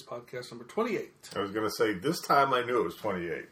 Podcast 0.00 0.52
number 0.52 0.64
28. 0.64 1.10
I 1.34 1.40
was 1.40 1.50
going 1.50 1.66
to 1.66 1.72
say 1.76 1.94
this 1.94 2.20
time 2.20 2.54
I 2.54 2.62
knew 2.62 2.78
it 2.80 2.84
was 2.84 2.94
28. 2.96 3.46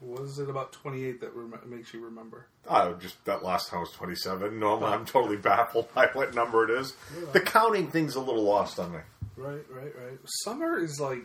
What 0.00 0.22
is 0.22 0.38
it 0.38 0.48
about 0.48 0.72
28 0.72 1.20
that 1.20 1.34
rem- 1.36 1.60
makes 1.66 1.92
you 1.92 2.02
remember? 2.04 2.46
Oh, 2.66 2.94
just 2.94 3.22
that 3.26 3.44
last 3.44 3.68
time 3.70 3.80
was 3.80 3.92
27. 3.92 4.58
No, 4.58 4.82
I'm 4.84 5.04
totally 5.04 5.36
baffled 5.36 5.92
by 5.94 6.06
what 6.14 6.34
number 6.34 6.64
it 6.64 6.70
is. 6.80 6.96
The 7.32 7.40
counting 7.40 7.88
thing's 7.88 8.16
a 8.16 8.20
little 8.20 8.42
lost 8.42 8.80
on 8.80 8.92
me. 8.92 8.98
Right, 9.36 9.64
right, 9.70 9.92
right. 9.96 10.18
Summer 10.24 10.78
is 10.82 10.98
like 10.98 11.20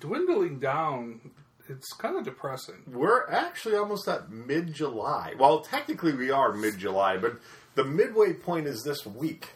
dwindling 0.00 0.60
down. 0.60 1.20
It's 1.68 1.92
kind 1.94 2.16
of 2.16 2.24
depressing. 2.24 2.76
We're 2.86 3.28
actually 3.30 3.76
almost 3.76 4.06
at 4.08 4.30
mid 4.30 4.72
July. 4.72 5.34
Well, 5.38 5.60
technically 5.60 6.12
we 6.14 6.30
are 6.30 6.52
mid 6.52 6.78
July, 6.78 7.16
but 7.18 7.38
the 7.74 7.84
midway 7.84 8.32
point 8.32 8.66
is 8.66 8.82
this 8.82 9.04
week. 9.06 9.48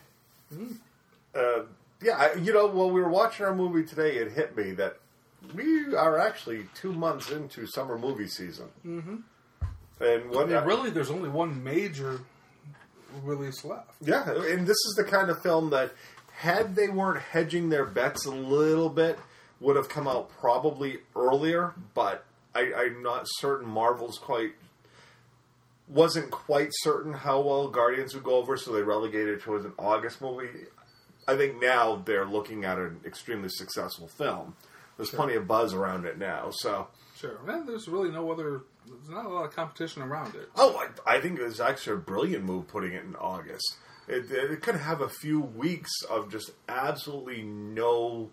Uh, 1.34 1.62
yeah, 2.00 2.16
I, 2.16 2.34
you 2.34 2.52
know, 2.52 2.66
while 2.66 2.90
we 2.90 3.00
were 3.00 3.08
watching 3.08 3.46
our 3.46 3.54
movie 3.54 3.86
today, 3.86 4.16
it 4.16 4.32
hit 4.32 4.56
me 4.56 4.72
that 4.72 4.98
we 5.54 5.94
are 5.94 6.18
actually 6.18 6.66
two 6.74 6.92
months 6.92 7.30
into 7.30 7.66
summer 7.66 7.98
movie 7.98 8.28
season. 8.28 8.68
Mm-hmm. 8.86 9.16
And 10.00 10.22
I 10.22 10.26
what 10.26 10.48
mean, 10.48 10.62
really, 10.64 10.90
there's 10.90 11.10
only 11.10 11.28
one 11.28 11.62
major 11.62 12.20
release 13.22 13.64
left. 13.64 13.90
Yeah, 14.00 14.30
and 14.30 14.66
this 14.66 14.76
is 14.76 14.94
the 14.96 15.04
kind 15.04 15.30
of 15.30 15.42
film 15.42 15.70
that, 15.70 15.92
had 16.32 16.76
they 16.76 16.88
weren't 16.88 17.20
hedging 17.20 17.68
their 17.68 17.84
bets 17.84 18.26
a 18.26 18.30
little 18.30 18.88
bit, 18.88 19.18
would 19.60 19.74
have 19.74 19.88
come 19.88 20.06
out 20.06 20.30
probably 20.38 20.98
earlier. 21.16 21.74
But 21.94 22.24
I, 22.54 22.72
I'm 22.76 23.02
not 23.02 23.22
certain 23.26 23.68
Marvel's 23.68 24.18
quite 24.18 24.52
wasn't 25.88 26.30
quite 26.30 26.68
certain 26.72 27.14
how 27.14 27.40
well 27.40 27.66
Guardians 27.68 28.14
would 28.14 28.22
go 28.22 28.36
over, 28.36 28.56
so 28.56 28.72
they 28.72 28.82
relegated 28.82 29.38
it 29.38 29.42
towards 29.42 29.64
an 29.64 29.72
August 29.78 30.20
movie. 30.20 30.48
I 31.28 31.36
think 31.36 31.60
now 31.60 32.02
they're 32.04 32.24
looking 32.24 32.64
at 32.64 32.78
an 32.78 33.00
extremely 33.04 33.50
successful 33.50 34.08
film. 34.08 34.56
There's 34.96 35.10
plenty 35.10 35.34
of 35.34 35.46
buzz 35.46 35.74
around 35.74 36.06
it 36.06 36.18
now, 36.18 36.50
so. 36.50 36.88
Sure. 37.16 37.38
And 37.46 37.68
there's 37.68 37.86
really 37.86 38.10
no 38.10 38.32
other. 38.32 38.62
There's 38.86 39.10
not 39.10 39.26
a 39.26 39.28
lot 39.28 39.44
of 39.44 39.54
competition 39.54 40.02
around 40.02 40.34
it. 40.34 40.48
Oh, 40.56 40.82
I, 41.06 41.16
I 41.16 41.20
think 41.20 41.38
it 41.38 41.44
was 41.44 41.60
actually 41.60 41.96
a 41.96 42.00
brilliant 42.00 42.44
move 42.44 42.66
putting 42.66 42.94
it 42.94 43.04
in 43.04 43.14
August. 43.16 43.76
It, 44.08 44.30
it 44.30 44.62
could 44.62 44.76
have 44.76 45.02
a 45.02 45.08
few 45.08 45.40
weeks 45.40 45.90
of 46.08 46.32
just 46.32 46.50
absolutely 46.68 47.42
no 47.42 48.30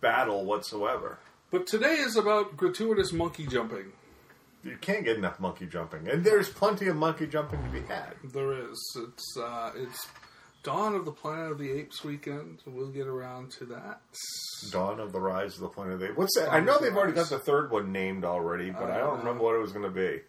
battle 0.00 0.44
whatsoever. 0.44 1.18
But 1.50 1.66
today 1.66 1.94
is 1.94 2.16
about 2.16 2.56
gratuitous 2.56 3.12
monkey 3.12 3.46
jumping. 3.46 3.92
You 4.62 4.76
can't 4.80 5.04
get 5.04 5.16
enough 5.16 5.40
monkey 5.40 5.66
jumping, 5.66 6.08
and 6.08 6.24
there's 6.24 6.48
plenty 6.48 6.86
of 6.88 6.96
monkey 6.96 7.26
jumping 7.26 7.62
to 7.62 7.68
be 7.70 7.80
had. 7.82 8.14
There 8.24 8.52
is. 8.52 8.96
It's 8.96 9.36
uh, 9.36 9.72
it's 9.76 10.08
Dawn 10.66 10.96
of 10.96 11.04
the 11.04 11.12
Planet 11.12 11.52
of 11.52 11.58
the 11.58 11.70
Apes 11.70 12.02
weekend. 12.02 12.58
We'll 12.66 12.88
get 12.88 13.06
around 13.06 13.52
to 13.52 13.66
that. 13.66 14.00
Dawn 14.72 14.98
of 14.98 15.12
the 15.12 15.20
Rise 15.20 15.54
of 15.54 15.60
the 15.60 15.68
Planet 15.68 15.94
of 15.94 16.00
the 16.00 16.06
Apes. 16.06 16.16
What's 16.16 16.36
that? 16.36 16.52
I 16.52 16.58
know 16.58 16.76
they've 16.80 16.96
already 16.96 17.12
got 17.12 17.30
the 17.30 17.38
third 17.38 17.70
one 17.70 17.92
named 17.92 18.24
already, 18.24 18.70
but 18.72 18.90
I 18.90 18.96
I 18.96 18.98
don't 18.98 19.10
don't 19.10 19.18
remember 19.20 19.44
what 19.44 19.54
it 19.54 19.60
was 19.60 19.70
going 19.70 19.84
to 19.84 19.90
be. 19.90 20.22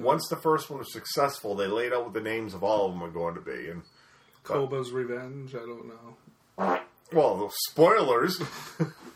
Once 0.00 0.26
the 0.28 0.34
first 0.34 0.68
one 0.68 0.80
was 0.80 0.92
successful, 0.92 1.54
they 1.54 1.68
laid 1.68 1.92
out 1.92 2.02
what 2.02 2.12
the 2.12 2.20
names 2.20 2.54
of 2.54 2.64
all 2.64 2.86
of 2.86 2.92
them 2.92 3.04
are 3.04 3.10
going 3.10 3.36
to 3.36 3.40
be, 3.40 3.70
and 3.70 3.82
Koba's 4.42 4.90
Revenge. 4.90 5.54
I 5.54 5.58
don't 5.58 5.86
know. 5.86 6.80
well, 7.12 7.36
the 7.36 7.52
spoilers. 7.70 8.42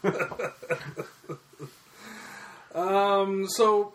Um. 2.74 3.48
So, 3.48 3.94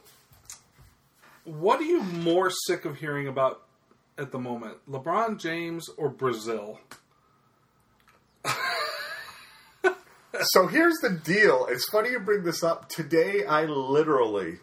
what 1.45 1.79
are 1.79 1.85
you 1.85 2.01
more 2.03 2.49
sick 2.67 2.83
of 2.83 2.97
hearing 2.97 3.27
about 3.27 3.61
at 4.17 4.31
the 4.31 4.39
moment? 4.39 4.77
LeBron 4.89 5.39
James 5.39 5.89
or 5.97 6.09
Brazil? 6.09 6.79
So 10.41 10.65
here's 10.65 10.97
the 10.97 11.11
deal. 11.11 11.67
It's 11.69 11.87
funny 11.91 12.09
you 12.09 12.19
bring 12.19 12.43
this 12.43 12.63
up. 12.63 12.89
Today, 12.89 13.45
I 13.45 13.65
literally 13.65 14.57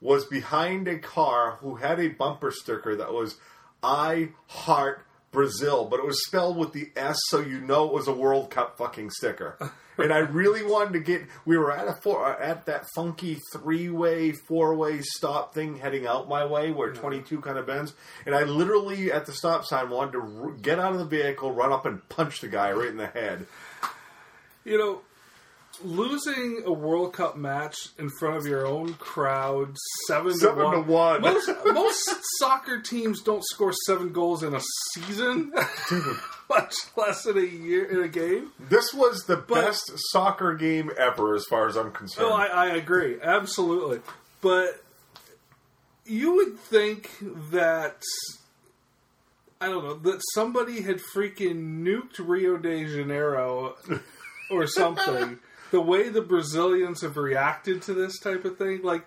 was 0.00 0.24
behind 0.24 0.88
a 0.88 0.98
car 0.98 1.58
who 1.60 1.76
had 1.76 2.00
a 2.00 2.08
bumper 2.08 2.50
sticker 2.50 2.96
that 2.96 3.12
was 3.12 3.36
"I 3.84 4.30
heart 4.48 5.06
Brazil," 5.30 5.84
but 5.84 6.00
it 6.00 6.06
was 6.06 6.26
spelled 6.26 6.56
with 6.56 6.72
the 6.72 6.90
S, 6.96 7.16
so 7.28 7.38
you 7.38 7.60
know 7.60 7.86
it 7.86 7.92
was 7.94 8.08
a 8.08 8.12
World 8.12 8.50
Cup 8.50 8.76
fucking 8.76 9.10
sticker. 9.10 9.56
And 9.96 10.12
I 10.12 10.18
really 10.18 10.64
wanted 10.64 10.94
to 10.94 11.00
get. 11.00 11.22
We 11.44 11.56
were 11.56 11.72
at 11.72 11.86
a 11.86 11.94
four, 11.94 12.40
at 12.40 12.66
that 12.66 12.86
funky 12.94 13.38
three 13.52 13.88
way, 13.88 14.32
four 14.32 14.74
way 14.74 15.00
stop 15.02 15.54
thing 15.54 15.76
heading 15.76 16.06
out 16.06 16.28
my 16.28 16.44
way 16.44 16.72
where 16.72 16.92
22 16.92 17.40
kind 17.40 17.58
of 17.58 17.66
bends. 17.66 17.94
And 18.26 18.34
I 18.34 18.42
literally 18.44 19.12
at 19.12 19.26
the 19.26 19.32
stop 19.32 19.64
sign 19.64 19.90
wanted 19.90 20.12
to 20.12 20.20
r- 20.20 20.50
get 20.52 20.78
out 20.78 20.92
of 20.92 20.98
the 20.98 21.04
vehicle, 21.04 21.52
run 21.52 21.72
up 21.72 21.86
and 21.86 22.06
punch 22.08 22.40
the 22.40 22.48
guy 22.48 22.72
right 22.72 22.88
in 22.88 22.96
the 22.96 23.06
head. 23.06 23.46
You 24.64 24.78
know, 24.78 25.00
losing 25.84 26.62
a 26.64 26.72
World 26.72 27.12
Cup 27.12 27.36
match 27.36 27.76
in 27.98 28.10
front 28.18 28.36
of 28.36 28.46
your 28.46 28.66
own 28.66 28.94
crowd, 28.94 29.76
seven, 30.08 30.34
Seven 30.34 30.64
to 30.64 30.70
to 30.72 30.80
one. 30.80 31.22
one. 31.22 31.34
Most, 31.34 31.50
most 31.66 32.10
soccer 32.38 32.80
teams 32.80 33.22
don't 33.22 33.44
score 33.44 33.72
seven 33.86 34.12
goals 34.12 34.42
in 34.42 34.54
a 34.54 34.60
season, 34.94 35.52
much 36.50 36.74
less 36.96 37.26
in 37.26 37.36
a 37.36 37.42
year 37.42 37.84
in 37.84 38.02
a 38.02 38.08
game. 38.08 38.50
This 38.58 38.92
was 38.94 39.24
the 39.26 39.36
best 39.36 39.92
soccer 40.10 40.54
game 40.54 40.90
ever, 40.98 41.34
as 41.34 41.44
far 41.44 41.68
as 41.68 41.76
I'm 41.76 41.92
concerned. 41.92 42.28
No, 42.28 42.34
I, 42.34 42.46
I 42.46 42.66
agree, 42.68 43.18
absolutely. 43.22 44.00
But 44.40 44.82
you 46.06 46.34
would 46.36 46.58
think 46.58 47.10
that 47.50 48.02
I 49.60 49.68
don't 49.68 49.84
know 49.84 49.94
that 49.94 50.20
somebody 50.34 50.82
had 50.82 51.00
freaking 51.14 51.82
nuked 51.84 52.18
Rio 52.18 52.56
de 52.56 52.84
Janeiro 52.86 53.76
or 54.50 54.66
something. 54.66 55.38
the 55.70 55.80
way 55.80 56.08
the 56.08 56.22
Brazilians 56.22 57.02
have 57.02 57.16
reacted 57.16 57.82
to 57.82 57.94
this 57.94 58.18
type 58.18 58.44
of 58.44 58.58
thing, 58.58 58.82
like 58.82 59.06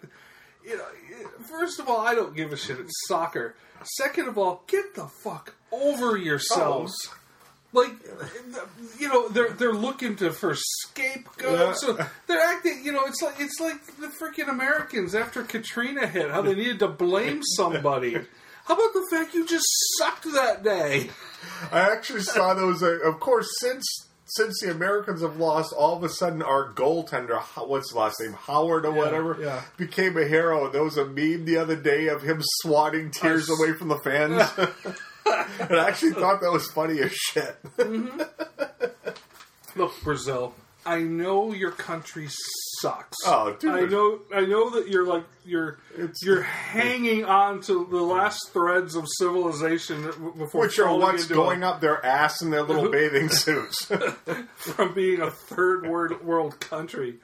you 0.65 0.77
know, 0.77 0.85
first 1.49 1.79
of 1.79 1.87
all, 1.87 2.05
I 2.05 2.13
don't 2.13 2.35
give 2.35 2.51
a 2.51 2.57
shit. 2.57 2.79
It's 2.79 2.93
soccer. 3.07 3.55
Second 3.83 4.27
of 4.27 4.37
all, 4.37 4.63
get 4.67 4.95
the 4.95 5.07
fuck 5.23 5.55
over 5.71 6.17
yourselves. 6.17 6.93
Like, 7.73 7.91
you 8.97 9.07
know, 9.07 9.29
they're 9.29 9.51
they're 9.51 9.73
looking 9.73 10.15
to 10.17 10.31
for 10.31 10.55
scapegoats. 10.55 11.83
Yeah. 11.85 11.95
So 11.95 12.05
they're 12.27 12.41
acting. 12.41 12.81
You 12.83 12.91
know, 12.91 13.05
it's 13.05 13.21
like 13.21 13.35
it's 13.39 13.59
like 13.59 13.85
the 13.97 14.07
freaking 14.07 14.49
Americans 14.49 15.13
after 15.13 15.43
Katrina 15.43 16.07
hit, 16.07 16.31
how 16.31 16.41
they 16.41 16.55
needed 16.55 16.79
to 16.79 16.87
blame 16.87 17.41
somebody. 17.55 18.17
How 18.65 18.73
about 18.73 18.93
the 18.93 19.07
fact 19.11 19.33
you 19.33 19.45
just 19.45 19.65
sucked 19.97 20.25
that 20.33 20.63
day? 20.63 21.09
I 21.71 21.91
actually 21.91 22.21
saw 22.21 22.53
those. 22.53 22.81
Uh, 22.83 22.99
of 23.05 23.19
course, 23.19 23.47
since 23.59 24.06
since 24.27 24.59
the 24.61 24.71
Americans 24.71 25.21
have 25.21 25.37
lost, 25.37 25.73
all 25.73 25.95
of 25.95 26.03
a 26.03 26.09
sudden 26.09 26.41
our 26.41 26.73
goaltender, 26.73 27.39
what's 27.67 27.89
his 27.89 27.95
last 27.95 28.19
name, 28.21 28.33
Howard 28.33 28.85
or 28.85 28.91
whatever, 28.91 29.37
yeah. 29.39 29.61
became 29.77 30.17
a 30.17 30.25
hero. 30.25 30.65
And 30.65 30.73
there 30.73 30.83
was 30.83 30.97
a 30.97 31.05
meme 31.05 31.45
the 31.45 31.57
other 31.57 31.75
day 31.75 32.07
of 32.07 32.21
him 32.21 32.39
swatting 32.61 33.11
tears 33.11 33.49
s- 33.49 33.57
away 33.57 33.73
from 33.73 33.87
the 33.87 33.99
fans. 33.99 34.43
and 35.59 35.77
I 35.79 35.87
actually 35.87 36.13
thought 36.13 36.41
that 36.41 36.51
was 36.51 36.67
funny 36.71 36.99
as 36.99 37.13
shit. 37.13 37.55
Mm-hmm. 37.77 38.21
Look, 39.79 39.93
Brazil. 40.03 40.53
I 40.87 41.01
know 41.01 41.51
your 41.53 41.71
country 41.71 42.27
sucks. 42.79 43.17
Oh, 43.25 43.55
dude. 43.59 43.71
I 43.71 43.81
know. 43.81 44.19
I 44.33 44.41
know 44.45 44.69
that 44.71 44.87
you're 44.87 45.05
like 45.05 45.25
you're 45.45 45.79
It's- 45.95 46.23
you're 46.23 46.41
hanging 46.43 47.25
on 47.25 47.61
to 47.63 47.85
the 47.91 48.01
last 48.01 48.51
threads 48.53 48.95
of 48.95 49.05
civilization 49.19 50.03
before 50.37 50.61
Which 50.61 50.79
are 50.79 50.95
what's 50.97 51.25
going 51.25 51.63
a, 51.63 51.69
up 51.69 51.81
their 51.81 52.03
ass 52.05 52.41
in 52.41 52.49
their 52.51 52.63
little 52.63 52.89
bathing 52.91 53.29
suits. 53.29 53.85
from 54.55 54.93
being 54.93 55.21
a 55.21 55.29
third 55.31 55.87
world 55.87 56.23
world 56.23 56.59
country. 56.59 57.15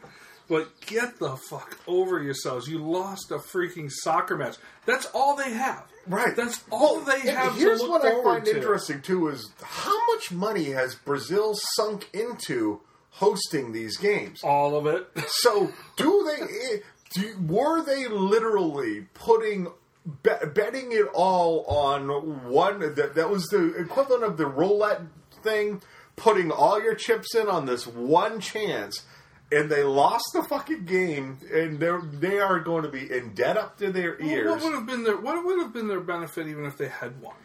But 0.50 0.82
get 0.82 1.20
the 1.20 1.38
fuck 1.38 1.80
over 1.88 2.22
yourselves. 2.22 2.68
You 2.68 2.80
lost 2.80 3.32
a 3.32 3.36
freaking 3.38 3.90
soccer 3.90 4.36
match. 4.36 4.58
That's 4.86 5.06
all 5.14 5.38
they 5.38 5.52
have. 5.54 5.86
Right. 6.06 6.36
That's 6.36 6.62
all 6.70 7.00
they 7.00 7.22
and 7.22 7.30
have 7.30 7.56
Here's 7.56 7.82
what 7.82 8.04
I 8.06 8.22
find 8.22 8.44
to. 8.46 8.56
interesting 8.58 9.02
too 9.02 9.30
is 9.30 9.50
how 9.64 9.98
much 10.14 10.34
money 10.34 10.72
has 10.72 10.96
Brazil 10.96 11.54
sunk 11.76 12.10
into 12.14 12.82
hosting 13.14 13.72
these 13.72 13.98
games? 13.98 14.44
All 14.44 14.76
of 14.76 14.86
it. 14.88 15.08
So 15.28 15.72
do 15.98 16.30
they? 16.30 16.44
Eh, 16.44 16.78
do, 17.14 17.36
were 17.48 17.84
they 17.84 18.08
literally 18.08 19.08
putting? 19.14 19.68
Bet, 20.06 20.54
betting 20.54 20.92
it 20.92 21.06
all 21.14 21.64
on 21.66 22.50
one 22.50 22.82
that, 22.82 23.16
that 23.16 23.30
was 23.30 23.46
the 23.48 23.74
equivalent 23.76 24.24
of 24.26 24.36
the 24.36 24.46
roulette 24.46 25.00
thing 25.44 25.82
putting 26.18 26.52
all 26.52 26.84
your 26.84 26.94
chips 26.94 27.34
in 27.34 27.48
on 27.48 27.66
this 27.66 27.88
one 27.88 28.42
chance 28.42 29.06
and 29.50 29.70
they 29.72 29.82
lost 29.82 30.26
the 30.34 30.44
fucking 30.44 30.84
game 30.84 31.38
and 31.54 31.80
they're 31.80 32.02
they 32.02 32.38
are 32.38 32.60
going 32.60 32.84
to 32.84 32.90
be 32.90 33.10
in 33.10 33.34
debt 33.34 33.56
up 33.56 33.78
to 33.78 33.94
their 33.94 34.18
Well, 34.20 34.30
ears 34.30 34.50
what 34.52 34.64
would 34.64 34.74
have 34.74 34.86
been 34.86 35.04
their 35.06 35.16
what 35.16 35.46
would 35.46 35.60
have 35.60 35.72
been 35.72 35.88
their 35.88 36.02
benefit 36.02 36.48
even 36.48 36.66
if 36.66 36.78
they 36.78 36.90
had 36.90 37.22
won? 37.22 37.36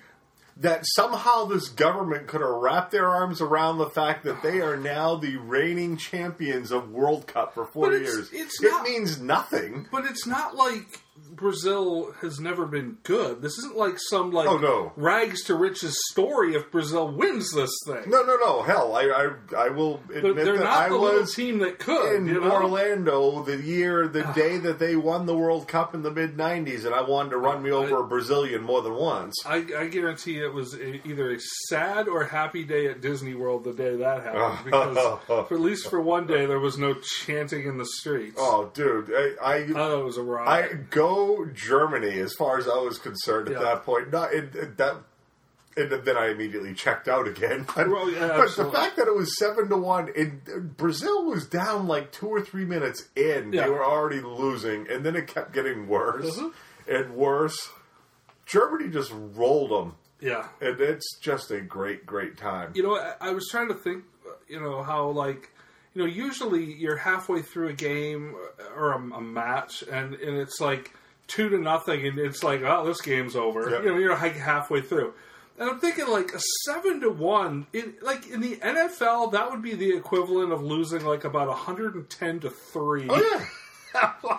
That 0.61 0.85
somehow 0.85 1.45
this 1.45 1.69
government 1.69 2.27
could 2.27 2.41
have 2.41 2.51
wrapped 2.51 2.91
their 2.91 3.07
arms 3.09 3.41
around 3.41 3.79
the 3.79 3.89
fact 3.89 4.25
that 4.25 4.43
they 4.43 4.61
are 4.61 4.77
now 4.77 5.15
the 5.15 5.37
reigning 5.37 5.97
champions 5.97 6.73
of 6.73 6.91
World 6.91 7.27
Cup 7.29 7.55
for 7.55 7.65
four 7.65 7.93
it's- 7.93 8.13
years. 8.13 8.29
it's 8.33 8.63
it 8.63 8.71
not- 8.71 8.83
means 8.83 9.21
nothing. 9.21 9.87
But 9.93 10.05
it's 10.07 10.27
not 10.27 10.57
like 10.57 11.01
Brazil 11.39 12.13
has 12.21 12.39
never 12.41 12.67
been 12.67 12.99
good. 13.03 13.43
This 13.43 13.59
isn't 13.59 13.77
like 13.77 13.97
some 13.99 14.31
like 14.33 14.49
Oh, 14.49 14.59
no. 14.59 14.93
rags 14.97 15.43
to 15.45 15.55
riches 15.55 15.97
story 16.11 16.55
if 16.55 16.71
Brazil 16.71 17.09
wins 17.09 17.53
this 17.55 17.71
thing. 17.87 18.05
No, 18.09 18.23
no, 18.23 18.37
no. 18.37 18.63
Hell, 18.63 18.95
I, 18.97 19.03
I, 19.57 19.67
I 19.67 19.69
will 19.71 20.01
admit 20.15 20.37
they're 20.37 20.59
that 20.59 20.65
not 20.65 20.77
I 20.77 20.91
was 20.91 21.35
team 21.35 21.59
that 21.59 21.79
could. 21.79 22.17
in 22.17 22.27
you 22.27 22.41
know? 22.41 22.51
Orlando 22.51 23.43
the 23.43 23.57
year, 23.63 24.09
the 24.09 24.25
day 24.35 24.59
that 24.59 24.79
they 24.79 24.97
won 24.97 25.27
the 25.27 25.37
World 25.37 25.69
Cup 25.69 25.95
in 25.95 26.03
the 26.03 26.11
mid 26.11 26.37
'90s, 26.37 26.85
and 26.85 26.95
I 26.95 27.03
wanted 27.03 27.31
to 27.31 27.39
run 27.39 27.63
me 27.63 27.71
over 27.71 28.01
a 28.01 28.07
Brazilian 28.07 28.63
more 28.63 28.83
than 28.83 28.95
once. 28.95 29.35
I, 29.47 29.57
I 29.77 29.87
guarantee 29.89 30.39
it 30.39 30.53
was 30.53 30.75
a, 30.75 31.07
either 31.07 31.33
a 31.33 31.39
sad 31.69 32.09
or 32.09 32.25
happy 32.25 32.65
day 32.65 32.87
at 32.89 33.01
Disney 33.01 33.35
World 33.35 33.65
the 33.65 33.73
day 33.73 33.97
that 33.97 34.23
happened. 34.25 34.59
Because 34.69 35.19
for, 35.27 35.55
at 35.55 35.61
least 35.61 35.89
for 35.89 36.01
one 36.01 36.27
day, 36.27 36.47
there 36.47 36.59
was 36.59 36.79
no 36.79 36.95
chanting 36.95 37.67
in 37.67 37.79
the 37.79 37.87
streets. 37.87 38.37
Oh, 38.39 38.71
dude, 38.75 39.11
I, 39.15 39.35
I 39.43 39.55
I 39.59 39.67
thought 39.69 39.99
it 40.01 40.05
was 40.05 40.17
a 40.19 40.21
I 40.21 40.25
riot. 40.25 40.91
Germany 41.55 42.19
as 42.21 42.35
far 42.35 42.59
as 42.59 42.67
I 42.69 42.79
was 42.79 42.99
concerned 42.99 43.49
at 43.49 43.55
Yeah. 43.55 43.61
that 43.63 43.85
point. 43.85 44.11
Not 44.13 44.33
it, 44.33 44.55
it- 44.55 44.77
that, 44.79 44.97
and 45.77 45.93
then 45.93 46.17
I 46.17 46.31
immediately 46.31 46.75
checked 46.75 47.07
out 47.09 47.29
again. 47.29 47.65
Well, 47.77 48.11
yeah, 48.11 48.29
but 48.37 48.57
the 48.57 48.71
fact 48.73 48.97
that 48.97 49.07
it 49.07 49.15
was 49.15 49.39
seven 49.39 49.69
to 49.69 49.77
one, 49.77 50.11
and 50.17 50.77
Brazil 50.77 51.25
was 51.27 51.47
down 51.47 51.87
like 51.87 52.11
two 52.11 52.27
or 52.29 52.41
three 52.43 52.65
minutes 52.65 53.09
in. 53.15 53.53
Yeah. 53.53 53.65
They 53.65 53.71
were 53.71 53.85
already 53.85 54.21
losing, 54.21 54.91
and 54.91 55.05
then 55.07 55.15
it 55.15 55.29
kept 55.29 55.53
getting 55.53 55.87
worse 55.87 56.37
Mhm. 56.39 56.53
and 56.89 57.15
worse. 57.15 57.71
Germany 58.47 58.89
just 58.91 59.13
rolled 59.15 59.71
them, 59.71 59.95
yeah. 60.21 60.49
and 60.61 60.81
it's 60.81 61.19
just 61.21 61.51
a 61.51 61.61
great, 61.61 62.07
great 62.07 62.37
time. 62.39 62.73
You 62.75 62.83
know, 62.83 62.97
I, 62.97 63.15
I 63.21 63.31
was 63.33 63.47
trying 63.51 63.69
to 63.69 63.75
think, 63.75 64.05
you 64.49 64.59
know, 64.61 64.83
how 64.83 65.09
like, 65.11 65.51
you 65.95 66.03
know, 66.03 66.09
usually 66.09 66.65
you're 66.65 66.97
halfway 66.97 67.43
through 67.43 67.69
a 67.69 67.73
game 67.75 68.35
or 68.75 68.93
a, 68.93 68.97
a 68.97 69.21
match, 69.21 69.83
and, 69.83 70.15
and 70.15 70.39
it's 70.39 70.61
like 70.61 70.95
two 71.29 71.49
to 71.51 71.59
nothing, 71.59 72.07
and 72.07 72.19
it's 72.19 72.43
like, 72.43 72.63
oh, 72.63 72.85
this 72.85 73.01
game's 73.01 73.37
over. 73.37 73.71
Yeah. 73.71 73.83
You 73.83 73.91
know, 73.91 73.99
you're 73.99 74.15
like 74.15 74.37
halfway 74.37 74.81
through. 74.81 75.15
And 75.59 75.71
I'm 75.71 75.81
thinking 75.81 76.07
like 76.09 76.33
a 76.33 76.41
seven 76.65 77.01
to 77.01 77.11
one, 77.11 77.67
in, 77.73 77.95
like 78.01 78.29
in 78.29 78.41
the 78.41 78.57
NFL, 78.57 79.33
that 79.33 79.51
would 79.51 79.63
be 79.63 79.75
the 79.75 79.97
equivalent 79.97 80.53
of 80.53 80.63
losing 80.63 81.05
like 81.05 81.25
about 81.25 81.49
110 81.49 82.41
to 82.41 82.51
three. 82.51 83.07
Oh 83.09 83.21
yeah. 83.95 84.15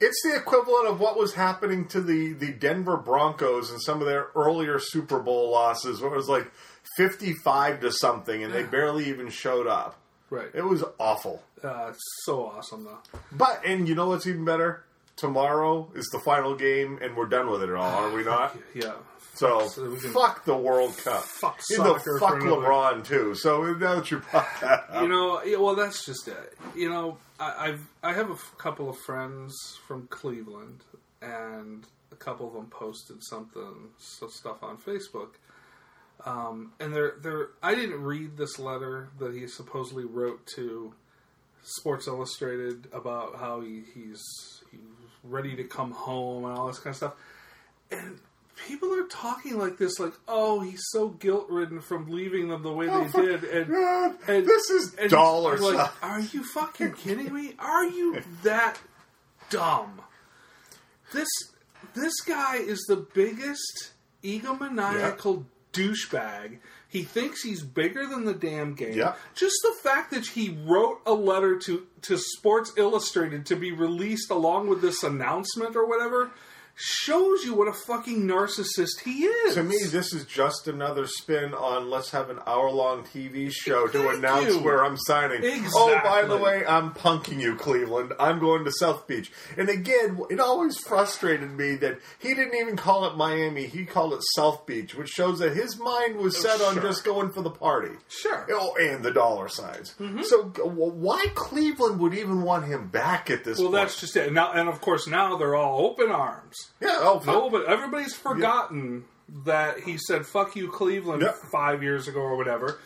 It's 0.00 0.22
the 0.22 0.34
equivalent 0.34 0.88
of 0.88 0.98
what 0.98 1.18
was 1.18 1.34
happening 1.34 1.86
to 1.88 2.00
the, 2.00 2.32
the 2.32 2.52
Denver 2.52 2.96
Broncos 2.96 3.70
and 3.70 3.80
some 3.82 4.00
of 4.00 4.06
their 4.06 4.28
earlier 4.34 4.78
Super 4.78 5.20
Bowl 5.20 5.50
losses, 5.50 6.00
where 6.00 6.10
it 6.10 6.16
was 6.16 6.28
like 6.28 6.50
55 6.96 7.80
to 7.80 7.92
something 7.92 8.42
and 8.42 8.52
they 8.52 8.62
barely 8.62 9.10
even 9.10 9.28
showed 9.28 9.66
up. 9.66 9.98
Right. 10.30 10.48
It 10.54 10.62
was 10.62 10.82
awful. 10.98 11.42
Uh, 11.62 11.88
it's 11.90 12.00
so 12.24 12.46
awesome 12.46 12.84
though. 12.84 12.98
But, 13.30 13.60
and 13.66 13.86
you 13.86 13.94
know 13.94 14.08
what's 14.08 14.26
even 14.26 14.46
better? 14.46 14.84
Tomorrow 15.20 15.88
is 15.94 16.08
the 16.12 16.18
final 16.20 16.54
game 16.54 16.98
and 17.02 17.14
we're 17.16 17.26
done 17.26 17.50
with 17.50 17.62
it 17.62 17.70
all, 17.72 18.04
are 18.06 18.12
we 18.12 18.24
not? 18.34 18.56
Yeah. 18.74 18.92
So, 19.34 19.66
So 19.68 19.94
fuck 19.96 20.44
the 20.44 20.56
World 20.56 20.96
Cup. 20.98 21.22
Fuck 21.22 21.60
soccer 21.62 22.18
fuck 22.18 22.30
for 22.30 22.38
another- 22.38 22.62
LeBron, 22.62 23.04
too. 23.06 23.34
So 23.34 23.62
now 23.74 23.96
that 23.96 24.10
you 24.10 24.18
brought 24.30 24.48
that 24.60 24.86
up. 24.90 25.02
You 25.02 25.08
know, 25.08 25.42
yeah, 25.44 25.56
well, 25.58 25.74
that's 25.76 26.04
just 26.04 26.26
it. 26.28 26.54
You 26.74 26.88
know, 26.90 27.18
I, 27.38 27.68
I've 27.68 27.86
I 28.02 28.12
have 28.12 28.28
a 28.30 28.34
f- 28.34 28.54
couple 28.58 28.88
of 28.90 28.98
friends 28.98 29.54
from 29.86 30.08
Cleveland, 30.08 30.80
and 31.22 31.86
a 32.12 32.16
couple 32.16 32.48
of 32.48 32.54
them 32.54 32.66
posted 32.66 33.22
something, 33.24 33.90
some 33.98 34.30
stuff 34.30 34.62
on 34.62 34.76
Facebook. 34.78 35.30
Um, 36.26 36.72
and 36.80 36.94
they're 36.94 37.14
they're. 37.22 37.48
I 37.62 37.74
didn't 37.74 38.02
read 38.02 38.36
this 38.36 38.58
letter 38.58 39.08
that 39.20 39.32
he 39.32 39.46
supposedly 39.46 40.04
wrote 40.04 40.44
to 40.56 40.92
Sports 41.62 42.06
Illustrated 42.08 42.88
about 42.92 43.36
how 43.38 43.60
he, 43.62 43.84
he's 43.94 44.22
he's 44.70 44.80
ready 45.24 45.56
to 45.56 45.64
come 45.64 45.90
home 45.92 46.44
and 46.44 46.56
all 46.58 46.66
this 46.68 46.78
kind 46.78 46.88
of 46.92 46.96
stuff. 46.96 47.14
And 47.90 48.18
people 48.68 48.92
are 48.94 49.06
talking 49.08 49.58
like 49.58 49.78
this, 49.78 49.98
like, 49.98 50.12
"Oh, 50.28 50.60
he's 50.60 50.82
so 50.90 51.08
guilt 51.08 51.46
ridden 51.48 51.80
from 51.80 52.10
leaving 52.10 52.48
them 52.48 52.62
the 52.62 52.72
way 52.72 52.88
Oh, 52.88 53.04
they 53.04 53.22
did," 53.22 53.44
and 53.44 53.68
God, 53.68 54.16
and- 54.28 54.46
this 54.46 54.70
is 54.70 54.94
and 54.94 55.10
dollar 55.10 55.56
I'm 55.56 55.62
like, 55.62 55.76
sign. 55.76 55.90
are 56.02 56.20
you 56.20 56.44
fucking 56.44 56.92
kidding 56.94 57.32
me? 57.34 57.54
Are 57.58 57.84
you 57.84 58.22
that 58.42 58.78
dumb? 59.50 60.00
This 61.12 61.28
this 61.94 62.20
guy 62.20 62.56
is 62.56 62.84
the 62.88 62.96
biggest 63.14 63.92
egomaniacal 64.22 65.44
douchebag. 65.72 66.58
He 66.90 67.04
thinks 67.04 67.42
he's 67.42 67.62
bigger 67.62 68.04
than 68.04 68.24
the 68.24 68.34
damn 68.34 68.74
game. 68.74 68.94
Yeah. 68.94 69.14
Just 69.36 69.54
the 69.62 69.76
fact 69.80 70.10
that 70.10 70.26
he 70.26 70.58
wrote 70.64 71.00
a 71.06 71.12
letter 71.12 71.56
to, 71.60 71.86
to 72.02 72.18
Sports 72.18 72.72
Illustrated 72.76 73.46
to 73.46 73.54
be 73.54 73.70
released 73.70 74.28
along 74.28 74.66
with 74.66 74.82
this 74.82 75.04
announcement 75.04 75.76
or 75.76 75.86
whatever 75.86 76.32
shows 76.80 77.44
you 77.44 77.52
what 77.52 77.68
a 77.68 77.74
fucking 77.74 78.22
narcissist 78.22 79.00
he 79.04 79.24
is. 79.24 79.54
To 79.54 79.62
me, 79.62 79.76
this 79.90 80.14
is 80.14 80.24
just 80.24 80.66
another 80.66 81.06
spin 81.06 81.52
on 81.52 81.90
let's 81.90 82.10
have 82.10 82.30
an 82.30 82.38
hour 82.46 82.70
long 82.70 83.04
TV 83.04 83.52
show 83.52 83.86
to 83.88 84.08
announce 84.08 84.54
you. 84.54 84.62
where 84.62 84.82
I'm 84.82 84.96
signing. 84.96 85.42
Oh, 85.74 86.00
by 86.02 86.22
the 86.22 86.38
way, 86.38 86.64
I'm 86.64 86.92
punking 86.92 87.38
you, 87.38 87.54
Cleveland. 87.54 88.14
I'm 88.18 88.38
going 88.38 88.64
to 88.64 88.72
South 88.72 89.06
Beach. 89.06 89.30
And 89.58 89.68
again, 89.68 90.20
it 90.30 90.40
always 90.40 90.78
frustrated 90.78 91.50
me 91.50 91.74
that 91.76 91.98
he 92.18 92.34
didn't 92.34 92.54
even 92.54 92.76
call 92.76 93.04
it 93.06 93.16
Miami, 93.16 93.66
he 93.66 93.84
called 93.84 94.14
it 94.14 94.22
South 94.34 94.64
Beach, 94.64 94.94
which 94.94 95.10
shows 95.10 95.40
that 95.40 95.54
his 95.54 95.78
mind 95.78 96.16
was 96.16 96.40
set 96.40 96.62
on 96.62 96.80
just 96.80 97.04
going 97.04 97.30
for 97.30 97.42
the 97.42 97.50
party. 97.50 97.94
Sure. 98.08 98.46
Oh, 98.52 98.74
and 98.80 99.04
the 99.04 99.12
dollar 99.12 99.48
signs. 99.48 99.94
Mm-hmm. 100.00 100.22
So, 100.22 100.44
why 100.44 101.26
Cleveland 101.34 102.00
would 102.00 102.14
even 102.14 102.40
want 102.40 102.64
him 102.64 102.88
back 102.88 103.30
at 103.30 103.44
this 103.44 103.58
well, 103.58 103.68
point? 103.68 103.82
that's 103.82 104.00
just 104.00 104.16
it. 104.16 104.32
Now, 104.32 104.52
and 104.52 104.68
of 104.68 104.80
course, 104.80 105.06
now 105.06 105.36
they're 105.36 105.54
all 105.54 105.84
open 105.86 106.10
arms. 106.10 106.69
Yeah, 106.80 106.98
oh, 107.00 107.20
fuck. 107.20 107.50
But 107.52 107.66
everybody's 107.66 108.14
forgotten 108.14 109.04
that 109.44 109.80
he 109.80 109.96
said 109.98 110.26
"fuck 110.26 110.56
you, 110.56 110.68
Cleveland" 110.68 111.22
Yep. 111.22 111.34
five 111.52 111.82
years 111.82 112.08
ago 112.08 112.20
or 112.20 112.36
whatever. 112.36 112.78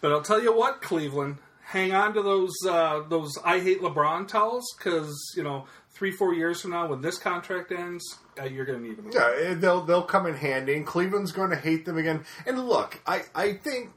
But 0.00 0.12
I'll 0.12 0.22
tell 0.22 0.42
you 0.42 0.54
what, 0.56 0.82
Cleveland, 0.82 1.38
hang 1.64 1.92
on 1.92 2.14
to 2.14 2.22
those 2.22 2.54
uh, 2.68 3.02
those 3.08 3.32
"I 3.44 3.60
hate 3.60 3.80
LeBron" 3.80 4.28
towels 4.28 4.64
because 4.76 5.16
you 5.36 5.42
know 5.42 5.66
three 5.94 6.10
four 6.10 6.34
years 6.34 6.60
from 6.60 6.70
now 6.72 6.86
when 6.88 7.00
this 7.02 7.18
contract 7.18 7.70
ends, 7.70 8.02
uh, 8.40 8.44
you're 8.44 8.64
going 8.64 8.82
to 8.82 8.88
need 8.88 8.96
them. 8.96 9.06
again. 9.08 9.20
Yeah, 9.22 9.50
eh, 9.50 9.54
they'll 9.54 9.82
they'll 9.82 10.02
come 10.02 10.26
in 10.26 10.34
handy, 10.34 10.74
and 10.74 10.86
Cleveland's 10.86 11.32
going 11.32 11.50
to 11.50 11.56
hate 11.56 11.84
them 11.84 11.98
again. 11.98 12.24
And 12.46 12.66
look, 12.66 13.00
I 13.06 13.22
I 13.34 13.52
think 13.52 13.90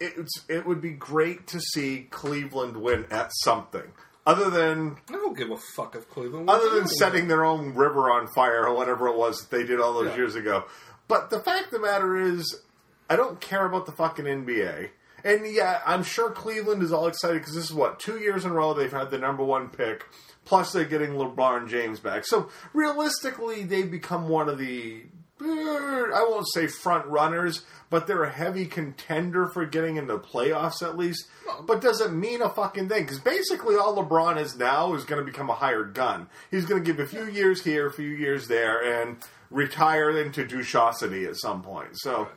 it's 0.00 0.44
it 0.48 0.66
would 0.66 0.80
be 0.80 0.90
great 0.92 1.46
to 1.48 1.60
see 1.60 2.06
Cleveland 2.10 2.76
win 2.76 3.06
at 3.10 3.30
something 3.42 3.92
other 4.26 4.50
than 4.50 4.96
I 5.08 5.12
don't 5.12 5.36
give 5.36 5.50
a 5.50 5.56
fuck 5.76 5.94
if 5.94 6.08
Cleveland. 6.10 6.48
other 6.48 6.70
than 6.70 6.86
setting 6.88 7.28
their 7.28 7.44
own 7.44 7.74
river 7.74 8.10
on 8.10 8.26
fire 8.28 8.66
or 8.66 8.74
whatever 8.74 9.08
it 9.08 9.16
was 9.16 9.38
that 9.40 9.50
they 9.56 9.64
did 9.64 9.80
all 9.80 9.92
those 9.94 10.08
Yeah. 10.08 10.16
years 10.16 10.34
ago. 10.34 10.64
But 11.08 11.30
the 11.30 11.40
fact 11.40 11.66
of 11.66 11.70
the 11.72 11.78
matter 11.80 12.16
is, 12.16 12.62
I 13.10 13.16
don't 13.16 13.40
care 13.40 13.66
about 13.66 13.84
the 13.86 13.92
fucking 13.92 14.24
NBA. 14.26 14.90
And 15.22 15.46
yeah, 15.46 15.80
I'm 15.86 16.02
sure 16.02 16.30
Cleveland 16.30 16.82
is 16.82 16.92
all 16.92 17.06
excited 17.06 17.40
because 17.40 17.54
this 17.54 17.64
is 17.64 17.72
what 17.74 17.98
two 18.00 18.18
years 18.18 18.44
in 18.44 18.50
a 18.50 18.54
row 18.54 18.72
they've 18.74 18.90
had 18.92 19.10
the 19.10 19.18
number 19.18 19.44
one 19.44 19.68
pick. 19.68 20.04
Plus, 20.46 20.72
they're 20.72 20.84
getting 20.84 21.12
LeBron 21.12 21.68
James 21.68 22.00
back. 22.00 22.26
So 22.26 22.50
realistically, 22.74 23.62
they 23.64 23.82
become 23.82 24.28
one 24.28 24.48
of 24.50 24.58
the 24.58 25.04
I 25.40 26.26
won't 26.28 26.46
say 26.52 26.66
front 26.66 27.06
runners, 27.06 27.64
but 27.90 28.06
they're 28.06 28.22
a 28.22 28.30
heavy 28.30 28.66
contender 28.66 29.48
for 29.48 29.66
getting 29.66 29.96
into 29.96 30.16
playoffs 30.18 30.82
at 30.82 30.96
least. 30.96 31.26
But 31.66 31.80
doesn't 31.80 32.18
mean 32.18 32.40
a 32.40 32.48
fucking 32.48 32.88
thing 32.88 33.02
because 33.02 33.20
basically 33.20 33.76
all 33.76 33.96
LeBron 33.96 34.40
is 34.40 34.56
now 34.56 34.94
is 34.94 35.04
going 35.04 35.24
to 35.24 35.30
become 35.30 35.50
a 35.50 35.54
hired 35.54 35.94
gun. 35.94 36.28
He's 36.50 36.66
going 36.66 36.84
to 36.84 36.92
give 36.92 37.00
a 37.00 37.06
few 37.08 37.26
years 37.26 37.62
here, 37.64 37.86
a 37.86 37.92
few 37.92 38.08
years 38.08 38.48
there, 38.48 39.02
and 39.02 39.16
retire 39.50 40.10
into 40.18 40.44
douchosity 40.44 41.26
at 41.28 41.36
some 41.36 41.62
point. 41.62 41.98
So, 41.98 42.28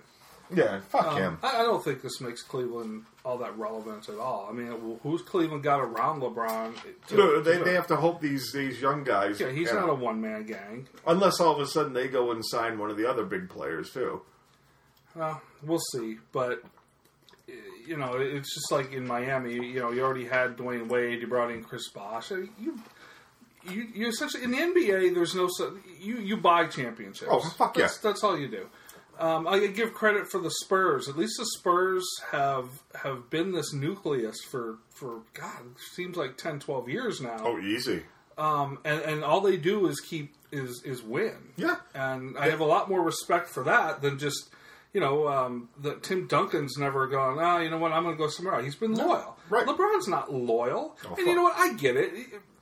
yeah, 0.53 0.79
fuck 0.89 1.07
Um, 1.07 1.17
him. 1.17 1.37
I, 1.43 1.59
I 1.59 1.63
don't 1.63 1.83
think 1.83 2.01
this 2.01 2.21
makes 2.21 2.41
Cleveland 2.43 3.05
all 3.25 3.37
that 3.39 3.57
relevant 3.57 4.07
at 4.09 4.17
all. 4.17 4.47
I 4.49 4.53
mean, 4.53 4.99
who's 5.03 5.21
Cleveland 5.21 5.63
got 5.63 5.79
around 5.79 6.21
LeBron? 6.21 6.73
To, 7.07 7.15
No, 7.17 7.41
they, 7.41 7.57
to- 7.57 7.63
they 7.63 7.73
have 7.73 7.87
to 7.87 7.95
hope 7.97 8.21
these 8.21 8.51
these 8.53 8.79
young 8.81 9.03
guys. 9.03 9.39
yeah, 9.39 9.49
he's 9.51 9.71
not 9.73 9.89
a 9.89 9.93
one 9.93 10.21
man 10.21 10.45
gang. 10.45 10.87
unless 11.05 11.39
all 11.39 11.53
of 11.53 11.59
a 11.59 11.67
sudden 11.67 11.93
they 11.93 12.07
go 12.07 12.31
and 12.31 12.43
sign 12.45 12.77
one 12.79 12.89
of 12.89 12.97
the 12.97 13.09
other 13.09 13.25
big 13.25 13.49
players 13.49 13.91
too. 13.91 14.21
Well, 15.15 15.41
we'll 15.63 15.79
see, 15.93 16.17
but 16.31 16.61
you 17.87 17.97
know, 17.97 18.15
it's 18.17 18.53
just 18.53 18.71
like 18.71 18.93
in 18.93 19.07
Miami. 19.07 19.53
You 19.53 19.79
know, 19.79 19.91
you 19.91 20.03
already 20.03 20.25
had 20.25 20.57
Dwyane 20.57 20.87
Wade. 20.89 21.21
You 21.21 21.27
brought 21.27 21.49
in 21.51 21.63
Chris 21.63 21.89
Bosh. 21.89 22.31
You, 22.31 22.49
you, 23.69 23.87
you 23.95 24.07
essentially 24.07 24.43
in 24.43 24.51
the 24.51 24.57
NBA. 24.57 25.13
There's 25.15 25.33
no 25.35 25.49
you. 25.99 26.17
You 26.19 26.37
buy 26.37 26.65
championships. 26.67 27.29
Oh, 27.31 27.39
fuck 27.39 27.77
yeah. 27.77 27.83
That's, 27.83 27.97
that's 27.99 28.23
all 28.23 28.37
you 28.37 28.47
do. 28.47 28.67
Um, 29.19 29.47
I 29.47 29.65
give 29.67 29.93
credit 29.93 30.29
for 30.31 30.39
the 30.39 30.51
Spurs. 30.63 31.07
At 31.09 31.17
least 31.17 31.37
the 31.37 31.45
Spurs 31.57 32.05
have 32.31 32.69
have 33.03 33.29
been 33.29 33.51
this 33.51 33.73
nucleus 33.73 34.37
for 34.51 34.77
for 34.89 35.21
God, 35.33 35.61
it 35.71 35.81
seems 35.95 36.17
like 36.17 36.37
10, 36.37 36.59
12 36.59 36.89
years 36.89 37.21
now. 37.21 37.37
Oh, 37.39 37.59
easy. 37.59 38.03
Um, 38.37 38.79
and 38.85 39.01
and 39.01 39.23
all 39.23 39.41
they 39.41 39.57
do 39.57 39.87
is 39.87 39.99
keep 39.99 40.33
is 40.51 40.81
is 40.85 41.01
win. 41.03 41.35
Yeah. 41.55 41.77
and 41.95 42.37
I 42.37 42.49
have 42.49 42.59
a 42.59 42.65
lot 42.65 42.89
more 42.89 43.01
respect 43.01 43.49
for 43.49 43.63
that 43.63 44.01
than 44.01 44.19
just 44.19 44.49
you 44.93 45.01
know 45.01 45.27
um, 45.27 45.69
that 45.81 46.03
Tim 46.03 46.27
Duncan's 46.27 46.77
never 46.77 47.07
gone. 47.07 47.37
Ah, 47.39 47.59
you 47.59 47.69
know 47.71 47.77
what? 47.79 47.91
I'm 47.91 48.03
going 48.03 48.15
to 48.15 48.23
go 48.23 48.29
somewhere 48.29 48.55
else. 48.55 48.63
He's 48.65 48.75
been 48.75 48.93
loyal. 48.93 49.35
right. 49.49 49.65
LeBron's 49.65 50.07
not 50.07 50.31
loyal, 50.31 50.95
Oh, 51.05 51.15
and 51.17 51.25
you 51.27 51.35
know 51.35 51.43
what? 51.43 51.55
I 51.57 51.73
get 51.73 51.95
it. 51.97 52.13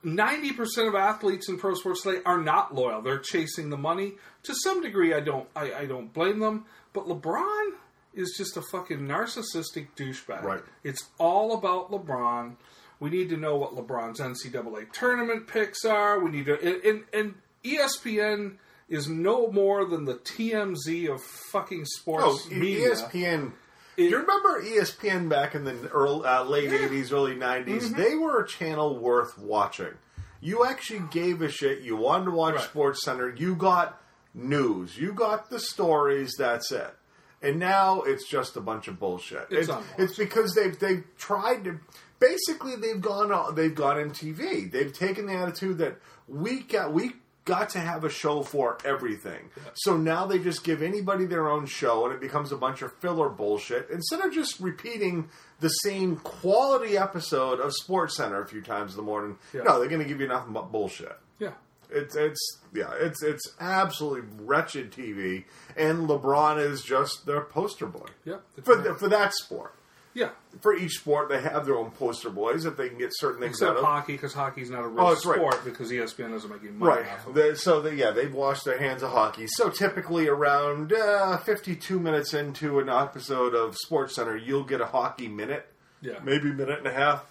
Ninety 0.05 0.53
percent 0.53 0.87
of 0.87 0.95
athletes 0.95 1.49
in 1.49 1.57
pro 1.57 1.73
sports 1.73 2.03
today 2.03 2.21
are 2.25 2.39
not 2.41 2.73
loyal. 2.73 3.01
They're 3.01 3.19
chasing 3.19 3.69
the 3.69 3.77
money. 3.77 4.13
To 4.43 4.53
some 4.63 4.81
degree, 4.81 5.13
I 5.13 5.19
don't 5.19 5.47
I, 5.55 5.73
I 5.73 5.85
don't 5.85 6.13
blame 6.13 6.39
them. 6.39 6.65
But 6.93 7.07
LeBron 7.07 7.71
is 8.13 8.35
just 8.37 8.55
a 8.55 8.61
fucking 8.71 8.99
narcissistic 8.99 9.87
douchebag. 9.97 10.43
Right. 10.43 10.61
It's 10.83 11.09
all 11.17 11.57
about 11.57 11.91
LeBron. 11.91 12.55
We 13.01 13.09
need 13.09 13.27
to 13.29 13.37
know 13.37 13.57
what 13.57 13.75
LeBron's 13.75 14.21
NCAA 14.21 14.93
tournament 14.93 15.47
picks 15.47 15.83
are. 15.83 16.19
We 16.23 16.31
need 16.31 16.45
to 16.45 16.57
and, 16.61 16.83
and, 16.85 17.03
and 17.13 17.35
ESPN 17.65 18.55
is 18.87 19.09
no 19.09 19.47
more 19.51 19.83
than 19.85 20.05
the 20.05 20.13
TMZ 20.15 21.11
of 21.13 21.21
fucking 21.21 21.81
Oh, 21.81 21.85
sports 21.85 22.47
E- 22.51 22.55
media. 22.55 22.91
ESPN. 22.91 23.51
It- 23.97 24.03
Do 24.03 24.09
you 24.09 24.17
remember 24.19 24.61
ESPN 24.61 25.29
back 25.29 25.55
in 25.55 25.63
the 25.63 25.87
early, 25.89 26.25
uh, 26.25 26.43
late 26.43 26.69
Yeah. 26.69 26.79
Mm-hmm. 26.79 26.95
80s, 26.95 27.11
early 27.13 27.35
90s? 27.35 27.95
They 27.95 28.15
were 28.15 28.41
a 28.41 28.47
channel 28.47 28.97
worth 28.99 29.37
watching. 29.37 29.93
You 30.41 30.65
actually 30.65 31.03
gave 31.11 31.41
a 31.41 31.49
shit. 31.49 31.81
You 31.81 31.95
wanted 31.95 32.25
to 32.25 32.31
watch 32.31 32.55
Right. 32.55 32.63
Sports 32.63 33.03
Center. 33.03 33.33
You 33.35 33.55
got 33.55 34.01
news. 34.33 34.97
You 34.97 35.13
got 35.13 35.49
the 35.49 35.59
stories. 35.59 36.33
That's 36.37 36.71
it. 36.71 36.93
And 37.41 37.59
now 37.59 38.01
it's 38.01 38.27
just 38.27 38.55
a 38.57 38.61
bunch 38.61 38.87
of 38.87 38.99
bullshit. 38.99 39.47
It's 39.49 39.69
It's, 39.69 39.77
it's 39.97 40.17
because 40.17 40.53
they've 40.55 40.77
they've 40.79 41.03
tried 41.17 41.63
to. 41.65 41.79
Basically, 42.19 42.75
they've 42.75 43.01
gone 43.01 43.31
on- 43.31 43.55
they've 43.55 43.73
gone 43.75 43.99
in 43.99 44.11
TV. 44.11 44.71
They've 44.71 44.91
taken 44.93 45.25
the 45.27 45.33
attitude 45.33 45.77
that 45.79 45.97
we 46.27 46.61
got 46.61 46.91
we 46.93 47.13
got 47.45 47.69
to 47.69 47.79
have 47.79 48.03
a 48.03 48.09
show 48.09 48.41
for 48.43 48.77
everything. 48.83 49.49
So 49.75 49.95
now 49.97 50.25
they 50.25 50.39
just 50.39 50.63
give 50.63 50.81
anybody 50.81 51.25
their 51.25 51.47
own 51.49 51.65
show, 51.65 52.05
and 52.05 52.13
it 52.13 52.19
becomes 52.19 52.51
a 52.51 52.57
bunch 52.57 52.81
of 52.81 52.91
filler 52.97 53.29
bullshit 53.29 53.89
instead 53.91 54.19
of 54.21 54.33
just 54.33 54.59
repeating 54.59 55.29
the 55.59 55.69
same 55.69 56.17
quality 56.17 56.97
episode 56.97 57.59
of 57.59 57.73
Sports 57.73 58.17
Center 58.17 58.41
a 58.41 58.47
few 58.47 58.61
times 58.61 58.91
in 58.91 58.97
the 58.97 59.03
morning. 59.03 59.37
Yeah. 59.53 59.61
No, 59.63 59.79
they're 59.79 59.87
going 59.89 60.01
to 60.01 60.07
give 60.07 60.19
you 60.19 60.27
nothing 60.27 60.53
but 60.53 60.71
bullshit. 60.71 61.15
yeah. 61.39 61.51
It's 61.91 62.15
it's 62.15 62.39
yeah, 62.73 62.89
it's 62.99 63.21
it's 63.21 63.53
absolutely 63.59 64.27
wretched 64.43 64.91
TV, 64.91 65.45
and 65.77 66.09
LeBron 66.09 66.59
is 66.59 66.81
just 66.81 67.27
their 67.27 67.41
poster 67.41 67.85
boy 67.85 68.07
Yeah. 68.25 68.37
for 68.63 68.95
for 68.95 69.07
that 69.07 69.33
sport. 69.35 69.75
Yeah. 70.15 70.29
For 70.61 70.73
each 70.73 70.93
sport, 70.93 71.29
they 71.29 71.39
have 71.41 71.65
their 71.67 71.75
own 71.75 71.91
poster 71.91 72.31
boys 72.31 72.65
if 72.65 72.75
they 72.77 72.89
can 72.89 72.97
get 72.97 73.09
certain 73.13 73.39
things 73.41 73.57
Except 73.57 73.71
out 73.71 73.77
of. 73.77 73.83
hockey, 73.83 74.13
because 74.13 74.33
hockey's 74.33 74.71
not 74.71 74.83
a 74.83 74.87
real 74.87 75.05
Oh, 75.05 75.09
that's 75.13 75.25
right. 75.25 75.35
sport 75.37 75.63
because 75.63 75.91
ESPN 75.91 76.31
doesn't 76.31 76.49
make 76.49 76.61
any 76.63 76.71
money 76.71 77.01
Right. 77.01 77.11
off 77.11 77.27
of 77.27 77.37
it. 77.37 77.41
They- 77.49 77.55
so 77.55 77.81
they, 77.81 77.93
yeah, 77.93 78.09
they've 78.11 78.33
washed 78.33 78.65
their 78.65 78.79
hands 78.79 79.03
of 79.03 79.11
hockey. 79.11 79.45
So 79.47 79.69
typically, 79.69 80.27
around 80.27 80.91
uh, 80.93 81.37
fifty-two 81.37 81.99
minutes 81.99 82.33
into 82.33 82.79
an 82.79 82.89
episode 82.89 83.53
of 83.53 83.75
Sports 83.77 84.15
Center, 84.15 84.35
you'll 84.35 84.63
get 84.63 84.81
a 84.81 84.87
hockey 84.87 85.27
minute, 85.27 85.67
Yeah. 86.01 86.19
maybe 86.23 86.49
a 86.49 86.53
minute 86.53 86.79
and 86.79 86.87
a 86.87 86.93
half, 86.93 87.25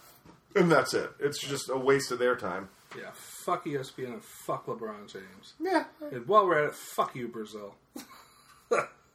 and 0.55 0.71
that's 0.71 0.93
it. 0.95 1.11
It's 1.19 1.41
just 1.41 1.69
a 1.71 1.77
waste 1.79 2.13
of 2.13 2.19
their 2.19 2.37
time. 2.37 2.69
Yeah. 2.97 3.11
Fuck 3.15 3.65
ESPN 3.67 4.13
and 4.13 4.23
fuck 4.25 4.67
LeBron 4.67 5.11
James. 5.13 5.55
Yeah, 5.59 5.85
And 6.13 6.29
while 6.29 6.47
we're 6.47 6.59
at 6.63 6.69
it, 6.69 6.75
fuck 6.77 7.17
you, 7.17 7.27
Brazil. 7.29 7.75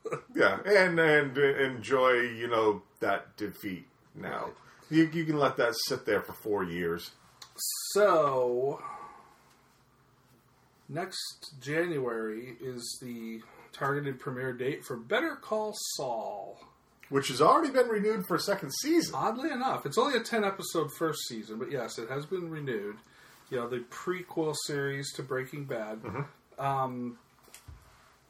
yeah, 0.35 0.59
and 0.65 0.99
and 0.99 1.37
enjoy 1.37 2.11
you 2.11 2.47
know 2.47 2.81
that 2.99 3.35
defeat. 3.37 3.85
Now 4.15 4.51
you 4.89 5.09
you 5.13 5.25
can 5.25 5.37
let 5.37 5.57
that 5.57 5.75
sit 5.87 6.05
there 6.05 6.21
for 6.21 6.33
four 6.33 6.63
years. 6.63 7.11
So, 7.93 8.81
next 10.87 11.55
January 11.61 12.55
is 12.61 12.97
the 13.01 13.41
targeted 13.73 14.19
premiere 14.19 14.53
date 14.53 14.85
for 14.85 14.97
Better 14.97 15.35
Call 15.35 15.73
Saul. 15.95 16.59
Which 17.09 17.29
has 17.29 17.41
already 17.41 17.73
been 17.73 17.87
renewed 17.87 18.27
for 18.27 18.35
a 18.35 18.39
second 18.39 18.71
season. 18.81 19.15
Oddly 19.15 19.49
enough, 19.51 19.85
it's 19.85 19.97
only 19.97 20.15
a 20.15 20.21
10 20.21 20.43
episode 20.43 20.91
first 20.97 21.27
season, 21.27 21.57
but 21.57 21.71
yes, 21.71 21.97
it 21.97 22.07
has 22.07 22.25
been 22.27 22.49
renewed. 22.51 22.97
You 23.49 23.57
know, 23.57 23.67
the 23.67 23.79
prequel 23.89 24.55
series 24.67 25.11
to 25.13 25.23
Breaking 25.23 25.65
Bad. 25.65 26.01
Um, 26.59 27.17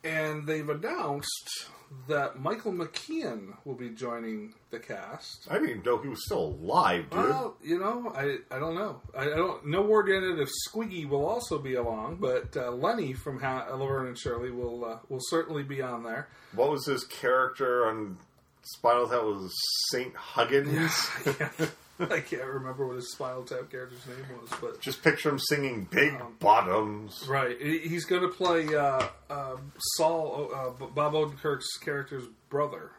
and 0.04 0.48
they've 0.48 0.68
announced 0.70 1.68
that 2.08 2.40
Michael 2.40 2.72
McKean 2.72 3.56
will 3.66 3.74
be 3.76 3.90
joining 3.90 4.54
the 4.70 4.78
cast. 4.80 5.48
I 5.50 5.56
didn't 5.56 5.70
even 5.70 5.84
know 5.84 5.98
he 6.02 6.08
was 6.10 6.24
still 6.24 6.58
alive, 6.62 7.10
dude. 7.10 7.20
Well, 7.20 7.58
you 7.64 7.80
know, 7.80 8.14
I, 8.16 8.38
I 8.56 8.60
don't 8.60 8.76
know. 8.76 9.02
I, 9.18 9.24
I 9.24 9.36
don't 9.36 9.66
no 9.66 9.82
word 9.82 10.08
in 10.10 10.24
it 10.24 10.40
if 10.40 10.50
Squiggy 10.68 11.08
will 11.10 11.26
also 11.26 11.58
be 11.58 11.74
along, 11.76 12.18
but 12.18 12.56
uh, 12.56 12.72
Lenny 12.72 13.14
from 13.14 13.40
ha- 13.40 13.68
Laverne 13.74 14.08
and 14.08 14.18
Shirley 14.20 14.52
will 14.52 14.86
uh, 14.86 14.98
will 15.10 15.22
certainly 15.30 15.64
be 15.64 15.82
on 15.82 16.04
there. 16.04 16.28
what 16.54 16.70
was 16.70 16.86
his 16.86 17.04
character 17.06 17.88
on 17.88 18.18
Spinal 18.62 19.08
Tap? 19.08 19.24
Was 19.24 19.52
Saint 19.92 20.16
Huggins? 20.16 21.10
I 21.26 21.32
can't, 21.34 21.72
I 22.12 22.20
can't 22.22 22.46
remember 22.46 22.88
what 22.88 22.96
his 22.96 23.12
Spinal 23.12 23.44
Tap 23.44 23.70
character's 23.70 24.06
name 24.08 24.26
was, 24.42 24.50
but 24.62 24.80
Just 24.82 25.04
picture 25.04 25.30
him 25.30 25.40
singing 25.40 25.88
"Big 25.92 26.14
Um, 26.14 26.36
Bottoms." 26.40 27.26
right, 27.28 27.60
he- 27.60 27.80
he's 27.80 28.06
going 28.06 28.22
to 28.22 28.30
play 28.30 28.74
uh, 28.76 29.08
uh, 29.30 29.58
Saul, 29.98 30.50
uh, 30.54 30.70
B- 30.72 30.92
Bob 30.96 31.14
Odenkirk's 31.14 31.78
character's 31.78 32.26
brother. 32.50 32.92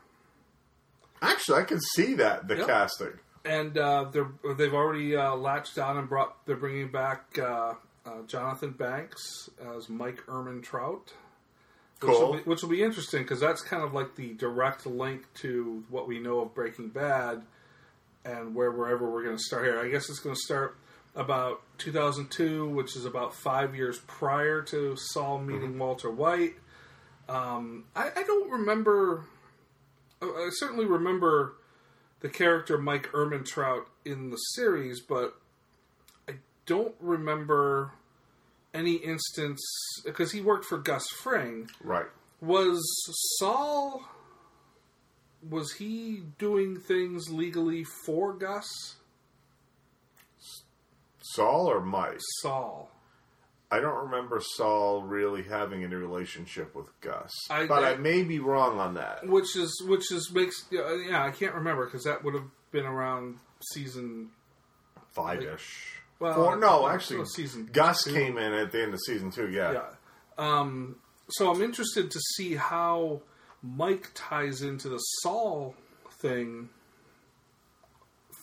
Actually, 1.23 1.61
I 1.61 1.65
can 1.65 1.81
see 1.95 2.15
that 2.15 2.49
the 2.49 2.57
Yep. 2.57 2.67
casting. 2.67 3.13
and 3.45 3.77
uh, 3.79 4.05
they're 4.13 4.31
they've 4.57 4.75
already 4.75 5.17
uh, 5.17 5.35
latched 5.35 5.79
on 5.79 5.97
and 5.97 6.09
brought 6.09 6.45
they're 6.47 6.57
bringing 6.57 6.91
back 6.91 7.39
uh, 7.39 7.75
uh, 8.07 8.23
Jonathan 8.27 8.71
Banks 8.71 9.49
as 9.77 9.89
Mike 9.89 10.23
Ehrmantraut. 10.27 11.09
Which 12.01 12.13
Cool. 12.13 12.27
will 12.29 12.33
be, 12.39 12.43
which 12.45 12.63
will 12.63 12.71
be 12.71 12.83
interesting 12.83 13.23
because 13.23 13.41
that's 13.41 13.61
kind 13.61 13.83
of 13.83 13.93
like 13.93 14.15
the 14.17 14.33
direct 14.35 14.87
link 14.87 15.25
to 15.43 15.85
what 15.91 16.09
we 16.09 16.19
know 16.19 16.41
of 16.41 16.55
Breaking 16.55 16.89
Bad 16.89 17.43
and 18.25 18.55
where 18.55 18.71
wherever 18.71 19.11
we're 19.11 19.25
going 19.25 19.37
to 19.37 19.43
start 19.43 19.65
here. 19.65 19.81
I 19.81 19.89
guess 19.89 20.09
it's 20.09 20.19
going 20.19 20.35
to 20.35 20.41
start 20.41 20.77
about 21.15 21.63
2002, 21.79 22.69
which 22.69 22.97
is 22.97 23.05
about 23.05 23.35
five 23.35 23.75
years 23.75 23.99
prior 24.07 24.63
to 24.63 24.97
Saul 24.97 25.39
meeting 25.39 25.79
Walter 25.79 26.11
White. 26.11 26.55
Um, 27.29 27.85
I, 27.95 28.11
I 28.15 28.23
don't 28.23 28.51
remember. 28.51 29.25
I 30.23 30.51
certainly 30.53 30.85
remember 30.85 31.55
the 32.21 32.29
character 32.29 32.77
Mike 32.77 33.11
Ehrmantraut 33.13 33.85
in 34.05 34.31
the 34.31 34.37
series, 34.37 35.01
but 35.01 35.35
I 36.29 36.35
don't 36.67 36.95
remember 37.01 37.93
any 38.75 38.97
instance 38.97 39.61
because 40.05 40.33
he 40.33 40.41
worked 40.41 40.67
for 40.67 40.79
Gus 40.79 41.07
Fring. 41.23 41.71
Right. 41.83 42.07
Was 42.41 42.81
Saul 43.39 44.05
was 45.49 45.73
he 45.73 46.23
doing 46.39 46.79
things 46.79 47.31
legally 47.31 47.85
for 48.05 48.33
Gus? 48.33 48.67
Saul 51.21 51.67
or 51.71 51.81
Mike? 51.81 52.19
Saul. 52.41 52.91
I 53.73 53.79
don't 53.79 54.07
remember 54.11 54.41
Saul 54.57 55.03
really 55.03 55.45
having 55.45 55.85
any 55.85 55.95
relationship 55.95 56.75
with 56.75 56.87
Gus, 57.01 57.31
I- 57.49 57.67
but 57.67 57.85
I, 57.85 57.93
I- 57.93 57.97
may 57.97 58.23
be 58.25 58.41
wrong 58.41 58.81
on 58.81 58.95
that. 58.95 59.27
Which 59.27 59.55
is 59.57 59.81
which 59.87 60.11
is 60.11 60.31
makes 60.33 60.65
yeah, 60.71 60.97
yeah 61.09 61.25
I 61.25 61.31
can't 61.31 61.55
remember 61.55 61.85
because 61.85 62.03
that 62.05 62.25
would 62.25 62.35
have 62.35 62.47
been 62.73 62.85
around 62.85 63.37
season 63.73 64.31
Five 65.13 65.43
ish. 65.43 66.01
well, 66.19 66.35
Four? 66.35 66.57
No, 66.57 66.89
actually, 66.89 67.25
season 67.27 67.69
Gus 67.73 68.05
two. 68.05 68.13
came 68.13 68.39
in 68.39 68.53
at 68.53 68.73
the 68.73 68.83
end 68.83 68.93
of 68.95 69.01
season 69.07 69.31
two. 69.31 69.49
Yeah. 69.51 69.73
Yeah. 69.73 69.81
Um, 70.39 70.97
so 71.29 71.51
I'm 71.53 71.63
interested 71.63 72.11
to 72.11 72.19
see 72.37 72.57
how 72.57 73.23
Mike 73.63 74.11
ties 74.15 74.63
into 74.63 74.89
the 74.89 74.99
Saul 74.99 75.75
thing 76.21 76.69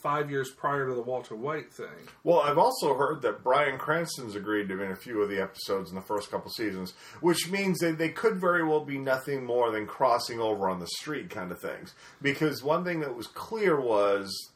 five 0.01 0.29
years 0.29 0.51
prior 0.51 0.87
to 0.87 0.93
the 0.93 1.01
Walter 1.01 1.35
White 1.35 1.73
thing. 1.73 1.87
Well, 2.23 2.39
I've 2.39 2.57
also 2.57 2.93
heard 2.93 3.21
that 3.23 3.43
Bryan 3.43 3.77
Cranston's 3.77 4.35
agreed 4.35 4.69
to 4.69 4.77
be 4.77 4.83
in 4.83 4.91
a 4.91 4.95
few 4.95 5.21
of 5.21 5.29
the 5.29 5.41
episodes 5.41 5.89
in 5.89 5.95
the 5.95 6.01
first 6.01 6.29
couple 6.29 6.51
seasons, 6.51 6.93
which 7.21 7.49
means 7.49 7.79
that 7.79 7.97
they 7.97 8.09
could 8.09 8.37
very 8.37 8.63
well 8.63 8.85
be 8.85 8.97
nothing 8.97 9.43
more 9.43 9.71
than 9.71 9.87
crossing 9.87 10.39
over 10.39 10.69
on 10.69 10.79
the 10.79 10.87
street 10.87 11.29
kind 11.29 11.51
of 11.51 11.59
things. 11.59 11.93
Because 12.21 12.63
one 12.63 12.83
thing 12.83 12.99
that 12.99 13.15
was 13.15 13.27
clear 13.27 13.79
was 13.79 14.51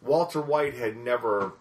Walter 0.00 0.40
White 0.40 0.74
had 0.74 0.96
never 0.96 1.52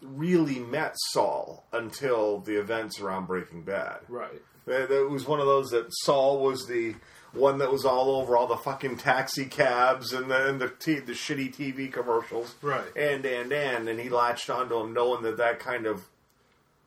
really 0.00 0.58
met 0.58 0.94
Saul 1.12 1.64
until 1.72 2.38
the 2.40 2.58
events 2.58 3.00
around 3.00 3.26
Breaking 3.26 3.62
Bad. 3.62 3.98
Right. 4.08 4.42
It 4.66 4.90
it 4.90 5.10
was 5.10 5.26
one 5.26 5.40
of 5.40 5.46
those 5.46 5.70
that 5.70 5.86
Saul 5.90 6.40
was 6.40 6.66
the 6.66 6.94
one 7.32 7.58
that 7.58 7.70
was 7.70 7.84
all 7.84 8.10
over 8.16 8.36
all 8.36 8.46
the 8.46 8.56
fucking 8.56 8.96
taxi 8.96 9.44
cabs 9.44 10.12
and 10.12 10.30
the 10.30 10.48
and 10.48 10.60
the, 10.60 10.68
t- 10.68 10.98
the 11.00 11.12
shitty 11.12 11.54
TV 11.54 11.92
commercials, 11.92 12.54
Right. 12.62 12.84
And 12.96 13.24
and 13.26 13.52
and 13.52 13.88
and 13.88 14.00
he 14.00 14.08
latched 14.08 14.48
onto 14.50 14.78
him, 14.80 14.92
knowing 14.94 15.22
that 15.22 15.36
that 15.36 15.58
kind 15.60 15.86
of 15.86 16.04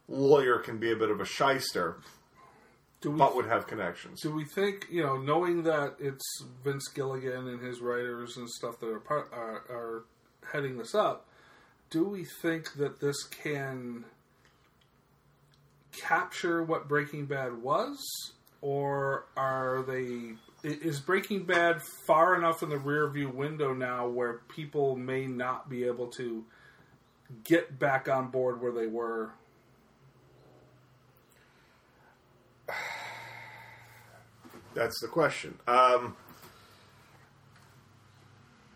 lawyer 0.07 0.57
can 0.60 0.77
be 0.77 0.91
a 0.91 0.95
bit 0.95 1.10
of 1.12 1.21
a 1.21 1.25
shyster, 1.25 1.98
Do 3.01 3.12
we 3.12 3.17
but 3.17 3.36
would 3.36 3.45
have 3.45 3.67
connections. 3.67 4.21
do 4.21 4.31
we 4.33 4.43
think 4.45 4.88
you 4.89 5.03
know 5.03 5.17
knowing 5.17 5.63
that 5.63 5.95
it's 6.00 6.43
Vince 6.63 6.88
Gilligan 6.89 7.48
and 7.48 7.62
his 7.62 7.79
writers 7.79 8.36
and 8.38 8.50
stuff 8.50 8.79
that 8.79 8.89
are 8.89 9.00
part 9.00 9.29
are, 9.31 9.63
are 9.69 10.03
heading 10.51 10.77
this 10.77 10.93
up? 10.95 11.27
Do 11.91 12.03
we 12.05 12.25
think 12.41 12.74
that 12.74 13.00
this 13.00 13.24
can 13.24 14.05
capture 15.91 16.63
what 16.63 16.88
Breaking 16.88 17.25
Bad 17.25 17.62
was, 17.62 18.00
or 18.62 19.25
are 19.36 19.84
they? 19.84 20.34
Is 20.63 21.00
Breaking 21.00 21.44
Bad 21.44 21.82
far 21.82 22.36
enough 22.36 22.62
in 22.62 22.70
the 22.70 22.77
rearview 22.77 23.34
window 23.34 23.74
now 23.74 24.08
where 24.08 24.41
people 24.48 24.96
may 24.96 25.25
not 25.25 25.70
be 25.70 25.84
able 25.86 26.08
to 26.10 26.46
get 27.44 27.80
back 27.80 28.08
on 28.08 28.30
board 28.30 28.62
where 28.62 28.72
they 28.72 28.88
were? 28.88 29.32
That's 34.75 35.01
the 35.01 35.08
question. 35.08 35.58
Um, 35.68 36.15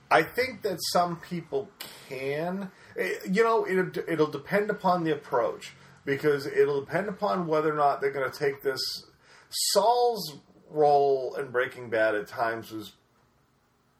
I 0.10 0.24
think 0.24 0.64
that 0.64 0.80
some 0.92 1.18
people 1.18 1.70
can. 2.10 2.72
Eh, 2.98 3.12
you 3.30 3.44
know, 3.44 3.66
it, 3.66 4.18
will 4.18 4.28
depend 4.28 4.70
upon 4.70 5.04
the 5.04 5.12
approach 5.12 5.74
because 6.06 6.46
it'll 6.46 6.82
depend 6.82 7.10
upon 7.10 7.48
whether 7.48 7.72
or 7.74 7.78
not 7.78 8.02
they're 8.02 8.12
going 8.12 8.30
to 8.30 8.38
take 8.38 8.62
this 8.62 8.80
Saul's 9.50 10.38
role 10.70 11.36
in 11.40 11.52
Breaking 11.52 11.90
Bad 11.90 12.16
at 12.16 12.28
times 12.28 12.72
was 12.72 12.94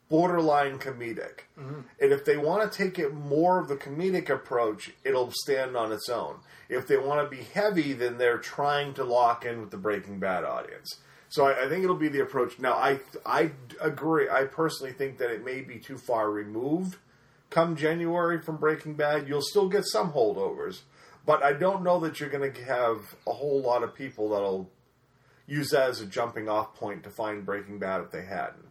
borderline 0.08 0.78
comedic. 0.78 1.40
Mm-hmm. 1.58 1.80
And 2.00 2.12
if 2.12 2.24
they 2.24 2.36
want 2.36 2.70
to 2.70 2.78
take 2.78 2.98
it 2.98 3.12
more 3.12 3.58
of 3.58 3.68
the 3.68 3.76
comedic 3.76 4.30
approach, 4.30 4.92
it'll 5.04 5.32
stand 5.32 5.76
on 5.76 5.92
its 5.92 6.08
own. 6.08 6.38
If 6.68 6.86
they 6.86 6.96
want 6.96 7.28
to 7.28 7.36
be 7.36 7.42
heavy, 7.42 7.92
then 7.92 8.18
they're 8.18 8.38
trying 8.38 8.94
to 8.94 9.04
lock 9.04 9.44
in 9.44 9.60
with 9.60 9.70
the 9.70 9.76
Breaking 9.76 10.18
Bad 10.18 10.44
audience. 10.44 11.00
So 11.28 11.46
I, 11.46 11.64
I 11.64 11.68
think 11.68 11.82
it'll 11.82 11.96
be 11.96 12.08
the 12.08 12.22
approach. 12.22 12.58
Now, 12.58 12.74
I 12.74 13.00
I 13.24 13.50
agree. 13.80 14.28
I 14.28 14.44
personally 14.44 14.92
think 14.92 15.18
that 15.18 15.30
it 15.30 15.44
may 15.44 15.60
be 15.60 15.78
too 15.78 15.98
far 15.98 16.30
removed. 16.30 16.96
Come 17.50 17.76
January 17.76 18.40
from 18.40 18.56
Breaking 18.56 18.94
Bad, 18.94 19.28
you'll 19.28 19.42
still 19.42 19.68
get 19.68 19.84
some 19.86 20.12
holdovers, 20.12 20.80
but 21.24 21.44
I 21.44 21.52
don't 21.52 21.84
know 21.84 22.00
that 22.00 22.18
you're 22.18 22.28
going 22.28 22.52
to 22.52 22.64
have 22.64 23.14
a 23.26 23.32
whole 23.32 23.60
lot 23.62 23.84
of 23.84 23.94
people 23.94 24.30
that'll 24.30 24.68
use 25.46 25.70
that 25.70 25.90
as 25.90 26.00
a 26.00 26.06
jumping 26.06 26.48
off 26.48 26.74
point 26.74 27.02
to 27.04 27.10
find 27.10 27.44
Breaking 27.46 27.78
Bad 27.78 28.00
if 28.02 28.10
they 28.10 28.24
hadn't. 28.24 28.64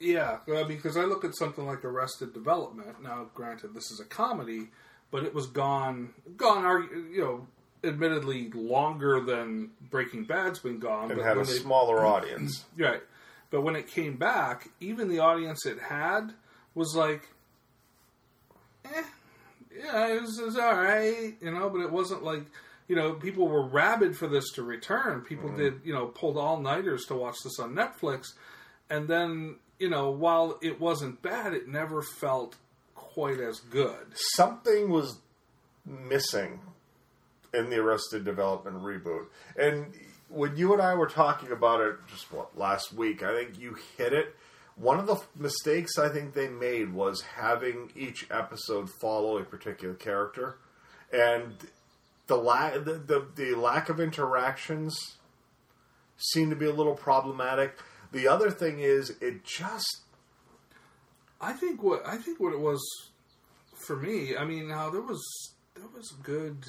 Yeah, 0.00 0.38
I 0.48 0.50
mean, 0.64 0.68
because 0.68 0.96
I 0.96 1.02
look 1.04 1.24
at 1.24 1.36
something 1.36 1.64
like 1.64 1.84
Arrested 1.84 2.32
Development. 2.34 3.00
Now, 3.02 3.28
granted, 3.34 3.72
this 3.74 3.90
is 3.92 4.00
a 4.00 4.04
comedy, 4.04 4.68
but 5.12 5.22
it 5.22 5.32
was 5.32 5.46
gone, 5.46 6.10
gone, 6.36 6.88
you 7.12 7.20
know, 7.20 7.46
admittedly 7.84 8.50
longer 8.52 9.20
than 9.20 9.70
Breaking 9.90 10.24
Bad's 10.24 10.58
been 10.58 10.80
gone. 10.80 11.10
and 11.10 11.18
but 11.20 11.24
had 11.26 11.36
a 11.38 11.44
they- 11.44 11.52
smaller 11.52 12.04
audience. 12.04 12.64
Right. 12.76 13.02
But 13.50 13.60
when 13.62 13.76
it 13.76 13.86
came 13.86 14.16
back, 14.16 14.70
even 14.80 15.08
the 15.08 15.18
audience 15.18 15.66
it 15.66 15.78
had 15.78 16.32
was 16.74 16.94
like, 16.96 17.28
eh, 18.86 19.02
yeah, 19.76 20.06
it 20.08 20.22
was, 20.22 20.38
it 20.38 20.44
was 20.46 20.56
all 20.58 20.74
right, 20.74 21.34
you 21.40 21.50
know, 21.50 21.68
but 21.70 21.80
it 21.82 21.92
wasn't 21.92 22.22
like, 22.24 22.44
you 22.88 22.96
know, 22.96 23.14
people 23.14 23.48
were 23.48 23.66
rabid 23.66 24.16
for 24.16 24.26
this 24.26 24.50
to 24.52 24.62
return. 24.62 25.22
People 25.22 25.48
mm-hmm. 25.48 25.58
did, 25.58 25.80
you 25.84 25.92
know, 25.92 26.06
pulled 26.06 26.36
all 26.36 26.60
nighters 26.60 27.04
to 27.06 27.14
watch 27.14 27.36
this 27.44 27.58
on 27.58 27.74
Netflix. 27.74 28.34
And 28.90 29.08
then, 29.08 29.56
you 29.78 29.88
know, 29.88 30.10
while 30.10 30.58
it 30.62 30.80
wasn't 30.80 31.22
bad, 31.22 31.54
it 31.54 31.68
never 31.68 32.02
felt 32.02 32.56
quite 32.94 33.40
as 33.40 33.60
good. 33.60 34.06
Something 34.34 34.90
was 34.90 35.18
missing 35.86 36.60
in 37.54 37.70
the 37.70 37.78
Arrested 37.78 38.24
Development 38.24 38.76
reboot. 38.76 39.26
And 39.58 39.92
when 40.28 40.56
you 40.56 40.72
and 40.72 40.82
I 40.82 40.94
were 40.94 41.08
talking 41.08 41.52
about 41.52 41.80
it 41.80 41.96
just 42.08 42.32
what 42.32 42.58
last 42.58 42.92
week, 42.92 43.22
I 43.22 43.34
think 43.34 43.58
you 43.58 43.76
hit 43.96 44.12
it. 44.12 44.34
One 44.76 44.98
of 44.98 45.06
the 45.06 45.20
mistakes 45.36 45.98
I 45.98 46.08
think 46.08 46.32
they 46.32 46.48
made 46.48 46.94
was 46.94 47.20
having 47.20 47.92
each 47.94 48.26
episode 48.30 48.88
follow 48.88 49.36
a 49.36 49.44
particular 49.44 49.94
character, 49.94 50.56
and 51.12 51.54
the 52.32 52.38
la- 52.38 52.78
the, 52.78 52.94
the, 52.94 53.26
the 53.34 53.54
lack 53.54 53.90
of 53.90 54.00
interactions 54.00 55.16
seemed 56.16 56.50
to 56.50 56.56
be 56.56 56.66
a 56.66 56.72
little 56.72 56.94
problematic. 56.94 57.78
The 58.10 58.26
other 58.26 58.50
thing 58.50 58.80
is, 58.80 59.10
it 59.20 59.44
just 59.44 60.00
I 61.40 61.52
think 61.52 61.82
what 61.82 62.06
I 62.06 62.16
think 62.16 62.40
what 62.40 62.54
it 62.54 62.60
was 62.60 62.80
for 63.86 63.96
me. 63.96 64.36
I 64.36 64.44
mean, 64.44 64.68
now 64.68 64.88
there 64.88 65.02
was 65.02 65.22
there 65.74 65.88
was 65.94 66.10
a 66.18 66.22
good 66.22 66.64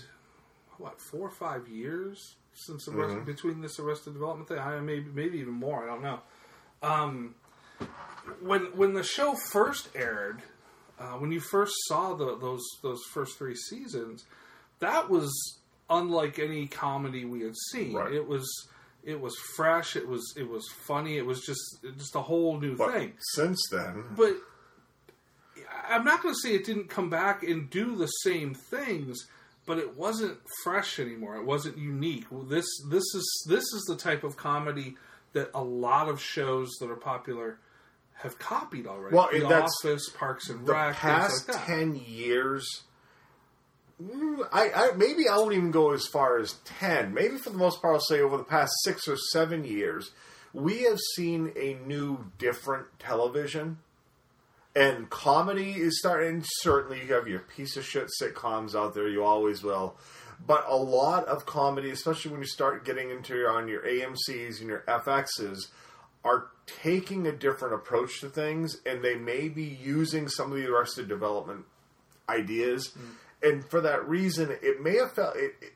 what 0.78 1.00
four 1.00 1.28
or 1.28 1.32
five 1.32 1.70
years 1.70 2.36
since 2.54 2.88
arrest, 2.88 3.26
between 3.26 3.62
this 3.62 3.80
Arrested 3.80 4.14
Development 4.14 4.50
thing. 4.50 4.60
I 4.60 4.80
maybe 4.82 5.10
maybe 5.14 5.38
even 5.40 5.54
more. 5.54 5.84
I 5.84 5.88
don't 5.88 6.02
know. 6.02 6.20
Um, 6.82 7.36
when 8.42 8.76
when 8.76 8.94
the 8.94 9.04
show 9.04 9.36
first 9.36 9.88
aired, 9.96 10.42
uh, 11.00 11.14
when 11.14 11.32
you 11.32 11.40
first 11.40 11.74
saw 11.88 12.16
the, 12.16 12.38
those 12.38 12.64
those 12.82 13.02
first 13.14 13.38
three 13.38 13.56
seasons, 13.56 14.26
that 14.84 15.10
was 15.10 15.32
unlike 15.90 16.40
any 16.40 16.68
comedy 16.68 17.26
we 17.26 17.42
had 17.42 17.56
seen. 17.72 17.94
Right. 17.94 18.14
It 18.14 18.28
was 18.28 18.48
it 19.04 19.20
was 19.20 19.36
fresh. 19.56 19.96
It 19.96 20.08
was 20.08 20.34
it 20.38 20.48
was 20.48 20.68
funny. 20.86 21.18
It 21.18 21.26
was 21.26 21.42
just 21.42 21.62
just 21.98 22.16
a 22.16 22.22
whole 22.22 22.60
new 22.60 22.76
but 22.76 22.94
thing 22.94 23.14
since 23.34 23.62
then, 23.72 24.04
but 24.16 24.36
I'm 25.90 26.06
not 26.06 26.22
going 26.22 26.34
to 26.34 26.40
say 26.40 26.56
it 26.56 26.66
didn't 26.66 26.90
come 26.90 27.10
back 27.10 27.44
and 27.44 27.70
do 27.70 27.96
the 27.96 28.08
same 28.08 28.54
things, 28.54 29.28
but 29.66 29.78
it 29.78 29.98
wasn't 29.98 30.38
fresh 30.64 31.00
anymore. 31.00 31.36
It 31.36 31.46
wasn't 31.46 31.78
unique. 31.78 32.26
This 32.50 32.66
this 32.90 33.04
is 33.16 33.46
this 33.50 33.64
is 33.64 33.86
the 33.88 33.98
type 33.98 34.24
of 34.24 34.38
comedy 34.38 34.96
that 35.34 35.50
a 35.54 35.64
lot 35.64 36.10
of 36.10 36.22
shows 36.22 36.70
that 36.80 36.90
are 36.90 36.96
popular 36.96 37.60
have 38.14 38.40
copied 38.40 38.88
already. 38.88 39.16
Well, 39.16 39.30
the 39.32 39.40
that's- 39.42 39.72
Office, 39.84 40.10
Parks 40.10 40.50
and 40.50 40.66
the 40.66 40.72
Rec, 40.72 40.96
past 40.96 41.50
like 41.50 41.66
ten 41.66 41.96
years. 41.96 42.84
Mm, 44.04 44.48
I, 44.52 44.72
I 44.76 44.92
maybe 44.96 45.28
I 45.28 45.38
won't 45.38 45.54
even 45.54 45.72
go 45.72 45.92
as 45.92 46.06
far 46.08 46.40
as 46.40 46.54
ten. 46.66 47.14
Maybe 47.14 47.38
for 47.38 47.50
the 47.50 47.58
most 47.58 47.82
part, 47.82 47.96
I'll 47.96 48.02
say 48.02 48.22
over 48.22 48.38
the 48.38 48.44
past 48.44 48.72
six 48.84 49.08
or 49.08 49.18
seven 49.32 49.64
years, 49.64 50.12
we 50.54 50.84
have 50.84 51.00
seen 51.16 51.52
a 51.56 51.76
new, 51.86 52.32
different 52.38 52.88
television, 53.00 53.80
and 54.76 55.10
comedy 55.10 55.74
is 55.74 56.00
starting. 56.00 56.44
Certainly, 56.62 57.02
you 57.06 57.14
have 57.14 57.28
your 57.28 57.40
piece 57.40 57.78
of 57.78 57.86
shit 57.86 58.10
sitcoms 58.22 58.76
out 58.76 58.94
there. 58.94 59.08
You 59.08 59.24
always 59.24 59.64
will. 59.64 59.96
But 60.46 60.66
a 60.68 60.76
lot 60.76 61.26
of 61.26 61.46
comedy, 61.46 61.90
especially 61.92 62.32
when 62.32 62.42
you 62.42 62.48
start 62.48 62.84
getting 62.86 63.10
into 63.12 63.36
your 63.36 63.52
on 63.52 63.68
your 63.68 63.82
AMC's 63.82 64.60
and 64.60 64.70
your 64.70 64.84
FX's, 64.88 65.70
are 66.26 66.48
taking 66.66 67.28
a 67.28 67.32
different 67.32 67.76
approach 67.76 68.20
to 68.22 68.30
things, 68.30 68.78
and 68.86 69.04
they 69.04 69.16
may 69.16 69.50
be 69.50 69.64
using 69.64 70.28
some 70.28 70.52
of 70.52 70.58
the 70.58 70.68
Arrested 70.68 71.08
Development 71.08 71.66
ideas, 72.30 72.96
and 73.44 73.70
for 73.70 73.82
that 73.82 74.08
reason, 74.08 74.50
it 74.62 74.82
may 74.82 74.98
have 74.98 75.14
felt 75.14 75.36
it, 75.36 75.56
it- 75.62 75.74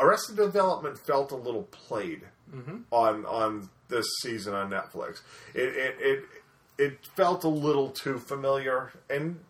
Arrested 0.00 0.36
Development 0.36 0.96
felt 0.96 1.32
a 1.32 1.36
little 1.36 1.64
played 1.64 2.22
mm-hmm. 2.54 2.82
on 2.92 3.26
on 3.26 3.68
this 3.88 4.06
season 4.22 4.54
on 4.54 4.70
Netflix. 4.70 5.22
It 5.54 5.76
it 5.76 5.96
it 6.00 6.24
it 6.78 6.98
felt 7.16 7.42
a 7.42 7.48
little 7.48 7.90
too 7.90 8.18
familiar, 8.18 8.92
and 9.10 9.40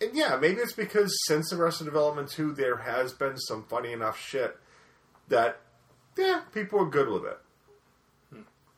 and 0.00 0.14
yeah, 0.14 0.36
maybe 0.40 0.60
it's 0.60 0.72
because 0.72 1.14
since 1.26 1.52
Arrested 1.52 1.84
Development 1.84 2.30
two, 2.30 2.54
there 2.54 2.78
has 2.78 3.12
been 3.12 3.36
some 3.36 3.64
funny 3.64 3.92
enough 3.92 4.18
shit 4.18 4.56
that 5.28 5.60
yeah, 6.16 6.40
people 6.52 6.80
are 6.80 6.88
good 6.88 7.08
with 7.10 7.24
it. 7.24 7.38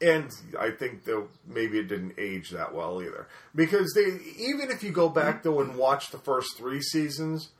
And 0.04 0.30
I 0.60 0.70
think 0.70 1.04
though 1.04 1.28
maybe 1.46 1.78
it 1.78 1.88
didn't 1.88 2.14
age 2.18 2.50
that 2.50 2.74
well 2.74 3.02
either 3.02 3.26
because 3.54 3.94
they 3.94 4.18
even 4.38 4.70
if 4.70 4.82
you 4.82 4.90
go 4.90 5.08
back 5.08 5.42
though 5.42 5.60
and 5.60 5.76
watch 5.76 6.10
the 6.10 6.18
first 6.18 6.58
three 6.58 6.82
seasons, 6.82 7.52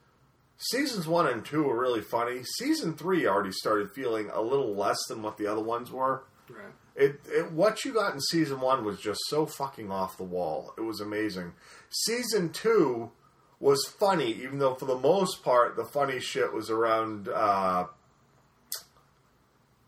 seasons 0.59 1.07
one 1.07 1.27
and 1.27 1.43
two 1.43 1.63
were 1.63 1.81
really 1.81 2.03
funny. 2.03 2.43
Season 2.59 2.95
three 2.95 3.27
already 3.27 3.53
started 3.53 3.93
feeling 3.93 4.29
a 4.31 4.43
little 4.43 4.75
less 4.75 4.99
than 5.09 5.23
what 5.23 5.39
the 5.39 5.47
other 5.47 5.63
ones 5.63 5.91
were. 5.91 6.25
Right. 6.51 6.75
It, 6.97 7.21
it 7.27 7.51
what 7.51 7.83
you 7.83 7.95
got 7.95 8.13
in 8.13 8.21
season 8.21 8.61
one 8.61 8.85
was 8.85 9.01
just 9.01 9.21
so 9.29 9.47
fucking 9.47 9.91
off 9.91 10.19
the 10.19 10.25
wall. 10.25 10.75
It 10.77 10.83
was 10.83 11.01
amazing. 11.01 11.55
Season 11.89 12.51
two 12.51 13.11
was 13.59 13.87
funny, 13.99 14.33
even 14.33 14.59
though 14.59 14.75
for 14.75 14.85
the 14.85 14.99
most 14.99 15.43
part 15.43 15.77
the 15.77 15.87
funny 15.87 16.21
shit 16.21 16.53
was 16.53 16.69
around. 16.69 17.29
Uh, 17.29 17.87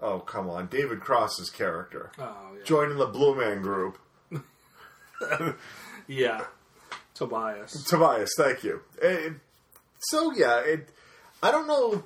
oh 0.01 0.19
come 0.21 0.49
on, 0.51 0.67
David 0.67 1.01
Cross's 1.01 1.51
character 1.51 2.11
Oh 2.19 2.37
yeah. 2.57 2.65
joining 2.65 2.99
the 2.99 3.07
Blue 3.07 3.35
Man 3.35 3.63
Group. 3.63 3.99
yeah. 6.07 6.45
Tobias. 7.15 7.85
Tobias, 7.85 8.31
thank 8.37 8.63
you. 8.63 8.83
So 9.99 10.33
yeah, 10.33 10.61
it, 10.61 10.89
I 11.43 11.51
don't 11.51 11.67
know. 11.67 12.05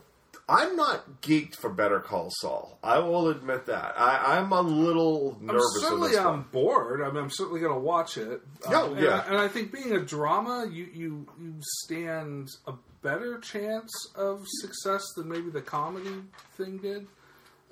I'm 0.49 0.75
not 0.75 1.21
geeked 1.23 1.55
for 1.55 1.71
Better 1.71 2.01
Call 2.01 2.29
Saul. 2.41 2.77
I 2.83 2.99
will 2.99 3.29
admit 3.29 3.67
that. 3.67 3.95
I, 3.97 4.37
I'm 4.39 4.51
a 4.53 4.61
little 4.61 5.37
I'm 5.41 5.47
nervous 5.47 5.63
of 5.77 5.83
certainly 5.83 6.09
this 6.11 6.19
on 6.19 6.27
one. 6.27 6.45
board. 6.51 7.03
I 7.03 7.07
mean, 7.09 7.19
I'm 7.19 7.31
certainly 7.31 7.61
going 7.61 7.73
to 7.73 7.79
watch 7.79 8.17
it. 8.19 8.41
Yeah, 8.69 8.81
Um, 8.83 8.93
and, 8.95 9.01
yeah. 9.01 9.23
I, 9.25 9.29
and 9.29 9.37
I 9.39 9.47
think 9.47 9.73
being 9.73 9.93
a 9.93 10.01
drama, 10.01 10.67
you, 10.69 10.89
you 10.93 11.27
you 11.41 11.55
stand 11.85 12.49
a 12.67 12.73
better 13.03 13.39
chance 13.39 13.93
of 14.17 14.43
success 14.61 15.03
than 15.17 15.29
maybe 15.29 15.51
the 15.51 15.63
comedy 15.63 16.17
thing 16.57 16.79
did. 16.79 17.07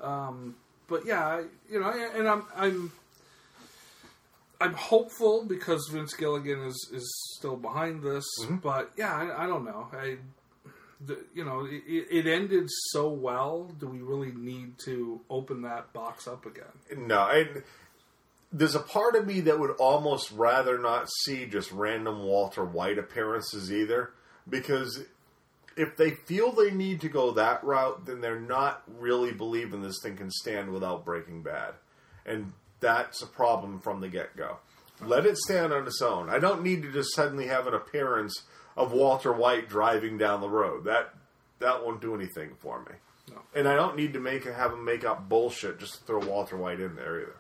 Um, 0.01 0.57
but 0.89 1.07
yeah, 1.07 1.43
you 1.71 1.81
know, 1.81 1.91
and 1.91 2.29
I'm 2.29 2.45
I'm 2.57 2.93
I'm 4.61 4.75
hopeful 4.75 5.45
because 5.45 5.89
Vince 5.93 6.15
Gilligan 6.15 6.65
is 6.65 6.91
is 6.93 7.35
still 7.37 7.57
behind 7.57 8.03
this. 8.03 8.25
Mm-hmm. 8.43 8.57
But 8.57 8.91
yeah, 8.97 9.15
I, 9.15 9.45
I 9.45 9.47
don't 9.47 9.65
know. 9.65 9.89
I 9.93 10.17
the, 11.01 11.19
you 11.35 11.45
know, 11.45 11.65
it, 11.65 12.07
it 12.11 12.27
ended 12.27 12.69
so 12.91 13.09
well. 13.09 13.71
Do 13.79 13.87
we 13.87 14.01
really 14.01 14.33
need 14.33 14.79
to 14.85 15.21
open 15.31 15.63
that 15.63 15.93
box 15.93 16.27
up 16.27 16.45
again? 16.45 17.07
No, 17.07 17.29
and 17.29 17.63
there's 18.53 18.75
a 18.75 18.81
part 18.81 19.15
of 19.15 19.27
me 19.27 19.41
that 19.43 19.59
would 19.59 19.73
almost 19.73 20.33
rather 20.33 20.79
not 20.79 21.09
see 21.23 21.47
just 21.47 21.71
random 21.71 22.25
Walter 22.25 22.65
White 22.65 22.99
appearances 22.99 23.73
either, 23.73 24.11
because 24.49 25.05
if 25.79 25.97
they 25.97 26.11
feel 26.11 26.53
they 26.53 26.71
need 26.71 27.01
to 27.03 27.09
go 27.09 27.31
that 27.33 27.63
route, 27.63 28.05
then 28.05 28.21
they're 28.21 28.41
not 28.41 28.83
really 28.99 29.33
believing 29.33 29.81
this 29.81 30.01
thing 30.03 30.17
can 30.17 30.31
stand 30.31 30.73
without 30.73 31.05
Breaking 31.05 31.43
Bad, 31.43 31.75
and 32.27 32.53
that's 32.81 33.23
a 33.23 33.27
problem 33.27 33.81
from 33.81 34.01
the 34.01 34.09
get 34.09 34.37
go. 34.37 34.59
Let 35.01 35.27
it 35.27 35.37
stand 35.37 35.73
on 35.73 35.87
its 35.87 36.03
own. 36.03 36.29
I 36.29 36.41
don't 36.41 36.63
need 36.63 36.83
to 36.83 36.93
just 36.93 37.15
suddenly 37.15 37.47
have 37.47 37.67
an 37.69 37.75
appearance 37.75 38.43
of 38.77 38.93
Walter 38.93 39.33
White 39.33 39.69
driving 39.69 40.19
down 40.19 40.41
the 40.41 40.49
road. 40.49 40.85
That 40.85 41.15
that 41.61 41.85
won't 41.85 42.01
do 42.01 42.15
anything 42.15 42.57
for 42.59 42.81
me. 42.81 42.97
No. 43.31 43.43
And 43.55 43.69
I 43.69 43.75
don't 43.75 43.97
need 43.97 44.13
to 44.15 44.21
make 44.21 44.45
have 44.45 44.73
him 44.73 44.85
make 44.85 45.05
up 45.05 45.29
bullshit 45.29 45.79
just 45.79 45.99
to 45.99 46.05
throw 46.05 46.19
Walter 46.19 46.57
White 46.57 46.81
in 46.81 46.97
there 46.97 47.21
either. 47.21 47.37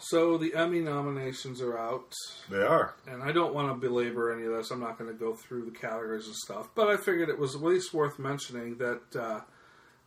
So 0.00 0.38
the 0.38 0.54
Emmy 0.54 0.80
nominations 0.80 1.60
are 1.60 1.76
out, 1.78 2.12
They 2.50 2.62
are. 2.62 2.94
and 3.06 3.22
I 3.22 3.32
don't 3.32 3.54
want 3.54 3.68
to 3.68 3.74
belabor 3.74 4.32
any 4.32 4.46
of 4.46 4.52
this. 4.52 4.70
I'm 4.70 4.80
not 4.80 4.98
going 4.98 5.10
to 5.10 5.16
go 5.16 5.34
through 5.34 5.66
the 5.66 5.70
categories 5.78 6.26
and 6.26 6.34
stuff, 6.34 6.70
but 6.74 6.88
I 6.88 6.96
figured 6.96 7.28
it 7.28 7.38
was 7.38 7.54
at 7.54 7.62
least 7.62 7.92
worth 7.92 8.18
mentioning 8.18 8.78
that 8.78 9.02
uh, 9.14 9.40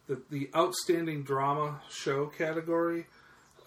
that 0.08 0.30
the 0.32 0.50
outstanding 0.56 1.24
drama 1.24 1.80
show 1.90 2.26
category, 2.26 3.06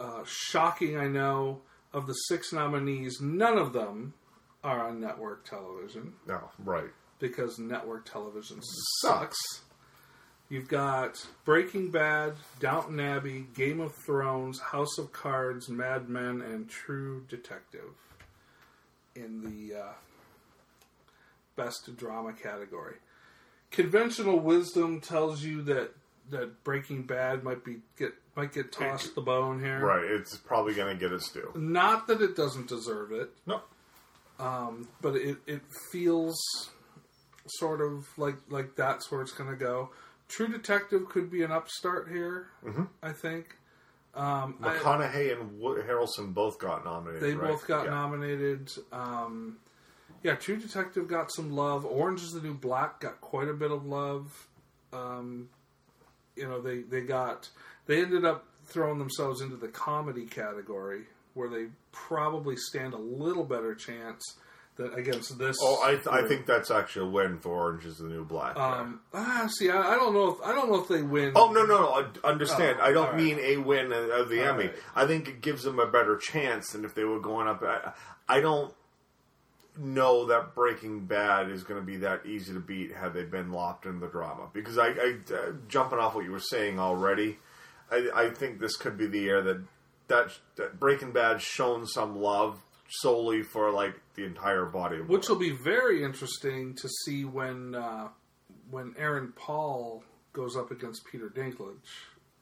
uh, 0.00 0.22
shocking, 0.26 0.98
I 0.98 1.06
know, 1.06 1.60
of 1.92 2.06
the 2.06 2.12
six 2.12 2.52
nominees, 2.52 3.20
none 3.20 3.56
of 3.56 3.72
them 3.72 4.14
are 4.64 4.86
on 4.88 5.00
network 5.00 5.48
television 5.48 6.12
No, 6.26 6.50
right. 6.58 6.90
because 7.20 7.58
network 7.58 8.04
television 8.10 8.60
sucks. 9.00 9.36
You've 10.48 10.68
got 10.68 11.26
Breaking 11.44 11.90
Bad, 11.90 12.34
Downton 12.60 13.00
Abbey, 13.00 13.46
Game 13.54 13.80
of 13.80 13.94
Thrones, 13.94 14.60
House 14.60 14.96
of 14.98 15.12
Cards, 15.12 15.68
Mad 15.68 16.08
Men, 16.08 16.40
and 16.40 16.68
True 16.68 17.24
Detective 17.28 17.94
in 19.16 19.40
the 19.42 19.76
uh, 19.80 19.92
best 21.56 21.96
drama 21.96 22.32
category. 22.32 22.94
Conventional 23.72 24.38
wisdom 24.38 25.00
tells 25.00 25.42
you 25.42 25.62
that 25.62 25.90
that 26.30 26.62
Breaking 26.64 27.02
Bad 27.02 27.42
might 27.44 27.64
be 27.64 27.78
get 27.98 28.12
might 28.36 28.52
get 28.52 28.70
tossed 28.72 29.14
the 29.14 29.20
bone 29.20 29.60
here. 29.60 29.80
Right. 29.80 30.04
It's 30.04 30.36
probably 30.36 30.74
going 30.74 30.96
to 30.96 31.00
get 31.00 31.12
its 31.12 31.30
due. 31.30 31.50
Not 31.56 32.06
that 32.08 32.20
it 32.20 32.36
doesn't 32.36 32.68
deserve 32.68 33.10
it, 33.12 33.30
No. 33.46 33.62
but 35.00 35.16
it, 35.16 35.38
it 35.46 35.62
feels 35.90 36.36
sort 37.46 37.80
of 37.80 38.06
like 38.16 38.36
like 38.48 38.76
that's 38.76 39.10
where 39.10 39.22
it's 39.22 39.32
going 39.32 39.50
to 39.50 39.56
go. 39.56 39.90
True 40.28 40.48
Detective 40.48 41.08
could 41.08 41.30
be 41.30 41.42
an 41.42 41.52
upstart 41.52 42.08
here. 42.08 42.48
I 43.02 43.12
think 43.12 43.56
um, 44.14 44.56
I- 44.62 44.76
McConaughey 44.76 45.32
and 45.38 45.58
Wo- 45.58 45.76
Harrelson 45.76 46.34
both 46.34 46.58
got 46.58 46.84
nominated. 46.84 47.22
they 47.22 47.34
right? 47.34 47.50
both 47.50 47.66
got 47.66 47.84
Yeah. 47.84 47.90
nominated. 47.90 48.72
Um, 48.92 49.58
yeah, 50.22 50.34
True 50.34 50.56
Detective 50.56 51.06
got 51.06 51.30
some 51.32 51.52
love. 51.52 51.84
Orange 51.86 52.22
is 52.22 52.32
the 52.32 52.40
New 52.40 52.54
Black 52.54 53.00
got 53.00 53.20
quite 53.20 53.48
a 53.48 53.52
bit 53.54 53.70
of 53.70 53.86
love. 53.86 54.48
Um, 54.92 55.48
you 56.34 56.48
know, 56.48 56.60
they 56.60 56.78
they 56.80 57.02
got 57.02 57.48
they 57.86 58.02
ended 58.02 58.24
up 58.24 58.46
throwing 58.64 58.98
themselves 58.98 59.40
into 59.40 59.56
the 59.56 59.68
comedy 59.68 60.24
category 60.26 61.02
where 61.34 61.48
they 61.48 61.66
probably 61.92 62.56
stand 62.56 62.94
a 62.94 62.98
little 62.98 63.44
better 63.44 63.74
chance 63.74 64.22
against 64.78 65.38
this. 65.38 65.56
Oh, 65.62 65.82
I, 65.82 65.92
th- 65.92 66.06
I 66.06 66.26
think 66.26 66.46
that's 66.46 66.70
actually 66.70 67.08
a 67.08 67.10
win 67.10 67.38
for 67.38 67.50
Orange 67.50 67.84
is 67.84 67.98
the 67.98 68.08
New 68.08 68.24
Black. 68.24 68.56
Um, 68.56 69.00
ah, 69.14 69.48
see, 69.50 69.70
I, 69.70 69.94
I 69.94 69.96
don't 69.96 70.14
know 70.14 70.28
if 70.30 70.40
I 70.44 70.52
don't 70.54 70.70
know 70.70 70.80
if 70.80 70.88
they 70.88 71.02
win. 71.02 71.32
Oh 71.34 71.50
no 71.52 71.64
no 71.64 71.80
no! 71.80 71.92
I 72.24 72.28
understand. 72.28 72.78
Oh, 72.80 72.84
I 72.84 72.92
don't 72.92 73.12
right. 73.12 73.22
mean 73.22 73.38
a 73.40 73.56
win 73.58 73.92
of 73.92 74.28
the 74.28 74.42
All 74.42 74.54
Emmy. 74.54 74.66
right. 74.66 74.74
I 74.94 75.06
think 75.06 75.28
it 75.28 75.40
gives 75.40 75.62
them 75.62 75.78
a 75.78 75.86
better 75.86 76.16
chance 76.16 76.72
than 76.72 76.84
if 76.84 76.94
they 76.94 77.04
were 77.04 77.20
going 77.20 77.48
up. 77.48 77.62
I, 77.62 77.92
I 78.28 78.40
don't 78.40 78.72
know 79.78 80.26
that 80.26 80.54
Breaking 80.54 81.06
Bad 81.06 81.50
is 81.50 81.62
going 81.62 81.80
to 81.80 81.86
be 81.86 81.98
that 81.98 82.26
easy 82.26 82.52
to 82.54 82.60
beat 82.60 82.94
had 82.94 83.14
they 83.14 83.24
been 83.24 83.52
locked 83.52 83.86
in 83.86 84.00
the 84.00 84.06
drama. 84.06 84.48
Because 84.52 84.78
I, 84.78 84.88
I 84.88 85.16
uh, 85.32 85.52
jumping 85.68 85.98
off 85.98 86.14
what 86.14 86.24
you 86.24 86.32
were 86.32 86.40
saying 86.40 86.78
already, 86.78 87.38
I, 87.90 88.08
I 88.14 88.30
think 88.30 88.58
this 88.58 88.76
could 88.76 88.96
be 88.96 89.06
the 89.06 89.18
year 89.18 89.42
that 89.42 89.62
that, 90.08 90.30
that 90.56 90.78
Breaking 90.80 91.12
Bad 91.12 91.42
shown 91.42 91.86
some 91.86 92.20
love 92.20 92.60
solely 92.88 93.42
for 93.42 93.70
like 93.72 93.94
the 94.14 94.24
entire 94.24 94.64
body 94.64 94.98
of 94.98 95.08
which 95.08 95.28
will 95.28 95.36
be 95.36 95.50
very 95.50 96.04
interesting 96.04 96.74
to 96.74 96.88
see 96.88 97.24
when 97.24 97.74
uh, 97.74 98.08
when 98.70 98.94
Aaron 98.98 99.32
Paul 99.36 100.02
goes 100.32 100.56
up 100.56 100.70
against 100.70 101.04
Peter 101.04 101.28
Dinklage 101.28 101.76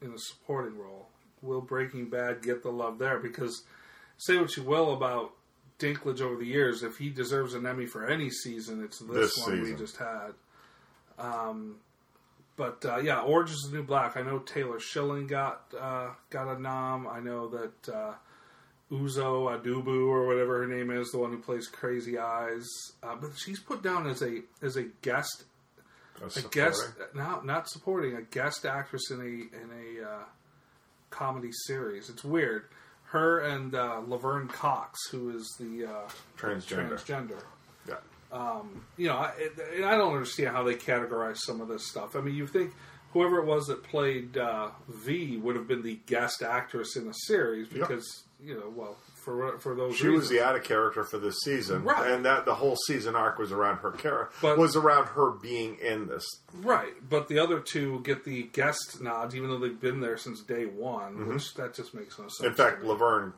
in 0.02 0.12
a 0.12 0.18
supporting 0.18 0.76
role. 0.78 1.08
Will 1.42 1.60
Breaking 1.60 2.08
Bad 2.08 2.42
get 2.42 2.62
the 2.62 2.70
love 2.70 2.98
there? 2.98 3.18
Because 3.18 3.64
say 4.16 4.36
what 4.38 4.56
you 4.56 4.62
will 4.62 4.94
about 4.94 5.32
Dinklage 5.78 6.20
over 6.20 6.36
the 6.36 6.46
years, 6.46 6.82
if 6.82 6.96
he 6.96 7.10
deserves 7.10 7.54
an 7.54 7.66
Emmy 7.66 7.86
for 7.86 8.06
any 8.06 8.30
season, 8.30 8.82
it's 8.82 8.98
this, 9.00 9.34
This 9.34 9.46
one 9.46 9.62
we 9.62 9.74
just 9.74 9.96
had. 9.96 10.32
Um, 11.18 11.76
but 12.56 12.84
uh, 12.84 12.98
yeah, 12.98 13.20
Orange 13.20 13.50
is 13.50 13.68
the 13.70 13.76
New 13.76 13.82
Black. 13.82 14.16
I 14.16 14.22
know 14.22 14.38
Taylor 14.38 14.78
Schilling 14.78 15.26
got 15.26 15.62
uh, 15.78 16.10
got 16.30 16.48
a 16.48 16.60
nom. 16.60 17.06
I 17.08 17.20
know 17.20 17.48
that 17.48 17.92
uh, 17.92 18.14
Uzo 18.90 19.48
Aduba 19.48 20.06
or 20.06 20.26
whatever 20.26 20.58
her 20.58 20.66
name 20.66 20.90
is, 20.90 21.10
the 21.10 21.18
one 21.18 21.30
who 21.30 21.38
plays 21.38 21.66
Crazy 21.66 22.18
Eyes, 22.18 22.66
uh, 23.02 23.16
but 23.20 23.30
she's 23.36 23.58
put 23.58 23.82
down 23.82 24.06
as 24.06 24.22
a 24.22 24.42
as 24.62 24.76
a 24.76 24.84
guest 25.02 25.44
A 26.20 26.26
a 26.38 26.42
guest 26.50 26.92
not 27.14 27.44
not 27.44 27.68
supporting 27.68 28.14
a 28.16 28.22
guest 28.22 28.64
actress 28.66 29.10
in 29.10 29.20
a 29.20 29.24
in 29.24 29.70
a 30.02 30.08
uh, 30.08 30.24
comedy 31.10 31.50
series. 31.66 32.10
It's 32.10 32.24
weird. 32.24 32.66
Her 33.04 33.40
and 33.40 33.74
uh, 33.74 34.02
Laverne 34.06 34.48
Cox, 34.48 34.98
who 35.10 35.30
is 35.36 35.54
the 35.58 35.86
uh, 35.86 36.08
transgender. 36.36 36.98
transgender. 36.98 37.42
Yeah. 37.88 38.62
You 38.96 39.08
know, 39.08 39.16
I, 39.16 39.32
I 39.84 39.96
don't 39.96 40.12
understand 40.12 40.48
how 40.48 40.64
they 40.64 40.74
categorize 40.74 41.38
some 41.38 41.60
of 41.60 41.68
this 41.68 41.88
stuff. 41.88 42.16
I 42.16 42.20
mean, 42.20 42.34
you 42.34 42.48
think 42.48 42.72
whoever 43.12 43.38
it 43.38 43.46
was 43.46 43.66
that 43.66 43.84
played 43.84 44.36
uh, 44.36 44.70
V 44.88 45.36
would 45.36 45.54
have 45.54 45.68
been 45.68 45.82
the 45.82 46.00
guest 46.06 46.42
actress 46.42 46.96
in 46.96 47.06
a 47.06 47.14
series 47.14 47.68
because 47.68 48.23
you 48.40 48.54
know, 48.54 48.72
well, 48.74 48.96
for 49.24 49.58
for 49.58 49.74
those 49.74 49.96
She 49.96 50.06
reasons. 50.08 50.22
was 50.22 50.30
the 50.30 50.40
added 50.44 50.64
character 50.64 51.04
for 51.04 51.18
this 51.18 51.36
season, 51.44 51.84
Right. 51.84 52.10
And 52.10 52.24
that 52.24 52.44
the 52.44 52.54
whole 52.54 52.76
season 52.86 53.14
arc 53.16 53.38
was 53.38 53.52
around 53.52 53.78
her 53.78 53.90
character, 53.92 54.56
was 54.56 54.76
around 54.76 55.06
her 55.08 55.30
being 55.30 55.76
in 55.80 56.06
this. 56.08 56.24
Right, 56.54 56.92
but 57.08 57.28
the 57.28 57.38
other 57.38 57.60
two 57.60 58.00
get 58.00 58.24
the 58.24 58.44
guest 58.52 59.00
nods, 59.00 59.34
even 59.34 59.48
though 59.50 59.58
they've 59.58 59.80
been 59.80 60.00
there 60.00 60.16
since 60.16 60.42
day 60.42 60.66
one, 60.66 61.28
which 61.28 61.54
that 61.54 61.74
just 61.74 61.94
makes 61.94 62.18
no 62.18 62.24
sense. 62.24 62.38
Mm-hmm. 62.38 62.46
In 62.46 62.54
fact. 62.54 62.84
Laverne 62.84 63.32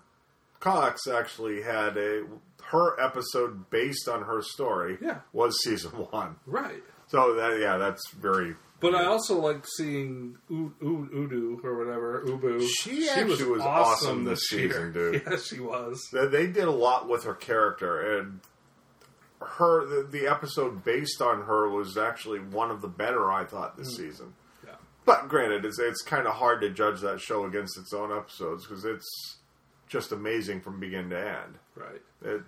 Cox 0.60 1.06
actually 1.06 1.62
had 1.62 1.96
a 1.96 2.24
her 2.64 2.98
episode 3.00 3.70
based 3.70 4.08
on 4.08 4.22
her 4.22 4.42
story. 4.42 4.98
Yeah. 5.00 5.18
was 5.32 5.62
season 5.62 5.90
one. 5.92 6.36
right. 6.46 6.82
So 7.08 7.34
that 7.34 7.60
yeah, 7.60 7.76
that's 7.78 8.10
very. 8.10 8.56
But 8.78 8.94
I 8.94 9.06
also 9.06 9.38
like 9.40 9.64
seeing 9.78 10.36
U- 10.50 10.74
U- 10.82 11.08
Udu 11.14 11.64
or 11.64 11.78
whatever 11.78 12.22
Ubu. 12.26 12.66
She 12.80 13.08
actually 13.08 13.44
was 13.50 13.62
awesome 13.62 14.24
this 14.24 14.48
season, 14.48 14.92
dude. 14.92 15.22
Yeah, 15.30 15.36
she 15.38 15.60
was. 15.60 16.06
They 16.12 16.26
they 16.26 16.46
did 16.46 16.64
a 16.64 16.70
lot 16.70 17.08
with 17.08 17.24
her 17.24 17.34
character, 17.34 18.18
and 18.18 18.40
her 19.40 19.86
the, 19.86 20.06
the 20.10 20.26
episode 20.26 20.84
based 20.84 21.22
on 21.22 21.42
her 21.42 21.70
was 21.70 21.96
actually 21.96 22.40
one 22.40 22.70
of 22.70 22.82
the 22.82 22.88
better 22.88 23.30
I 23.32 23.44
thought 23.44 23.76
this 23.78 23.96
season. 23.96 24.34
Yeah. 24.64 24.74
But 25.06 25.28
granted, 25.28 25.64
it's 25.64 25.78
it's 25.78 26.02
kind 26.02 26.26
of 26.26 26.34
hard 26.34 26.60
to 26.60 26.70
judge 26.70 27.00
that 27.00 27.20
show 27.20 27.46
against 27.46 27.78
its 27.78 27.94
own 27.94 28.14
episodes 28.14 28.66
because 28.66 28.84
it's 28.84 29.38
just 29.88 30.12
amazing 30.12 30.60
from 30.60 30.80
begin 30.80 31.08
to 31.10 31.18
end. 31.18 31.54
Right. 31.74 32.02
It, 32.24 32.42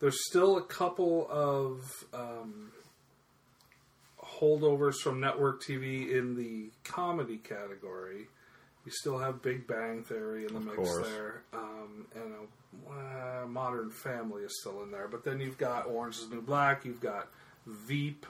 There's 0.00 0.24
still 0.28 0.56
a 0.56 0.62
couple 0.62 1.26
of 1.30 1.82
um, 2.14 2.70
holdovers 4.40 4.96
from 4.96 5.20
network 5.20 5.62
TV 5.62 6.12
in 6.12 6.36
the 6.36 6.70
comedy 6.84 7.38
category. 7.38 8.26
You 8.84 8.92
still 8.92 9.18
have 9.18 9.42
Big 9.42 9.66
Bang 9.66 10.02
Theory 10.02 10.46
in 10.46 10.52
the 10.52 10.60
mix 10.60 10.76
course. 10.76 11.08
there, 11.08 11.42
um, 11.54 12.06
and 12.14 12.34
uh, 12.90 13.46
Modern 13.46 13.90
Family 13.90 14.42
is 14.42 14.60
still 14.60 14.82
in 14.82 14.90
there. 14.90 15.08
But 15.08 15.24
then 15.24 15.40
you've 15.40 15.56
got 15.56 15.86
Orange 15.86 16.16
Is 16.16 16.28
the 16.28 16.36
New 16.36 16.42
Black. 16.42 16.84
You've 16.84 17.00
got 17.00 17.28
Veep. 17.66 18.26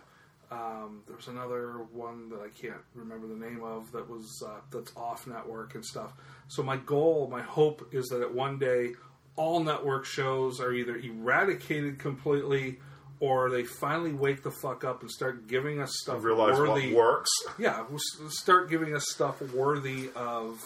Um, 0.52 1.02
there's 1.08 1.26
another 1.26 1.78
one 1.92 2.28
that 2.28 2.40
I 2.40 2.48
can't 2.48 2.80
remember 2.94 3.26
the 3.26 3.34
name 3.34 3.62
of 3.64 3.90
that 3.92 4.08
was 4.08 4.42
uh, 4.46 4.60
that's 4.70 4.92
off 4.96 5.26
network 5.26 5.74
and 5.74 5.84
stuff. 5.84 6.12
So 6.46 6.62
my 6.62 6.76
goal, 6.76 7.28
my 7.30 7.42
hope 7.42 7.88
is 7.92 8.06
that 8.08 8.20
at 8.20 8.32
one 8.32 8.58
day 8.58 8.92
all 9.36 9.60
network 9.60 10.04
shows 10.04 10.60
are 10.60 10.72
either 10.72 10.96
eradicated 10.96 11.98
completely 11.98 12.78
or 13.20 13.50
they 13.50 13.64
finally 13.64 14.12
wake 14.12 14.42
the 14.42 14.50
fuck 14.50 14.84
up 14.84 15.00
and 15.02 15.10
start 15.10 15.46
giving 15.48 15.80
us 15.80 15.90
stuff 16.02 16.22
realize 16.22 16.58
worthy. 16.58 16.92
what 16.94 17.04
works. 17.04 17.30
Yeah, 17.58 17.84
start 18.28 18.68
giving 18.70 18.94
us 18.94 19.04
stuff 19.10 19.40
worthy 19.52 20.10
of 20.16 20.60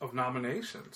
of 0.00 0.14
nominations. 0.14 0.94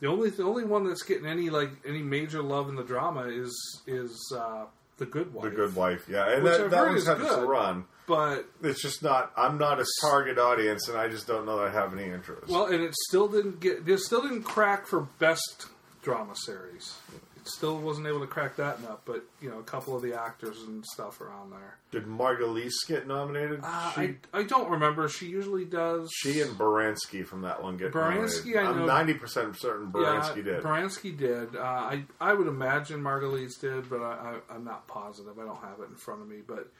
The 0.00 0.06
only 0.08 0.30
the 0.30 0.44
only 0.44 0.64
one 0.64 0.86
that's 0.88 1.02
getting 1.02 1.26
any 1.26 1.50
like 1.50 1.70
any 1.86 2.02
major 2.02 2.42
love 2.42 2.68
in 2.68 2.74
the 2.74 2.82
drama 2.84 3.24
is 3.28 3.82
is 3.86 4.34
uh, 4.36 4.64
the 4.96 5.06
Good 5.06 5.32
Wife. 5.34 5.44
The 5.44 5.56
Good 5.56 5.76
Wife, 5.76 6.06
yeah, 6.08 6.30
and 6.34 6.46
that, 6.46 6.70
that 6.70 6.86
one's 6.86 7.06
had 7.06 7.20
its 7.20 7.34
good. 7.34 7.48
run. 7.48 7.84
but 8.06 8.46
It's 8.62 8.82
just 8.82 9.02
not. 9.02 9.30
I'm 9.36 9.58
not 9.58 9.78
a 9.80 9.86
target 10.00 10.38
audience, 10.38 10.88
and 10.88 10.96
I 10.98 11.08
just 11.08 11.26
don't 11.26 11.44
know 11.46 11.58
that 11.58 11.68
I 11.68 11.70
have 11.70 11.92
any 11.96 12.10
interest. 12.10 12.48
well, 12.48 12.66
and 12.66 12.82
it 12.82 12.94
still 13.08 13.28
didn't 13.28 13.60
get 13.60 13.86
it 13.86 13.98
still 14.00 14.22
didn't 14.22 14.42
crack 14.42 14.86
for 14.86 15.02
best 15.18 15.66
drama 16.02 16.34
series. 16.34 16.96
Still 17.44 17.78
wasn't 17.78 18.06
able 18.06 18.20
to 18.20 18.26
crack 18.26 18.56
that 18.56 18.82
nut, 18.82 19.00
but 19.04 19.24
you 19.40 19.50
know, 19.50 19.58
a 19.58 19.62
couple 19.62 19.96
of 19.96 20.02
the 20.02 20.18
actors 20.18 20.62
and 20.62 20.84
stuff 20.84 21.20
are 21.20 21.30
on 21.30 21.50
there. 21.50 21.78
Did 21.90 22.06
Margulies 22.06 22.72
get 22.86 23.06
nominated? 23.06 23.60
Uh, 23.62 23.92
she, 23.92 24.00
I 24.00 24.14
I 24.32 24.42
don't 24.44 24.70
remember. 24.70 25.08
She 25.08 25.26
usually 25.26 25.64
does. 25.64 26.10
she 26.12 26.40
and 26.40 26.56
Baranski 26.56 27.26
from 27.26 27.42
that 27.42 27.62
one 27.62 27.76
get 27.76 27.92
Baranski, 27.92 28.54
nominated. 28.54 28.56
I 28.56 28.70
I'm 28.70 28.86
ninety 28.86 29.14
percent 29.14 29.58
certain 29.58 29.90
Baranski 29.90 30.36
yeah, 30.38 30.42
did. 30.42 30.62
Baranski 30.62 31.16
did. 31.16 31.56
Uh, 31.56 31.60
I 31.60 32.04
I 32.20 32.32
would 32.34 32.46
imagine 32.46 33.00
Margulies 33.02 33.60
did, 33.60 33.88
but 33.90 34.00
I, 34.00 34.38
I 34.50 34.54
I'm 34.54 34.64
not 34.64 34.86
positive. 34.86 35.38
I 35.38 35.44
don't 35.44 35.60
have 35.60 35.80
it 35.80 35.88
in 35.88 35.96
front 35.96 36.22
of 36.22 36.28
me, 36.28 36.38
but. 36.46 36.70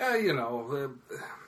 Yeah, 0.00 0.16
you 0.16 0.32
know 0.32 0.66
the 0.70 0.90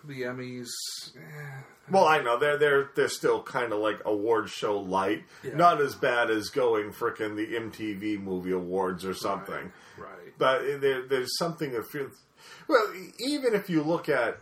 the 0.05 0.23
Emmys. 0.23 0.69
eh, 1.17 1.63
well, 1.91 2.05
I 2.05 2.23
know 2.23 2.39
they're 2.39 2.59
they're 2.59 2.91
they're 2.95 3.09
still 3.09 3.43
kind 3.43 3.73
of 3.73 3.79
like 3.81 4.01
award 4.05 4.51
show 4.51 4.79
light, 4.79 5.25
Yeah. 5.43 5.55
not 5.57 5.81
as 5.81 5.95
bad 5.95 6.31
as 6.31 6.51
going 6.51 6.93
frickin' 6.93 7.35
the 7.37 7.47
MTV 7.57 8.21
Movie 8.23 8.53
Awards 8.53 9.05
or 9.05 9.15
something. 9.15 9.73
right. 9.99 10.39
But 10.39 10.63
eh, 10.63 10.77
there, 10.77 11.03
there's 11.07 11.37
something 11.39 11.73
that 11.73 11.87
feels 11.87 12.13
well. 12.69 12.87
Even 13.19 13.55
if 13.55 13.71
you 13.71 13.83
look 13.83 14.09
at, 14.09 14.39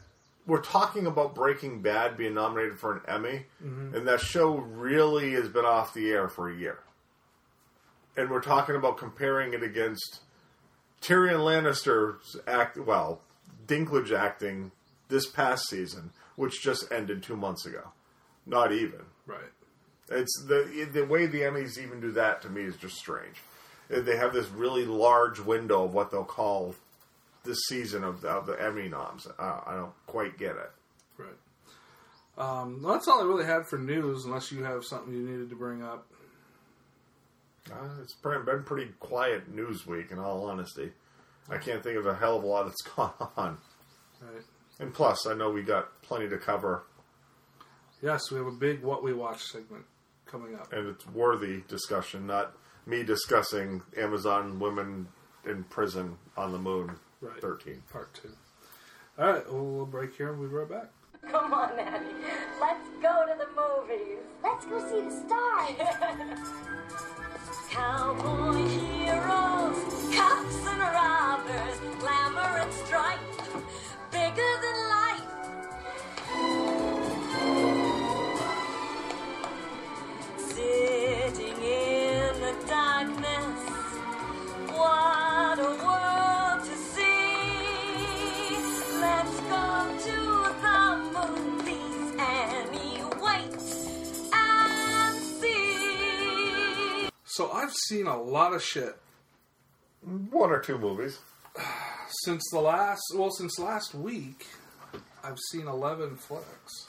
we're 0.47 0.61
talking 0.63 1.07
about 1.07 1.35
Breaking 1.35 1.81
Bad 1.81 2.17
being 2.17 2.35
nominated 2.35 2.79
for 2.79 2.97
an 2.97 3.03
Emmy, 3.07 3.47
mm-hmm. 3.65 3.95
and 3.95 4.09
that 4.09 4.21
show 4.21 4.57
really 4.57 5.33
has 5.35 5.49
been 5.49 5.65
off 5.65 5.95
the 5.95 6.11
air 6.11 6.29
for 6.29 6.51
a 6.51 6.55
year. 6.57 6.81
And 8.17 8.29
we're 8.29 8.43
talking 8.43 8.75
about 8.75 8.97
comparing 8.99 9.55
it 9.55 9.63
against 9.63 10.21
Tyrion 11.01 11.39
Lannister's 11.41 12.37
act. 12.47 12.77
Well, 12.77 13.21
Dinklage 13.71 14.13
acting 14.13 14.73
this 15.09 15.27
past 15.27 15.69
season, 15.69 16.11
which 16.37 16.61
just 16.63 16.91
ended 16.91 17.23
two 17.23 17.37
months 17.37 17.65
ago. 17.65 17.93
Not 18.47 18.73
even. 18.73 19.03
Right. 19.27 19.53
It's 20.11 20.45
the 20.49 20.89
the 20.93 21.05
way 21.05 21.27
the 21.27 21.43
Emmys 21.43 21.79
even 21.79 22.01
do 22.01 22.11
that 22.13 22.43
to 22.43 22.49
me 22.49 22.63
is 22.63 22.77
just 22.77 22.97
strange. 22.97 23.37
They 23.89 24.17
have 24.17 24.33
this 24.33 24.49
really 24.49 24.85
large 24.85 25.41
window 25.41 25.85
of 25.85 25.95
what 25.95 26.11
they'll 26.11 26.25
call 26.25 26.75
this 27.45 27.59
season 27.69 28.05
of 28.05 28.21
the, 28.21 28.29
of 28.29 28.47
the 28.47 28.61
Emmy 28.61 28.89
noms. 28.89 29.27
Uh, 29.39 29.61
I 29.67 29.75
don't 29.75 29.93
quite 30.07 30.39
get 30.39 30.57
it. 30.57 30.71
Right. 31.17 31.29
Um, 32.39 32.83
well, 32.83 32.95
that's 32.95 33.09
all 33.09 33.21
I 33.21 33.25
really 33.25 33.45
had 33.45 33.67
for 33.67 33.79
news, 33.79 34.25
unless 34.25 34.53
you 34.53 34.65
have 34.65 34.85
something 34.85 35.13
you 35.13 35.23
needed 35.23 35.51
to 35.51 35.57
bring 35.57 35.83
up. 35.83 36.07
Uh, 37.71 38.01
it's 38.03 38.15
been 38.15 38.63
pretty 38.65 38.93
quiet 39.01 39.53
news 39.53 39.87
week, 39.87 40.11
in 40.11 40.19
all 40.19 40.45
honesty. 40.49 40.93
I 41.51 41.59
can't 41.59 41.83
think 41.83 41.97
of 41.99 42.07
a 42.07 42.15
hell 42.15 42.37
of 42.39 42.45
a 42.45 42.47
lot 42.47 42.65
that's 42.67 42.83
gone 42.97 43.13
on. 43.37 43.59
Right. 44.23 44.43
And 44.79 44.95
plus, 44.95 45.27
I 45.27 45.35
know 45.35 45.51
we 45.51 45.63
got 45.63 46.01
plenty 46.03 46.29
to 46.29 46.39
cover, 46.39 46.85
Yes, 48.03 48.31
we 48.31 48.39
have 48.39 48.47
a 48.47 48.51
big 48.53 48.83
what 48.83 49.03
we 49.03 49.13
watch 49.13 49.43
segment 49.43 49.85
coming 50.25 50.55
up. 50.55 50.73
and 50.73 50.87
it's 50.89 51.07
worthy 51.09 51.63
discussion, 51.69 52.27
not 52.27 52.55
me 52.87 53.03
discussing 53.03 53.83
Amazon 53.99 54.59
women 54.59 55.07
in 55.45 55.65
prison 55.65 56.17
on 56.37 56.53
the 56.53 56.59
moon 56.59 56.97
Right. 57.21 57.39
13. 57.43 57.83
Part 57.93 58.15
two. 58.15 58.31
All 59.19 59.27
right, 59.33 59.53
well, 59.53 59.65
we'll 59.67 59.85
break 59.87 60.15
here 60.17 60.31
and 60.31 60.41
we'll 60.41 60.49
be 60.49 60.55
right 60.55 60.69
back. 60.71 60.89
Come 61.31 61.53
on, 61.53 61.79
Annie. 61.79 62.07
Let's 62.59 62.89
go 63.03 63.27
to 63.27 63.37
the 63.37 63.49
movies. 63.55 64.19
Let's 64.43 64.65
go 64.65 64.79
see 64.89 65.03
the 65.03 65.11
stars. 65.11 66.39
Cowboy 67.71 68.67
heroes, 68.67 69.77
cops 70.17 70.67
and 70.67 70.81
robbers, 70.81 71.79
glamour 72.01 72.59
and 72.63 72.73
strife, 72.73 73.21
bigger 74.11 74.53
than 74.63 74.77
life. 74.97 75.29
Sitting 80.37 81.59
in 81.63 82.41
the 82.41 82.55
darkness, 82.67 83.61
what 84.75 85.59
a 85.59 85.73
world 85.85 86.61
to 86.65 86.77
see. 86.95 87.11
Let's 89.01 89.37
go 89.55 89.67
to 90.07 90.19
the 90.65 90.81
movies, 91.15 92.09
and 94.33 95.17
see. 95.41 97.09
So 97.25 97.51
I've 97.53 97.73
seen 97.73 98.07
a 98.07 98.21
lot 98.21 98.53
of 98.55 98.63
shit 98.63 98.97
One 100.03 100.51
or 100.51 100.61
two 100.61 100.79
movies. 100.79 101.19
since 102.25 102.43
the 102.53 102.61
last, 102.61 103.03
well, 103.17 103.31
since 103.31 103.59
last 103.59 103.95
week. 103.95 104.47
I've 105.23 105.39
seen 105.53 105.67
11 105.69 106.17
flicks, 106.17 106.87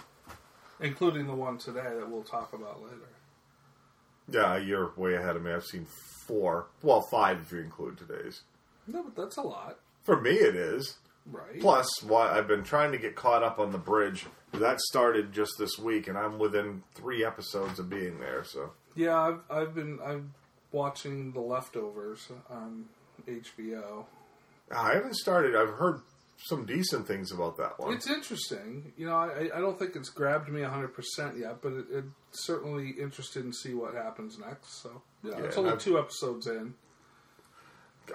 including 0.79 1.27
the 1.27 1.33
one 1.35 1.57
today 1.57 1.83
that 1.97 2.09
we'll 2.09 2.23
talk 2.23 2.53
about 2.53 2.81
later. 2.81 3.09
Yeah, 4.29 4.55
you're 4.57 4.93
way 4.95 5.15
ahead 5.15 5.35
of 5.35 5.43
me. 5.43 5.51
I've 5.51 5.65
seen 5.65 5.85
four. 6.25 6.67
Well, 6.81 7.01
five 7.11 7.41
if 7.41 7.51
you 7.51 7.59
include 7.59 7.97
today's. 7.97 8.41
No, 8.87 9.03
but 9.03 9.15
that's 9.21 9.35
a 9.37 9.41
lot, 9.41 9.79
For 10.03 10.19
me, 10.21 10.31
it 10.31 10.55
is. 10.55 10.97
right? 11.29 11.59
Plus, 11.59 11.87
why 12.03 12.31
I've 12.31 12.47
been 12.47 12.63
trying 12.63 12.93
to 12.93 12.97
get 12.97 13.15
caught 13.15 13.43
up 13.43 13.59
on 13.59 13.71
the 13.73 13.77
bridge. 13.77 14.25
That 14.53 14.79
started 14.79 15.33
just 15.33 15.51
this 15.59 15.77
week, 15.77 16.07
and 16.07 16.17
I'm 16.17 16.39
within 16.39 16.83
three 16.95 17.23
episodes 17.25 17.79
of 17.79 17.89
being 17.89 18.19
there. 18.19 18.43
So 18.45 18.71
Yeah, 18.95 19.17
I've 19.19 19.39
I've 19.49 19.75
been 19.75 19.99
I'm 20.05 20.33
watching 20.71 21.33
The 21.33 21.41
Leftovers 21.41 22.27
on 22.49 22.85
HBO. 23.27 24.05
I 24.75 24.93
haven't 24.93 25.15
started. 25.15 25.55
I've 25.55 25.69
heard 25.75 26.01
some 26.37 26.65
decent 26.65 27.05
things 27.07 27.31
about 27.31 27.57
that 27.57 27.77
one. 27.79 27.93
It's 27.93 28.09
interesting. 28.09 28.93
You 28.97 29.05
know, 29.07 29.15
I, 29.15 29.49
I 29.55 29.59
don't 29.59 29.77
think 29.77 29.95
it's 29.95 30.09
grabbed 30.09 30.49
me 30.49 30.61
100% 30.61 31.39
yet, 31.39 31.61
but 31.61 31.73
it, 31.73 31.85
it's 31.91 32.07
certainly 32.45 32.89
interested 32.91 33.45
in 33.45 33.53
see 33.53 33.73
what 33.73 33.93
happens 33.93 34.39
next. 34.39 34.81
So, 34.81 35.01
yeah, 35.23 35.33
Yeah, 35.37 35.45
it's 35.45 35.57
only 35.57 35.71
I've- 35.71 35.81
two 35.83 35.99
episodes 35.99 36.47
in. 36.47 36.73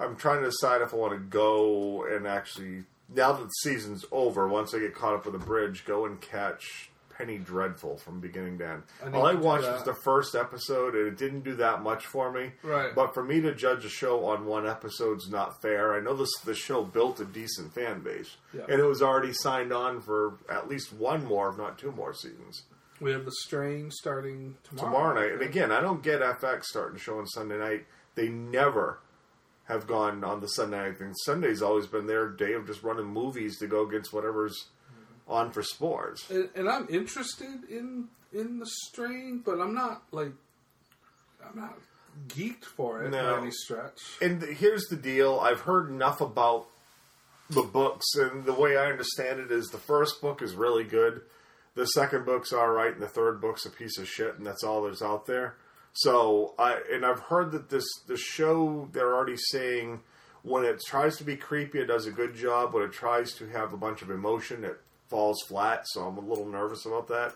I'm 0.01 0.16
trying 0.16 0.40
to 0.40 0.47
decide 0.51 0.83
if 0.83 0.92
I 0.92 0.97
want 0.97 1.12
to 1.12 1.19
go 1.21 2.05
and 2.05 2.27
actually 2.27 2.85
now 3.14 3.33
that 3.33 3.45
the 3.45 3.49
season's 3.62 4.05
over. 4.11 4.49
Once 4.49 4.75
I 4.75 4.81
get 4.81 4.95
caught 4.95 5.14
up 5.14 5.25
with 5.25 5.38
the 5.38 5.47
bridge, 5.47 5.85
go 5.87 6.05
and 6.05 6.21
catch 6.21 6.90
Penny 7.16 7.38
Dreadful 7.38 7.96
from 7.96 8.20
beginning 8.20 8.59
to 8.59 8.68
end. 8.68 8.83
I 9.05 9.11
All 9.16 9.26
I 9.26 9.35
watched 9.35 9.64
was 9.64 9.83
the 9.85 9.94
first 9.94 10.35
episode, 10.35 10.94
and 10.94 11.07
it 11.09 11.16
didn't 11.16 11.44
do 11.44 11.55
that 11.57 11.83
much 11.83 12.07
for 12.07 12.31
me. 12.31 12.52
Right. 12.62 12.94
But 12.94 13.14
for 13.14 13.22
me 13.24 13.40
to 13.40 13.55
judge 13.55 13.85
a 13.85 13.88
show 13.88 14.24
on 14.26 14.44
one 14.46 14.66
episode's 14.66 15.29
not 15.31 15.61
fair. 15.62 15.94
I 15.94 16.00
know 16.00 16.14
this 16.16 16.31
the 16.44 16.55
show 16.55 16.85
built 16.85 17.20
a 17.20 17.24
decent 17.24 17.72
fan 17.74 18.00
base, 18.00 18.37
Yeah. 18.52 18.62
and 18.68 18.81
it 18.81 18.85
was 18.85 19.02
already 19.02 19.33
signed 19.33 19.72
on 19.72 20.00
for 20.00 20.38
at 20.50 20.68
least 20.68 20.92
one 20.92 21.24
more, 21.24 21.50
if 21.50 21.57
not 21.57 21.79
two 21.79 21.92
more 21.92 22.12
seasons. 22.12 22.64
We 23.00 23.12
have 23.12 23.24
The 23.24 23.33
Strain 23.44 23.90
starting 23.90 24.57
tomorrow. 24.64 24.87
Tomorrow 24.90 25.14
night, 25.20 25.33
and 25.33 25.42
again, 25.42 25.70
I 25.70 25.81
don't 25.81 26.02
get 26.02 26.20
FX 26.22 26.64
starting 26.64 26.98
show 26.98 27.18
on 27.18 27.26
Sunday 27.26 27.59
night. 27.59 27.87
They 28.14 28.29
never 28.29 29.00
have 29.64 29.87
gone 29.87 30.22
on 30.24 30.40
the 30.40 30.46
Sunday 30.48 30.79
night 30.79 30.96
thing. 30.98 31.12
Sunday's 31.24 31.61
always 31.61 31.87
been 31.87 32.07
their 32.07 32.29
day 32.29 32.52
of 32.55 32.66
just 32.66 32.83
running 32.83 33.07
movies 33.07 33.59
to 33.59 33.66
go 33.66 33.87
against 33.87 34.12
whatever's 34.12 34.68
on 35.29 35.51
for 35.51 35.62
sports. 35.62 36.29
And, 36.31 36.49
and 36.55 36.69
I'm 36.69 36.87
interested 36.91 37.65
in 37.71 38.09
in 38.33 38.59
The 38.59 38.67
Strain, 38.67 39.43
but 39.45 39.61
I'm 39.61 39.73
not, 39.75 40.03
like, 40.11 40.33
I'm 41.49 41.59
not 41.59 41.79
geeked 42.29 42.65
for 42.65 43.03
it 43.05 43.11
No. 43.11 43.35
by 43.35 43.41
any 43.43 43.51
stretch. 43.51 44.01
And 44.21 44.43
here's 44.43 44.87
the 44.89 44.97
deal: 44.97 45.39
I've 45.41 45.61
heard 45.61 45.89
enough 45.91 46.21
about 46.21 46.67
the 47.51 47.62
books, 47.62 48.05
and 48.17 48.45
the 48.45 48.53
way 48.53 48.77
I 48.77 48.87
understand 48.91 49.41
it 49.41 49.51
is 49.53 49.69
the 49.69 49.79
first 49.79 50.21
book 50.21 50.43
is 50.43 50.55
really 50.55 50.85
good, 50.85 51.23
the 51.75 51.87
second 51.87 52.25
book's 52.27 52.53
all 52.53 52.69
right, 52.69 52.93
and 52.93 53.01
the 53.03 53.07
third 53.09 53.41
book's 53.41 53.65
a 53.67 53.71
piece 53.71 53.99
of 53.99 54.09
shit, 54.09 54.37
and 54.37 54.47
that's 54.47 54.65
all 54.65 54.83
there's 54.83 55.03
out 55.03 55.27
there. 55.27 55.55
So 55.93 56.55
I 56.59 56.81
and 56.93 57.07
I've 57.07 57.21
heard 57.21 57.53
that 57.53 57.69
this 57.71 57.87
the 58.07 58.17
show 58.17 58.89
they're 58.93 59.15
already 59.15 59.37
saying 59.37 60.01
when 60.43 60.65
it 60.65 60.81
tries 60.87 61.17
to 61.19 61.25
be 61.25 61.37
creepy, 61.37 61.79
it 61.81 61.87
does 61.87 62.07
a 62.07 62.11
good 62.12 62.35
job. 62.35 62.75
When 62.75 62.83
it 62.83 62.93
tries 62.93 63.33
to 63.35 63.47
have 63.49 63.73
a 63.73 63.77
bunch 63.77 64.03
of 64.03 64.11
emotion, 64.11 64.65
it 64.65 64.79
falls 65.09 65.42
flat. 65.49 65.83
So 65.87 66.03
I'm 66.03 66.16
a 66.19 66.21
little 66.21 66.47
nervous 66.47 66.87
about 66.87 67.09
that. 67.09 67.35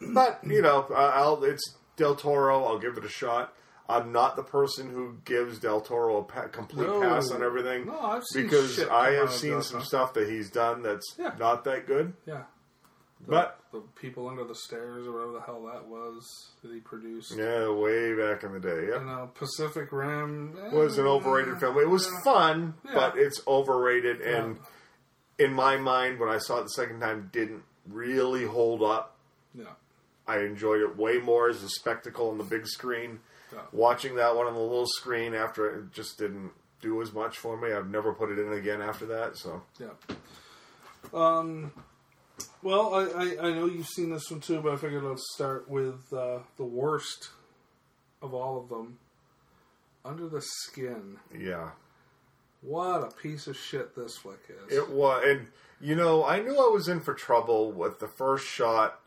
But 0.12 0.40
you 0.44 0.60
know, 0.60 0.86
I'll 0.94 1.42
it's 1.44 1.76
Del 1.96 2.14
Toro. 2.16 2.64
I'll 2.64 2.78
give 2.78 2.96
it 2.98 3.04
a 3.04 3.08
shot. 3.08 3.54
I'm 3.88 4.12
not 4.12 4.34
the 4.36 4.42
person 4.42 4.90
who 4.90 5.18
gives 5.24 5.58
Del 5.58 5.80
Toro 5.80 6.18
a 6.18 6.24
pa- 6.24 6.48
complete 6.48 6.86
No. 6.88 7.00
pass 7.00 7.30
on 7.30 7.42
everything. 7.42 7.86
No, 7.86 8.00
I've 8.00 8.24
seen 8.24 8.44
because 8.44 8.80
I 8.88 9.12
have 9.12 9.30
seen 9.32 9.62
some 9.62 9.78
Toro. 9.78 9.84
stuff 9.84 10.14
that 10.14 10.28
he's 10.28 10.50
done 10.50 10.82
that's 10.82 11.14
Yeah. 11.18 11.34
not 11.38 11.64
that 11.64 11.86
good. 11.86 12.14
Yeah. 12.26 12.42
But 13.26 13.58
The 13.72 13.80
People 13.94 14.28
Under 14.28 14.44
the 14.44 14.54
Stairs, 14.54 15.06
or 15.06 15.12
whatever 15.12 15.32
the 15.32 15.40
hell 15.40 15.62
that 15.72 15.86
was, 15.86 16.50
that 16.62 16.70
he 16.72 16.80
produced. 16.80 17.34
yeah, 17.36 17.70
way 17.70 18.12
back 18.14 18.42
in 18.42 18.52
the 18.52 18.60
day, 18.60 18.88
yeah. 18.90 18.96
And 19.00 19.08
uh, 19.08 19.26
Pacific 19.26 19.92
Rim 19.92 20.54
eh, 20.62 20.74
was 20.74 20.98
an 20.98 21.06
overrated 21.06 21.58
film. 21.58 21.78
It 21.78 21.88
was 21.88 22.06
fun, 22.22 22.74
Yeah. 22.84 22.90
but 22.94 23.16
it's 23.16 23.40
overrated. 23.46 24.20
And 24.20 24.58
in 25.38 25.52
my 25.52 25.76
mind, 25.76 26.18
when 26.18 26.28
I 26.28 26.38
saw 26.38 26.60
it 26.60 26.64
the 26.64 26.70
second 26.70 27.00
time, 27.00 27.30
didn't 27.32 27.62
really 27.88 28.44
hold 28.44 28.82
up. 28.82 29.16
Yeah. 29.54 29.72
I 30.26 30.38
enjoyed 30.38 30.80
it 30.80 30.96
way 30.96 31.18
more 31.18 31.48
as 31.48 31.62
a 31.62 31.68
spectacle 31.68 32.30
on 32.30 32.38
the 32.38 32.44
big 32.44 32.66
screen. 32.66 33.20
Yeah. 33.52 33.60
Watching 33.72 34.16
that 34.16 34.34
one 34.34 34.46
on 34.46 34.54
the 34.54 34.60
little 34.60 34.86
screen 34.86 35.34
after 35.34 35.68
it 35.68 35.92
just 35.92 36.18
didn't 36.18 36.50
do 36.80 37.00
as 37.02 37.12
much 37.12 37.38
for 37.38 37.56
me. 37.56 37.72
I've 37.72 37.90
never 37.90 38.12
put 38.12 38.30
it 38.30 38.38
in 38.38 38.52
again 38.52 38.80
after 38.80 39.06
that. 39.06 39.36
So 39.36 39.62
Yeah. 39.78 39.88
Um. 41.12 41.72
Well, 42.62 42.94
I, 42.94 43.02
I, 43.02 43.48
I 43.48 43.52
know 43.52 43.66
you've 43.66 43.86
seen 43.86 44.10
this 44.10 44.30
one 44.30 44.40
too, 44.40 44.60
but 44.60 44.72
I 44.72 44.76
figured 44.76 45.04
let's 45.04 45.30
start 45.34 45.68
with 45.68 46.12
uh, 46.12 46.38
the 46.56 46.64
worst 46.64 47.30
of 48.22 48.32
all 48.32 48.58
of 48.58 48.68
them. 48.68 48.98
Under 50.04 50.28
the 50.28 50.42
Skin. 50.42 51.18
Yeah. 51.38 51.70
What 52.64 53.02
a 53.02 53.10
piece 53.14 53.46
of 53.46 53.56
shit 53.56 53.94
this 53.94 54.16
flick 54.16 54.40
is. 54.48 54.76
It 54.76 54.90
was, 54.90 55.22
and 55.26 55.46
you 55.80 55.94
know, 55.94 56.24
I 56.24 56.40
knew 56.40 56.54
I 56.56 56.68
was 56.72 56.88
in 56.88 57.00
for 57.00 57.14
trouble 57.14 57.70
with 57.72 57.98
the 58.00 58.08
first 58.08 58.46
shot 58.46 59.00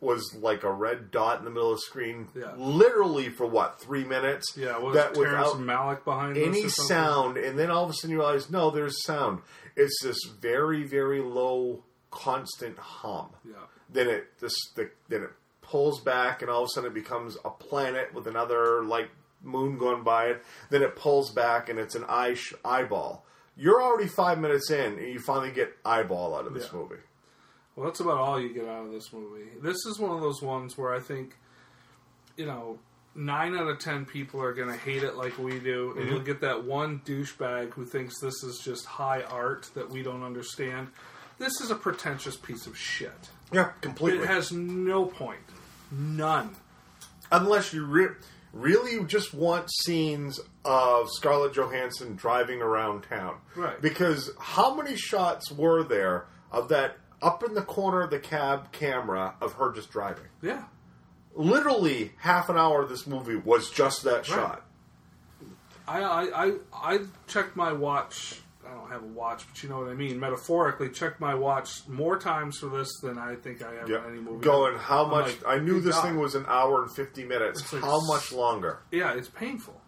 was 0.00 0.34
like 0.34 0.64
a 0.64 0.70
red 0.72 1.12
dot 1.12 1.38
in 1.38 1.44
the 1.44 1.50
middle 1.50 1.70
of 1.70 1.76
the 1.76 1.82
screen, 1.82 2.26
Yeah. 2.34 2.52
literally 2.56 3.28
for 3.28 3.46
what 3.46 3.80
three 3.80 4.02
minutes? 4.04 4.56
yeah, 4.56 4.76
was 4.78 4.94
that 4.96 5.14
Terrence 5.14 5.54
without 5.54 5.60
Malick 5.60 6.04
behind 6.04 6.36
any 6.36 6.68
sound, 6.68 7.36
and 7.36 7.56
then 7.58 7.70
all 7.70 7.84
of 7.84 7.90
a 7.90 7.92
sudden 7.94 8.10
you 8.10 8.16
realize 8.18 8.50
no, 8.50 8.70
there's 8.70 9.02
sound. 9.04 9.42
It's 9.76 10.02
this 10.02 10.18
very, 10.40 10.82
very 10.82 11.20
low, 11.20 11.84
constant 12.10 12.78
hum. 12.78 13.30
Yeah. 13.44 13.54
Then 13.88 14.08
it 14.08 14.38
this 14.40 14.54
the, 14.74 14.90
then 15.08 15.22
it 15.22 15.30
pulls 15.62 16.00
back, 16.00 16.42
and 16.42 16.50
all 16.50 16.62
of 16.62 16.66
a 16.66 16.68
sudden 16.70 16.90
it 16.90 16.94
becomes 16.94 17.36
a 17.44 17.50
planet 17.50 18.12
with 18.12 18.26
another 18.26 18.82
like 18.82 19.08
moon 19.42 19.78
going 19.78 20.02
by 20.02 20.26
it. 20.26 20.44
Then 20.70 20.82
it 20.82 20.96
pulls 20.96 21.30
back, 21.30 21.68
and 21.68 21.78
it's 21.78 21.94
an 21.94 22.04
eye 22.08 22.34
sh- 22.34 22.54
eyeball. 22.64 23.24
You're 23.56 23.82
already 23.82 24.08
five 24.08 24.38
minutes 24.38 24.70
in, 24.70 24.98
and 24.98 25.06
you 25.12 25.18
finally 25.20 25.50
get 25.52 25.76
eyeball 25.84 26.34
out 26.34 26.46
of 26.46 26.54
this 26.54 26.68
Yeah. 26.72 26.78
movie. 26.78 27.02
Well, 27.76 27.86
that's 27.86 28.00
about 28.00 28.18
all 28.18 28.40
you 28.40 28.52
get 28.52 28.66
out 28.68 28.86
of 28.86 28.92
this 28.92 29.12
movie. 29.12 29.48
This 29.60 29.76
is 29.86 29.98
one 29.98 30.10
of 30.14 30.20
those 30.20 30.42
ones 30.42 30.76
where 30.76 30.92
I 30.94 31.00
think, 31.00 31.36
you 32.36 32.46
know, 32.46 32.78
nine 33.14 33.54
out 33.54 33.66
of 33.68 33.78
ten 33.78 34.04
people 34.06 34.40
are 34.42 34.52
going 34.54 34.68
to 34.68 34.76
hate 34.76 35.02
it 35.02 35.16
like 35.16 35.36
we 35.38 35.58
do, 35.58 35.90
and 35.92 36.00
Mm-hmm. 36.00 36.08
you'll 36.10 36.20
get 36.20 36.40
that 36.40 36.64
one 36.64 37.00
douchebag 37.04 37.72
who 37.72 37.84
thinks 37.84 38.18
this 38.20 38.42
is 38.42 38.58
just 38.64 38.84
high 38.86 39.22
art 39.22 39.70
that 39.74 39.90
we 39.90 40.02
don't 40.02 40.22
understand. 40.22 40.88
This 41.38 41.60
is 41.60 41.70
a 41.70 41.74
pretentious 41.74 42.36
piece 42.36 42.66
of 42.66 42.76
shit. 42.76 43.30
Yeah, 43.52 43.70
completely. 43.80 44.24
It 44.24 44.28
has 44.28 44.52
no 44.52 45.04
point. 45.06 45.40
None. 45.90 46.54
Unless 47.30 47.72
you 47.74 47.84
re- 47.84 48.14
really 48.52 49.04
just 49.06 49.32
want 49.32 49.70
scenes 49.72 50.40
of 50.64 51.10
Scarlett 51.10 51.54
Johansson 51.54 52.16
driving 52.16 52.60
around 52.60 53.02
town. 53.02 53.36
Right. 53.56 53.80
Because 53.80 54.30
how 54.38 54.74
many 54.74 54.96
shots 54.96 55.50
were 55.50 55.82
there 55.82 56.26
of 56.50 56.68
that 56.68 56.96
up 57.22 57.42
in 57.42 57.54
the 57.54 57.62
corner 57.62 58.02
of 58.02 58.10
the 58.10 58.18
cab 58.18 58.72
camera 58.72 59.34
of 59.40 59.54
her 59.54 59.72
just 59.72 59.90
driving? 59.90 60.26
Yeah. 60.42 60.64
Literally 61.34 62.12
half 62.18 62.50
an 62.50 62.58
hour 62.58 62.82
of 62.82 62.90
this 62.90 63.06
movie 63.06 63.36
was 63.36 63.70
just 63.70 64.04
that 64.04 64.26
shot. 64.26 64.66
I, 65.88 66.02
I, 66.02 66.46
I, 66.46 66.52
I 66.74 66.98
checked 67.26 67.56
my 67.56 67.72
watch. 67.72 68.41
I 68.66 68.74
don't 68.74 68.90
have 68.90 69.02
a 69.02 69.06
watch, 69.06 69.44
but 69.48 69.62
you 69.62 69.68
know 69.68 69.80
what 69.80 69.88
I 69.88 69.94
mean. 69.94 70.18
Metaphorically, 70.20 70.90
check 70.90 71.20
my 71.20 71.34
watch 71.34 71.86
more 71.88 72.18
times 72.18 72.58
for 72.58 72.66
this 72.66 72.88
than 73.02 73.18
I 73.18 73.34
think 73.34 73.62
I 73.62 73.74
have 73.74 73.88
in 73.88 73.94
any 74.12 74.20
movie. 74.20 74.44
Going, 74.44 74.76
how 74.78 75.04
I'm 75.04 75.10
much? 75.10 75.26
like, 75.26 75.46
I 75.46 75.58
knew 75.58 75.80
this 75.80 75.94
God. 75.96 76.02
thing 76.04 76.18
was 76.18 76.34
an 76.34 76.44
hour 76.48 76.82
and 76.82 76.94
50 76.94 77.24
minutes. 77.24 77.72
Like 77.72 77.82
how 77.82 78.00
much 78.06 78.32
longer? 78.32 78.80
Yeah, 78.90 79.14
it's 79.14 79.28
painful. 79.28 79.80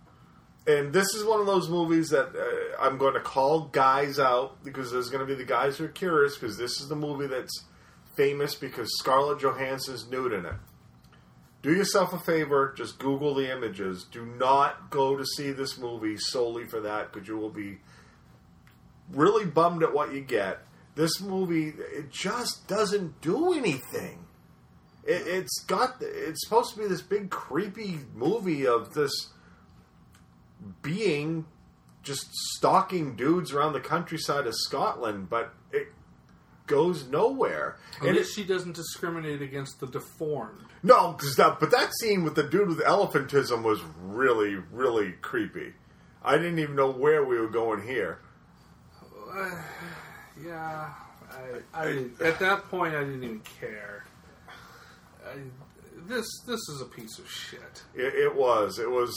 And 0.66 0.92
this 0.92 1.14
is 1.14 1.24
one 1.24 1.40
of 1.40 1.46
those 1.46 1.68
movies 1.68 2.08
that 2.08 2.28
uh, 2.34 2.82
I'm 2.82 2.96
going 2.96 3.14
to 3.14 3.20
call 3.20 3.66
guys 3.66 4.18
out 4.18 4.64
because 4.64 4.90
there's 4.90 5.10
going 5.10 5.20
to 5.20 5.26
be 5.26 5.34
the 5.34 5.44
guys 5.48 5.76
who 5.76 5.84
are 5.84 5.88
curious 5.88 6.36
because 6.38 6.56
this 6.56 6.80
is 6.80 6.88
the 6.88 6.96
movie 6.96 7.26
that's 7.26 7.64
famous 8.16 8.54
because 8.54 8.88
Scarlett 8.98 9.40
Johansson's 9.40 10.08
nude 10.08 10.32
in 10.32 10.46
it. 10.46 10.54
Do 11.62 11.74
yourself 11.74 12.12
a 12.12 12.18
favor, 12.18 12.74
just 12.76 12.98
Google 12.98 13.34
the 13.34 13.50
images. 13.50 14.04
Do 14.04 14.24
not 14.24 14.90
go 14.90 15.16
to 15.16 15.24
see 15.24 15.50
this 15.50 15.78
movie 15.78 16.16
solely 16.18 16.64
for 16.66 16.80
that 16.80 17.12
because 17.12 17.26
you 17.28 17.36
will 17.38 17.50
be 17.50 17.78
really 19.10 19.44
bummed 19.46 19.82
at 19.82 19.92
what 19.94 20.12
you 20.12 20.20
get. 20.20 20.60
This 20.94 21.20
movie, 21.20 21.72
it 21.92 22.10
just 22.10 22.66
doesn't 22.68 23.20
do 23.20 23.52
anything. 23.52 24.26
It, 25.04 25.26
it's 25.26 25.64
got, 25.66 25.96
it's 26.00 26.44
supposed 26.44 26.74
to 26.74 26.80
be 26.80 26.86
this 26.86 27.02
big 27.02 27.30
creepy 27.30 27.98
movie 28.14 28.66
of 28.66 28.94
this 28.94 29.12
being 30.82 31.46
just 32.02 32.26
stalking 32.56 33.16
dudes 33.16 33.52
around 33.52 33.72
the 33.72 33.80
countryside 33.80 34.46
of 34.46 34.54
Scotland, 34.54 35.28
but 35.28 35.52
it 35.72 35.88
goes 36.66 37.08
nowhere. 37.08 37.76
And 38.00 38.10
And 38.10 38.18
it, 38.18 38.26
she 38.26 38.44
doesn't 38.44 38.74
discriminate 38.76 39.42
against 39.42 39.80
the 39.80 39.86
deformed. 39.86 40.66
no, 40.82 41.12
because 41.12 41.36
that 41.36 41.60
but 41.60 41.70
that 41.70 41.92
scene 42.00 42.22
with 42.24 42.34
the 42.34 42.42
dude 42.42 42.68
with 42.68 42.80
elephantism 42.80 43.62
was 43.62 43.80
really, 44.02 44.54
really 44.72 45.12
creepy. 45.20 45.74
I 46.22 46.36
didn't 46.36 46.58
even 46.58 46.76
know 46.76 46.90
where 46.90 47.24
we 47.24 47.38
were 47.38 47.48
going 47.48 47.86
here. 47.86 48.20
Yeah, 50.44 50.88
I, 51.30 51.60
I 51.72 52.06
at 52.24 52.40
that 52.40 52.64
point 52.68 52.92
I 52.94 53.04
didn't 53.04 53.22
even 53.22 53.40
care. 53.60 54.04
I, 55.24 55.36
this 56.08 56.26
this 56.44 56.58
is 56.68 56.80
a 56.82 56.86
piece 56.86 57.20
of 57.20 57.30
shit. 57.30 57.84
It, 57.94 58.14
it 58.14 58.34
was. 58.34 58.80
It 58.80 58.90
was. 58.90 59.14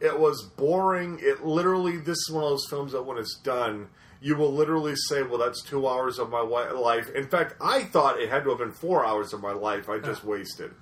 It 0.00 0.18
was 0.18 0.42
boring. 0.56 1.18
It 1.22 1.44
literally. 1.46 1.98
This 1.98 2.16
is 2.18 2.30
one 2.32 2.42
of 2.42 2.50
those 2.50 2.66
films 2.68 2.90
that 2.92 3.04
when 3.04 3.16
it's 3.16 3.38
done, 3.44 3.90
you 4.20 4.34
will 4.36 4.52
literally 4.52 4.96
say, 4.96 5.22
"Well, 5.22 5.38
that's 5.38 5.62
two 5.62 5.86
hours 5.86 6.18
of 6.18 6.30
my 6.30 6.40
life." 6.40 7.14
In 7.14 7.28
fact, 7.28 7.54
I 7.60 7.84
thought 7.84 8.18
it 8.20 8.28
had 8.28 8.42
to 8.42 8.50
have 8.50 8.58
been 8.58 8.72
four 8.72 9.06
hours 9.06 9.32
of 9.32 9.40
my 9.40 9.52
life. 9.52 9.88
I 9.88 9.98
just 10.00 10.24
wasted. 10.34 10.72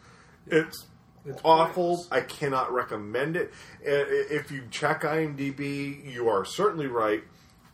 It's, 0.46 0.86
It's 1.26 1.40
awful. 1.44 1.96
pointless. 1.98 2.08
I 2.10 2.22
cannot 2.22 2.72
recommend 2.72 3.36
it. 3.36 3.52
If 3.82 4.50
you 4.50 4.62
check 4.70 5.02
IMDb, 5.02 6.10
you 6.10 6.30
are 6.30 6.46
certainly 6.46 6.86
right. 6.86 7.22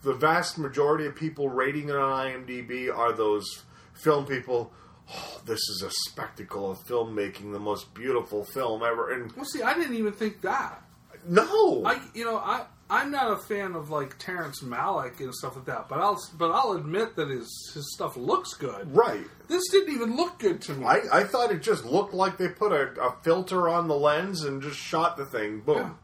The 0.04 0.14
vast 0.14 0.58
majority 0.58 1.06
of 1.06 1.16
people 1.16 1.48
rating 1.48 1.88
it 1.88 1.96
on 1.96 2.26
IMDb 2.30 2.94
are 2.94 3.12
those 3.12 3.62
film 3.94 4.26
people. 4.26 4.72
Oh, 5.10 5.40
this 5.44 5.60
is 5.68 5.82
a 5.82 5.90
spectacle 5.90 6.70
of 6.70 6.78
filmmaking, 6.86 7.52
the 7.52 7.58
most 7.58 7.92
beautiful 7.94 8.44
film 8.44 8.82
ever. 8.82 9.12
And 9.12 9.32
Well, 9.32 9.44
see, 9.44 9.62
I 9.62 9.74
didn't 9.74 9.96
even 9.96 10.12
think 10.12 10.40
that. 10.42 10.82
no, 11.28 11.84
I 11.84 12.00
you 12.14 12.24
know 12.24 12.36
I 12.36 12.64
I'm 12.90 13.10
not 13.10 13.32
a 13.32 13.36
fan 13.38 13.74
of 13.74 13.88
like 13.90 14.18
Terrence 14.18 14.62
Malick 14.62 15.18
and 15.20 15.34
stuff 15.34 15.56
like 15.56 15.64
that, 15.66 15.88
but 15.88 15.98
I'll 16.00 16.20
but 16.38 16.50
I'll 16.52 16.72
admit 16.72 17.16
that 17.16 17.28
his 17.28 17.48
his 17.74 17.92
stuff 17.94 18.16
looks 18.16 18.52
good. 18.54 18.94
right. 18.94 19.24
This 19.48 19.62
didn't 19.70 19.94
even 19.94 20.16
look 20.16 20.38
good 20.38 20.60
to 20.62 20.74
me. 20.74 20.86
I, 20.86 21.00
I 21.12 21.24
thought 21.24 21.50
it 21.52 21.60
just 21.62 21.84
looked 21.84 22.14
like 22.14 22.36
they 22.38 22.48
put 22.48 22.72
a, 22.72 22.98
a 23.00 23.16
filter 23.22 23.68
on 23.68 23.88
the 23.88 23.96
lens 23.96 24.42
and 24.42 24.62
just 24.62 24.78
shot 24.78 25.16
the 25.16 25.24
thing. 25.26 25.60
Boom. 25.60 25.98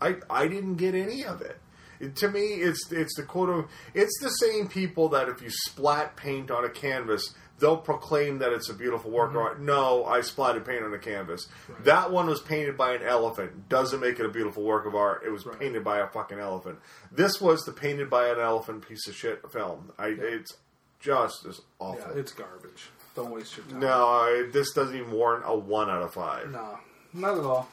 I 0.00 0.16
I 0.30 0.46
didn't 0.48 0.76
get 0.76 0.94
any 0.94 1.24
of 1.24 1.40
it. 1.42 1.58
It- 2.00 2.16
to 2.16 2.28
me, 2.28 2.40
it's 2.62 2.90
it's 2.92 3.14
the 3.16 3.22
quote. 3.22 3.48
of- 3.48 3.70
It's 3.94 4.18
the 4.20 4.30
same 4.30 4.68
people 4.68 5.08
that 5.10 5.28
if 5.28 5.40
you 5.42 5.50
splat 5.50 6.16
paint 6.16 6.50
on 6.50 6.64
a 6.64 6.68
canvas, 6.70 7.34
they'll 7.58 7.78
proclaim 7.78 8.38
that 8.38 8.52
it's 8.52 8.68
a 8.68 8.74
beautiful 8.74 9.10
work 9.10 9.30
of 9.30 9.36
art. 9.38 9.60
No, 9.60 10.04
I 10.04 10.18
splatted 10.20 10.66
paint 10.66 10.84
on 10.84 10.92
a 10.92 10.98
canvas. 10.98 11.48
That 11.84 12.10
one 12.10 12.26
was 12.26 12.40
painted 12.42 12.76
by 12.76 12.94
an 12.94 13.02
elephant. 13.02 13.68
Doesn't 13.68 14.00
make 14.00 14.20
it 14.20 14.26
a 14.26 14.28
beautiful 14.28 14.62
work 14.62 14.84
of 14.86 14.94
art. 14.94 15.22
It 15.24 15.30
was 15.30 15.46
Right. 15.46 15.58
painted 15.58 15.82
by 15.82 15.98
a 16.00 16.06
fucking 16.08 16.38
elephant. 16.38 16.78
This 17.10 17.40
was 17.40 17.62
the 17.64 17.72
painted 17.72 18.10
by 18.10 18.28
an 18.28 18.38
elephant 18.38 18.86
piece 18.86 19.06
of 19.08 19.14
shit 19.14 19.40
film. 19.50 19.92
I, 19.98 20.08
It's 20.08 20.52
just 21.00 21.46
as 21.46 21.58
yeah, 21.58 21.86
awful. 21.86 22.18
it's 22.18 22.32
garbage. 22.32 22.90
Don't 23.14 23.30
waste 23.30 23.56
your 23.56 23.64
time. 23.66 23.80
no, 23.80 24.06
I, 24.06 24.48
this 24.52 24.72
doesn't 24.74 24.94
even 24.94 25.10
warrant 25.10 25.44
a 25.46 25.56
one 25.56 25.88
out 25.88 26.02
of 26.02 26.12
five. 26.12 26.50
No, 26.50 26.78
not 27.14 27.38
at 27.38 27.44
all. 27.44 27.68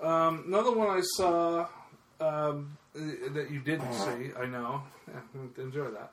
Um, 0.00 0.44
another 0.46 0.70
one 0.72 0.88
I 0.88 1.02
saw 1.16 1.66
um, 2.20 2.78
that 2.94 3.48
you 3.50 3.60
didn't 3.60 3.92
see, 3.94 4.30
I 4.38 4.46
know. 4.46 4.82
Enjoy 5.56 5.88
that. 5.90 6.12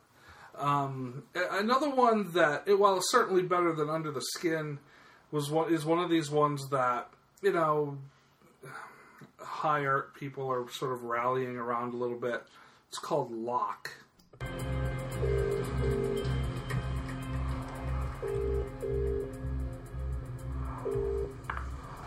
Um, 0.58 1.24
another 1.36 1.90
one 1.90 2.32
that, 2.34 2.64
it, 2.66 2.80
while 2.80 3.00
certainly 3.02 3.44
better 3.44 3.74
than 3.74 3.90
Under 3.90 4.12
the 4.12 4.22
Skin, 4.22 4.80
was 5.32 5.50
one 5.50 5.74
is 5.74 5.86
one 5.86 6.00
of 6.00 6.10
these 6.10 6.30
ones 6.32 6.70
that 6.70 7.10
you 7.42 7.54
know 7.54 7.98
high 9.38 9.86
art 9.86 10.16
people 10.16 10.52
are 10.52 10.70
sort 10.72 10.92
of 10.92 11.04
rallying 11.04 11.58
around 11.58 11.94
a 11.94 11.98
little 11.98 12.18
bit. 12.18 12.44
It's 12.90 12.98
called 12.98 13.32
Locke. 13.32 13.92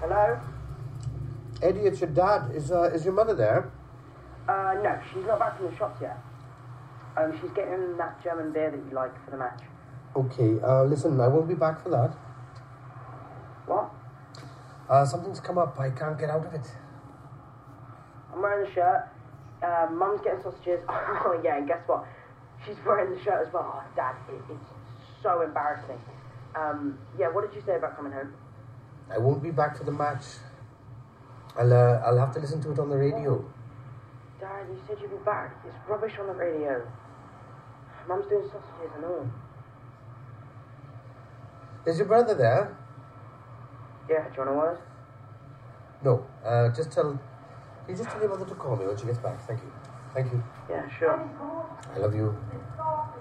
Hello? 0.01 0.41
Eddie, 1.63 1.81
it's 1.81 2.01
your 2.01 2.11
dad. 2.11 2.51
Is 2.55 2.73
uh, 2.73 2.91
is 2.93 3.05
your 3.05 3.15
mother 3.15 3.35
there? 3.35 3.71
Uh, 4.49 4.75
no, 4.83 4.99
she's 5.13 5.25
not 5.25 5.39
back 5.39 5.57
from 5.57 5.71
the 5.71 5.77
shops 5.77 6.01
yet. 6.01 6.19
Um, 7.17 7.39
she's 7.41 7.51
getting 7.51 7.97
that 7.97 8.23
German 8.23 8.53
beer 8.53 8.71
that 8.71 8.81
you 8.89 8.95
like 8.95 9.13
for 9.25 9.31
the 9.31 9.37
match. 9.37 9.61
Okay. 10.17 10.59
Uh, 10.63 10.85
listen, 10.85 11.21
I 11.21 11.29
won't 11.29 11.49
be 11.49 11.55
back 11.55 11.83
for 11.83 11.91
that. 11.91 12.15
What? 13.67 13.91
Uh, 14.89 15.05
something's 15.07 15.41
come 15.41 15.59
up. 15.59 15.79
I 15.79 15.91
can't 15.91 16.19
get 16.19 16.31
out 16.31 16.45
of 16.45 16.53
it. 16.55 16.67
I'm 18.33 18.43
wearing 18.43 18.67
the 18.67 18.75
shirt. 18.75 19.09
Uh, 19.63 19.87
Mum's 19.93 20.21
getting 20.23 20.43
sausages. 20.43 20.81
Oh, 20.89 21.41
yeah, 21.45 21.59
and 21.59 21.69
guess 21.69 21.83
what? 21.87 22.05
She's 22.67 22.77
wearing 22.85 23.15
the 23.17 23.23
shirt 23.23 23.47
as 23.47 23.53
well. 23.53 23.73
Oh, 23.85 23.95
Dad, 23.95 24.17
it, 24.29 24.41
it's 24.51 24.65
so 25.23 25.43
embarrassing. 25.43 26.01
Um, 26.55 26.99
yeah, 27.19 27.29
what 27.29 27.49
did 27.49 27.55
you 27.57 27.63
say 27.65 27.77
about 27.77 27.97
coming 27.97 28.13
home? 28.13 28.35
I 29.11 29.19
won't 29.19 29.43
be 29.43 29.51
back 29.51 29.77
for 29.79 29.85
the 29.85 29.93
match. 29.93 30.25
I'll 31.57 31.73
uh, 31.73 32.03
I'll 32.05 32.19
have 32.19 32.33
to 32.35 32.41
listen 32.41 32.61
to 32.63 32.73
it 32.73 32.79
on 32.79 32.89
the 32.89 32.97
radio. 32.97 33.45
Dad, 34.43 34.67
you 34.69 34.77
said 34.89 34.97
you'd 35.01 35.09
be 35.13 35.25
back. 35.25 35.55
It's 35.65 35.77
rubbish 35.89 36.15
on 36.19 36.27
the 36.27 36.33
radio. 36.33 36.83
Mum's 38.09 38.27
doing 38.27 38.43
sausages 38.43 38.91
and 38.97 39.05
all. 39.05 39.31
Is 41.87 41.97
your 41.97 42.09
brother 42.09 42.35
there? 42.35 42.77
Yeah, 44.11 44.29
do 44.29 44.35
you 44.35 44.39
want 44.39 44.51
a 44.51 44.55
word? 44.55 44.79
No. 46.03 46.27
Uh, 46.45 46.75
just 46.75 46.91
tell 46.91 47.13
Can 47.13 47.21
you 47.89 47.97
just 47.97 48.11
tell 48.11 48.21
your 48.21 48.31
mother 48.31 48.45
to 48.45 48.55
call 48.57 48.75
me 48.75 48.85
when 48.85 48.97
she 48.99 49.07
gets 49.07 49.19
back? 49.19 49.41
Thank 49.47 49.61
you. 49.61 49.73
Thank 50.13 50.33
you. 50.33 50.43
Yeah, 50.69 50.91
sure. 50.99 51.31
I 51.95 51.99
love 51.99 52.13
you. 52.13 52.31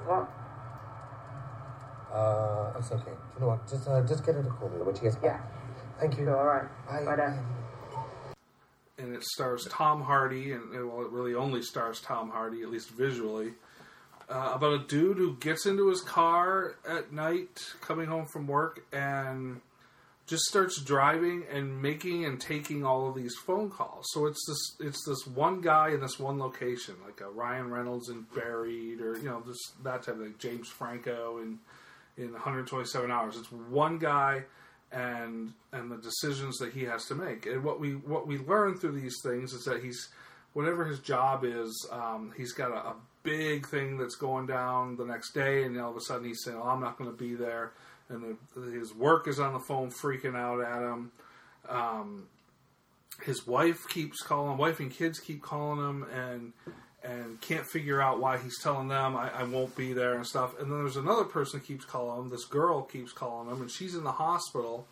What? 0.07 0.27
Uh, 2.11 2.73
it's 2.79 2.91
okay. 2.91 3.11
You 3.35 3.41
know 3.41 3.47
what? 3.49 3.69
Just, 3.69 3.87
uh, 3.87 4.01
just 4.01 4.25
get 4.25 4.33
her 4.33 4.41
to 4.41 4.49
call 4.49 4.69
me 4.69 4.81
when 4.81 4.95
she 4.95 5.01
gets 5.01 5.17
back. 5.17 5.39
Yeah. 5.39 5.99
Thank 5.99 6.17
you. 6.17 6.25
Sure, 6.25 6.35
all 6.35 6.45
right. 6.45 6.65
Bye. 6.87 7.05
Bye, 7.05 7.15
Dad. 7.15 7.60
And 9.01 9.15
it 9.15 9.23
stars 9.23 9.67
Tom 9.69 10.01
Hardy, 10.01 10.51
and 10.51 10.71
well, 10.71 11.01
it 11.01 11.09
really 11.09 11.33
only 11.33 11.61
stars 11.61 11.99
Tom 12.01 12.29
Hardy, 12.29 12.61
at 12.61 12.69
least 12.69 12.89
visually, 12.89 13.53
uh, 14.29 14.51
about 14.53 14.73
a 14.73 14.87
dude 14.87 15.17
who 15.17 15.35
gets 15.37 15.65
into 15.65 15.89
his 15.89 16.01
car 16.01 16.75
at 16.87 17.11
night 17.11 17.59
coming 17.81 18.07
home 18.07 18.25
from 18.31 18.47
work 18.47 18.85
and 18.93 19.61
just 20.27 20.43
starts 20.43 20.81
driving 20.81 21.43
and 21.51 21.81
making 21.81 22.23
and 22.23 22.39
taking 22.39 22.85
all 22.85 23.09
of 23.09 23.15
these 23.15 23.35
phone 23.35 23.69
calls. 23.69 24.05
So 24.11 24.27
it's 24.27 24.45
this 24.47 24.87
it's 24.87 25.05
this 25.05 25.27
one 25.27 25.59
guy 25.59 25.89
in 25.89 25.99
this 25.99 26.19
one 26.19 26.39
location, 26.39 26.95
like 27.05 27.19
a 27.19 27.29
Ryan 27.29 27.69
Reynolds 27.69 28.09
in 28.09 28.25
Buried, 28.33 29.01
or 29.01 29.17
you 29.17 29.25
know, 29.25 29.43
just 29.45 29.83
that 29.83 30.03
type 30.03 30.15
of 30.15 30.21
thing. 30.21 30.35
James 30.39 30.69
Franco 30.69 31.39
in 31.39 31.59
in 32.17 32.31
127 32.31 33.11
hours. 33.11 33.35
It's 33.35 33.51
one 33.51 33.97
guy 33.97 34.43
and 34.91 35.53
and 35.71 35.91
the 35.91 35.97
decisions 35.97 36.57
that 36.57 36.73
he 36.73 36.83
has 36.83 37.05
to 37.05 37.15
make. 37.15 37.45
And 37.45 37.63
what 37.63 37.79
we 37.79 37.91
what 37.91 38.27
we 38.27 38.37
learn 38.39 38.75
through 38.75 38.99
these 38.99 39.17
things 39.23 39.53
is 39.53 39.63
that 39.65 39.83
he's 39.83 40.09
whatever 40.53 40.85
his 40.85 40.99
job 40.99 41.45
is, 41.45 41.87
um, 41.91 42.33
he's 42.35 42.51
got 42.51 42.71
a, 42.71 42.89
a 42.89 42.95
big 43.23 43.67
thing 43.67 43.97
that's 43.97 44.15
going 44.15 44.47
down 44.47 44.97
the 44.97 45.05
next 45.05 45.33
day, 45.33 45.63
and 45.63 45.79
all 45.79 45.91
of 45.91 45.97
a 45.97 46.01
sudden 46.01 46.27
he's 46.27 46.43
saying, 46.43 46.57
"Oh, 46.61 46.67
I'm 46.67 46.81
not 46.81 46.97
going 46.97 47.09
to 47.09 47.15
be 47.15 47.35
there," 47.35 47.71
and 48.09 48.37
the, 48.55 48.61
his 48.71 48.93
work 48.93 49.27
is 49.27 49.39
on 49.39 49.53
the 49.53 49.59
phone 49.59 49.91
freaking 49.91 50.35
out 50.35 50.61
at 50.61 50.81
him. 50.81 51.11
Um, 51.69 52.27
his 53.23 53.45
wife 53.45 53.87
keeps 53.87 54.21
calling, 54.21 54.57
wife 54.57 54.79
and 54.79 54.91
kids 54.91 55.19
keep 55.19 55.41
calling 55.41 55.79
him, 55.79 56.05
and 56.11 56.53
and 57.03 57.41
can't 57.41 57.65
figure 57.65 58.01
out 58.01 58.19
why 58.19 58.37
he's 58.37 58.59
telling 58.61 58.87
them 58.87 59.15
I, 59.15 59.31
I 59.31 59.43
won't 59.43 59.75
be 59.75 59.93
there 59.93 60.15
and 60.15 60.25
stuff. 60.25 60.59
And 60.59 60.71
then 60.71 60.79
there's 60.79 60.97
another 60.97 61.23
person 61.23 61.59
keeps 61.59 61.85
calling 61.85 62.23
him. 62.23 62.29
This 62.29 62.45
girl 62.45 62.83
keeps 62.83 63.11
calling 63.11 63.49
him, 63.49 63.61
and 63.61 63.71
she's 63.71 63.95
in 63.95 64.03
the 64.03 64.11
hospital 64.11 64.87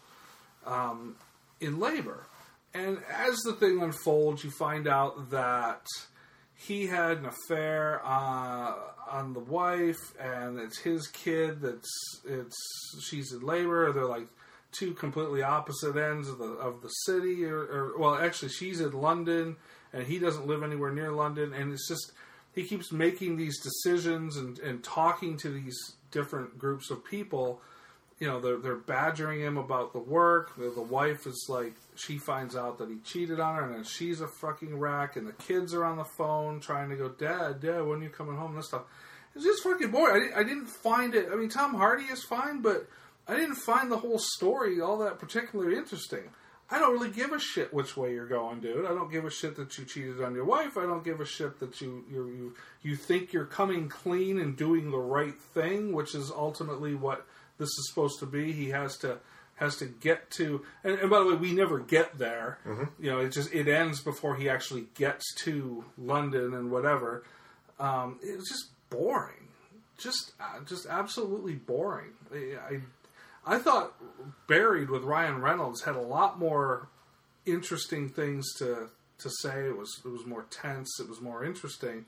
um, 0.65 1.15
in 1.59 1.79
labor. 1.79 2.25
And 2.73 2.99
as 3.11 3.37
the 3.39 3.53
thing 3.53 3.81
unfolds, 3.81 4.43
you 4.43 4.51
find 4.51 4.87
out 4.87 5.31
that 5.31 5.81
he 6.55 6.87
had 6.87 7.17
an 7.17 7.25
affair 7.25 8.01
uh, 8.03 8.73
on 9.09 9.33
the 9.33 9.39
wife, 9.39 9.97
and 10.19 10.59
it's 10.59 10.79
his 10.79 11.07
kid. 11.07 11.61
That's 11.61 11.89
it's 12.25 12.57
she's 13.09 13.31
in 13.31 13.41
labor. 13.41 13.91
They're 13.91 14.05
like 14.05 14.27
two 14.71 14.93
completely 14.93 15.41
opposite 15.41 15.95
ends 15.95 16.27
of 16.27 16.37
the 16.37 16.45
of 16.45 16.81
the 16.81 16.89
city, 16.89 17.45
or, 17.45 17.59
or 17.59 17.97
well, 17.97 18.15
actually, 18.15 18.49
she's 18.49 18.81
in 18.81 18.91
London, 18.91 19.55
and 19.93 20.05
he 20.07 20.19
doesn't 20.19 20.47
live 20.47 20.63
anywhere 20.63 20.91
near 20.91 21.11
London, 21.11 21.53
and 21.53 21.71
it's 21.71 21.87
just 21.87 22.11
he 22.53 22.63
keeps 22.63 22.91
making 22.91 23.37
these 23.37 23.59
decisions 23.59 24.37
and, 24.37 24.59
and 24.59 24.83
talking 24.83 25.37
to 25.37 25.49
these 25.49 25.77
different 26.11 26.57
groups 26.57 26.89
of 26.89 27.05
people. 27.05 27.61
You 28.19 28.27
know, 28.27 28.39
they're 28.41 28.57
they're 28.57 28.75
badgering 28.75 29.39
him 29.39 29.57
about 29.57 29.93
the 29.93 29.99
work. 29.99 30.55
The, 30.57 30.69
the 30.69 30.81
wife 30.81 31.25
is 31.25 31.45
like, 31.47 31.73
she 31.95 32.17
finds 32.17 32.55
out 32.55 32.77
that 32.79 32.89
he 32.89 32.97
cheated 32.97 33.39
on 33.39 33.55
her, 33.55 33.71
and 33.71 33.87
she's 33.87 34.19
a 34.19 34.27
fucking 34.27 34.77
wreck. 34.77 35.15
And 35.15 35.27
the 35.27 35.33
kids 35.33 35.73
are 35.73 35.85
on 35.85 35.97
the 35.97 36.03
phone 36.03 36.59
trying 36.59 36.89
to 36.89 36.95
go, 36.95 37.09
Dad, 37.09 37.61
Dad, 37.61 37.85
when 37.85 37.99
are 37.99 38.03
you 38.03 38.09
coming 38.09 38.35
home? 38.35 38.51
And 38.51 38.59
this 38.59 38.67
stuff. 38.67 38.83
It's 39.35 39.45
just 39.45 39.63
fucking 39.63 39.91
boring. 39.91 40.31
I, 40.35 40.39
I 40.39 40.43
didn't 40.43 40.67
find 40.67 41.13
it. 41.15 41.29
I 41.31 41.35
mean, 41.35 41.49
Tom 41.49 41.75
Hardy 41.75 42.05
is 42.05 42.23
fine, 42.23 42.61
but 42.61 42.87
I 43.27 43.35
didn't 43.35 43.55
find 43.55 43.91
the 43.91 43.97
whole 43.97 44.19
story 44.19 44.81
all 44.81 44.97
that 44.97 45.19
particularly 45.19 45.77
interesting. 45.77 46.31
I 46.71 46.77
don't 46.77 46.93
really 46.93 47.09
give 47.09 47.31
a 47.31 47.39
shit 47.39 47.73
which 47.73 47.97
way 47.97 48.13
you're 48.13 48.27
going, 48.27 48.59
dude. 48.59 48.85
I 48.85 48.89
don't 48.89 49.11
give 49.11 49.25
a 49.25 49.31
shit 49.31 49.55
that 49.55 49.75
you 49.77 49.85
cheated 49.85 50.21
on 50.21 50.35
your 50.35 50.45
wife. 50.45 50.77
I 50.77 50.83
don't 50.83 51.03
give 51.03 51.19
a 51.19 51.25
shit 51.25 51.59
that 51.59 51.81
you 51.81 52.05
you 52.09 52.27
you, 52.27 52.55
you 52.83 52.95
think 52.95 53.33
you're 53.33 53.45
coming 53.45 53.89
clean 53.89 54.39
and 54.39 54.55
doing 54.55 54.91
the 54.91 54.97
right 54.99 55.39
thing, 55.39 55.93
which 55.93 56.13
is 56.13 56.31
ultimately 56.31 56.93
what 56.93 57.25
this 57.57 57.69
is 57.69 57.89
supposed 57.89 58.19
to 58.19 58.25
be. 58.25 58.51
He 58.51 58.69
has 58.69 58.97
to 58.97 59.17
has 59.55 59.75
to 59.77 59.85
get 59.85 60.31
to, 60.31 60.63
and, 60.85 60.97
and 60.99 61.09
by 61.09 61.19
the 61.19 61.25
way, 61.25 61.35
we 61.35 61.51
never 61.51 61.79
get 61.79 62.17
there. 62.17 62.59
You 62.99 63.11
know, 63.11 63.19
it 63.19 63.29
just 63.29 63.53
it 63.53 63.67
ends 63.67 63.99
before 63.99 64.35
he 64.37 64.47
actually 64.47 64.85
gets 64.95 65.33
to 65.43 65.83
London 65.97 66.53
and 66.53 66.71
whatever. 66.71 67.23
Um, 67.79 68.19
it 68.21 68.37
was 68.37 68.47
just 68.47 68.67
boring, 68.89 69.49
just 69.97 70.33
uh, 70.39 70.59
just 70.65 70.85
absolutely 70.85 71.55
boring. 71.55 72.11
I, 72.33 72.75
I 72.75 72.79
I 73.45 73.57
thought 73.59 73.93
Buried 74.47 74.89
with 74.89 75.03
Ryan 75.03 75.41
Reynolds 75.41 75.83
had 75.83 75.95
a 75.95 76.01
lot 76.01 76.37
more 76.39 76.89
interesting 77.45 78.09
things 78.09 78.45
to 78.57 78.89
to 79.19 79.29
say. 79.41 79.67
It 79.67 79.77
was 79.77 80.01
it 80.05 80.09
was 80.09 80.25
more 80.25 80.45
tense. 80.49 80.99
It 80.99 81.09
was 81.09 81.21
more 81.21 81.43
interesting. 81.43 82.05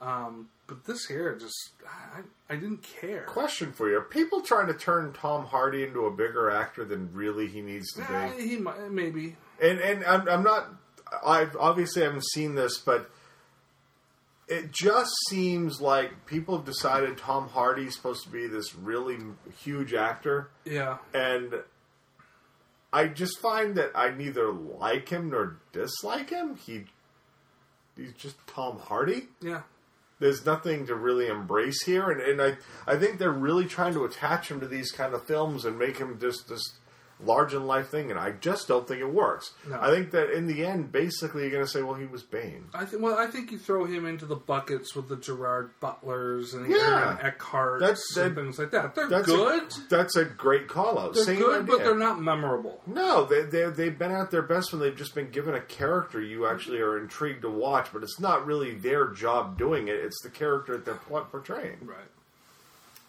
Um, 0.00 0.48
but 0.66 0.84
this 0.84 1.06
here 1.06 1.34
just 1.38 1.70
I, 1.88 2.20
I 2.52 2.56
didn't 2.56 2.82
care. 2.82 3.22
Question 3.22 3.72
for 3.72 3.88
you: 3.88 3.96
Are 3.98 4.02
people 4.02 4.42
trying 4.42 4.66
to 4.66 4.74
turn 4.74 5.12
Tom 5.12 5.46
Hardy 5.46 5.82
into 5.84 6.04
a 6.06 6.10
bigger 6.10 6.50
actor 6.50 6.84
than 6.84 7.12
really 7.14 7.46
he 7.46 7.62
needs 7.62 7.90
to 7.94 8.02
Eh, 8.02 8.32
be? 8.36 8.48
he 8.48 8.56
might 8.58 8.90
maybe 8.90 9.36
And 9.62 9.78
and 9.80 10.04
I'm, 10.04 10.28
I'm 10.28 10.42
not. 10.42 10.68
I 11.24 11.46
obviously 11.58 12.02
haven't 12.02 12.26
seen 12.26 12.56
this, 12.56 12.78
but 12.78 13.10
it 14.48 14.70
just 14.70 15.10
seems 15.28 15.80
like 15.80 16.26
people 16.26 16.56
have 16.56 16.66
decided 16.66 17.18
Tom 17.18 17.48
Hardy's 17.48 17.96
supposed 17.96 18.22
to 18.24 18.30
be 18.30 18.46
this 18.46 18.74
really 18.74 19.18
huge 19.62 19.92
actor, 19.94 20.50
yeah 20.64 20.98
and 21.12 21.54
I 22.92 23.08
just 23.08 23.40
find 23.40 23.74
that 23.74 23.90
I 23.94 24.10
neither 24.10 24.52
like 24.52 25.08
him 25.08 25.30
nor 25.30 25.58
dislike 25.72 26.30
him. 26.30 26.56
He 26.56 26.84
he's 27.96 28.12
just 28.12 28.36
Tom 28.46 28.78
Hardy. 28.78 29.28
yeah 29.40 29.62
There's 30.18 30.46
nothing 30.46 30.86
to 30.86 30.94
really 30.94 31.26
embrace 31.26 31.82
here, 31.84 32.10
and, 32.10 32.20
and 32.20 32.40
I 32.40 32.56
I 32.86 32.96
think 32.96 33.18
they're 33.18 33.30
really 33.30 33.66
trying 33.66 33.94
to 33.94 34.04
attach 34.04 34.50
him 34.50 34.60
to 34.60 34.68
these 34.68 34.92
kind 34.92 35.12
of 35.12 35.26
films 35.26 35.64
and 35.64 35.78
make 35.78 35.98
him 35.98 36.18
just 36.20 36.48
this 36.48 36.62
large 37.24 37.54
in 37.54 37.66
life 37.66 37.88
thing, 37.88 38.10
and 38.10 38.20
I 38.20 38.32
just 38.32 38.68
don't 38.68 38.86
think 38.86 39.00
it 39.00 39.10
works. 39.12 39.52
No. 39.68 39.80
I 39.80 39.90
think 39.90 40.10
that 40.10 40.30
in 40.30 40.46
the 40.46 40.64
end, 40.66 40.92
basically, 40.92 41.42
you're 41.42 41.50
going 41.50 41.64
to 41.64 41.70
say, 41.70 41.82
well, 41.82 41.94
he 41.94 42.06
was 42.06 42.22
Bane. 42.22 42.66
I 42.74 42.84
think 42.84 43.02
well 43.02 43.18
I 43.18 43.26
think 43.26 43.50
you 43.50 43.58
throw 43.58 43.84
him 43.86 44.04
into 44.06 44.26
the 44.26 44.36
buckets 44.36 44.94
with 44.94 45.08
the 45.08 45.16
Gerard 45.16 45.70
Butlers 45.80 46.52
and 46.54 46.68
Yeah. 46.70 46.76
Aaron 46.76 47.18
Eckhart 47.22 47.80
That's- 47.80 48.16
and 48.16 48.36
that- 48.36 48.40
things 48.42 48.58
like 48.58 48.70
that. 48.72 48.94
They're 48.94 49.08
That's 49.08 49.26
good. 49.26 49.62
A, 49.62 49.88
that's 49.88 50.16
a 50.16 50.24
great 50.24 50.68
call 50.68 50.98
out. 50.98 51.14
they're 51.14 51.24
Same 51.24 51.38
good, 51.38 51.66
but 51.66 51.78
they're 51.78 51.94
not 51.96 52.20
memorable. 52.20 52.82
No, 52.86 53.24
they, 53.24 53.42
they, 53.42 53.64
they've 53.70 53.98
been 53.98 54.12
at 54.12 54.30
their 54.30 54.42
best 54.42 54.72
when 54.72 54.80
they've 54.82 54.96
just 54.96 55.14
been 55.14 55.30
given 55.30 55.54
a 55.54 55.60
character 55.60 56.20
you 56.20 56.46
actually 56.46 56.80
are 56.80 56.98
intrigued 56.98 57.42
to 57.42 57.50
watch, 57.50 57.88
but 57.92 58.02
it's 58.02 58.20
not 58.20 58.44
really 58.46 58.74
their 58.74 59.08
job 59.08 59.56
doing 59.58 59.88
it. 59.88 59.94
It's 59.96 60.20
the 60.22 60.30
character 60.30 60.74
that 60.76 60.84
they're 60.84 60.94
por- 60.94 61.24
portraying. 61.24 61.78
Right. 61.82 61.98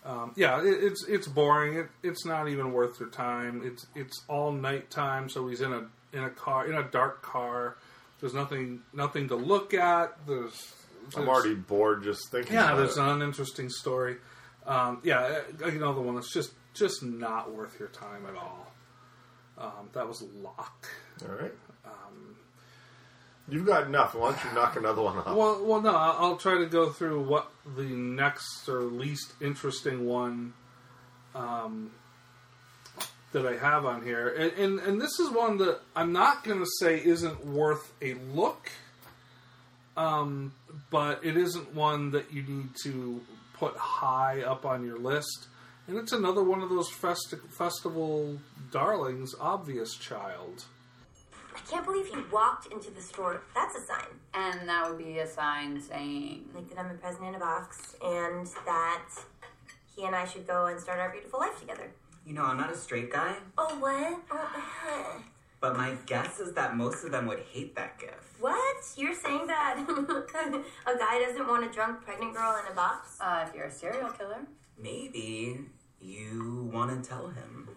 Um, 0.08 0.32
yeah, 0.38 0.62
it, 0.62 0.84
it's 0.84 1.06
it's 1.08 1.28
boring. 1.28 1.78
It, 1.78 1.88
it's 2.02 2.26
not 2.26 2.48
even 2.48 2.72
worth 2.72 2.98
your 3.00 3.10
time. 3.10 3.62
It's 3.64 3.86
it's 3.94 4.24
all 4.30 4.54
nighttime, 4.54 5.30
so 5.30 5.48
he's 5.50 5.60
in 5.60 5.74
a 5.74 5.86
in 6.14 6.24
a 6.24 6.30
car 6.30 6.66
in 6.66 6.76
a 6.76 6.84
dark 6.84 7.22
car. 7.22 7.76
There's 8.22 8.34
nothing 8.34 8.82
nothing 8.94 9.28
to 9.28 9.36
look 9.36 9.74
at. 9.74 10.18
There's, 10.26 10.74
I'm 11.16 11.28
already 11.28 11.56
bored 11.56 12.04
just 12.04 12.32
thinking 12.32 12.54
yeah. 12.54 12.74
There's 12.74 12.98
it. 12.98 13.02
an 13.02 13.10
uninteresting 13.10 13.70
story. 13.70 14.16
Um, 14.66 15.02
yeah, 15.04 15.42
know 15.60 15.94
the 15.94 16.02
one 16.02 16.16
that's 16.16 16.34
just 16.34 16.52
just 16.74 17.04
not 17.04 17.52
worth 17.52 17.78
your 17.78 17.90
time 17.90 18.26
at 18.28 18.36
all. 18.36 18.72
Um, 19.58 19.90
that 19.94 20.08
was 20.08 20.24
Locke. 20.42 20.88
All 21.28 21.36
right. 21.36 21.54
You've 23.50 23.66
got 23.66 23.88
enough. 23.88 24.14
Why 24.14 24.32
don't 24.32 24.44
you 24.44 24.52
knock 24.54 24.76
another 24.76 25.02
one 25.02 25.18
off? 25.18 25.28
Well, 25.28 25.64
well, 25.64 25.82
no. 25.82 25.96
I'll 25.96 26.36
try 26.38 26.58
to 26.58 26.66
go 26.66 26.90
through 26.90 27.24
what 27.24 27.50
the 27.78 27.84
next 27.84 28.68
or 28.68 28.82
least 28.82 29.34
interesting 29.42 30.06
one 30.06 30.54
um, 31.34 31.92
that 33.32 33.46
I 33.46 33.56
have 33.56 33.86
on 33.86 34.04
here, 34.04 34.28
and, 34.28 34.52
and 34.54 34.80
and 34.80 35.02
this 35.02 35.20
is 35.20 35.30
one 35.30 35.58
that 35.60 35.80
I'm 35.96 36.12
not 36.12 36.44
going 36.44 36.60
to 36.60 36.70
say 36.80 37.02
isn't 37.04 37.46
worth 37.46 37.94
a 38.02 38.16
look, 38.34 38.70
um, 39.96 40.54
but 40.90 41.24
it 41.24 41.38
isn't 41.38 41.74
one 41.74 42.12
that 42.12 42.34
you 42.34 42.44
need 42.44 42.70
to 42.84 43.22
put 43.54 43.78
high 43.78 44.42
up 44.42 44.66
on 44.66 44.86
your 44.86 44.98
list. 44.98 45.48
And 45.88 45.98
it's 45.98 46.12
another 46.12 46.44
one 46.44 46.62
of 46.62 46.70
those 46.70 46.90
festi- 46.90 47.50
festival 47.50 48.40
darlings, 48.72 49.34
Obvious 49.40 49.96
Child. 49.96 50.66
I 51.58 51.70
can't 51.70 51.86
believe 51.86 52.08
he 52.08 52.22
walked 52.32 52.72
into 52.72 52.92
the 52.92 53.02
store. 53.02 53.42
That's 53.56 53.76
a 53.76 53.82
sign. 53.82 54.06
And 54.34 54.70
that 54.70 54.88
would 54.88 54.98
be 54.98 55.20
a 55.20 55.28
sign 55.28 55.82
saying, 55.82 56.46
Like 56.54 56.70
that 56.70 56.80
I'm 56.80 56.92
a 56.92 56.94
present 56.94 57.26
in 57.26 57.36
a 57.36 57.40
box 57.40 57.96
and 58.04 58.46
that 58.66 59.04
he 59.96 60.06
and 60.06 60.16
I 60.16 60.26
should 60.26 60.46
go 60.48 60.68
and 60.68 60.80
start 60.80 61.00
our 61.00 61.10
beautiful 61.12 61.40
life 61.40 61.60
together. 61.60 61.90
You 62.26 62.34
know, 62.34 62.44
I'm 62.44 62.58
not 62.58 62.72
a 62.72 62.76
straight 62.78 63.12
guy, 63.12 63.36
Oh, 63.58 63.76
what? 63.80 64.20
Oh, 64.32 65.22
but 65.60 65.76
my 65.78 65.96
guess 66.06 66.40
is 66.40 66.54
that 66.54 66.76
most 66.76 67.04
of 67.04 67.12
them 67.12 67.26
would 67.26 67.40
hate 67.52 67.76
that 67.76 67.98
gift. 68.00 68.40
what? 68.40 68.78
You're 68.96 69.16
saying 69.16 69.48
that 69.48 69.80
a 70.86 70.98
guy 70.98 71.20
doesn't 71.26 71.48
want 71.48 71.66
a 71.66 71.70
drunk 71.70 72.02
pregnant 72.04 72.36
girl 72.36 72.56
in 72.64 72.72
a 72.72 72.76
box? 72.76 73.18
uh, 73.20 73.46
if 73.48 73.56
you're 73.56 73.66
a 73.66 73.72
serial 73.72 74.10
killer. 74.12 74.46
Maybe 74.78 75.62
you 76.00 76.70
want 76.72 77.02
to 77.04 77.10
tell 77.10 77.28
him. 77.30 77.70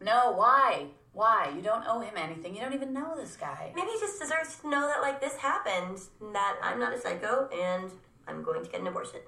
No, 0.00 0.32
why? 0.32 0.86
Why? 1.14 1.52
You 1.54 1.62
don't 1.62 1.84
owe 1.86 2.00
him 2.00 2.14
anything. 2.16 2.54
You 2.54 2.60
don't 2.60 2.74
even 2.74 2.92
know 2.92 3.14
this 3.16 3.36
guy. 3.36 3.72
Maybe 3.74 3.88
he 3.88 4.00
just 4.00 4.20
deserves 4.20 4.56
to 4.60 4.68
know 4.68 4.86
that 4.88 5.00
like 5.00 5.20
this 5.20 5.36
happened, 5.36 6.00
and 6.20 6.34
that 6.34 6.56
I'm 6.62 6.78
not 6.78 6.92
a 6.92 7.00
psycho, 7.00 7.48
and 7.54 7.90
I'm 8.26 8.42
going 8.42 8.62
to 8.62 8.70
get 8.70 8.80
an 8.80 8.88
abortion. 8.88 9.20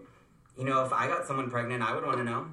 You 0.59 0.65
know, 0.65 0.85
if 0.85 0.93
I 0.93 1.07
got 1.07 1.27
someone 1.27 1.49
pregnant, 1.49 1.83
I 1.83 1.95
would 1.95 2.05
want 2.05 2.19
to 2.19 2.25
know. 2.25 2.47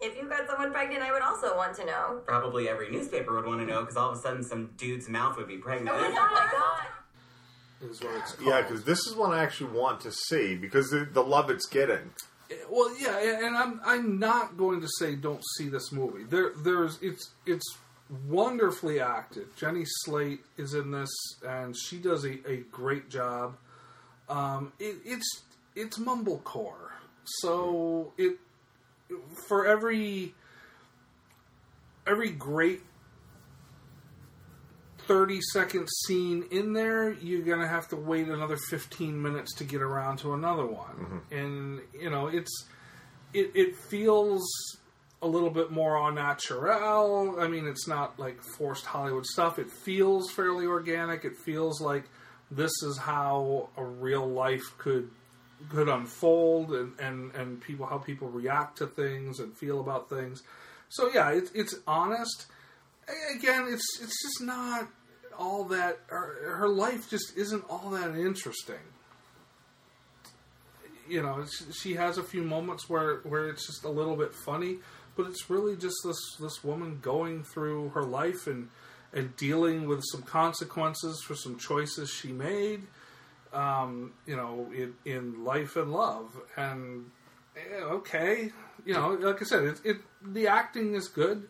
If 0.00 0.16
you 0.16 0.28
got 0.28 0.46
someone 0.46 0.72
pregnant, 0.72 1.02
I 1.02 1.12
would 1.12 1.22
also 1.22 1.56
want 1.56 1.74
to 1.76 1.86
know. 1.86 2.20
Probably 2.26 2.68
every 2.68 2.90
newspaper 2.90 3.34
would 3.34 3.46
want 3.46 3.60
to 3.60 3.66
know 3.66 3.80
because 3.80 3.96
all 3.96 4.10
of 4.10 4.18
a 4.18 4.20
sudden 4.20 4.44
some 4.44 4.70
dude's 4.76 5.08
mouth 5.08 5.36
would 5.38 5.48
be 5.48 5.56
pregnant. 5.56 5.90
Oh 5.90 5.98
my 5.98 6.08
oh 6.08 6.48
god! 6.52 7.90
Is 7.90 8.00
what 8.00 8.14
it's 8.16 8.32
called. 8.32 8.48
Yeah, 8.48 8.62
because 8.62 8.84
this 8.84 9.00
is 9.06 9.14
one 9.16 9.32
I 9.32 9.42
actually 9.42 9.72
want 9.72 10.00
to 10.02 10.12
see 10.12 10.54
because 10.54 10.90
the, 10.90 11.08
the 11.10 11.22
love 11.22 11.50
it's 11.50 11.66
getting. 11.66 12.10
Well, 12.70 12.94
yeah, 13.00 13.18
and 13.18 13.44
and 13.46 13.56
I'm 13.56 13.80
I'm 13.84 14.18
not 14.18 14.56
going 14.56 14.80
to 14.82 14.88
say 14.98 15.16
don't 15.16 15.42
see 15.56 15.68
this 15.68 15.90
movie. 15.90 16.24
There 16.24 16.52
there's 16.62 16.98
it's 17.02 17.30
it's 17.44 17.64
wonderfully 18.26 19.00
acted. 19.00 19.56
Jenny 19.56 19.84
Slate 19.84 20.40
is 20.56 20.74
in 20.74 20.90
this, 20.90 21.10
and 21.46 21.76
she 21.76 21.98
does 21.98 22.24
a, 22.24 22.38
a 22.48 22.58
great 22.70 23.08
job. 23.08 23.56
Um, 24.28 24.72
it, 24.78 24.96
it's 25.04 25.42
it's 25.74 25.98
mumblecore, 25.98 26.90
so 27.24 28.12
it 28.16 28.38
for 29.48 29.66
every 29.66 30.34
every 32.06 32.30
great 32.30 32.82
30 35.06 35.40
second 35.52 35.88
scene 36.06 36.44
in 36.50 36.72
there, 36.72 37.12
you're 37.12 37.42
going 37.42 37.60
to 37.60 37.68
have 37.68 37.88
to 37.88 37.96
wait 37.96 38.28
another 38.28 38.56
15 38.56 39.20
minutes 39.20 39.54
to 39.54 39.64
get 39.64 39.80
around 39.80 40.18
to 40.18 40.34
another 40.34 40.66
one. 40.66 41.22
And, 41.30 41.80
you 41.98 42.10
know, 42.10 42.26
it's, 42.26 42.66
it, 43.32 43.52
it 43.54 43.76
feels 43.76 44.44
a 45.22 45.26
little 45.26 45.50
bit 45.50 45.70
more 45.70 45.96
on 45.96 46.16
naturel. 46.16 47.40
I 47.40 47.48
mean, 47.48 47.66
it's 47.66 47.88
not 47.88 48.18
like 48.18 48.42
forced 48.42 48.84
Hollywood 48.84 49.26
stuff. 49.26 49.58
It 49.58 49.70
feels 49.70 50.30
fairly 50.30 50.66
organic. 50.66 51.24
It 51.24 51.36
feels 51.36 51.80
like 51.80 52.04
this 52.50 52.72
is 52.82 52.98
how 52.98 53.70
a 53.76 53.84
real 53.84 54.28
life 54.28 54.76
could 54.78 55.10
could 55.70 55.88
unfold 55.88 56.72
and, 56.72 56.92
and, 57.00 57.34
and 57.34 57.60
people 57.60 57.86
how 57.86 57.98
people 57.98 58.28
react 58.28 58.78
to 58.78 58.86
things 58.86 59.40
and 59.40 59.56
feel 59.56 59.80
about 59.80 60.08
things. 60.08 60.42
So 60.88 61.10
yeah, 61.12 61.30
it's 61.30 61.50
it's 61.52 61.74
honest. 61.86 62.46
Again, 63.34 63.66
it's 63.68 64.00
it's 64.00 64.22
just 64.22 64.42
not 64.42 64.88
all 65.38 65.64
that. 65.64 65.98
Her, 66.06 66.56
her 66.58 66.68
life 66.68 67.08
just 67.08 67.36
isn't 67.36 67.64
all 67.68 67.90
that 67.90 68.14
interesting. 68.16 68.76
You 71.08 71.22
know, 71.22 71.44
she 71.72 71.94
has 71.94 72.18
a 72.18 72.22
few 72.22 72.42
moments 72.42 72.88
where 72.88 73.18
where 73.18 73.48
it's 73.48 73.66
just 73.66 73.84
a 73.84 73.90
little 73.90 74.16
bit 74.16 74.34
funny, 74.34 74.78
but 75.16 75.26
it's 75.26 75.48
really 75.50 75.76
just 75.76 75.96
this 76.04 76.36
this 76.40 76.62
woman 76.62 76.98
going 77.00 77.42
through 77.44 77.90
her 77.90 78.02
life 78.04 78.46
and 78.46 78.68
and 79.12 79.34
dealing 79.36 79.86
with 79.86 80.02
some 80.12 80.22
consequences 80.22 81.22
for 81.22 81.34
some 81.34 81.58
choices 81.58 82.10
she 82.10 82.32
made 82.32 82.82
um, 83.52 84.12
you 84.26 84.36
know, 84.36 84.68
in, 84.74 84.94
in 85.04 85.44
life 85.44 85.76
and 85.76 85.90
love. 85.92 86.36
And 86.56 87.06
eh, 87.56 87.80
okay, 87.80 88.50
you 88.84 88.94
know, 88.94 89.14
like 89.14 89.40
I 89.40 89.44
said, 89.44 89.64
it, 89.64 89.80
it 89.84 89.96
the 90.22 90.48
acting 90.48 90.94
is 90.94 91.08
good. 91.08 91.48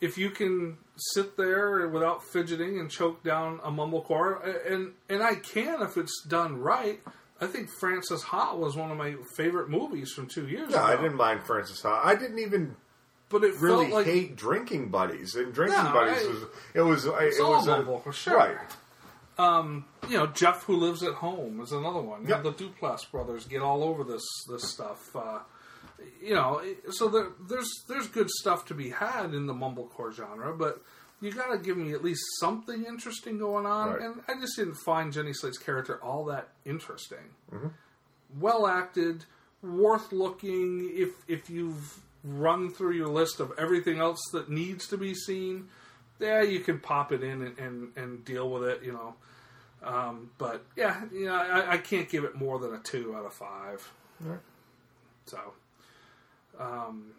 If 0.00 0.18
you 0.18 0.30
can 0.30 0.78
sit 0.96 1.36
there 1.36 1.86
without 1.88 2.24
fidgeting 2.24 2.80
and 2.80 2.90
choke 2.90 3.22
down 3.22 3.60
a 3.62 3.70
mumblecore, 3.70 4.70
and 4.70 4.92
and 5.08 5.22
I 5.22 5.36
can 5.36 5.82
if 5.82 5.96
it's 5.96 6.24
done 6.26 6.58
right. 6.60 7.00
I 7.40 7.46
think 7.46 7.68
Frances 7.68 8.22
Ha 8.22 8.54
was 8.54 8.76
one 8.76 8.90
of 8.92 8.96
my 8.96 9.16
favorite 9.36 9.68
movies 9.68 10.12
from 10.12 10.28
two 10.28 10.46
years 10.46 10.70
Yeah, 10.70 10.84
ago. 10.88 10.98
I 10.98 11.02
didn't 11.02 11.16
mind 11.16 11.44
Frances 11.44 11.82
Ha. 11.82 12.02
I 12.04 12.14
didn't 12.14 12.38
even 12.38 12.76
but 13.34 13.42
it 13.44 13.56
really 13.60 13.86
felt 13.86 13.94
like 13.96 14.06
hate 14.06 14.36
Drinking 14.36 14.90
Buddies. 14.90 15.34
And 15.34 15.52
Drinking 15.52 15.82
No, 15.82 15.92
Buddies 15.92 16.24
I- 16.24 16.28
was 16.28 16.42
it 16.74 16.80
was 16.82 17.04
it's 17.06 17.38
it 17.38 17.42
was 17.42 17.66
a, 17.66 17.70
mumblecore, 17.82 18.12
sure. 18.12 18.36
right. 18.36 18.56
Um, 19.36 19.86
you 20.08 20.16
know, 20.16 20.28
Jeff 20.28 20.62
who 20.62 20.76
lives 20.76 21.02
at 21.02 21.14
home 21.14 21.60
is 21.60 21.72
another 21.72 22.00
one. 22.00 22.22
You 22.22 22.28
know, 22.28 22.42
the 22.42 22.52
Duplass 22.52 23.10
brothers 23.10 23.44
get 23.46 23.60
all 23.62 23.82
over 23.82 24.04
this 24.04 24.22
this 24.48 24.70
stuff. 24.70 25.14
Uh, 25.16 25.40
you 26.22 26.34
know, 26.34 26.62
so 26.90 27.08
there, 27.08 27.28
there's 27.48 27.68
there's 27.88 28.06
good 28.06 28.30
stuff 28.30 28.64
to 28.66 28.74
be 28.74 28.90
had 28.90 29.34
in 29.34 29.46
the 29.46 29.54
mumblecore 29.54 30.12
genre, 30.14 30.56
but 30.56 30.80
you 31.20 31.32
got 31.32 31.50
to 31.50 31.58
give 31.58 31.76
me 31.76 31.92
at 31.92 32.04
least 32.04 32.22
something 32.38 32.84
interesting 32.84 33.38
going 33.38 33.66
on. 33.66 33.94
Right. 33.94 34.02
And 34.02 34.20
I 34.28 34.40
just 34.40 34.56
didn't 34.56 34.76
find 34.76 35.12
Jenny 35.12 35.32
Slate's 35.32 35.58
character 35.58 36.00
all 36.02 36.24
that 36.26 36.50
interesting. 36.64 37.34
Mm-hmm. 37.52 37.68
Well 38.38 38.68
acted, 38.68 39.24
worth 39.62 40.12
looking. 40.12 40.90
If 40.94 41.10
if 41.26 41.50
you've 41.50 42.00
run 42.24 42.70
through 42.70 42.92
your 42.92 43.08
list 43.08 43.38
of 43.38 43.52
everything 43.58 43.98
else 43.98 44.20
that 44.32 44.48
needs 44.48 44.86
to 44.88 44.96
be 44.96 45.14
seen, 45.14 45.68
yeah, 46.18 46.42
you 46.42 46.60
can 46.60 46.78
pop 46.80 47.12
it 47.12 47.22
in 47.22 47.42
and, 47.42 47.58
and, 47.58 47.88
and 47.96 48.24
deal 48.24 48.48
with 48.50 48.64
it, 48.64 48.82
you 48.82 48.92
know. 48.92 49.14
Um, 49.82 50.30
but 50.38 50.64
yeah, 50.76 51.02
you 51.12 51.26
know, 51.26 51.34
I, 51.34 51.72
I 51.72 51.76
can't 51.78 52.08
give 52.08 52.24
it 52.24 52.34
more 52.34 52.58
than 52.58 52.72
a 52.74 52.78
two 52.78 53.14
out 53.14 53.26
of 53.26 53.34
five. 53.34 53.92
Right. 54.20 54.38
So, 55.26 55.38
um, 56.58 57.10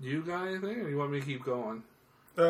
you 0.00 0.22
got 0.22 0.46
anything, 0.46 0.80
or 0.80 0.88
you 0.88 0.96
want 0.96 1.12
me 1.12 1.20
to 1.20 1.26
keep 1.26 1.44
going? 1.44 1.82
Uh, 2.38 2.42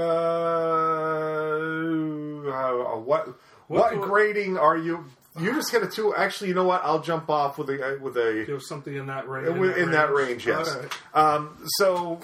uh, 2.50 2.96
what 2.98 3.28
what, 3.68 3.96
What- 3.96 4.00
grading 4.00 4.56
are 4.58 4.76
you? 4.76 5.04
You 5.38 5.54
just 5.54 5.70
get 5.70 5.82
a 5.82 5.86
two. 5.86 6.14
Actually, 6.14 6.48
you 6.48 6.54
know 6.54 6.64
what? 6.64 6.82
I'll 6.84 7.02
jump 7.02 7.30
off 7.30 7.56
with 7.56 7.70
a 7.70 7.98
with 8.02 8.16
a 8.16 8.44
Give 8.46 8.62
something 8.62 8.94
in 8.94 9.06
that 9.06 9.28
range. 9.28 9.48
in, 9.48 9.82
in 9.84 9.90
that 9.92 10.12
range. 10.12 10.46
Yes. 10.46 10.74
All 10.74 10.80
right. 10.80 11.36
Um, 11.36 11.58
so 11.76 12.20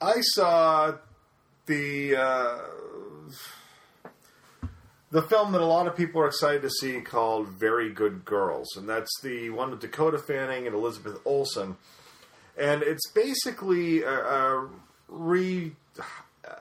I 0.00 0.20
saw 0.20 0.94
the 1.66 2.16
uh, 2.16 2.58
the 5.10 5.22
film 5.22 5.52
that 5.52 5.62
a 5.62 5.66
lot 5.66 5.86
of 5.86 5.96
people 5.96 6.20
are 6.20 6.26
excited 6.26 6.60
to 6.62 6.70
see 6.70 7.00
called 7.00 7.48
Very 7.48 7.90
Good 7.90 8.24
Girls, 8.24 8.76
and 8.76 8.88
that's 8.88 9.20
the 9.22 9.48
one 9.50 9.70
with 9.70 9.80
Dakota 9.80 10.18
Fanning 10.18 10.66
and 10.66 10.74
Elizabeth 10.74 11.20
Olsen, 11.24 11.76
and 12.58 12.82
it's 12.82 13.08
basically 13.10 14.02
a, 14.02 14.10
a 14.10 14.68
re 15.08 15.72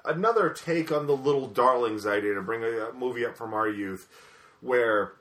another 0.05 0.49
take 0.49 0.91
on 0.91 1.07
the 1.07 1.15
Little 1.15 1.47
Darlings 1.47 2.05
idea 2.05 2.35
to 2.35 2.41
bring 2.41 2.63
a, 2.63 2.89
a 2.89 2.93
movie 2.93 3.25
up 3.25 3.35
from 3.35 3.53
our 3.53 3.67
youth, 3.67 4.07
where 4.61 5.13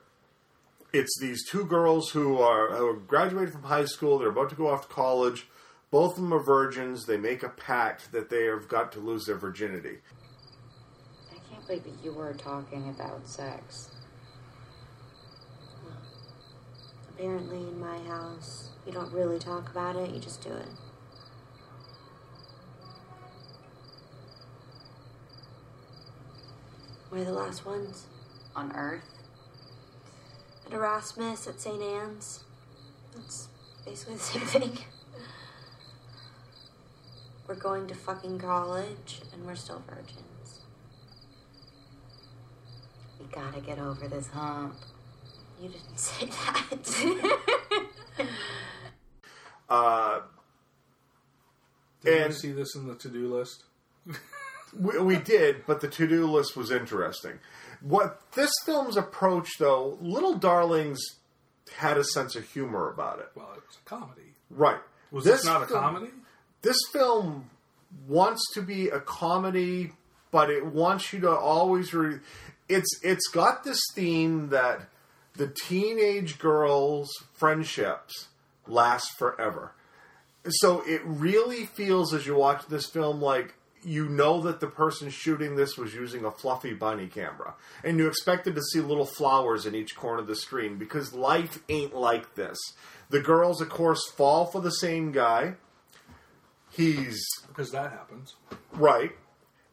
it's 0.93 1.19
these 1.19 1.45
two 1.45 1.65
girls 1.65 2.11
who 2.11 2.39
are 2.39 2.75
who 2.75 3.01
graduated 3.01 3.53
from 3.53 3.65
high 3.65 3.87
school. 3.87 4.19
They're 4.19 4.29
about 4.29 4.51
to 4.51 4.57
go 4.57 4.69
off 4.69 4.89
to 4.89 4.95
college. 4.95 5.47
Both 5.91 6.17
of 6.17 6.23
them 6.23 6.33
are 6.33 6.43
virgins. 6.43 7.07
They 7.07 7.17
make 7.17 7.43
a 7.43 7.49
pact 7.49 8.13
that 8.13 8.31
they 8.31 8.45
have 8.45 8.69
got 8.69 8.93
to 8.93 9.01
lose 9.01 9.27
their 9.27 9.37
virginity. 9.37 9.99
I 11.31 11.39
can't 11.51 11.67
believe 11.67 11.85
that 11.85 12.05
you 12.05 12.13
were 12.13 12.33
talking 12.35 12.89
about 12.89 13.29
sex. 13.29 13.91
Apparently, 17.11 17.59
in 17.59 17.79
my 17.79 17.99
house, 18.05 18.71
you 18.87 18.93
don't 18.93 19.13
really 19.13 19.39
talk 19.39 19.71
about 19.71 19.97
it, 19.97 20.11
you 20.11 20.19
just 20.19 20.43
do 20.43 20.51
it. 20.51 20.69
We're 27.11 27.25
the 27.25 27.33
last 27.33 27.67
ones. 27.67 28.07
On 28.57 28.73
Earth? 28.73 29.22
At 30.73 30.79
Erasmus, 30.79 31.47
at 31.49 31.61
St. 31.61 31.83
Anne's. 31.83 32.45
That's 33.15 33.49
basically 33.85 34.15
the 34.15 34.21
same 34.23 34.43
thing. 34.47 34.79
We're 37.47 37.57
going 37.57 37.87
to 37.89 37.95
fucking 37.95 38.39
college, 38.39 39.21
and 39.35 39.45
we're 39.45 39.55
still 39.55 39.83
virgins. 39.87 40.61
We 43.21 43.27
gotta 43.27 43.61
get 43.61 43.79
over 43.79 44.09
this 44.09 44.29
hump. 44.29 44.77
You 45.61 45.69
didn't 45.69 45.99
say 45.99 46.27
that. 46.27 48.29
Uh, 49.69 50.21
Did 52.05 52.23
And- 52.25 52.33
you 52.35 52.39
see 52.39 52.53
this 52.53 52.75
in 52.75 52.87
the 52.87 52.95
to 52.97 53.09
do 53.09 53.35
list? 53.35 53.65
we, 54.79 54.99
we 54.99 55.17
did, 55.17 55.65
but 55.67 55.81
the 55.81 55.89
to-do 55.89 56.27
list 56.27 56.59
was 56.59 56.71
interesting. 56.71 57.39
What 57.83 58.21
this 58.33 58.51
film's 58.65 58.97
approach, 58.97 59.49
though, 59.59 59.99
Little 60.01 60.35
Darlings 60.35 61.01
had 61.77 61.97
a 61.99 62.05
sense 62.05 62.37
of 62.37 62.49
humor 62.49 62.91
about 62.91 63.19
it. 63.19 63.31
Well, 63.35 63.49
it 63.57 63.63
was 63.67 63.79
a 63.85 63.89
comedy. 63.89 64.35
Right. 64.51 64.81
Was 65.11 65.25
this, 65.25 65.45
not 65.45 65.63
a 65.63 65.67
film- 65.67 65.81
comedy? 65.81 66.11
This 66.63 66.79
film 66.93 67.51
wants 68.07 68.43
to 68.55 68.63
be 68.63 68.89
a 68.89 69.01
comedy, 69.01 69.93
but 70.31 70.49
it 70.49 70.65
wants 70.65 71.13
you 71.13 71.21
to 71.21 71.31
always. 71.31 71.93
Re- 71.93 72.21
it's 72.69 72.89
it's 73.03 73.29
got 73.29 73.65
this 73.65 73.81
theme 73.95 74.51
that 74.51 74.89
the 75.35 75.49
teenage 75.49 76.39
girls' 76.39 77.11
friendships 77.35 78.29
last 78.67 79.19
forever. 79.19 79.73
So 80.49 80.83
it 80.87 81.03
really 81.05 81.67
feels 81.67 82.13
as 82.15 82.27
you 82.27 82.35
watch 82.35 82.67
this 82.67 82.87
film 82.87 83.21
like 83.21 83.55
you 83.85 84.09
know 84.09 84.41
that 84.43 84.61
the 84.61 84.67
person 84.67 85.11
shooting 85.11 85.57
this 85.57 85.77
was 85.77 85.95
using 85.95 86.25
a 86.25 86.31
fluffy 86.31 86.75
bunny 86.75 87.07
camera, 87.07 87.55
and 87.83 87.99
you 87.99 88.07
expected 88.07 88.55
to 88.55 88.63
see 88.63 88.81
little 88.81 89.07
flowers 89.07 89.67
in 89.67 89.75
each 89.75 89.97
corner 89.97 90.21
of 90.21 90.27
the 90.27 90.37
screen 90.37 90.77
because 90.77 91.13
life 91.13 91.59
ain't 91.69 91.95
like 91.95 92.35
this. 92.35 92.59
The 93.11 93.21
girls, 93.21 93.61
of 93.61 93.69
course, 93.69 94.11
fall 94.17 94.47
for 94.47 94.61
the 94.61 94.71
same 94.71 95.13
guy. 95.13 95.55
He's 96.71 97.23
Because 97.49 97.71
that 97.73 97.91
happens. 97.91 98.35
right, 98.73 99.13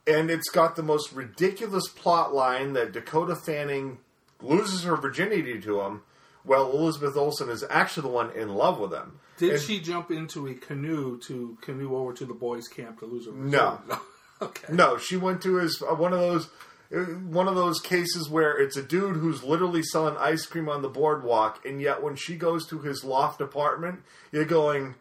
and 0.06 0.30
it's 0.30 0.50
got 0.50 0.76
the 0.76 0.84
most 0.84 1.14
ridiculous 1.14 1.88
plot 1.88 2.34
line 2.34 2.74
that 2.74 2.92
Dakota 2.92 3.36
Fanning 3.36 4.00
loses 4.42 4.84
her 4.84 4.96
virginity 4.96 5.60
to 5.62 5.82
him, 5.82 6.02
while 6.44 6.72
Elizabeth 6.72 7.16
Olsen 7.16 7.50
is 7.50 7.64
actually 7.70 8.04
the 8.04 8.14
one 8.14 8.32
in 8.32 8.56
love 8.56 8.80
with 8.80 8.94
him. 8.94 9.20
Did 9.40 9.54
And- 9.54 9.62
she 9.62 9.80
jump 9.80 10.12
into 10.12 10.48
a 10.48 10.54
canoe 10.54 11.18
to 11.22 11.58
canoe 11.62 11.96
over 11.96 12.14
to 12.14 12.26
the 12.26 12.34
boys' 12.34 12.68
camp 12.68 13.00
to 13.00 13.06
lose 13.06 13.26
her? 13.26 13.32
No. 13.32 13.80
okay. 14.42 14.72
No, 14.72 14.98
she 14.98 15.18
went 15.18 15.42
to 15.44 15.56
his 15.56 15.82
uh, 15.82 15.96
one 15.96 16.14
of 16.14 16.20
those 16.20 16.50
uh, 16.96 17.00
one 17.30 17.48
of 17.48 17.56
those 17.56 17.80
cases 17.80 18.30
where 18.30 18.58
it's 18.58 18.76
a 18.78 18.84
dude 18.84 19.16
who's 19.16 19.44
literally 19.44 19.82
selling 19.84 20.18
ice 20.18 20.46
cream 20.46 20.68
on 20.70 20.82
the 20.82 20.90
boardwalk, 20.90 21.66
and 21.66 21.82
yet 21.82 22.04
when 22.04 22.16
she 22.16 22.36
goes 22.36 22.68
to 22.68 22.80
his 22.80 23.04
loft 23.04 23.42
apartment, 23.42 24.00
you're 24.32 24.44
going, 24.46 24.96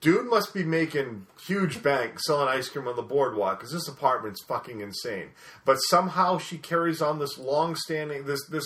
dude 0.00 0.26
must 0.26 0.54
be 0.54 0.62
making 0.62 1.26
huge 1.44 1.82
bank 1.82 2.20
selling 2.20 2.48
ice 2.48 2.68
cream 2.68 2.86
on 2.86 2.96
the 2.96 3.02
boardwalk 3.02 3.58
because 3.58 3.72
this 3.72 3.88
apartment's 3.88 4.44
fucking 4.44 4.80
insane. 4.80 5.30
But 5.64 5.76
somehow 5.88 6.38
she 6.38 6.58
carries 6.58 7.02
on 7.02 7.18
this 7.18 7.36
long-standing 7.38 8.26
this 8.26 8.46
this 8.46 8.64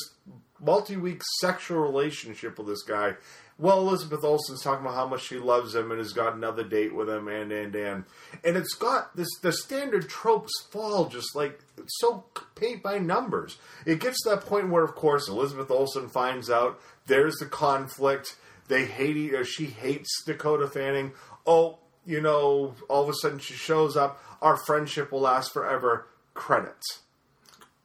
multi-week 0.61 1.20
sexual 1.41 1.78
relationship 1.80 2.59
with 2.59 2.66
this 2.66 2.82
guy. 2.82 3.14
Well, 3.57 3.78
Elizabeth 3.86 4.24
Olsen's 4.24 4.62
talking 4.62 4.84
about 4.84 4.96
how 4.96 5.07
much 5.07 5.22
she 5.22 5.38
loves 5.38 5.76
him 5.76 5.90
and 5.92 5.98
has 5.98 6.12
got 6.12 6.34
another 6.34 6.64
date 6.64 6.92
with 6.94 7.09
him, 7.09 7.28
and 7.28 7.52
and 7.52 7.74
and 7.74 8.05
and 8.44 8.57
it's 8.57 8.74
got 8.74 9.14
this 9.16 9.28
the 9.42 9.52
standard 9.52 10.09
tropes 10.09 10.52
fall 10.72 11.07
just 11.07 11.36
like 11.36 11.61
so 11.86 12.24
paint 12.57 12.82
by 12.82 12.98
numbers. 12.98 13.59
It 13.86 14.00
gets 14.00 14.22
to 14.24 14.30
that 14.30 14.40
point 14.40 14.70
where, 14.70 14.82
of 14.82 14.96
course, 14.96 15.28
Elizabeth 15.28 15.70
Olsen 15.70 16.09
finds 16.09 16.50
out 16.50 16.80
there's 17.07 17.36
the 17.36 17.46
conflict. 17.46 18.36
They 18.66 18.86
hate 18.86 19.32
or 19.32 19.42
uh, 19.42 19.44
she 19.44 19.66
hates 19.66 20.24
Dakota 20.24 20.66
Fanning. 20.66 21.12
Oh, 21.46 21.78
you 22.05 22.20
know, 22.20 22.74
all 22.88 23.02
of 23.05 23.09
a 23.09 23.14
sudden 23.14 23.38
she 23.38 23.55
shows 23.55 23.96
up. 23.96 24.20
Our 24.42 24.57
friendship 24.57 25.12
will 25.12 25.20
last 25.20 25.52
forever. 25.52 26.09
Credits 26.34 27.02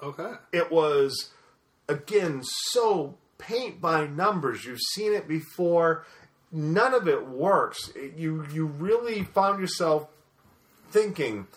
Okay. 0.02 0.32
it 0.52 0.72
was 0.72 1.30
again 1.88 2.42
so 2.44 3.19
paint 3.40 3.82
by 3.82 4.06
numbers. 4.06 4.66
You've 4.66 4.80
seen 4.94 5.14
it 5.14 5.28
before. 5.28 6.06
None 6.52 6.94
of 6.94 7.08
it 7.08 7.28
works. 7.28 7.90
It- 7.96 8.14
you 8.16 8.46
you 8.52 8.66
really 8.68 9.24
found 9.24 9.60
yourself 9.60 10.08
thinking 10.92 11.48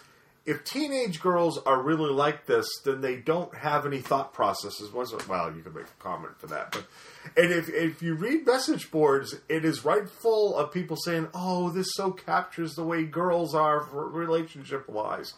if 0.45 0.65
teenage 0.65 1.21
girls 1.23 1.57
are 1.65 1.81
really 1.81 2.11
like 2.11 2.47
this 2.47 2.67
then 2.85 3.01
they 3.01 3.15
don't 3.17 3.55
have 3.59 3.87
any 3.87 4.01
thought 4.01 4.35
processes. 4.35 4.91
Wasn't 4.93 5.27
well 5.29 5.55
you 5.55 5.63
can 5.63 5.73
make 5.73 5.85
a 5.85 6.03
comment 6.03 6.37
for 6.39 6.49
that 6.49 6.73
but 6.73 6.85
and 7.37 7.51
if 7.53 7.69
if 7.71 8.03
you 8.03 8.15
read 8.15 8.45
message 8.45 8.91
boards 8.91 9.35
it 9.49 9.65
is 9.65 9.85
right 9.85 10.09
full 10.09 10.57
of 10.57 10.73
people 10.73 10.97
saying 10.97 11.29
oh 11.33 11.71
this 11.71 11.89
so 11.95 12.11
captures 12.11 12.75
the 12.75 12.83
way 12.85 13.05
girls 13.05 13.55
are 13.55 13.87
relationship 13.93 14.89
wise 14.89 15.33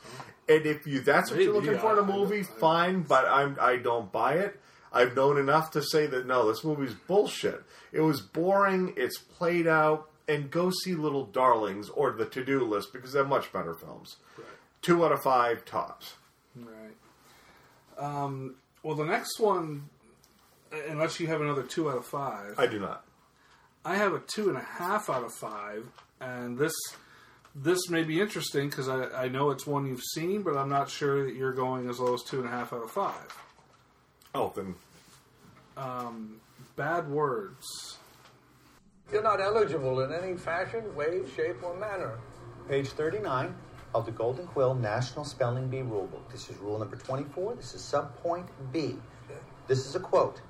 and 0.49 0.65
if 0.67 0.87
you 0.87 1.01
that's 1.01 1.31
what 1.31 1.41
you're 1.41 1.53
looking 1.53 1.79
for 1.79 1.93
in 1.93 1.99
a 1.99 2.03
movie 2.13 2.43
fine 2.43 3.03
but 3.03 3.27
i'm 3.27 3.57
i 3.61 3.77
don't 3.77 4.11
buy 4.11 4.35
it 4.35 4.59
i've 4.95 5.15
known 5.15 5.37
enough 5.39 5.71
to 5.73 5.83
say 5.83 6.07
that 6.07 6.27
no 6.27 6.49
this 6.49 6.65
movie's 6.65 6.95
bullshit. 6.95 7.63
It 7.93 8.01
was 8.01 8.21
boring 8.21 8.95
it's 8.97 9.19
played 9.19 9.67
out 9.67 10.09
and 10.27 10.51
go 10.51 10.71
see 10.71 10.95
little 10.95 11.27
darlings 11.27 11.89
or 11.91 12.13
the 12.13 12.25
to-do 12.25 12.65
list 12.65 12.93
because 12.93 13.13
they're 13.13 13.25
much 13.25 13.53
better 13.53 13.75
films. 13.75 14.17
Two 14.81 15.05
out 15.05 15.13
of 15.13 15.23
five 15.23 15.65
tops. 15.65 16.15
Right. 16.57 16.97
Um, 17.99 18.57
well, 18.83 18.95
the 18.95 19.05
next 19.05 19.39
one, 19.39 19.89
unless 20.89 21.21
you 21.21 21.27
have 21.27 21.41
another 21.41 21.63
two 21.63 21.91
out 21.91 21.99
of 21.99 22.07
five, 22.07 22.55
i 22.59 22.67
do 22.67 22.79
not. 22.79 23.05
I 23.85 23.97
have 23.97 24.15
a 24.15 24.21
two 24.21 24.49
and 24.49 24.57
a 24.57 24.63
half 24.63 25.11
out 25.11 25.25
of 25.25 25.33
five, 25.33 25.87
and 26.21 26.59
this 26.59 26.75
this 27.55 27.89
may 27.89 28.03
be 28.03 28.21
interesting 28.21 28.69
because 28.69 28.89
I, 28.89 29.05
I 29.25 29.29
know 29.29 29.51
it's 29.51 29.67
one 29.67 29.87
you've 29.87 30.03
seen, 30.15 30.43
but 30.43 30.57
I'm 30.57 30.69
not 30.71 30.91
sure 30.91 31.25
that 31.25 31.35
you're 31.35 31.53
going 31.53 31.89
as 31.89 32.01
low 32.01 32.15
as 32.15 32.23
two 32.23 32.41
and 32.41 32.49
a 32.49 32.51
half 32.51 32.73
out 32.73 32.83
of 32.83 32.91
five. 32.91 33.39
oh 34.35 34.53
then 34.57 34.75
Um, 35.77 36.41
bad 36.77 37.09
words. 37.11 37.99
You're 39.13 39.23
not 39.23 39.41
eligible 39.41 40.01
in 40.01 40.13
any 40.13 40.37
fashion, 40.37 40.95
way, 40.95 41.23
shape, 41.37 41.63
or 41.63 41.77
manner. 41.77 42.19
Page 42.69 42.91
39 42.91 43.55
of 43.95 44.07
the 44.07 44.13
Golden 44.13 44.47
Quill 44.47 44.75
National 44.75 45.25
Spelling 45.25 45.69
Bee 45.69 45.79
Rulebook. 45.79 46.31
This 46.31 46.49
is 46.49 46.57
rule 46.59 46.79
number 46.79 46.97
24. 46.97 47.57
This 47.57 47.75
is 47.75 47.83
subpoint 47.83 48.47
B. 48.73 48.97
This 49.67 49.87
is 49.87 49.95
a 49.95 50.01
quote. 50.01 50.41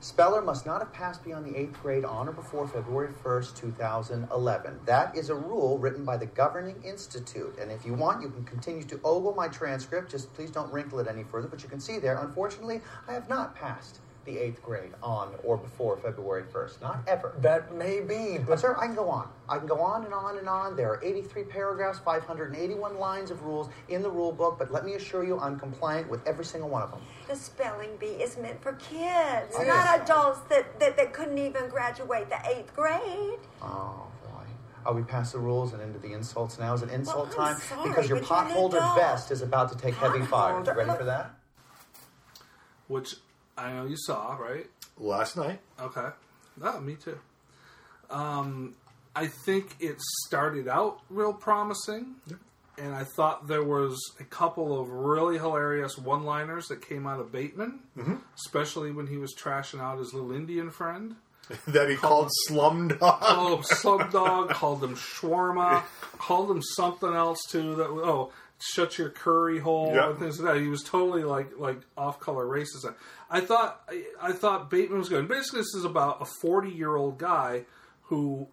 Speller 0.00 0.42
must 0.42 0.66
not 0.66 0.80
have 0.80 0.92
passed 0.92 1.24
beyond 1.24 1.46
the 1.46 1.58
eighth 1.58 1.80
grade 1.80 2.04
on 2.04 2.28
or 2.28 2.32
before 2.32 2.68
February 2.68 3.12
1st, 3.24 3.56
2011. 3.56 4.80
That 4.84 5.16
is 5.16 5.30
a 5.30 5.34
rule 5.34 5.78
written 5.78 6.04
by 6.04 6.18
the 6.18 6.26
Governing 6.26 6.82
Institute. 6.84 7.56
And 7.58 7.72
if 7.72 7.86
you 7.86 7.94
want, 7.94 8.20
you 8.20 8.28
can 8.28 8.44
continue 8.44 8.82
to 8.84 9.00
ogle 9.02 9.34
my 9.34 9.48
transcript. 9.48 10.10
Just 10.10 10.32
please 10.34 10.50
don't 10.50 10.70
wrinkle 10.70 10.98
it 10.98 11.08
any 11.08 11.24
further. 11.24 11.48
But 11.48 11.62
you 11.62 11.70
can 11.70 11.80
see 11.80 11.98
there, 11.98 12.18
unfortunately, 12.18 12.82
I 13.08 13.14
have 13.14 13.30
not 13.30 13.54
passed 13.54 14.00
the 14.24 14.38
eighth 14.38 14.62
grade 14.62 14.90
on 15.02 15.34
or 15.44 15.56
before 15.56 15.96
February 15.96 16.44
1st. 16.44 16.80
Not 16.80 16.98
ever. 17.06 17.34
That 17.40 17.74
may 17.74 18.00
be, 18.00 18.38
But, 18.38 18.60
sir, 18.60 18.76
I 18.78 18.86
can 18.86 18.94
go 18.94 19.08
on. 19.08 19.28
I 19.48 19.58
can 19.58 19.66
go 19.66 19.80
on 19.80 20.04
and 20.04 20.14
on 20.14 20.38
and 20.38 20.48
on. 20.48 20.76
There 20.76 20.90
are 20.90 21.04
83 21.04 21.44
paragraphs, 21.44 21.98
581 21.98 22.98
lines 22.98 23.30
of 23.30 23.42
rules 23.42 23.68
in 23.88 24.02
the 24.02 24.10
rule 24.10 24.32
book, 24.32 24.56
but 24.58 24.72
let 24.72 24.84
me 24.84 24.94
assure 24.94 25.24
you 25.24 25.38
I'm 25.38 25.58
compliant 25.58 26.08
with 26.08 26.26
every 26.26 26.44
single 26.44 26.68
one 26.68 26.82
of 26.82 26.90
them. 26.90 27.00
The 27.28 27.36
spelling 27.36 27.96
bee 27.98 28.06
is 28.06 28.36
meant 28.36 28.60
for 28.62 28.72
kids, 28.74 29.54
It 29.58 29.66
not 29.66 29.96
is. 29.96 30.02
adults 30.02 30.40
that, 30.48 30.78
that, 30.80 30.96
that 30.96 31.12
couldn't 31.12 31.38
even 31.38 31.68
graduate 31.68 32.28
the 32.30 32.38
eighth 32.48 32.74
grade. 32.74 33.38
Oh, 33.62 34.06
boy. 34.24 34.44
Are 34.86 34.94
we 34.94 35.02
past 35.02 35.32
the 35.32 35.38
rules 35.38 35.72
and 35.72 35.82
into 35.82 35.98
the 35.98 36.12
insults 36.12 36.58
now? 36.58 36.74
Is 36.74 36.82
it 36.82 36.90
insult 36.90 37.36
Well, 37.36 37.48
time? 37.48 37.56
sorry, 37.60 37.88
because 37.88 38.08
your 38.08 38.20
but 38.20 38.28
you're 38.28 38.38
potholder 38.70 38.94
vest 38.96 39.30
is 39.30 39.42
about 39.42 39.70
to 39.72 39.78
take 39.78 39.94
heavy 39.94 40.22
fire. 40.22 40.58
You 40.64 40.72
ready 40.72 40.90
for 40.96 41.04
that? 41.04 41.34
which 42.86 43.16
I 43.56 43.72
know 43.72 43.86
you 43.86 43.96
saw, 43.96 44.34
right? 44.36 44.66
last 44.98 45.36
night 45.36 45.58
Okay. 45.80 46.08
No, 46.60 46.78
me 46.80 46.94
too. 46.94 47.18
Um, 48.10 48.74
I 49.16 49.26
think 49.26 49.74
it 49.80 49.96
started 50.26 50.68
out 50.68 51.00
real 51.10 51.32
promising, 51.32 52.14
and 52.78 52.94
I 52.94 53.04
thought 53.16 53.48
there 53.48 53.64
was 53.64 53.98
a 54.20 54.24
couple 54.24 54.80
of 54.80 54.88
really 54.90 55.36
hilarious 55.38 55.96
one-liners 55.98 56.68
that 56.68 56.86
came 56.86 57.06
out 57.06 57.18
of 57.20 57.32
Bateman, 57.32 57.80
Mhm. 57.96 58.20
especially 58.36 58.92
when 58.92 59.06
he 59.08 59.16
was 59.16 59.34
trashing 59.34 59.80
out 59.80 59.98
his 59.98 60.12
little 60.14 60.32
Indian 60.32 60.70
friend. 60.70 61.16
that 61.66 61.90
he 61.90 61.96
called 61.96 62.30
Slumdog. 62.48 62.98
Called 63.20 63.58
him 63.58 63.64
Slumdog, 63.64 64.48
called 64.50 64.82
him 64.82 64.94
Shawarma, 64.96 65.82
called 66.18 66.50
him 66.50 66.62
something 66.62 67.12
else 67.12 67.38
too. 67.50 67.74
That 67.74 67.88
oh, 67.88 68.32
shut 68.72 68.96
your 68.98 69.10
curry 69.10 69.58
hole 69.58 69.92
Yeah. 69.94 70.10
and 70.10 70.18
things 70.18 70.40
like 70.40 70.54
that. 70.54 70.60
He 70.62 70.68
was 70.68 70.82
totally 70.82 71.22
like 71.24 71.58
like 71.58 71.80
off 71.96 72.18
color 72.20 72.44
racist. 72.46 72.92
I 73.30 73.40
thought 73.40 73.82
I, 73.88 74.04
I 74.22 74.32
thought 74.32 74.70
Bateman 74.70 74.98
was 74.98 75.08
good. 75.08 75.28
Basically, 75.28 75.60
this 75.60 75.74
is 75.74 75.84
about 75.84 76.22
a 76.22 76.24
forty 76.40 76.70
year 76.70 76.96
old 76.96 77.18
guy 77.18 77.64
who 78.04 78.48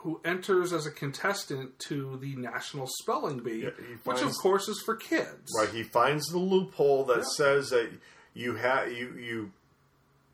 who 0.00 0.20
enters 0.24 0.72
as 0.72 0.86
a 0.86 0.90
contestant 0.90 1.76
to 1.88 2.16
the 2.18 2.36
National 2.36 2.86
Spelling 3.00 3.40
Bee, 3.40 3.62
Yeah, 3.64 3.70
he 3.76 3.94
which 4.04 4.22
of 4.22 4.32
course 4.40 4.68
is 4.68 4.80
for 4.84 4.94
kids. 4.94 5.50
Right, 5.58 5.68
he 5.70 5.82
finds 5.82 6.26
the 6.28 6.38
loophole 6.38 7.04
that 7.06 7.18
Yeah. 7.18 7.22
says 7.36 7.70
that 7.70 7.90
you 8.34 8.54
have 8.56 8.92
you 8.92 9.14
you 9.18 9.52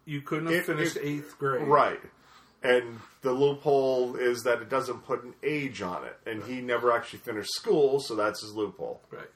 You 0.05 0.21
couldn't 0.21 0.47
have 0.47 0.57
If- 0.57 0.67
finished 0.67 0.97
if- 0.97 1.05
eighth 1.05 1.39
grade, 1.39 1.67
right, 1.69 2.01
and 2.63 3.01
the 3.23 3.33
loophole 3.33 4.17
is 4.17 4.43
that 4.43 4.63
it 4.63 4.69
doesn't 4.69 5.05
put 5.05 5.25
an 5.25 5.35
age 5.43 5.83
on 5.83 6.05
it, 6.05 6.17
and 6.27 6.43
he 6.45 6.61
never 6.61 6.93
actually 6.93 7.21
finished 7.21 7.53
school, 7.53 8.01
so 8.01 8.15
that's 8.15 8.43
his 8.43 8.55
loophole. 8.55 9.01
Right. 9.11 9.31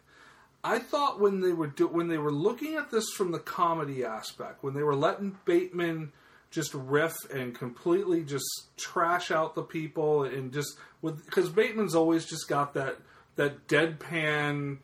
I 0.64 0.78
thought 0.80 1.20
when 1.20 1.40
they 1.40 1.52
were 1.52 1.68
do- 1.68 1.86
when 1.86 2.08
they 2.08 2.18
were 2.18 2.32
looking 2.32 2.74
at 2.74 2.90
this 2.90 3.10
from 3.10 3.32
the 3.32 3.38
comedy 3.38 4.04
aspect, 4.04 4.62
when 4.64 4.74
they 4.74 4.82
were 4.82 4.96
letting 4.96 5.38
Bateman 5.44 6.12
just 6.50 6.74
riff 6.74 7.16
and 7.32 7.54
completely 7.54 8.22
just 8.22 8.46
trash 8.76 9.30
out 9.30 9.54
the 9.54 9.62
people 9.62 10.24
and 10.24 10.52
just 10.52 10.76
with 11.02 11.24
because 11.24 11.48
Bateman's 11.48 11.94
always 11.94 12.24
just 12.24 12.48
got 12.48 12.74
that 12.74 12.96
that 13.36 13.68
deadpan 13.68 14.78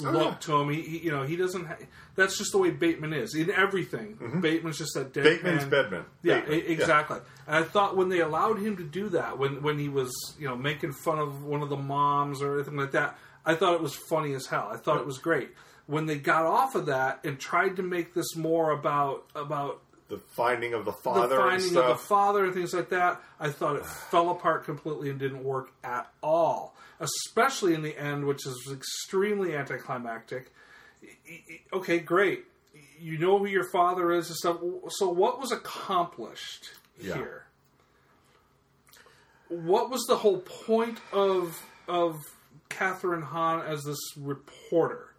look 0.00 0.14
Oh, 0.14 0.22
yeah. 0.30 0.34
to 0.34 0.56
him. 0.60 0.70
He, 0.70 0.80
he 0.82 0.98
you 0.98 1.10
know 1.10 1.22
he 1.22 1.36
doesn't. 1.36 1.66
Ha- 1.66 1.76
that's 2.14 2.36
just 2.38 2.52
the 2.52 2.58
way 2.58 2.70
Bateman 2.70 3.12
is 3.12 3.34
in 3.34 3.50
everything. 3.50 4.40
Bateman's 4.40 4.78
just 4.78 4.94
that 4.94 5.12
deadpan. 5.12 5.24
Mm-hmm. 5.24 5.44
Bateman's 5.46 5.64
Bedman. 5.64 6.04
Yeah, 6.22 6.40
Bateman, 6.40 6.58
e- 6.58 6.72
exactly. 6.72 7.18
And 7.46 7.56
I 7.56 7.62
thought 7.62 7.96
when 7.96 8.08
they 8.08 8.20
allowed 8.20 8.58
him 8.58 8.76
to 8.76 8.84
do 8.84 9.08
that, 9.10 9.38
when 9.38 9.62
when 9.62 9.78
he 9.78 9.88
was 9.88 10.12
you 10.38 10.46
know 10.48 10.56
making 10.56 10.92
fun 10.92 11.18
of 11.18 11.44
one 11.44 11.62
of 11.62 11.68
the 11.68 11.76
moms 11.76 12.40
or 12.42 12.54
anything 12.56 12.76
like 12.76 12.92
that, 12.92 13.18
I 13.46 13.54
thought 13.54 13.74
it 13.74 13.82
was 13.82 13.94
funny 14.08 14.34
as 14.34 14.46
hell. 14.46 14.68
I 14.72 14.76
thought 14.76 14.98
it 15.00 15.06
was 15.06 15.18
great. 15.18 15.50
When 15.86 16.06
they 16.06 16.16
got 16.18 16.44
off 16.44 16.74
of 16.76 16.86
that 16.86 17.20
and 17.24 17.38
tried 17.38 17.76
to 17.76 17.82
make 17.82 18.14
this 18.14 18.36
more 18.36 18.70
about 18.70 19.24
about 19.34 19.82
The 20.12 20.18
finding 20.18 20.74
of 20.74 20.84
the 20.84 20.92
father 20.92 21.36
the 21.36 21.40
and 21.42 21.50
finding 21.62 21.76
of 21.78 21.88
the 21.88 21.94
father 21.96 22.44
and 22.44 22.52
things 22.52 22.74
like 22.74 22.90
that, 22.90 23.22
I 23.40 23.48
thought 23.48 23.76
it 23.76 23.86
fell 24.10 24.28
apart 24.28 24.64
completely 24.66 25.08
and 25.08 25.18
didn't 25.18 25.42
work 25.42 25.72
at 25.82 26.12
all. 26.22 26.76
Especially 27.00 27.72
in 27.72 27.80
the 27.80 27.96
end, 27.98 28.26
which 28.26 28.46
is 28.46 28.54
extremely 28.70 29.56
anticlimactic. 29.56 30.52
Okay, 31.72 31.98
great. 31.98 32.44
You 33.00 33.16
know 33.16 33.38
who 33.38 33.46
your 33.46 33.64
father 33.72 34.12
is 34.12 34.28
and 34.28 34.36
stuff. 34.36 34.58
So 34.90 35.08
what 35.08 35.40
was 35.40 35.50
accomplished 35.50 36.72
Yeah. 37.00 37.14
here? 37.14 37.46
What 39.48 39.88
was 39.88 40.04
the 40.04 40.16
whole 40.18 40.40
point 40.40 40.98
of 41.10 41.58
of 41.88 42.16
Kathryn 42.68 43.22
Hahn 43.22 43.64
as 43.66 43.82
this 43.84 43.98
reporter? 44.18 45.11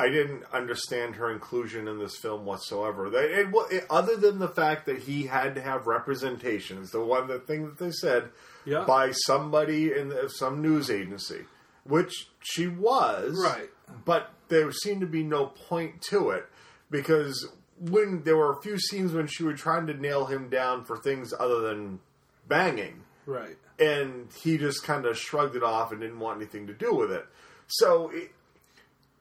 I 0.00 0.08
didn't 0.08 0.44
understand 0.52 1.16
her 1.16 1.30
inclusion 1.30 1.86
in 1.88 1.98
this 1.98 2.16
film 2.16 2.44
whatsoever. 2.46 3.10
They, 3.10 3.24
it, 3.34 3.48
it, 3.70 3.86
other 3.90 4.16
than 4.16 4.38
the 4.38 4.48
fact 4.48 4.86
that 4.86 4.98
he 4.98 5.26
had 5.26 5.54
to 5.56 5.60
have 5.60 5.86
representation, 5.86 6.78
is 6.78 6.90
the 6.90 7.04
one 7.04 7.28
the 7.28 7.38
thing 7.38 7.64
that 7.66 7.78
they 7.78 7.90
said 7.90 8.30
Yeah. 8.64 8.84
by 8.84 9.10
somebody 9.12 9.92
in 9.92 10.08
the, 10.08 10.28
some 10.28 10.62
news 10.62 10.90
agency, 10.90 11.44
which 11.84 12.28
she 12.40 12.66
was, 12.66 13.38
Right. 13.42 13.68
But 14.04 14.30
there 14.48 14.70
seemed 14.72 15.00
to 15.02 15.06
be 15.06 15.22
no 15.22 15.46
point 15.46 16.00
to 16.10 16.30
it 16.30 16.46
because 16.90 17.48
when 17.78 18.22
there 18.24 18.36
were 18.36 18.52
a 18.52 18.62
few 18.62 18.78
scenes 18.78 19.12
when 19.12 19.26
she 19.26 19.42
was 19.42 19.60
trying 19.60 19.86
to 19.88 19.94
nail 19.94 20.26
him 20.26 20.48
down 20.48 20.84
for 20.84 20.96
things 20.96 21.32
other 21.38 21.60
than 21.60 22.00
banging, 22.48 23.02
Right. 23.26 23.56
and 23.78 24.28
he 24.42 24.58
just 24.58 24.82
kind 24.84 25.06
of 25.06 25.16
shrugged 25.18 25.56
it 25.56 25.62
off 25.62 25.92
and 25.92 26.00
didn't 26.00 26.18
want 26.20 26.36
anything 26.40 26.66
to 26.68 26.72
do 26.74 26.94
with 26.94 27.10
it. 27.12 27.26
So 27.68 28.10
it, 28.10 28.32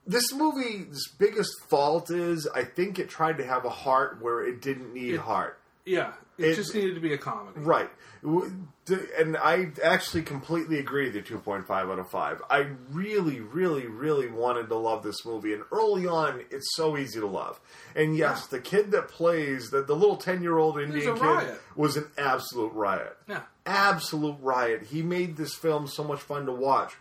this 0.10 0.34
movie's 0.34 1.08
biggest 1.18 1.52
fault 1.70 2.10
is 2.12 2.48
I 2.54 2.64
think 2.64 3.00
it 3.00 3.10
tried 3.10 3.38
to 3.38 3.46
have 3.46 3.64
a 3.66 3.70
heart 3.70 4.18
where 4.22 4.44
it 4.46 4.62
didn't 4.62 4.94
need 4.94 5.14
It- 5.14 5.20
heart. 5.22 5.60
Yeah. 5.86 6.14
It, 6.38 6.46
It- 6.50 6.56
just 6.56 6.74
needed 6.74 6.96
to 6.96 7.02
be 7.02 7.14
a 7.14 7.18
comedy. 7.18 7.60
Right. 7.60 7.90
And 8.24 9.38
I 9.38 9.72
actually 9.84 10.24
completely 10.24 10.80
agree 10.80 11.10
the 11.10 11.22
2.5 11.22 11.70
out 11.70 12.00
of 12.00 12.10
5. 12.10 12.42
I 12.50 12.68
really, 12.92 13.40
really, 13.40 13.88
really 13.88 14.28
wanted 14.28 14.68
to 14.70 14.76
love 14.76 15.04
this 15.04 15.26
movie. 15.26 15.54
And 15.54 15.64
early 15.72 16.08
on, 16.08 16.42
it's 16.50 16.76
so 16.76 16.98
easy 16.98 17.20
to 17.20 17.28
love. 17.28 17.60
And 17.96 18.18
yes, 18.18 18.48
the 18.48 18.60
kid 18.60 18.92
that 18.92 19.08
plays, 19.10 19.70
the, 19.70 19.84
the 19.84 19.96
little 19.96 20.18
10 20.18 20.42
year 20.42 20.58
old 20.58 20.80
Indian 20.80 21.14
kid, 21.16 21.22
riot. 21.22 21.62
was 21.76 21.98
an 21.98 22.08
absolute 22.18 22.74
riot. 22.74 23.16
Yeah. 23.28 23.42
Absolute 23.66 24.38
riot. 24.42 24.88
He 24.90 25.02
made 25.02 25.38
this 25.38 25.54
film 25.56 25.88
so 25.88 26.04
much 26.04 26.20
fun 26.20 26.46
to 26.48 26.52
watch 26.52 26.94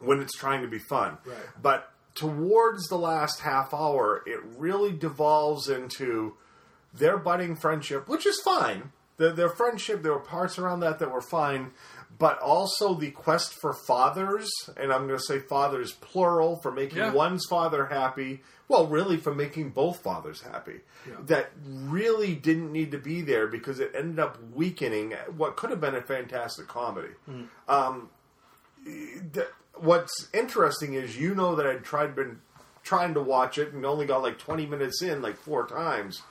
when 0.00 0.20
it's 0.20 0.36
trying 0.36 0.62
to 0.62 0.68
be 0.68 0.78
fun. 0.78 1.18
Right. 1.26 1.36
But 1.60 1.90
towards 2.14 2.88
the 2.88 2.98
last 2.98 3.40
half 3.40 3.72
hour, 3.74 4.22
it 4.26 4.40
really 4.56 4.92
devolves 4.92 5.68
into 5.68 6.34
their 6.92 7.16
budding 7.18 7.56
friendship, 7.56 8.08
which 8.08 8.24
is 8.26 8.40
fine. 8.44 8.92
Their, 9.16 9.32
their 9.32 9.48
friendship, 9.48 10.02
there 10.02 10.12
were 10.12 10.20
parts 10.20 10.58
around 10.58 10.80
that 10.80 10.98
that 11.00 11.10
were 11.10 11.20
fine, 11.20 11.72
but 12.18 12.38
also 12.38 12.94
the 12.94 13.10
quest 13.10 13.52
for 13.54 13.72
fathers, 13.72 14.48
and 14.76 14.92
I'm 14.92 15.06
going 15.08 15.18
to 15.18 15.24
say 15.24 15.40
fathers 15.40 15.92
plural, 16.00 16.56
for 16.56 16.70
making 16.70 16.98
Yeah. 16.98 17.12
one's 17.12 17.44
father 17.50 17.86
happy. 17.86 18.42
Well, 18.68 18.86
really, 18.86 19.16
for 19.16 19.34
making 19.34 19.70
both 19.70 20.02
fathers 20.02 20.40
happy. 20.40 20.80
Yeah. 21.08 21.16
That 21.26 21.50
really 21.64 22.34
didn't 22.34 22.72
need 22.72 22.92
to 22.92 22.98
be 22.98 23.20
there 23.22 23.46
because 23.48 23.78
it 23.80 23.92
ended 23.96 24.20
up 24.20 24.38
weakening 24.52 25.12
what 25.36 25.56
could 25.56 25.70
have 25.70 25.80
been 25.80 25.94
a 25.96 26.00
fantastic 26.02 26.66
comedy. 26.68 27.10
Mm. 27.28 27.48
Um, 27.68 28.08
th- 28.84 29.48
what's 29.76 30.28
interesting 30.32 30.94
is 30.94 31.16
you 31.18 31.34
know 31.34 31.54
that 31.56 31.66
I'd 31.66 31.84
tried 31.84 32.14
been 32.14 32.40
trying 32.82 33.14
to 33.14 33.20
watch 33.20 33.58
it 33.58 33.72
and 33.72 33.84
only 33.86 34.06
got 34.06 34.22
like 34.22 34.38
20 34.38 34.66
minutes 34.66 35.02
in 35.02 35.22
like 35.22 35.36
four 35.36 35.66
times. 35.66 36.22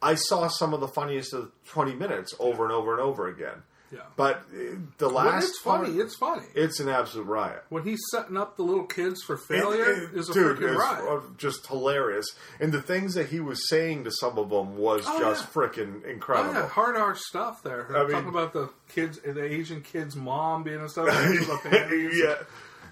I 0.00 0.16
saw 0.16 0.48
some 0.48 0.74
of 0.74 0.80
the 0.80 0.88
funniest 0.88 1.32
of 1.32 1.52
20 1.68 1.94
minutes 1.94 2.34
over 2.40 2.64
and 2.64 2.72
over 2.72 2.92
and 2.92 3.00
over 3.00 3.28
again. 3.28 3.62
Yeah. 3.92 4.00
But 4.16 4.36
uh, 4.54 4.76
the 4.96 5.06
When 5.08 5.14
last 5.26 5.48
it's 5.50 5.60
funny, 5.60 5.90
it's 5.98 6.16
funny. 6.16 6.46
it's 6.54 6.80
an 6.80 6.88
absolute 6.88 7.26
riot. 7.26 7.62
When 7.68 7.82
he's 7.84 8.00
setting 8.10 8.38
up 8.38 8.56
the 8.56 8.62
little 8.62 8.86
kids 8.86 9.22
for 9.22 9.36
failure, 9.36 9.84
It- 9.84 10.02
it- 10.04 10.14
is 10.14 10.30
a 10.30 10.32
dude, 10.32 10.56
freaking 10.58 10.76
riot. 10.76 11.04
uh, 11.08 11.20
just 11.36 11.66
hilarious. 11.66 12.26
And 12.58 12.72
the 12.72 12.80
things 12.80 13.12
that 13.14 13.28
he 13.28 13.38
was 13.40 13.68
saying 13.68 14.04
to 14.04 14.10
some 14.10 14.38
of 14.38 14.48
them 14.48 14.78
was 14.78 15.04
Oh, 15.06 15.20
just 15.20 15.42
yeah. 15.44 15.50
freaking 15.52 16.04
incredible. 16.06 16.50
Oh, 16.56 16.60
yeah, 16.60 16.68
hard 16.68 16.96
R 16.96 17.14
stuff 17.14 17.62
there. 17.62 17.86
I 17.94 18.02
mean- 18.04 18.12
talking 18.12 18.28
about 18.30 18.54
the 18.54 18.70
kids, 18.88 19.20
the 19.24 19.44
Asian 19.44 19.82
kid's 19.82 20.16
mom 20.16 20.62
being 20.62 20.80
a 20.80 20.88
stuff. 20.88 21.06
yeah, 21.70 22.36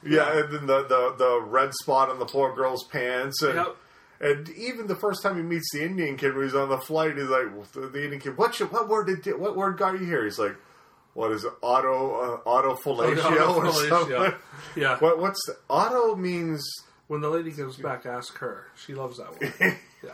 yeah, 0.04 0.38
and 0.38 0.52
then 0.52 0.66
the, 0.66 0.82
the 0.84 1.14
the 1.18 1.40
red 1.42 1.72
spot 1.74 2.08
on 2.10 2.18
the 2.18 2.26
poor 2.26 2.54
girl's 2.54 2.84
pants, 2.84 3.42
and 3.42 3.54
Yep. 3.54 3.76
and 4.20 4.48
even 4.50 4.86
the 4.86 4.96
first 4.96 5.22
time 5.22 5.36
he 5.36 5.42
meets 5.42 5.70
the 5.72 5.84
Indian 5.84 6.16
kid 6.16 6.34
when 6.34 6.44
he's 6.44 6.54
on 6.54 6.68
the 6.68 6.78
flight, 6.78 7.16
he's 7.16 7.28
like, 7.28 7.72
the, 7.72 7.88
the 7.88 8.02
Indian 8.04 8.20
kid, 8.20 8.36
what 8.38 8.54
should, 8.54 8.70
what 8.72 8.88
word 8.88 9.06
did 9.22 9.38
what 9.38 9.56
word 9.56 9.76
got 9.78 9.92
you 9.98 10.06
here? 10.06 10.24
He's 10.24 10.38
like, 10.38 10.56
what 11.14 11.32
is 11.32 11.44
it, 11.44 11.52
auto 11.60 12.14
uh, 12.44 12.48
auto 12.48 12.74
fellatio 12.76 13.56
or 13.56 13.72
something? 13.72 14.34
Yeah. 14.76 14.98
What 15.00 15.18
what's 15.18 15.44
the, 15.46 15.56
auto 15.68 16.14
means? 16.16 16.62
When 17.08 17.20
the 17.22 17.28
lady 17.28 17.50
comes 17.50 17.76
back, 17.76 18.06
ask 18.06 18.38
her. 18.38 18.68
She 18.86 18.94
loves 18.94 19.18
that 19.18 19.30
one. 19.32 19.76
yeah. 20.04 20.10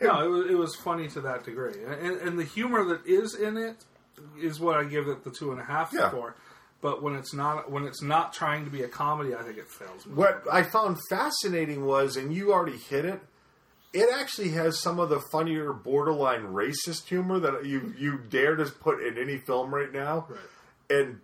No, 0.00 0.24
it 0.24 0.28
was, 0.28 0.50
it 0.52 0.54
was 0.54 0.74
funny 0.74 1.06
to 1.08 1.20
that 1.20 1.44
degree, 1.44 1.74
and, 1.86 2.16
and 2.22 2.38
the 2.38 2.44
humor 2.44 2.82
that 2.86 3.04
is 3.06 3.34
in 3.34 3.58
it 3.58 3.84
is 4.40 4.58
what 4.58 4.74
I 4.78 4.84
give 4.84 5.06
it 5.08 5.22
the 5.22 5.30
two 5.30 5.52
and 5.52 5.60
a 5.60 5.64
half 5.64 5.92
Yeah. 5.92 6.08
for. 6.08 6.34
But 6.82 7.02
when 7.02 7.14
it's 7.14 7.34
not 7.34 7.70
when 7.70 7.84
it's 7.84 8.02
not 8.02 8.32
trying 8.32 8.64
to 8.64 8.70
be 8.70 8.82
a 8.82 8.88
comedy, 8.88 9.34
I 9.34 9.42
think 9.42 9.58
it 9.58 9.68
fails. 9.70 10.06
me. 10.06 10.14
What 10.14 10.44
I 10.50 10.62
found 10.62 10.98
fascinating 11.10 11.84
was, 11.84 12.16
and 12.16 12.32
you 12.32 12.52
already 12.52 12.78
hit 12.78 13.04
it. 13.04 13.20
It 13.92 14.08
actually 14.14 14.50
has 14.50 14.78
some 14.80 15.00
of 15.00 15.08
the 15.10 15.20
funnier, 15.32 15.72
borderline 15.72 16.44
racist 16.52 17.06
humor 17.08 17.38
that 17.40 17.66
you 17.66 17.92
you 17.98 18.18
dare 18.18 18.56
to 18.56 18.64
put 18.66 19.02
in 19.02 19.18
any 19.18 19.36
film 19.36 19.74
right 19.74 19.92
now, 19.92 20.28
and 20.88 21.20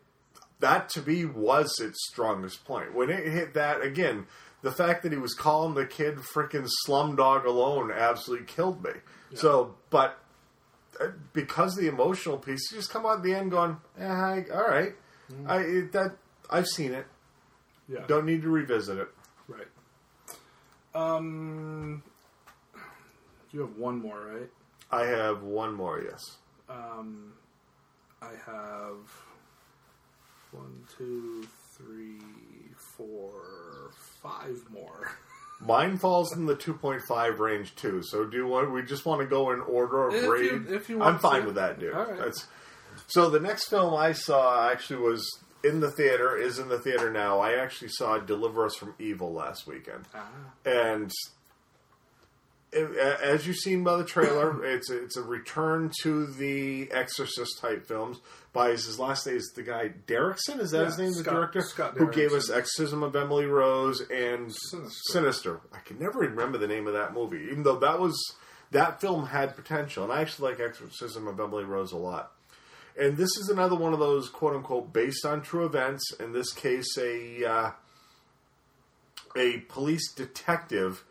that 0.61 0.89
to 0.91 1.03
me 1.03 1.25
was 1.25 1.79
its 1.81 2.07
strongest 2.11 2.65
point. 2.65 2.95
When 2.95 3.09
it 3.09 3.27
hit 3.27 3.55
that 3.55 3.83
again, 3.83 4.27
the 4.63 4.73
fact 4.73 5.05
that 5.05 5.13
he 5.13 5.19
was 5.19 5.33
calling 5.33 5.75
the 5.75 5.87
kid 5.87 6.17
freaking 6.17 6.69
Slumdog 6.87 7.45
alone 7.45 7.93
absolutely 7.93 8.47
killed 8.47 8.83
me. 8.83 8.91
So, 9.35 9.75
but 9.91 10.19
uh, 11.01 11.09
because 11.33 11.77
of 11.77 11.83
the 11.83 11.89
emotional 11.89 12.37
piece, 12.39 12.71
you 12.73 12.79
just 12.79 12.91
come 12.91 13.07
out 13.07 13.19
at 13.19 13.23
the 13.23 13.35
end 13.35 13.51
going, 13.53 13.77
eh, 13.99 14.43
"All 14.53 14.67
right, 14.69 14.95
I 15.47 15.59
it, 15.59 15.93
that 15.93 16.17
I've 16.51 16.67
seen 16.67 16.93
it. 16.93 17.07
Yeah. 17.89 18.01
Don't 18.07 18.27
need 18.27 18.43
to 18.43 18.49
revisit 18.49 18.99
it." 18.99 19.09
Right. 19.49 19.67
Um, 20.95 22.03
you 23.53 23.61
have 23.61 23.77
one 23.77 24.01
more, 24.01 24.21
right? 24.21 24.49
I 24.91 25.07
have 25.07 25.43
one 25.43 25.75
more, 25.75 26.01
yes. 26.03 26.21
Um, 26.69 27.33
I 28.23 28.31
have 28.47 28.97
one, 30.53 30.85
two, 30.97 31.47
three, 31.77 32.19
four, 32.97 33.91
five 34.23 34.59
more. 34.73 35.11
Mine 35.61 35.97
falls 35.99 36.35
in 36.37 36.47
the 36.47 36.55
2.5 36.57 37.39
range 37.39 37.75
too. 37.77 38.03
So 38.05 38.25
do 38.25 38.37
you 38.37 38.47
want, 38.47 38.73
we 38.73 38.83
just 38.83 39.07
want 39.07 39.21
to 39.23 39.27
go 39.27 39.53
in 39.53 39.61
order 39.61 40.07
of 40.09 40.15
If 40.15 40.23
you- 40.23 40.29
grade? 40.29 40.67
if 40.71 40.89
you 40.89 40.99
want 40.99 41.15
I'm 41.15 41.19
fine 41.21 41.41
to. 41.43 41.47
with 41.47 41.55
that, 41.57 41.79
dude. 41.79 41.95
All 41.95 42.05
right. 42.07 42.19
That's, 42.19 42.47
so 43.07 43.31
the 43.31 43.41
next 43.41 43.69
film 43.69 43.95
I 43.95 44.13
saw 44.13 44.71
actually 44.71 45.01
was 45.01 45.27
in 45.65 45.81
the 45.81 45.91
theater, 45.91 46.37
is 46.37 46.59
in 46.59 46.69
the 46.69 46.79
theater 46.79 47.11
now. 47.11 47.41
I 47.41 47.55
actually 47.55 47.89
saw 47.89 48.19
Deliver 48.19 48.67
Us 48.67 48.77
from 48.77 48.95
Evil 48.99 49.33
last 49.33 49.67
weekend. 49.67 50.05
Ah. 50.15 50.29
And 50.65 51.11
it, 52.73 52.97
as 52.97 53.47
you've 53.47 53.57
seen 53.57 53.83
by 53.85 53.97
the 53.97 54.05
trailer, 54.05 54.65
it's 54.65 54.91
a, 54.91 55.03
it's 55.03 55.17
a 55.17 55.23
return 55.23 55.91
to 56.03 56.27
the 56.27 56.91
Exorcist 56.93 57.59
type 57.61 57.87
films. 57.87 58.19
By 58.53 58.71
his, 58.71 58.99
last 58.99 59.27
name 59.27 59.37
is 59.37 59.53
the 59.55 59.63
guy 59.63 59.91
Derrickson. 60.07 60.61
Is 60.61 60.71
that 60.71 60.79
Yeah, 60.81 60.85
his 60.87 60.99
name? 60.99 61.13
The 61.13 61.23
director 61.23 61.61
Scott 61.61 61.95
who 61.97 62.11
gave 62.11 62.33
us 62.33 62.51
Exorcism 62.51 63.03
of 63.03 63.15
Emily 63.15 63.47
Rose 63.47 64.01
and 64.11 64.55
Sinister. 64.71 65.13
Sinister. 65.13 65.61
I 65.75 65.79
can 65.81 65.99
never 65.99 66.21
remember 66.21 66.57
the 66.59 66.67
name 66.67 66.87
of 66.87 66.95
that 66.95 67.13
movie, 67.13 67.49
even 67.51 67.65
though 67.65 67.79
that 67.81 67.99
was 68.01 68.19
that 68.71 69.01
film 69.01 69.27
had 69.27 69.55
potential, 69.57 70.05
and 70.05 70.13
I 70.13 70.23
actually 70.23 70.51
like 70.53 70.61
Exorcism 70.61 71.29
of 71.29 71.39
Emily 71.39 71.65
Rose 71.65 71.93
a 71.93 71.97
lot. 71.99 72.33
And 72.99 73.17
this 73.17 73.37
is 73.37 73.51
another 73.51 73.77
one 73.77 73.93
of 73.93 73.99
those 73.99 74.29
quote 74.29 74.55
unquote 74.55 74.93
based 74.93 75.25
on 75.27 75.43
true 75.43 75.67
events. 75.67 76.13
In 76.19 76.33
this 76.33 76.53
case, 76.53 76.97
a 76.99 77.45
uh, 77.45 77.71
a 79.37 79.59
police 79.69 80.13
detective 80.13 81.05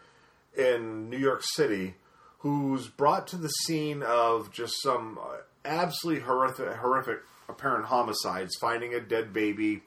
in 0.58 1.10
New 1.10 1.18
York 1.18 1.44
City 1.44 1.96
who's 2.40 2.88
brought 2.88 3.28
to 3.28 3.38
the 3.38 3.50
scene 3.50 4.04
of 4.04 4.52
just 4.52 4.82
some 4.82 5.20
absolutely 5.64 6.24
horrific, 6.24 6.76
horrific 6.76 7.20
apparent 7.50 7.86
homicides, 7.86 8.56
finding 8.60 8.94
a 8.94 9.00
dead 9.00 9.34
baby 9.34 9.82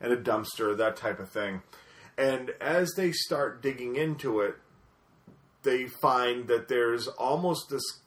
in 0.00 0.12
a 0.12 0.16
dumpster, 0.16 0.76
that 0.76 0.96
type 0.96 1.18
of 1.18 1.28
thing. 1.28 1.62
And 2.16 2.50
as 2.60 2.92
they 2.96 3.12
start 3.12 3.62
digging 3.62 3.96
into 3.96 4.40
it, 4.40 4.56
they 5.62 5.86
find 5.86 6.48
that 6.48 6.68
there's 6.68 7.08
almost 7.08 7.68
this 7.70 8.00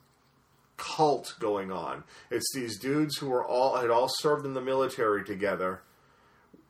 cult 0.82 1.36
going 1.40 1.72
on. 1.72 2.04
It's 2.32 2.52
these 2.54 2.80
dudes 2.80 3.18
who 3.18 3.32
are 3.32 3.46
all 3.46 3.78
had 3.78 3.92
all 3.92 4.10
served 4.10 4.46
in 4.46 4.56
the 4.56 4.62
military 4.62 5.24
together. 5.24 5.82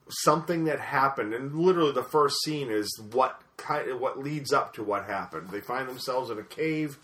Something 0.10 0.66
that 0.66 0.82
happened, 0.82 1.34
and 1.34 1.56
literally 1.56 1.94
the 1.94 2.04
first 2.04 2.36
scene 2.44 2.70
is 2.70 3.00
what 3.12 3.42
kind 3.56 3.90
of 3.90 4.02
what 4.02 4.20
leads 4.20 4.52
up 4.52 4.74
to 4.74 4.84
what 4.84 5.06
happened. 5.06 5.50
They 5.50 5.62
find 5.62 5.88
themselves 5.88 6.30
in 6.30 6.38
a 6.38 6.44
cave. 6.44 6.98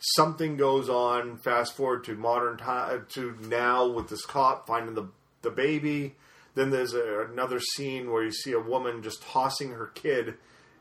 Something 0.00 0.56
goes 0.56 0.88
on. 0.88 1.36
Fast 1.36 1.76
forward 1.76 2.02
to 2.04 2.16
modern 2.16 2.56
time 2.56 3.00
uh, 3.00 3.04
to 3.14 3.36
now 3.42 3.86
with 3.86 4.08
this 4.08 4.26
cop 4.26 4.66
finding 4.66 4.94
the 4.94 5.08
the 5.42 5.50
baby. 5.50 6.16
Then 6.56 6.70
there's 6.70 6.94
a, 6.94 7.26
another 7.30 7.60
scene 7.60 8.10
where 8.10 8.24
you 8.24 8.32
see 8.32 8.52
a 8.52 8.60
woman 8.60 9.02
just 9.02 9.22
tossing 9.22 9.70
her 9.70 9.86
kid 9.86 10.34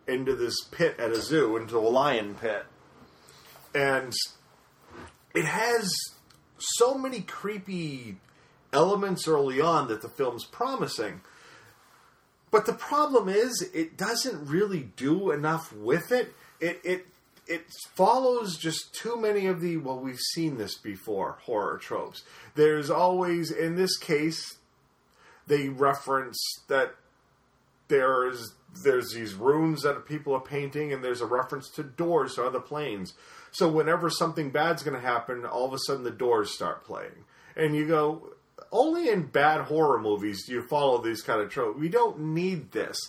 into 0.08 0.36
this 0.36 0.56
pit 0.72 0.96
at 0.98 1.12
a 1.12 1.22
zoo, 1.22 1.56
into 1.56 1.78
a 1.78 1.82
lion 1.88 2.34
pit, 2.34 2.66
and 3.76 4.12
it 5.34 5.46
has 5.46 5.94
so 6.58 6.98
many 6.98 7.22
creepy 7.22 8.18
elements 8.74 9.28
early 9.28 9.62
on 9.62 9.88
that 9.88 10.02
the 10.02 10.10
film's 10.10 10.46
promising. 10.46 11.22
But 12.52 12.66
the 12.66 12.74
problem 12.74 13.30
is, 13.30 13.70
it 13.74 13.98
doesn't 13.98 14.48
really 14.48 14.90
do 14.96 15.32
enough 15.32 15.72
with 15.72 16.12
it. 16.12 16.34
It 16.60 16.82
it 16.84 17.08
it 17.48 17.66
follows 17.96 18.58
just 18.58 18.94
too 18.94 19.20
many 19.20 19.46
of 19.48 19.62
the 19.62 19.78
well, 19.78 20.00
we've 20.00 20.20
seen 20.20 20.58
this 20.58 20.78
before 20.78 21.38
horror 21.44 21.78
tropes. 21.78 22.24
There's 22.56 22.90
always, 22.90 23.52
in 23.52 23.76
this 23.76 23.98
case, 23.98 24.58
they 25.48 25.70
reference 25.70 26.40
that 26.68 26.96
there's 27.88 28.54
there's 28.84 29.12
these 29.14 29.34
rooms 29.34 29.82
that 29.82 30.06
people 30.08 30.34
are 30.34 30.42
painting, 30.42 30.94
and 30.94 31.04
there's 31.04 31.22
a 31.22 31.26
reference 31.26 31.70
to 31.72 31.84
doors 31.84 32.36
to 32.36 32.46
other 32.46 32.60
planes. 32.60 33.14
So 33.52 33.68
whenever 33.68 34.10
something 34.10 34.52
bad's 34.52 34.84
going 34.84 35.00
to 35.00 35.06
happen, 35.06 35.46
all 35.46 35.66
of 35.66 35.74
a 35.74 35.80
sudden 35.86 36.04
the 36.04 36.12
doors 36.12 36.54
start 36.54 36.86
playing, 36.86 37.26
and 37.56 37.76
you 37.76 37.88
go. 37.88 38.34
Only 38.72 39.10
in 39.10 39.24
bad 39.24 39.62
horror 39.62 40.00
movies 40.00 40.46
do 40.46 40.52
you 40.52 40.62
follow 40.62 41.02
these 41.02 41.24
kind 41.24 41.42
of 41.42 41.50
tropes. 41.50 41.80
We 41.80 41.90
don't 41.90 42.20
need 42.20 42.72
this. 42.72 43.00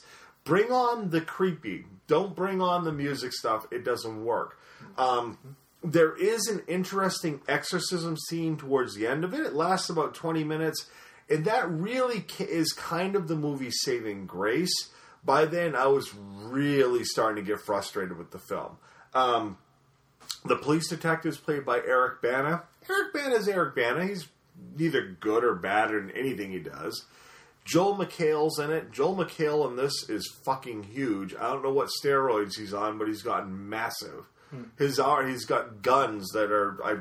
Bring 0.44 0.72
on 0.72 1.10
the 1.10 1.20
creepy. 1.20 1.84
Don't 2.06 2.34
bring 2.34 2.62
on 2.62 2.84
the 2.84 2.92
music 2.92 3.32
stuff. 3.32 3.66
It 3.70 3.84
doesn't 3.84 4.24
work. 4.24 4.58
Um, 4.96 5.56
there 5.82 6.14
is 6.16 6.46
an 6.48 6.62
interesting 6.66 7.40
exorcism 7.48 8.16
scene 8.16 8.56
towards 8.56 8.94
the 8.94 9.06
end 9.06 9.24
of 9.24 9.34
it. 9.34 9.40
It 9.40 9.54
lasts 9.54 9.90
about 9.90 10.14
20 10.14 10.44
minutes, 10.44 10.86
and 11.28 11.44
that 11.44 11.70
really 11.70 12.24
is 12.38 12.72
kind 12.72 13.16
of 13.16 13.28
the 13.28 13.36
movie 13.36 13.70
saving 13.70 14.26
grace. 14.26 14.90
By 15.24 15.44
then, 15.44 15.74
I 15.74 15.86
was 15.86 16.14
really 16.14 17.04
starting 17.04 17.44
to 17.44 17.48
get 17.48 17.60
frustrated 17.60 18.16
with 18.16 18.30
the 18.30 18.38
film. 18.38 18.78
Um, 19.14 19.58
the 20.44 20.56
police 20.56 20.88
detective 20.88 21.32
is 21.32 21.38
played 21.38 21.64
by 21.64 21.78
Eric 21.78 22.22
Bana. 22.22 22.62
Eric 22.88 23.12
Bana 23.12 23.34
is 23.34 23.48
Eric 23.48 23.74
Bana. 23.74 24.06
He's 24.06 24.28
neither 24.76 25.16
good 25.20 25.44
or 25.44 25.54
bad 25.54 25.90
in 25.90 26.10
anything 26.10 26.50
he 26.50 26.58
does. 26.60 27.04
Joel 27.64 27.96
McHale's 27.96 28.58
in 28.58 28.70
it. 28.70 28.90
Joel 28.90 29.16
McHale 29.16 29.68
in 29.68 29.76
this 29.76 30.08
is 30.08 30.26
fucking 30.44 30.84
huge. 30.84 31.34
I 31.34 31.52
don't 31.52 31.62
know 31.62 31.72
what 31.72 31.90
steroids 32.02 32.58
he's 32.58 32.74
on, 32.74 32.98
but 32.98 33.06
he's 33.06 33.22
gotten 33.22 33.68
massive. 33.68 34.26
Hmm. 34.50 34.64
His 34.78 34.98
art, 34.98 35.28
he's 35.28 35.44
got 35.44 35.82
guns 35.82 36.30
that 36.32 36.50
are 36.50 36.78
I 36.84 36.96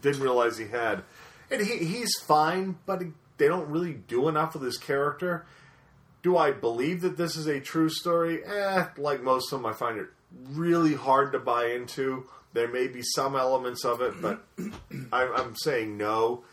didn't 0.00 0.22
realize 0.22 0.56
he 0.56 0.68
had, 0.68 1.02
and 1.50 1.60
he 1.60 1.78
he's 1.78 2.12
fine, 2.26 2.76
but 2.86 3.02
he, 3.02 3.08
they 3.36 3.48
don't 3.48 3.68
really 3.68 3.92
do 3.92 4.28
enough 4.28 4.54
with 4.54 4.62
his 4.62 4.78
character. 4.78 5.44
Do 6.22 6.36
I 6.38 6.52
believe 6.52 7.00
that 7.02 7.16
this 7.16 7.36
is 7.36 7.46
a 7.46 7.60
true 7.60 7.88
story? 7.90 8.44
Eh, 8.44 8.86
like 8.96 9.22
most 9.22 9.52
of 9.52 9.58
them, 9.58 9.66
I 9.66 9.74
find 9.74 9.98
it 9.98 10.06
really 10.50 10.94
hard 10.94 11.32
to 11.32 11.38
buy 11.38 11.66
into. 11.66 12.24
There 12.52 12.68
may 12.68 12.86
be 12.86 13.02
some 13.02 13.34
elements 13.34 13.84
of 13.84 14.00
it, 14.00 14.20
but 14.20 14.44
I, 15.12 15.32
I'm 15.36 15.56
saying 15.56 15.96
no. 15.96 16.44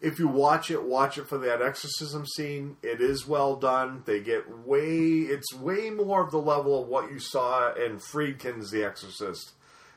If 0.00 0.18
you 0.20 0.28
watch 0.28 0.70
it, 0.70 0.84
watch 0.84 1.18
it 1.18 1.28
for 1.28 1.38
that 1.38 1.60
exorcism 1.60 2.24
scene. 2.26 2.76
It 2.82 3.00
is 3.00 3.26
well 3.26 3.56
done. 3.56 4.02
They 4.06 4.20
get 4.20 4.64
way, 4.66 4.88
it's 4.88 5.52
way 5.54 5.90
more 5.90 6.22
of 6.22 6.30
the 6.30 6.40
level 6.40 6.82
of 6.82 6.88
what 6.88 7.10
you 7.10 7.18
saw 7.18 7.72
in 7.74 7.98
Friedkin's 7.98 8.70
The 8.70 8.84
Exorcist. 8.84 9.52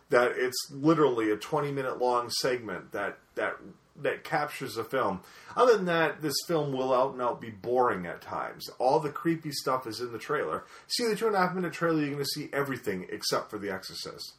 That 0.10 0.34
it's 0.36 0.70
literally 0.72 1.32
a 1.32 1.38
20 1.38 1.72
minute 1.72 2.00
long 2.00 2.30
segment 2.30 2.92
that 2.92 3.18
that 3.36 3.58
that 3.98 4.24
captures 4.24 4.76
the 4.76 4.84
film. 4.84 5.22
Other 5.56 5.76
than 5.76 5.86
that, 5.86 6.22
this 6.22 6.36
film 6.48 6.72
will 6.72 6.94
out 6.94 7.14
and 7.14 7.22
out 7.22 7.42
be 7.42 7.50
boring 7.50 8.06
at 8.06 8.22
times. 8.22 8.70
All 8.80 9.00
the 9.00 9.10
creepy 9.10 9.52
stuff 9.52 9.86
is 9.86 10.00
in 10.00 10.12
the 10.12 10.20
trailer. 10.20 10.64
See 10.88 11.08
the 11.08 11.16
two 11.16 11.28
and 11.28 11.36
a 11.36 11.40
half 11.40 11.54
minute 11.54 11.74
trailer, 11.74 12.00
you're 12.00 12.12
going 12.12 12.24
to 12.24 12.26
see 12.26 12.50
everything 12.54 13.08
except 13.12 13.50
for 13.50 13.58
The 13.58 13.72
Exorcist. 13.72 14.34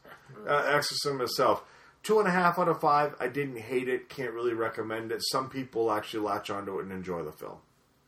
Uh, 0.47 0.63
Exorcism 0.67 1.21
itself. 1.21 1.65
Two 2.03 2.19
and 2.19 2.27
a 2.27 2.33
half 2.33 2.59
out 2.59 2.69
of 2.69 2.81
five. 2.81 3.15
I 3.21 3.29
didn't 3.29 3.59
hate 3.59 3.89
it. 3.89 4.09
Can't 4.09 4.33
really 4.33 4.55
recommend 4.55 5.13
it. 5.13 5.21
Some 5.31 5.49
people 5.49 5.93
actually 5.93 6.25
latch 6.25 6.51
onto 6.51 6.79
it 6.79 6.83
and 6.83 6.93
enjoy 6.93 7.23
the 7.23 7.31
film. 7.33 7.59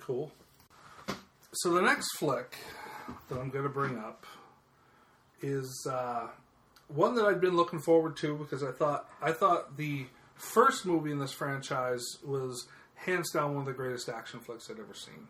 Cool. 0.01 0.33
So 1.53 1.73
the 1.73 1.83
next 1.83 2.09
flick 2.19 2.57
that 3.29 3.39
I'm 3.39 3.51
going 3.51 3.65
to 3.65 3.71
bring 3.71 3.97
up 3.99 4.27
is 5.41 5.87
uh, 5.91 6.27
one 6.89 7.15
that 7.15 7.25
I've 7.25 7.41
been 7.41 7.55
looking 7.57 7.79
forward 7.81 8.17
to 8.19 8.37
because 8.37 8.65
I 8.65 8.73
thought 8.73 9.09
I 9.23 9.31
thought 9.33 9.77
the 9.77 10.07
first 10.35 10.85
movie 10.87 11.13
in 11.13 11.19
this 11.21 11.33
franchise 11.33 12.05
was 12.25 12.67
hands 12.97 13.31
down 13.31 13.53
one 13.53 13.61
of 13.61 13.67
the 13.67 13.73
greatest 13.73 14.09
action 14.09 14.41
flicks 14.41 14.69
I'd 14.71 14.81
ever 14.81 14.95
seen, 14.95 15.29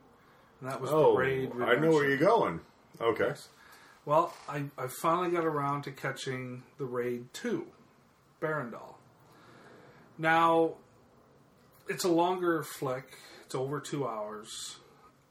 and 0.61 0.71
that 0.71 0.81
was 0.81 0.91
Oh, 0.91 1.15
Raid. 1.15 1.51
I 1.61 1.75
know 1.75 1.91
where 1.91 2.09
you're 2.09 2.17
going. 2.17 2.61
Okay. 3.01 3.35
Well, 4.07 4.35
I, 4.49 4.65
I 4.77 4.89
finally 5.01 5.31
got 5.31 5.47
around 5.47 5.83
to 5.83 5.91
catching 5.91 6.63
the 6.79 6.85
Raid 6.85 7.33
2, 7.33 7.67
Berandal. 8.41 8.97
Now, 10.19 10.75
it's 11.89 12.05
a 12.05 12.09
longer 12.09 12.63
flick. 12.63 13.17
It's 13.45 13.55
over 13.55 13.81
two 13.81 14.07
hours. 14.07 14.77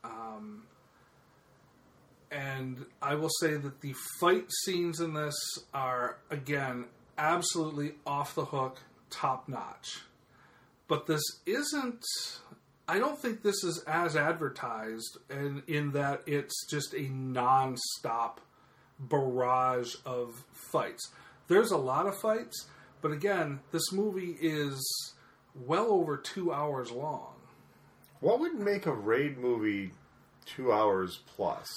Um, 0.03 0.63
and 2.31 2.85
I 3.01 3.13
will 3.15 3.29
say 3.39 3.55
that 3.55 3.81
the 3.81 3.93
fight 4.19 4.51
scenes 4.63 4.99
in 4.99 5.13
this 5.13 5.35
are, 5.73 6.17
again, 6.31 6.85
absolutely 7.17 7.93
off 8.07 8.33
the 8.33 8.45
hook, 8.45 8.79
top 9.11 9.47
notch. 9.47 10.01
But 10.87 11.05
this 11.05 11.21
isn't. 11.45 12.03
I 12.87 12.99
don't 12.99 13.17
think 13.17 13.43
this 13.43 13.63
is 13.63 13.83
as 13.87 14.15
advertised, 14.17 15.17
and 15.29 15.61
in 15.67 15.91
that 15.91 16.23
it's 16.25 16.67
just 16.69 16.93
a 16.93 17.03
non-stop 17.03 18.41
barrage 18.99 19.95
of 20.05 20.43
fights. 20.71 21.11
There's 21.47 21.71
a 21.71 21.77
lot 21.77 22.07
of 22.07 22.17
fights, 22.19 22.67
but 23.01 23.11
again, 23.11 23.59
this 23.71 23.91
movie 23.91 24.37
is 24.41 24.81
well 25.55 25.91
over 25.91 26.17
two 26.17 26.53
hours 26.53 26.91
long. 26.91 27.33
What 28.19 28.39
would 28.39 28.55
make 28.55 28.85
a 28.85 28.93
raid 28.93 29.37
movie 29.37 29.91
two 30.45 30.71
hours 30.71 31.19
plus? 31.35 31.67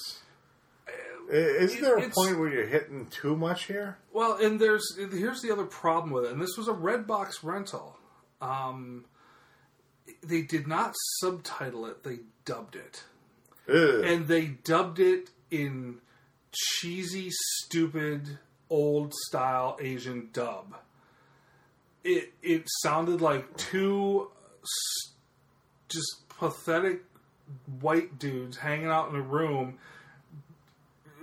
Isn't 1.31 1.81
there 1.81 1.99
a 1.99 2.09
point 2.09 2.39
where 2.39 2.49
you're 2.49 2.69
hitting 2.69 3.07
too 3.07 3.37
much 3.37 3.65
here? 3.65 3.99
Well, 4.13 4.37
and 4.41 4.61
there's 4.61 4.97
here's 4.97 5.43
the 5.43 5.51
other 5.51 5.65
problem 5.65 6.13
with 6.13 6.25
it, 6.27 6.33
and 6.33 6.41
this 6.41 6.57
was 6.57 6.69
a 6.69 6.73
Redbox 6.73 7.43
rental. 7.43 7.99
Um, 8.41 9.07
they 10.23 10.43
did 10.43 10.69
not 10.69 10.95
subtitle 11.19 11.87
it; 11.87 12.05
they 12.05 12.21
dubbed 12.45 12.77
it, 12.77 13.03
Ugh. 13.69 14.05
and 14.05 14.29
they 14.29 14.47
dubbed 14.47 15.01
it 15.01 15.31
in 15.51 16.01
cheesy, 16.53 17.29
stupid, 17.31 18.39
old 18.71 19.15
style 19.15 19.77
Asian 19.81 20.29
dub. 20.33 20.77
It 22.05 22.33
it 22.43 22.65
sounded 22.83 23.21
like 23.21 23.57
two 23.57 24.31
just 25.89 26.29
pathetic 26.29 27.03
white 27.81 28.19
dudes 28.19 28.57
hanging 28.59 28.87
out 28.87 29.09
in 29.11 29.17
a 29.17 29.21
room 29.21 29.79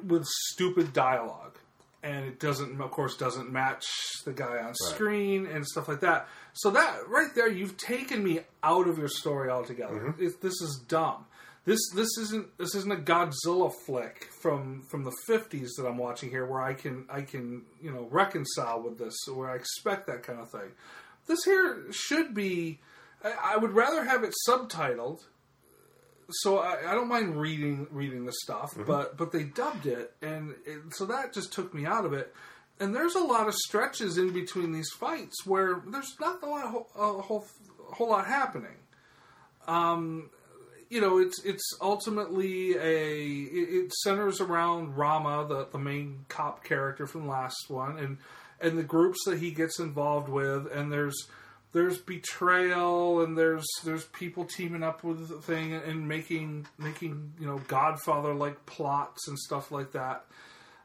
with 0.06 0.26
stupid 0.26 0.94
dialogue. 0.94 1.58
And 2.02 2.26
it 2.26 2.40
doesn't 2.40 2.80
of 2.80 2.92
course 2.92 3.16
doesn't 3.16 3.52
match 3.52 3.86
the 4.26 4.34
guy 4.34 4.58
on 4.58 4.74
screen 4.76 5.46
and 5.46 5.66
stuff 5.66 5.88
like 5.88 6.02
that. 6.02 6.28
So 6.54 6.70
that 6.72 7.08
right 7.08 7.34
there 7.34 7.50
you've 7.50 7.78
taken 7.78 8.24
me 8.24 8.42
out 8.62 8.88
of 8.88 8.98
your 8.98 9.08
story 9.08 9.50
altogether. 9.50 10.00
Mm-hmm. 10.00 10.24
It, 10.24 10.42
this 10.42 10.62
is 10.62 10.82
dumb 10.88 11.26
this 11.66 11.80
this 11.96 12.18
isn't 12.18 12.58
this 12.58 12.76
isn't 12.76 12.92
a 12.92 12.96
Godzilla 12.98 13.72
flick 13.86 14.30
from 14.42 14.82
from 14.92 15.04
the 15.04 15.14
50s 15.30 15.70
that 15.78 15.86
I'm 15.88 15.98
watching 15.98 16.30
here 16.30 16.46
where 16.46 16.62
I 16.62 16.74
can 16.74 17.06
I 17.10 17.22
can 17.22 17.64
you 17.82 17.92
know 17.92 18.08
reconcile 18.12 18.82
with 18.82 18.98
this 18.98 19.16
where 19.34 19.50
I 19.50 19.56
expect 19.56 20.08
that 20.08 20.24
kind 20.24 20.40
of 20.40 20.50
thing 20.52 20.72
this 21.28 21.44
here 21.46 21.86
should 21.92 22.34
be 22.34 22.80
I, 23.24 23.54
I 23.54 23.58
would 23.58 23.72
rather 23.72 24.04
have 24.04 24.24
it 24.24 24.34
subtitled 24.48 25.20
so 26.30 26.60
I, 26.60 26.92
I 26.92 26.94
don't 26.96 27.10
mind 27.10 27.36
reading 27.40 27.86
reading 27.92 28.26
the 28.26 28.34
stuff, 28.44 28.74
Mhm. 28.76 28.86
but 28.88 29.18
but 29.18 29.32
they 29.34 29.44
dubbed 29.44 29.86
it, 29.86 30.16
and 30.22 30.56
it, 30.66 30.80
so 30.96 31.06
that 31.06 31.34
just 31.34 31.52
took 31.52 31.74
me 31.74 31.86
out 31.86 32.06
of 32.06 32.14
it. 32.14 32.34
And 32.80 32.96
there's 32.96 33.14
a 33.16 33.20
lot 33.24 33.48
of 33.48 33.54
stretches 33.54 34.18
in 34.18 34.32
between 34.34 34.72
these 34.72 34.90
fights 35.00 35.46
where 35.46 35.82
there's 35.86 36.16
not 36.20 36.42
a 36.42 36.46
lot, 36.48 36.66
of, 36.66 36.74
a 36.96 37.22
whole 37.22 37.46
a 37.92 37.94
whole 37.94 38.10
lot 38.10 38.26
happening. 38.26 38.78
Um, 39.68 40.30
you 40.94 41.02
know, 41.02 41.18
it's 41.18 41.44
it's 41.44 41.76
ultimately 41.82 42.76
a 42.76 43.18
it, 43.18 43.94
centers 44.04 44.40
around 44.40 44.96
Rama, 44.96 45.48
the 45.50 45.68
the 45.72 45.80
main 45.80 46.26
cop 46.30 46.64
character 46.64 47.08
from 47.08 47.24
the 47.24 47.32
last 47.32 47.68
one, 47.68 47.98
and 47.98 48.20
and 48.62 48.78
the 48.78 48.84
groups 48.84 49.18
that 49.26 49.40
he 49.40 49.50
gets 49.50 49.80
involved 49.80 50.30
with, 50.30 50.72
and 50.72 50.94
there's 50.94 51.16
there's 51.72 51.98
betrayal 51.98 53.24
and 53.24 53.36
there's 53.36 53.66
there's 53.84 54.06
people 54.06 54.46
teaming 54.46 54.84
up 54.84 55.04
with 55.04 55.28
the 55.28 55.42
thing 55.42 55.74
and 55.74 56.08
making 56.08 56.68
making 56.78 57.34
you 57.40 57.48
know 57.48 57.58
Godfather 57.68 58.36
like 58.36 58.64
plots 58.68 59.28
and 59.28 59.40
stuff 59.40 59.72
like 59.72 59.94
that, 59.94 60.28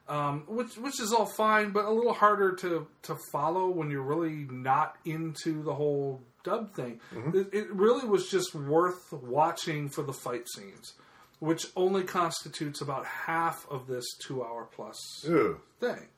um, 0.08 0.44
which 0.46 0.76
which 0.76 1.00
is 1.00 1.12
all 1.12 1.26
fine, 1.26 1.70
but 1.70 1.84
a 1.84 1.90
little 1.90 2.12
harder 2.14 2.54
to 2.56 2.86
to 3.02 3.16
follow 3.32 3.68
when 3.68 3.90
you're 3.90 4.02
really 4.02 4.46
not 4.50 4.96
into 5.04 5.62
the 5.62 5.74
whole 5.74 6.20
dub 6.44 6.74
thing. 6.74 7.00
Mhm. 7.14 7.34
It, 7.34 7.48
it 7.52 7.72
really 7.72 8.06
was 8.08 8.28
just 8.30 8.54
worth 8.54 9.12
watching 9.12 9.88
for 9.88 10.02
the 10.02 10.12
fight 10.12 10.46
scenes, 10.54 10.94
which 11.40 11.66
only 11.76 12.04
constitutes 12.04 12.80
about 12.80 13.04
half 13.06 13.66
of 13.70 13.86
this 13.86 14.04
two 14.18 14.42
hour 14.42 14.68
plus 14.74 14.96
Ew. 15.26 15.60
thing. 15.80 16.08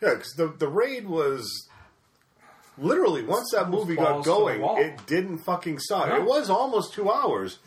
Yeah, 0.00 0.14
because 0.14 0.32
the 0.36 0.48
the 0.48 0.68
raid 0.68 1.06
was 1.08 1.68
literally 2.78 3.22
once 3.22 3.50
that 3.52 3.70
movie 3.70 3.96
got 3.96 4.22
balls 4.22 4.24
to 4.24 4.30
the 4.30 4.36
going, 4.58 4.78
it 4.84 5.06
didn't 5.06 5.38
fucking 5.38 5.78
suck. 5.78 6.08
No. 6.08 6.16
It 6.16 6.24
was 6.24 6.50
almost 6.50 6.92
two 6.94 7.10
hours, 7.10 7.58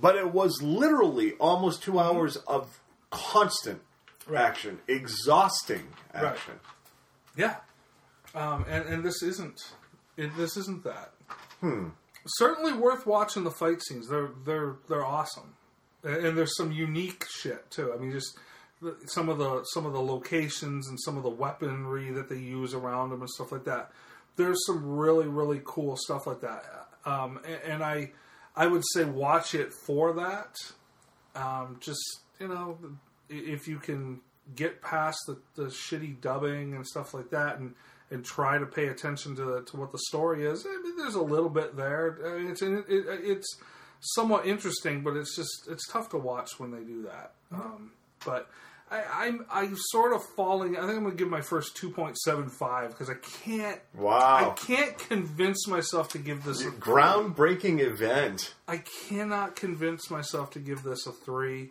but 0.00 0.16
it 0.16 0.32
was 0.32 0.60
literally 0.62 1.32
almost 1.34 1.82
two 1.82 1.98
hours 2.00 2.36
of 2.36 2.80
constant 3.10 3.80
action, 4.34 4.78
exhausting 4.88 5.86
Right. 6.14 6.24
action. 6.24 6.54
Yeah, 7.36 7.56
um, 8.34 8.64
and 8.68 8.84
and 8.88 9.04
this 9.04 9.22
isn't 9.22 9.60
it, 10.16 10.34
this 10.36 10.56
isn't 10.56 10.84
that. 10.84 11.12
Hmm. 11.60 11.88
Certainly 12.26 12.72
worth 12.72 13.06
watching 13.06 13.44
the 13.44 13.50
fight 13.50 13.82
scenes. 13.82 14.08
They're 14.08 14.30
they're 14.44 14.76
they're 14.88 15.04
awesome, 15.04 15.54
and, 16.02 16.16
and 16.26 16.38
there's 16.38 16.56
some 16.56 16.72
unique 16.72 17.26
shit 17.28 17.70
too. 17.70 17.92
I 17.92 17.98
mean, 17.98 18.10
just 18.10 18.38
some 19.06 19.28
of 19.28 19.38
the 19.38 19.62
some 19.74 19.86
of 19.86 19.92
the 19.92 20.00
locations 20.02 20.88
and 20.88 20.98
some 21.00 21.16
of 21.16 21.22
the 21.22 21.30
weaponry 21.30 22.10
that 22.12 22.28
they 22.28 22.38
use 22.38 22.74
around 22.74 23.10
them 23.10 23.20
and 23.20 23.30
stuff 23.30 23.52
like 23.52 23.64
that. 23.64 23.92
There's 24.36 24.58
some 24.66 24.96
really 24.96 25.26
really 25.28 25.60
cool 25.64 25.96
stuff 25.96 26.26
like 26.26 26.40
that, 26.40 26.64
um, 27.04 27.38
and, 27.46 27.60
and 27.64 27.82
I 27.84 28.10
I 28.56 28.66
would 28.66 28.82
say 28.92 29.04
watch 29.04 29.54
it 29.54 29.72
for 29.86 30.14
that. 30.14 30.56
Um, 31.34 31.76
just 31.80 32.00
you 32.40 32.48
know, 32.48 32.78
if 33.28 33.68
you 33.68 33.78
can 33.78 34.20
get 34.54 34.80
past 34.82 35.18
the, 35.26 35.38
the 35.54 35.68
shitty 35.68 36.20
dubbing 36.20 36.74
and 36.74 36.86
stuff 36.86 37.14
like 37.14 37.30
that, 37.30 37.58
and 37.58 37.74
and 38.10 38.24
try 38.24 38.56
to 38.58 38.66
pay 38.66 38.88
attention 38.88 39.34
to 39.36 39.62
to 39.70 39.76
what 39.76 39.92
the 39.92 39.98
story 40.08 40.44
is. 40.44 40.66
I 40.66 40.82
mean, 40.82 40.96
there's 40.96 41.16
a 41.16 41.22
little 41.22 41.50
bit 41.50 41.76
there. 41.76 42.18
I 42.24 42.38
mean, 42.38 42.50
it's 42.50 42.62
it, 42.62 42.84
it's 42.88 43.60
somewhat 44.00 44.46
interesting, 44.46 45.02
but 45.02 45.16
it's 45.16 45.34
just 45.34 45.68
it's 45.68 45.86
tough 45.88 46.10
to 46.10 46.18
watch 46.18 46.58
when 46.58 46.70
they 46.70 46.82
do 46.82 47.02
that. 47.02 47.32
Um, 47.52 47.92
but 48.24 48.48
I, 48.90 49.02
I'm 49.26 49.46
I'm 49.50 49.74
sort 49.76 50.12
of 50.12 50.22
falling. 50.36 50.76
I 50.76 50.80
think 50.80 50.92
I'm 50.92 51.02
going 51.02 51.16
to 51.16 51.22
give 51.22 51.28
my 51.28 51.40
first 51.40 51.76
two 51.76 51.90
point 51.90 52.16
seven 52.18 52.48
five 52.48 52.90
because 52.90 53.10
I 53.10 53.16
can't. 53.44 53.80
Wow. 53.94 54.54
I 54.56 54.60
can't 54.60 54.96
convince 54.96 55.66
myself 55.66 56.10
to 56.10 56.18
give 56.18 56.44
this 56.44 56.64
a 56.64 56.70
Groundbreaking 56.70 57.80
event. 57.80 58.54
I 58.68 58.82
cannot 59.08 59.56
convince 59.56 60.10
myself 60.10 60.50
to 60.52 60.60
give 60.60 60.84
this 60.84 61.06
a 61.06 61.12
three, 61.12 61.70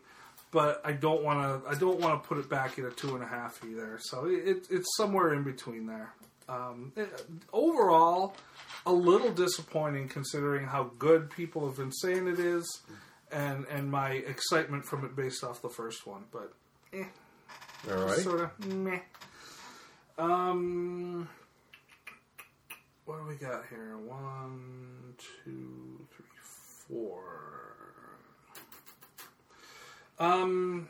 but 0.56 0.82
I 0.86 0.93
don't 0.93 1.22
want 1.22 1.64
to. 1.66 1.70
I 1.70 1.76
don't 1.76 1.99
want 1.99 2.24
to 2.24 2.28
put 2.28 2.38
it 2.38 2.49
back 2.49 2.80
at 2.80 2.86
a 2.86 2.89
two 2.91 3.14
and 3.16 3.22
a 3.24 3.28
half 3.28 3.60
either. 3.70 3.99
So 4.01 4.26
it, 4.26 4.47
it, 4.47 4.68
it's 4.72 4.88
somewhere 4.95 5.34
in 5.34 5.43
between 5.43 5.86
there. 5.86 6.14
Um, 6.47 6.93
it- 6.95 7.26
overall, 7.51 8.36
a 8.86 8.93
little 8.93 9.32
disappointing 9.34 10.08
considering 10.08 10.66
how 10.66 10.91
good 10.97 11.30
people 11.30 11.68
have 11.68 11.76
been 11.78 11.91
saying 11.91 12.28
it 12.28 12.39
is, 12.39 12.66
and 13.34 13.66
and 13.70 13.91
my 13.91 14.12
excitement 14.12 14.86
from 14.86 15.03
it 15.03 15.14
based 15.16 15.43
off 15.43 15.62
the 15.62 15.70
first 15.70 16.08
one. 16.08 16.24
But 16.32 16.53
eh, 16.93 17.03
All 17.91 18.06
right. 18.06 18.18
sort 18.20 18.39
of 18.41 18.66
meh. 18.66 18.99
Um, 20.18 21.28
what 23.03 23.18
do 23.20 23.26
we 23.28 23.36
got 23.36 23.66
here? 23.70 23.97
One, 23.97 25.16
two, 25.43 26.08
three, 26.16 26.26
four. 26.88 27.75
Um, 30.20 30.88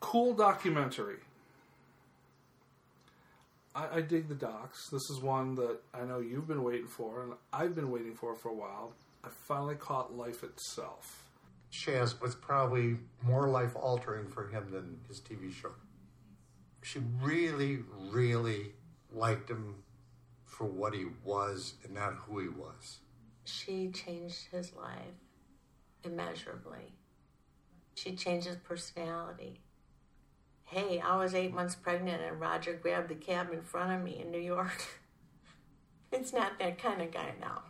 cool 0.00 0.34
documentary. 0.34 1.18
I, 3.74 3.98
I 3.98 4.00
dig 4.00 4.28
the 4.28 4.34
docs. 4.34 4.88
This 4.88 5.08
is 5.10 5.20
one 5.20 5.54
that 5.54 5.78
I 5.94 6.04
know 6.04 6.18
you've 6.18 6.48
been 6.48 6.64
waiting 6.64 6.88
for, 6.88 7.22
and 7.22 7.32
I've 7.52 7.74
been 7.74 7.90
waiting 7.90 8.14
for 8.14 8.34
for 8.34 8.48
a 8.48 8.54
while. 8.54 8.92
I 9.22 9.28
finally 9.28 9.76
caught 9.76 10.16
Life 10.16 10.42
Itself. 10.42 11.26
Shaz 11.72 12.20
was 12.20 12.34
probably 12.34 12.96
more 13.22 13.48
life 13.48 13.76
altering 13.76 14.26
for 14.26 14.48
him 14.48 14.70
than 14.72 14.98
his 15.06 15.20
TV 15.20 15.52
show. 15.52 15.70
She 16.82 17.00
really, 17.20 17.80
really 18.10 18.72
liked 19.12 19.48
him 19.48 19.76
for 20.44 20.64
what 20.64 20.94
he 20.94 21.06
was 21.22 21.74
and 21.84 21.94
not 21.94 22.14
who 22.14 22.40
he 22.40 22.48
was. 22.48 22.98
She 23.50 23.88
changed 23.88 24.46
his 24.52 24.74
life 24.74 25.18
immeasurably. 26.04 26.94
She 27.94 28.14
changed 28.14 28.46
his 28.46 28.56
personality. 28.56 29.60
Hey, 30.64 31.00
I 31.00 31.16
was 31.16 31.34
eight 31.34 31.52
months 31.52 31.74
pregnant 31.74 32.22
and 32.22 32.40
Roger 32.40 32.74
grabbed 32.74 33.08
the 33.08 33.16
cab 33.16 33.52
in 33.52 33.62
front 33.62 33.92
of 33.92 34.02
me 34.02 34.20
in 34.20 34.30
New 34.30 34.40
York. 34.40 34.84
it's 36.12 36.32
not 36.32 36.58
that 36.60 36.80
kind 36.80 37.02
of 37.02 37.10
guy 37.10 37.34
now. 37.40 37.62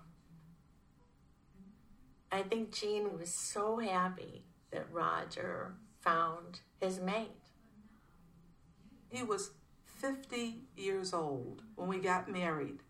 I 2.30 2.42
think 2.42 2.72
Jean 2.72 3.18
was 3.18 3.30
so 3.30 3.78
happy 3.78 4.44
that 4.70 4.92
Roger 4.92 5.74
found 6.00 6.60
his 6.80 7.00
mate. 7.00 7.30
He 9.08 9.22
was 9.22 9.50
50 9.84 10.60
years 10.76 11.12
old 11.12 11.62
when 11.74 11.88
we 11.88 11.98
got 11.98 12.30
married. 12.30 12.80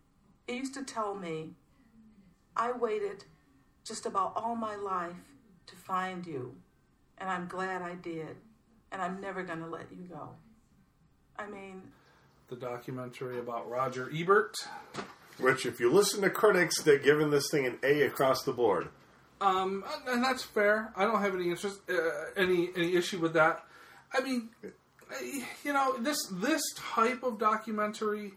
He 0.45 0.57
used 0.57 0.73
to 0.75 0.83
tell 0.83 1.15
me, 1.15 1.55
I 2.55 2.71
waited 2.71 3.23
just 3.83 4.05
about 4.05 4.33
all 4.35 4.55
my 4.55 4.75
life 4.75 5.15
to 5.67 5.75
find 5.75 6.25
you, 6.25 6.55
and 7.17 7.29
I'm 7.29 7.47
glad 7.47 7.81
I 7.81 7.95
did, 7.95 8.37
and 8.91 9.01
I'm 9.01 9.19
never 9.21 9.43
going 9.43 9.59
to 9.59 9.67
let 9.67 9.87
you 9.91 10.03
go. 10.05 10.29
I 11.37 11.47
mean, 11.47 11.81
The 12.49 12.55
documentary 12.55 13.39
about 13.39 13.69
Roger 13.69 14.11
Ebert. 14.13 14.55
Which, 15.39 15.65
if 15.65 15.79
you 15.79 15.91
listen 15.91 16.21
to 16.21 16.29
critics, 16.29 16.81
they're 16.83 16.99
giving 16.99 17.31
this 17.31 17.49
thing 17.49 17.65
an 17.65 17.79
A 17.83 18.01
across 18.03 18.43
the 18.43 18.51
board. 18.51 18.89
Um, 19.39 19.83
and 20.07 20.23
that's 20.23 20.43
fair. 20.43 20.93
I 20.95 21.05
don't 21.05 21.19
have 21.21 21.33
any 21.33 21.49
interest, 21.49 21.79
uh, 21.89 21.93
any 22.37 22.69
any 22.75 22.95
issue 22.95 23.17
with 23.17 23.33
that. 23.33 23.63
I 24.13 24.21
mean, 24.21 24.49
I- 25.09 25.47
you 25.63 25.73
know, 25.73 25.97
this 25.97 26.17
this 26.33 26.61
type 26.75 27.23
of 27.23 27.39
documentary. 27.39 28.33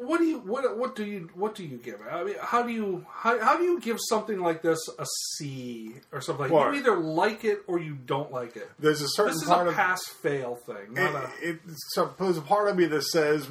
What 0.00 0.18
do 0.18 0.24
you 0.26 0.38
what 0.38 0.78
what 0.78 0.94
do 0.94 1.04
you 1.04 1.28
what 1.34 1.56
do 1.56 1.64
you 1.64 1.76
give 1.76 1.94
it? 1.96 2.06
I 2.08 2.22
mean, 2.22 2.36
how 2.40 2.62
do 2.62 2.72
you 2.72 3.04
how, 3.10 3.36
how 3.40 3.56
do 3.58 3.64
you 3.64 3.80
give 3.80 3.98
something 4.08 4.38
like 4.38 4.62
this 4.62 4.78
a 4.96 5.04
C 5.34 5.94
or 6.12 6.20
something? 6.20 6.52
Like 6.52 6.72
you 6.72 6.78
either 6.78 6.96
like 6.96 7.44
it 7.44 7.62
or 7.66 7.80
you 7.80 7.96
don't 8.06 8.30
like 8.30 8.54
it. 8.56 8.70
There's 8.78 9.00
a 9.02 9.08
certain 9.08 9.32
this 9.32 9.42
is 9.42 9.48
part 9.48 9.66
a 9.66 9.70
of- 9.70 9.76
pass 9.76 10.04
fail 10.06 10.54
thing. 10.54 10.94
Not 10.94 11.16
a, 11.16 11.30
it, 11.42 11.48
it, 11.48 11.60
so 11.88 12.14
there's 12.16 12.36
a 12.38 12.42
part 12.42 12.68
of 12.68 12.76
me 12.76 12.84
that 12.86 13.02
says 13.02 13.48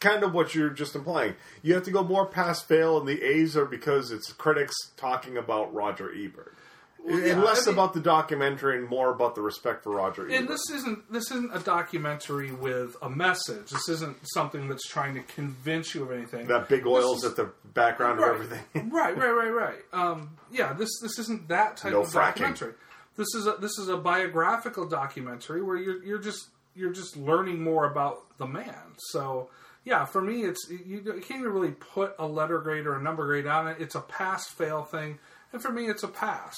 kind 0.00 0.22
of 0.22 0.32
what 0.32 0.54
you're 0.54 0.70
just 0.70 0.96
implying. 0.96 1.34
You 1.62 1.74
have 1.74 1.82
to 1.84 1.90
go 1.90 2.02
more 2.02 2.24
pass 2.24 2.62
fail, 2.62 2.98
and 2.98 3.06
the 3.06 3.22
A's 3.22 3.54
are 3.54 3.66
because 3.66 4.10
it's 4.10 4.32
critics 4.32 4.74
talking 4.96 5.36
about 5.36 5.74
Roger 5.74 6.10
Ebert, 6.14 6.56
Well, 7.04 7.16
and 7.24 7.42
less 7.42 7.66
I 7.66 7.70
mean- 7.70 7.78
about 7.78 7.94
the 7.94 8.00
documentary 8.00 8.78
and 8.78 8.88
more 8.88 9.10
about 9.10 9.34
the 9.34 9.42
respect 9.42 9.82
for 9.84 9.90
Roger 9.94 10.22
Ebert. 10.26 10.34
And 10.38 10.48
this 10.48 10.60
isn't 10.72 11.10
this 11.12 11.30
isn't 11.30 11.54
a 11.54 11.60
documentary 11.60 12.52
with 12.52 12.96
a 13.02 13.08
message. 13.10 13.70
This 13.70 13.88
isn't 13.88 14.16
something 14.34 14.68
that's 14.68 14.86
trying 14.88 15.14
to 15.14 15.22
convince 15.22 15.94
you 15.94 16.02
of 16.02 16.12
anything. 16.12 16.46
that 16.48 16.68
big 16.68 16.86
oil's 16.86 17.24
is- 17.24 17.30
at 17.30 17.36
the 17.36 17.50
background 17.72 18.18
right, 18.20 18.30
of 18.30 18.34
everything. 18.42 18.90
right, 18.90 19.16
right, 19.16 19.30
right, 19.30 19.50
right. 19.50 19.78
Um, 19.92 20.36
yeah, 20.52 20.72
this 20.72 20.90
this 21.00 21.18
isn't 21.18 21.48
that 21.48 21.76
type 21.76 21.92
No 21.92 22.02
of 22.02 22.08
fracking. 22.08 22.14
documentary. 22.36 22.74
This 23.16 23.34
is 23.34 23.46
a 23.46 23.52
this 23.60 23.78
is 23.78 23.88
a 23.88 23.96
biographical 23.96 24.86
documentary 24.86 25.62
where 25.62 25.76
you're 25.76 26.02
you're 26.04 26.18
just 26.20 26.48
you're 26.74 26.92
just 26.92 27.16
learning 27.16 27.62
more 27.62 27.84
about 27.90 28.36
the 28.38 28.46
man. 28.46 28.94
So 29.10 29.50
yeah, 29.84 30.04
for 30.04 30.20
me, 30.20 30.42
it's 30.42 30.68
you, 30.70 31.02
you 31.04 31.20
can't 31.26 31.40
even 31.40 31.52
really 31.52 31.72
put 31.72 32.14
a 32.18 32.26
letter 32.26 32.58
grade 32.60 32.86
or 32.86 32.96
a 32.96 33.02
number 33.02 33.24
grade 33.26 33.46
on 33.46 33.66
it. 33.68 33.78
It's 33.80 33.94
a 33.94 34.00
pass 34.00 34.46
fail 34.48 34.82
thing, 34.84 35.18
and 35.52 35.60
for 35.62 35.70
me, 35.72 35.86
it's 35.86 36.02
a 36.02 36.08
pass. 36.08 36.54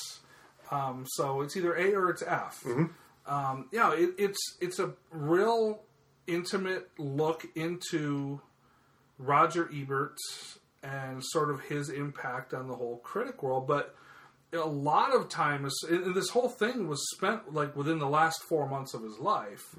Um, 0.73 1.05
so 1.07 1.43
it's 1.43 1.57
either 1.57 1.75
A 1.75 1.95
or 1.95 2.11
it's 2.11 2.23
F. 2.23 2.65
Um, 3.27 3.69
yeah, 3.71 3.93
it, 3.95 4.15
it's 4.19 4.57
it's 4.61 4.79
a 4.79 4.95
real 5.11 5.83
intimate 6.27 6.89
look 6.99 7.47
into 7.55 8.41
Roger 9.19 9.71
Ebert 9.73 10.17
and 10.83 11.23
sort 11.25 11.51
of 11.51 11.61
his 11.61 11.89
impact 11.91 12.55
on 12.55 12.67
the 12.67 12.75
whole 12.75 12.97
critic 13.05 13.43
world. 13.43 13.69
But 13.69 13.95
a 14.53 14.59
lot 14.59 15.15
of 15.15 15.29
time, 15.29 15.65
is, 15.65 15.87
this 16.15 16.31
whole 16.31 16.49
thing 16.49 16.89
was 16.89 17.01
spent 17.15 17.55
like 17.55 17.77
within 17.77 17.99
the 17.99 18.09
last 18.09 18.43
four 18.43 18.69
months 18.69 18.95
of 18.95 19.03
his 19.03 19.19
life. 19.19 19.77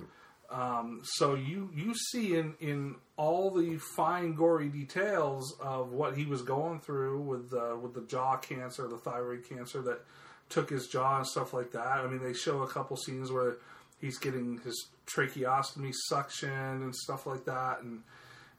Um, 0.50 1.02
so 1.04 1.34
you 1.34 1.72
you 1.76 1.96
see 1.96 2.36
in 2.36 2.54
in 2.60 2.96
all 3.18 3.50
the 3.50 3.78
fine 3.96 4.36
gory 4.36 4.70
details 4.70 5.56
of 5.60 5.92
what 5.92 6.16
he 6.16 6.26
was 6.26 6.44
going 6.44 6.80
through 6.80 7.22
with 7.22 7.54
uh, 7.54 7.76
with 7.82 7.96
the 7.96 8.02
jaw 8.02 8.38
cancer, 8.38 8.88
the 8.88 8.98
thyroid 8.98 9.44
cancer 9.50 9.82
that 9.82 10.06
took 10.54 10.70
his 10.70 10.88
jaw 10.88 11.18
and 11.18 11.28
stuff 11.28 11.54
like 11.54 11.72
that. 11.72 11.88
I 11.88 12.08
mean, 12.08 12.24
they 12.24 12.34
show 12.34 12.62
a 12.62 12.68
couple 12.68 12.96
scenes 12.96 13.32
where 13.32 13.58
he's 14.00 14.18
getting 14.18 14.60
his 14.64 14.88
tracheostomy 15.08 15.94
suction 16.08 16.50
and 16.50 16.96
stuff 16.96 17.26
like 17.26 17.46
that, 17.46 17.82
and 17.82 18.04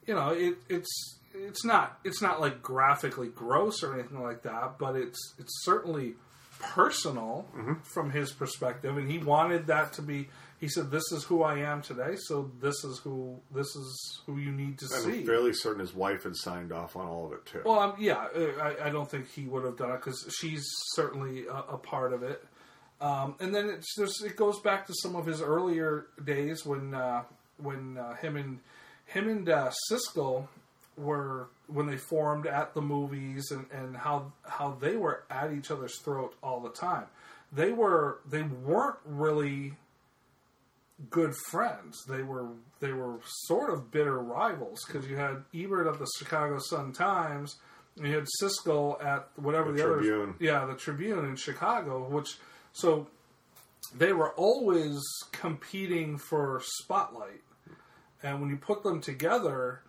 you 0.07 0.15
know, 0.15 0.31
it, 0.31 0.57
it's 0.69 1.19
it's 1.35 1.65
not 1.65 1.99
it's 2.05 2.21
not 2.21 2.41
like 2.41 2.63
graphically 2.63 3.29
gross 3.29 3.83
or 3.83 3.95
anything 3.95 4.23
like 4.23 4.43
that, 4.43 4.79
but 4.79 4.97
it's 4.97 5.35
it's 5.39 5.65
certainly 5.65 6.15
personal 6.59 7.47
mm-hmm. 7.57 7.75
from 7.83 8.11
his 8.11 8.33
perspective, 8.33 8.97
and 8.97 9.11
he 9.11 9.19
wanted 9.19 9.67
that 9.69 9.93
to 9.95 10.03
be. 10.03 10.29
He 10.65 10.71
said, 10.71 10.91
"This 10.91 11.13
is 11.13 11.25
who 11.25 11.43
I 11.43 11.59
am 11.59 11.83
today, 11.83 12.17
so 12.17 12.51
this 12.59 12.85
is 12.85 12.99
who 13.05 13.39
this 13.55 13.67
is 13.67 14.23
who 14.25 14.39
you 14.39 14.51
need 14.51 14.79
to 14.79 14.87
see." 14.89 15.21
I'm 15.21 15.27
fairly 15.27 15.53
certain 15.53 15.81
his 15.81 15.93
wife 15.93 16.23
had 16.23 16.35
signed 16.37 16.73
off 16.73 16.97
on 16.97 17.07
all 17.07 17.27
of 17.27 17.33
it 17.33 17.45
too. 17.45 17.61
Well, 17.67 17.79
um, 17.79 17.95
yeah, 17.99 18.29
I, 18.63 18.87
I 18.87 18.89
don't 18.89 19.11
think 19.11 19.31
he 19.31 19.45
would 19.45 19.63
have 19.65 19.77
done 19.77 19.91
it 19.91 19.97
because 19.97 20.27
she's 20.41 20.65
certainly 20.95 21.47
a, 21.47 21.75
a 21.75 21.77
part 21.77 22.15
of 22.15 22.23
it. 22.23 22.43
Um, 22.99 23.35
and 23.41 23.55
then 23.55 23.69
it 23.69 24.37
goes 24.37 24.59
back 24.61 24.87
to 24.87 24.95
some 25.03 25.17
of 25.17 25.27
his 25.27 25.43
earlier 25.43 26.07
days 26.25 26.65
when 26.65 26.95
uh, 26.95 27.25
when 27.59 27.99
uh, 27.99 28.15
him 28.17 28.37
and 28.37 28.61
him 29.05 29.29
and 29.29 29.47
uh, 29.47 29.71
Siskel 29.91 30.49
were 30.97 31.49
when 31.67 31.87
they 31.87 31.99
formed 31.99 32.47
at 32.47 32.73
the 32.73 32.81
movies 32.81 33.51
and, 33.51 33.67
and 33.71 33.99
how 33.99 34.33
how 34.49 34.79
they 34.81 34.97
were 34.97 35.25
at 35.29 35.53
each 35.53 35.71
other's 35.71 35.99
throat 35.99 36.35
all 36.43 36.61
the 36.61 36.71
time. 36.71 37.05
They 37.53 37.73
were 37.73 38.21
they 38.27 38.43
weren't 38.43 38.97
really 39.05 39.75
good 41.11 41.35
friends. 41.51 42.05
They 42.09 42.23
were 42.23 42.49
they 42.81 42.93
were 42.93 43.19
sort 43.47 43.73
of 43.73 43.91
bitter 43.91 44.19
rivals 44.19 44.81
because 44.87 45.09
you 45.09 45.17
had 45.17 45.45
Ebert 45.55 45.87
of 45.87 45.99
the 45.99 46.07
Chicago 46.19 46.59
Sun 46.59 46.93
Times, 46.93 47.57
and 47.97 48.07
you 48.07 48.15
had 48.15 48.27
Siskel 48.41 49.03
at 49.05 49.29
whatever 49.37 49.73
The 49.73 49.79
the, 49.79 49.85
other 49.85 50.35
yeah 50.41 50.65
the 50.67 50.75
Tribune 50.75 51.25
in 51.25 51.37
Chicago, 51.37 52.09
which 52.09 52.39
so 52.73 53.09
they 53.97 54.13
were 54.13 54.33
always 54.33 55.01
competing 55.33 56.19
for 56.19 56.63
spotlight, 56.65 57.43
and 58.23 58.41
when 58.41 58.51
you 58.51 58.57
put 58.57 58.83
them 58.83 59.01
together, 59.01 59.83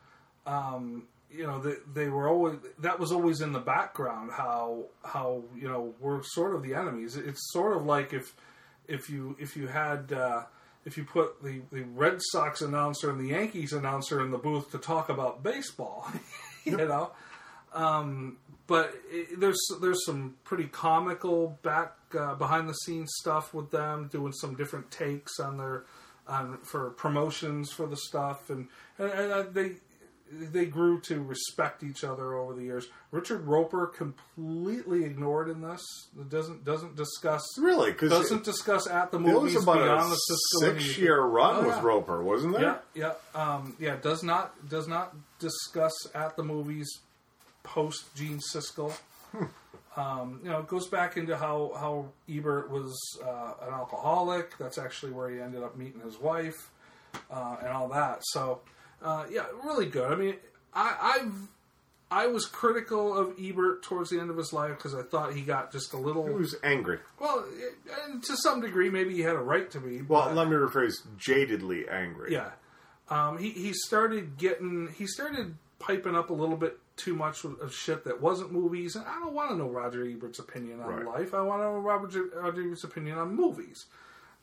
um, 0.45 1.07
you 1.29 1.45
know 1.45 1.59
they, 1.61 1.75
they 1.93 2.09
were 2.09 2.27
always 2.27 2.57
that 2.79 2.99
was 2.99 3.11
always 3.11 3.41
in 3.41 3.51
the 3.51 3.59
background 3.59 4.31
how 4.31 4.85
how 5.03 5.43
you 5.55 5.67
know 5.67 5.93
we're 5.99 6.21
sort 6.23 6.55
of 6.55 6.63
the 6.63 6.73
enemies. 6.73 7.15
It's 7.15 7.51
sort 7.51 7.75
of 7.77 7.85
like 7.85 8.13
if 8.13 8.33
if 8.87 9.09
you 9.09 9.35
if 9.39 9.55
you 9.55 9.67
had 9.67 10.11
uh, 10.13 10.43
if 10.85 10.97
you 10.97 11.03
put 11.03 11.43
the, 11.43 11.61
the 11.71 11.83
Red 11.83 12.19
Sox 12.31 12.61
announcer 12.61 13.09
and 13.09 13.19
the 13.19 13.29
Yankees 13.29 13.73
announcer 13.73 14.21
in 14.21 14.31
the 14.31 14.37
booth 14.37 14.71
to 14.71 14.77
talk 14.77 15.09
about 15.09 15.43
baseball, 15.43 16.07
you 16.63 16.77
know. 16.77 17.11
Um, 17.73 18.37
but 18.67 18.93
it, 19.09 19.39
there's 19.39 19.59
there's 19.81 20.05
some 20.05 20.35
pretty 20.43 20.65
comical 20.65 21.59
back 21.61 21.93
uh, 22.17 22.35
behind 22.35 22.69
the 22.69 22.73
scenes 22.73 23.11
stuff 23.19 23.53
with 23.53 23.71
them 23.71 24.09
doing 24.11 24.31
some 24.31 24.55
different 24.55 24.89
takes 24.91 25.39
on 25.39 25.57
their 25.57 25.83
on 26.27 26.57
for 26.59 26.91
promotions 26.91 27.71
for 27.71 27.85
the 27.85 27.97
stuff 27.97 28.49
and 28.49 28.67
and, 28.97 29.11
and 29.11 29.31
uh, 29.31 29.43
they 29.51 29.73
they 30.31 30.65
grew 30.65 30.99
to 31.01 31.21
respect 31.21 31.83
each 31.83 32.03
other 32.03 32.33
over 32.33 32.53
the 32.53 32.63
years. 32.63 32.87
Richard 33.11 33.45
Roeper 33.45 33.87
completely 33.87 35.03
ignored 35.05 35.49
in 35.49 35.61
this. 35.61 35.81
It 36.19 36.29
doesn't 36.29 36.65
doesn't 36.65 36.95
discuss 36.95 37.43
Really? 37.59 37.93
doesn't 37.93 38.39
it- 38.39 38.43
discuss 38.43 38.87
at 38.87 39.11
the 39.11 39.19
movies 39.19 39.55
was 39.55 39.63
about 39.63 39.75
beyond 39.75 40.11
a 40.11 40.15
Siskel 40.15 40.79
six-year 40.79 41.21
run 41.21 41.57
Oh, 41.57 41.67
with 41.67 41.75
yeah. 41.77 41.83
Roeper, 41.83 42.23
wasn't 42.23 42.53
there? 42.53 42.79
Yeah, 42.95 43.13
yeah, 43.35 43.39
um, 43.41 43.75
yeah. 43.79 43.95
Does 43.97 44.23
not 44.23 44.67
does 44.69 44.87
not 44.87 45.15
discuss 45.39 45.93
at 46.15 46.35
the 46.35 46.43
movies 46.43 46.87
post 47.63 48.15
Gene 48.15 48.39
Siskel. 48.53 48.93
Um, 49.97 50.41
you 50.43 50.49
know, 50.49 50.59
it 50.59 50.67
goes 50.67 50.87
back 50.87 51.15
into 51.15 51.37
how 51.37 51.71
how 51.77 52.07
Ebert 52.29 52.69
was 52.69 52.93
uh, 53.23 53.53
an 53.65 53.73
alcoholic. 53.73 54.57
That's 54.57 54.77
actually 54.77 55.13
where 55.13 55.29
he 55.29 55.39
ended 55.39 55.63
up 55.63 55.77
meeting 55.77 56.01
his 56.01 56.17
wife 56.19 56.69
uh, 57.31 57.57
and 57.61 57.69
all 57.69 57.87
that. 57.89 58.19
So, 58.23 58.59
uh, 59.01 59.25
yeah, 59.31 59.45
really 59.63 59.85
good. 59.87 60.11
I 60.11 60.15
mean, 60.15 60.35
I, 60.73 61.19
I've 61.21 61.33
I 62.11 62.27
was 62.27 62.45
critical 62.45 63.17
of 63.17 63.33
Ebert 63.39 63.81
towards 63.83 64.09
the 64.11 64.19
end 64.19 64.29
of 64.29 64.37
his 64.37 64.53
life 64.53 64.77
because 64.77 64.93
I 64.93 65.01
thought 65.01 65.33
he 65.33 65.41
got 65.41 65.71
just 65.71 65.93
a 65.93 65.97
little. 65.97 66.27
He 66.27 66.33
was 66.33 66.55
angry. 66.63 66.99
Well, 67.19 67.43
and 68.05 68.23
to 68.23 68.37
some 68.37 68.61
degree, 68.61 68.89
maybe 68.89 69.13
he 69.13 69.21
had 69.21 69.35
a 69.35 69.39
right 69.39 69.69
to 69.71 69.79
be. 69.79 70.01
Well, 70.01 70.25
but- 70.25 70.35
let 70.35 70.47
me 70.47 70.55
rephrase: 70.55 70.93
jadedly 71.17 71.91
angry. 71.91 72.31
yeah. 72.33 72.51
Um, 73.07 73.37
he, 73.37 73.51
he 73.51 73.71
started 73.73 74.35
getting, 74.39 74.89
he 74.97 75.05
started 75.05 75.53
piping 75.77 76.15
up 76.15 76.31
a 76.31 76.33
little 76.33 76.57
bit 76.57 76.79
too 76.97 77.13
much 77.15 77.43
of 77.43 77.71
shit 77.71 78.03
that 78.05 78.19
wasn't 78.19 78.51
movies. 78.51 78.95
And 78.95 79.05
I 79.05 79.19
don't 79.19 79.33
want 79.33 79.51
to 79.51 79.55
know 79.55 79.67
Roger 79.69 80.03
Ebert's 80.07 80.39
opinion 80.39 80.79
on 80.81 80.87
Right. 80.87 81.05
life. 81.05 81.33
I 81.35 81.41
want 81.41 81.61
to 81.61 81.65
know 81.65 81.77
Roger, 81.77 82.23
Roger 82.35 82.63
Ebert's 82.63 82.83
opinion 82.83 83.19
on 83.19 83.35
movies. 83.35 83.85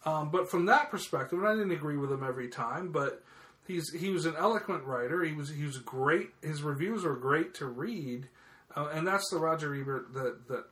Um, 0.06 0.30
but 0.30 0.48
from 0.48 0.66
that 0.66 0.92
perspective, 0.92 1.40
and 1.40 1.48
I 1.48 1.54
didn't 1.56 1.72
agree 1.72 1.96
with 1.96 2.12
him 2.12 2.22
every 2.22 2.46
time, 2.46 2.92
but 2.92 3.24
he's 3.66 3.90
he 3.92 4.10
was 4.10 4.26
an 4.26 4.34
eloquent 4.36 4.84
writer. 4.84 5.22
He 5.24 5.32
was 5.32 5.48
he 5.50 5.64
was 5.64 5.78
great. 5.78 6.30
His 6.42 6.62
reviews 6.62 7.04
were 7.04 7.16
great 7.16 7.54
to 7.54 7.66
read, 7.66 8.28
uh, 8.76 8.88
and 8.92 9.06
that's 9.06 9.28
the 9.30 9.38
Roger 9.38 9.74
Ebert 9.74 10.12
that 10.14 10.48
that 10.48 10.64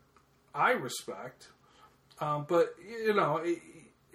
I 0.55 0.73
respect. 0.73 1.49
Um, 2.21 2.45
but 2.49 2.75
you 2.87 3.15
know, 3.15 3.39
it, 3.39 3.59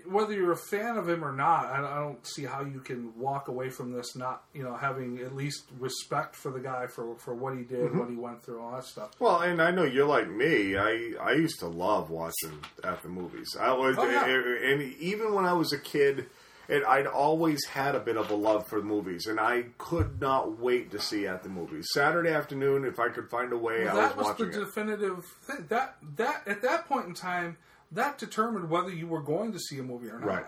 whether 0.07 0.33
you're 0.33 0.51
a 0.51 0.55
fan 0.55 0.97
of 0.97 1.09
him 1.09 1.25
or 1.25 1.31
not, 1.31 1.65
I, 1.65 1.77
I 1.79 1.99
don't 1.99 2.23
see 2.27 2.43
how 2.45 2.61
you 2.61 2.79
can 2.79 3.17
walk 3.17 3.47
away 3.47 3.69
from 3.71 3.91
this 3.91 4.15
not 4.15 4.43
you 4.53 4.61
know 4.61 4.75
having 4.75 5.17
at 5.19 5.35
least 5.35 5.63
respect 5.79 6.35
for 6.35 6.51
the 6.51 6.59
guy 6.59 6.85
for 6.85 7.15
for 7.17 7.33
what 7.33 7.57
he 7.57 7.63
did, 7.63 7.89
Mhm. 7.91 7.95
what 7.99 8.09
he 8.09 8.15
went 8.15 8.43
through, 8.43 8.61
all 8.61 8.73
that 8.73 8.83
stuff. 8.85 9.11
Well, 9.19 9.39
and 9.41 9.59
I 9.59 9.71
know 9.71 9.83
you're 9.83 10.05
like 10.05 10.29
me. 10.29 10.77
I 10.77 11.13
I 11.19 11.31
used 11.31 11.59
to 11.61 11.67
love 11.67 12.11
watching 12.11 12.59
at 12.83 13.01
the 13.01 13.09
movies. 13.09 13.55
I 13.59 13.73
was, 13.73 13.95
Oh, 13.97 14.07
yeah. 14.07 14.25
and 14.25 14.81
even 14.99 15.33
when 15.33 15.45
I 15.45 15.53
was 15.53 15.73
a 15.73 15.79
kid, 15.79 16.27
and 16.69 16.83
I'd 16.85 17.07
always 17.07 17.65
had 17.65 17.95
a 17.95 17.99
bit 17.99 18.17
of 18.17 18.29
a 18.31 18.35
love 18.35 18.67
for 18.67 18.81
movies, 18.81 19.25
and 19.27 19.39
I 19.39 19.65
could 19.77 20.19
not 20.21 20.59
wait 20.59 20.91
to 20.91 20.99
see 20.99 21.27
at 21.27 21.43
the 21.43 21.49
movies. 21.49 21.87
Saturday 21.93 22.29
afternoon, 22.31 22.85
if 22.85 22.99
I 22.99 23.09
could 23.09 23.29
find 23.29 23.51
a 23.53 23.57
way, 23.57 23.85
Well, 23.85 23.97
I 23.97 24.01
that 24.01 24.17
was 24.17 24.27
was 24.27 24.37
the 24.37 24.43
watching 24.45 24.61
it. 24.61 24.65
definitive 24.65 25.25
thing. 25.43 25.65
That 25.69 25.95
that 26.17 26.47
at 26.47 26.61
that 26.61 26.87
point 26.87 27.07
in 27.07 27.13
time, 27.13 27.57
that 27.91 28.17
determined 28.17 28.69
whether 28.69 28.89
you 28.89 29.07
were 29.07 29.21
going 29.21 29.51
to 29.53 29.59
see 29.59 29.79
a 29.79 29.83
movie 29.83 30.09
or 30.09 30.19
not. 30.19 30.27
Right. 30.27 30.45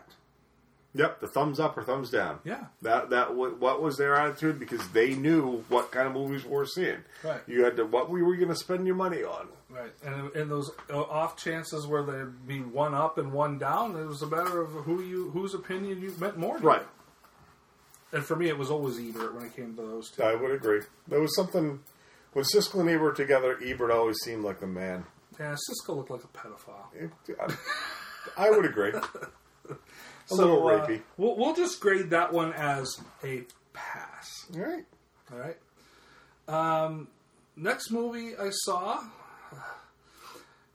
Yep, 0.97 1.19
the 1.21 1.27
thumbs 1.27 1.59
up 1.59 1.77
or 1.77 1.83
thumbs 1.83 2.09
down. 2.09 2.39
Yeah. 2.43 2.65
That 2.81 3.11
that 3.11 3.35
wa- 3.35 3.49
what 3.49 3.81
was 3.81 3.97
their 3.97 4.15
attitude 4.15 4.59
because 4.59 4.87
they 4.89 5.13
knew 5.13 5.63
what 5.69 5.91
kind 5.91 6.07
of 6.07 6.13
movies 6.13 6.43
we 6.43 6.51
were 6.51 6.65
seeing. 6.65 6.97
Right. 7.23 7.41
You 7.47 7.63
had 7.63 7.77
to 7.77 7.85
what 7.85 8.09
we 8.09 8.23
were 8.23 8.33
you 8.33 8.39
going 8.39 8.49
to 8.49 8.55
spend 8.55 8.85
your 8.87 8.95
money 8.95 9.23
on? 9.23 9.47
Right, 9.69 9.91
and 10.03 10.33
in 10.33 10.47
those 10.49 10.71
uh, 10.89 11.01
off 11.01 11.35
chances 11.35 11.85
where 11.85 12.01
there'd 12.01 12.47
be 12.47 12.61
one 12.61 12.93
up 12.95 13.17
and 13.17 13.33
one 13.33 13.57
down, 13.59 13.95
it 13.97 14.05
was 14.05 14.21
a 14.21 14.27
matter 14.27 14.61
of 14.61 14.69
who 14.71 15.03
you 15.03 15.29
whose 15.31 15.53
opinion 15.53 16.01
you 16.01 16.13
meant 16.19 16.37
more. 16.37 16.57
To. 16.57 16.63
Right. 16.65 16.87
And 18.13 18.23
for 18.23 18.35
me, 18.37 18.47
it 18.47 18.57
was 18.57 18.71
always 18.71 18.97
Ebert 18.97 19.35
when 19.35 19.45
it 19.45 19.55
came 19.55 19.75
to 19.75 19.81
those 19.81 20.09
two. 20.09 20.23
I 20.23 20.35
would 20.35 20.51
agree. 20.51 20.81
There 21.07 21.19
was 21.19 21.35
something 21.35 21.81
when 22.33 22.45
Siskel 22.45 22.79
and 22.79 22.89
Ebert 22.89 23.17
together. 23.17 23.59
Ebert 23.63 23.91
always 23.91 24.17
seemed 24.23 24.43
like 24.45 24.61
the 24.61 24.67
man. 24.67 25.05
Yeah, 25.37 25.53
Siskel 25.55 25.97
looked 25.97 26.09
like 26.09 26.23
a 26.23 26.27
pedophile. 26.27 27.53
I 28.37 28.49
would 28.49 28.65
agree. 28.65 28.93
A 30.31 30.35
little 30.35 30.67
uh, 30.67 30.71
rapey. 30.87 31.01
we'll, 31.17 31.35
we'll 31.37 31.55
just 31.55 31.79
grade 31.79 32.09
that 32.11 32.33
one 32.33 32.53
as 32.53 32.99
a 33.23 33.43
pass. 33.73 34.29
All 34.55 34.61
right. 34.61 34.85
All 35.31 35.39
right. 35.39 35.57
Um, 36.47 37.07
next 37.55 37.91
movie 37.91 38.35
I 38.37 38.49
saw. 38.51 39.03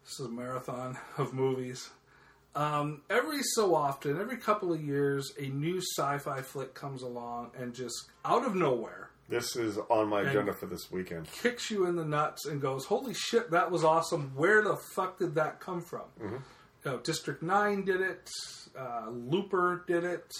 This 0.04 0.20
is 0.20 0.26
a 0.26 0.30
marathon 0.30 0.98
of 1.16 1.32
movies. 1.32 1.88
Um, 2.54 3.00
every 3.08 3.40
so 3.42 3.74
often, 3.74 4.20
every 4.20 4.36
couple 4.36 4.70
of 4.72 4.82
years, 4.82 5.32
a 5.40 5.46
new 5.46 5.80
sci-fi 5.80 6.42
flick 6.42 6.74
comes 6.74 7.00
along 7.02 7.52
and 7.58 7.72
just 7.74 7.94
out 8.24 8.44
of 8.44 8.54
nowhere 8.54 9.08
This 9.30 9.56
is 9.56 9.78
on 9.88 10.08
my 10.08 10.20
agenda 10.20 10.52
for 10.52 10.66
this 10.66 10.90
weekend. 10.90 11.30
kicks 11.32 11.70
you 11.70 11.86
in 11.86 11.96
the 11.96 12.04
nuts 12.04 12.44
and 12.44 12.60
goes, 12.60 12.84
"Holy 12.84 13.14
shit, 13.14 13.52
that 13.52 13.70
was 13.70 13.84
awesome! 13.84 14.32
Where 14.34 14.60
the 14.62 14.76
fuck 14.94 15.18
did 15.18 15.34
that 15.36 15.60
come 15.60 15.80
from?" 15.80 16.02
Mm-hmm. 16.22 16.36
Know, 16.84 16.98
District 16.98 17.42
Nine 17.42 17.84
did 17.84 18.00
it. 18.00 18.28
Uh, 18.78 19.08
Looper 19.10 19.84
did 19.86 20.04
it. 20.04 20.30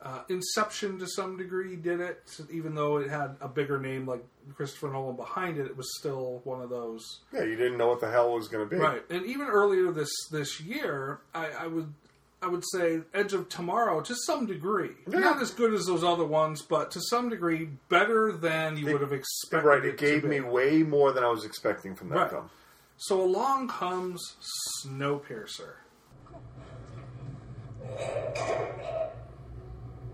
Uh, 0.00 0.22
Inception, 0.30 0.98
to 0.98 1.06
some 1.06 1.36
degree, 1.36 1.76
did 1.76 2.00
it. 2.00 2.22
Even 2.50 2.74
though 2.74 2.96
it 2.96 3.10
had 3.10 3.36
a 3.42 3.46
bigger 3.48 3.78
name 3.78 4.06
like 4.06 4.24
Christopher 4.56 4.88
Nolan 4.90 5.16
behind 5.16 5.58
it, 5.58 5.66
it 5.66 5.76
was 5.76 5.86
still 5.98 6.40
one 6.44 6.62
of 6.62 6.70
those. 6.70 7.20
Yeah, 7.32 7.44
you 7.44 7.56
didn't 7.56 7.76
know 7.76 7.88
what 7.88 8.00
the 8.00 8.10
hell 8.10 8.32
was 8.32 8.48
going 8.48 8.66
to 8.66 8.74
be. 8.74 8.80
Right, 8.80 9.02
and 9.10 9.24
even 9.26 9.46
earlier 9.48 9.92
this 9.92 10.08
this 10.32 10.60
year, 10.62 11.20
I, 11.34 11.48
I 11.60 11.66
would 11.66 11.92
I 12.40 12.48
would 12.48 12.64
say 12.72 13.00
Edge 13.12 13.34
of 13.34 13.48
Tomorrow 13.50 14.00
to 14.00 14.14
some 14.26 14.46
degree, 14.46 14.92
not 15.06 15.42
as 15.42 15.50
good 15.50 15.74
as 15.74 15.84
those 15.84 16.02
other 16.02 16.24
ones, 16.24 16.62
but 16.62 16.90
to 16.92 17.00
some 17.10 17.28
degree 17.28 17.68
better 17.90 18.32
than 18.32 18.78
you 18.78 18.86
would 18.92 19.02
have 19.02 19.12
expected. 19.12 19.66
Right. 19.66 19.84
It 19.84 19.88
it 19.90 19.98
gave 19.98 20.24
me 20.24 20.40
way 20.40 20.82
more 20.84 21.12
than 21.12 21.22
I 21.22 21.28
was 21.28 21.44
expecting 21.44 21.94
from 21.94 22.08
that 22.08 22.16
Right. 22.16 22.30
film. 22.30 22.50
So 22.98 23.22
along 23.22 23.68
comes 23.68 24.36
Snowpiercer. 24.80 25.74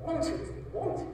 One, 0.01 0.21
two, 0.21 0.37
three, 0.37 0.63
one, 0.73 0.99
two. 0.99 1.07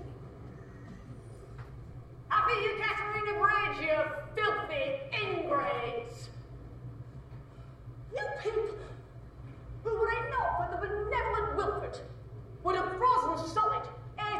Happy 2.28 2.54
you 2.62 2.70
Katarina 2.80 3.38
Bridge, 3.38 3.86
you 3.86 3.96
filthy 4.34 5.00
ingrates! 5.12 6.30
You 8.12 8.24
people, 8.42 8.78
who 9.84 9.90
were 9.90 10.10
it 10.10 10.30
not 10.30 10.56
for 10.56 10.74
the 10.74 10.86
benevolent 10.86 11.56
Wilford, 11.56 12.00
would 12.64 12.76
have 12.76 12.96
frozen 12.96 13.46
solid 13.46 13.82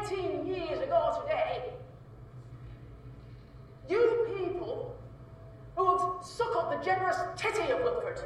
18 0.03 0.47
years 0.47 0.81
ago 0.81 1.21
today. 1.21 1.73
You 3.87 4.27
people 4.35 4.98
who 5.79 5.97
have 5.97 6.25
suckled 6.25 6.73
the 6.73 6.83
generous 6.83 7.15
titty 7.37 7.71
of 7.71 7.79
Wilford 7.79 8.19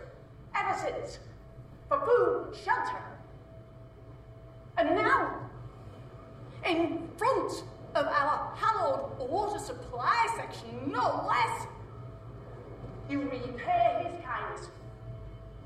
ever 0.56 0.76
since 0.76 1.20
for 1.88 2.00
food 2.00 2.48
and 2.48 2.56
shelter. 2.56 2.98
And 4.76 4.96
now, 4.96 5.36
in 6.68 7.08
front 7.16 7.64
of 7.94 8.08
our 8.08 8.56
hallowed 8.56 9.20
water 9.20 9.60
supply 9.60 10.28
section, 10.36 10.92
no 10.92 11.28
less, 11.28 11.68
you 13.08 13.22
repay 13.22 14.10
his 14.10 14.26
kindness 14.26 14.70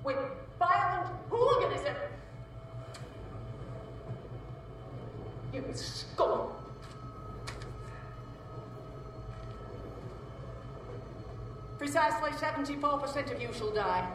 with 0.03 0.17
violent 0.59 1.15
hooliganism. 1.29 1.95
You 5.53 5.63
scum! 5.73 6.49
Precisely 11.77 12.31
74% 12.31 13.31
of 13.33 13.41
you 13.41 13.49
shall 13.53 13.71
die. 13.71 14.07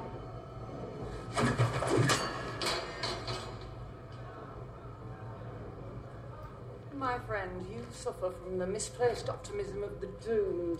My 6.95 7.19
friend, 7.21 7.67
you 7.71 7.85
suffer 7.93 8.31
from 8.31 8.59
the 8.59 8.67
misplaced 8.67 9.29
optimism 9.29 9.83
of 9.83 10.01
the 10.01 10.09
doomed. 10.25 10.79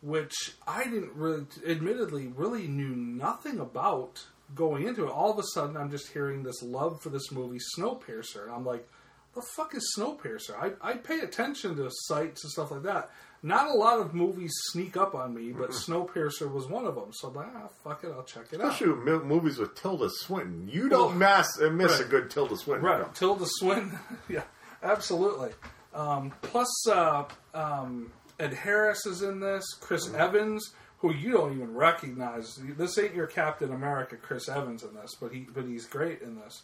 which 0.00 0.52
I 0.66 0.84
didn't 0.84 1.12
really, 1.14 1.44
admittedly, 1.66 2.28
really 2.28 2.68
knew 2.68 2.94
nothing 2.94 3.58
about 3.58 4.24
going 4.54 4.86
into 4.86 5.04
it. 5.06 5.10
All 5.10 5.32
of 5.32 5.38
a 5.38 5.42
sudden, 5.54 5.76
I'm 5.76 5.90
just 5.90 6.12
hearing 6.12 6.42
this 6.44 6.62
love 6.62 7.00
for 7.02 7.08
this 7.08 7.32
movie, 7.32 7.58
Snowpiercer, 7.76 8.44
and 8.44 8.52
I'm 8.52 8.64
like, 8.64 8.86
the 9.34 9.42
fuck 9.56 9.74
is 9.74 9.92
Snowpiercer? 9.98 10.54
I, 10.82 10.90
I 10.90 10.94
pay 10.94 11.20
attention 11.20 11.76
to 11.76 11.88
sites 11.90 12.44
and 12.44 12.52
stuff 12.52 12.70
like 12.70 12.82
that. 12.84 13.10
Not 13.42 13.70
a 13.70 13.74
lot 13.74 14.00
of 14.00 14.14
movies 14.14 14.52
sneak 14.72 14.96
up 14.96 15.14
on 15.14 15.32
me, 15.34 15.52
but 15.52 15.70
Snowpiercer 15.86 16.52
was 16.52 16.66
one 16.66 16.84
of 16.86 16.94
them. 16.96 17.10
So 17.12 17.28
I'm 17.28 17.34
like, 17.34 17.46
ah, 17.54 17.68
fuck 17.84 18.02
it, 18.04 18.10
I'll 18.14 18.24
check 18.24 18.46
it 18.52 18.60
out. 18.60 18.72
Especially 18.72 18.92
with 18.94 19.04
mo- 19.04 19.24
movies 19.24 19.58
with 19.58 19.74
Tilda 19.74 20.08
Swinton. 20.10 20.68
You 20.72 20.88
don't 20.88 21.10
Well, 21.10 21.14
mass, 21.16 21.60
uh, 21.60 21.70
miss 21.70 22.00
a 22.00 22.04
good 22.04 22.30
Tilda 22.30 22.56
Swinton 22.56 22.84
Right, 22.84 23.00
film. 23.00 23.10
Tilda 23.14 23.44
Swinton. 23.46 23.98
yeah, 24.28 24.42
absolutely. 24.82 25.50
Um, 25.94 26.32
plus, 26.42 26.88
uh, 26.88 27.24
um, 27.54 28.10
Ed 28.40 28.54
Harris 28.54 29.06
is 29.06 29.22
in 29.22 29.40
this. 29.40 29.64
Chris 29.80 30.12
Evans, 30.12 30.72
who 30.98 31.12
you 31.14 31.32
don't 31.32 31.54
even 31.54 31.74
recognize. 31.74 32.56
This 32.76 32.98
ain't 32.98 33.14
your 33.14 33.26
Captain 33.28 33.72
America, 33.72 34.16
Chris 34.16 34.48
Evans, 34.48 34.82
in 34.82 34.94
this, 34.94 35.14
but 35.20 35.32
he 35.32 35.46
but 35.52 35.64
he's 35.64 35.86
great 35.86 36.22
in 36.22 36.36
this. 36.40 36.62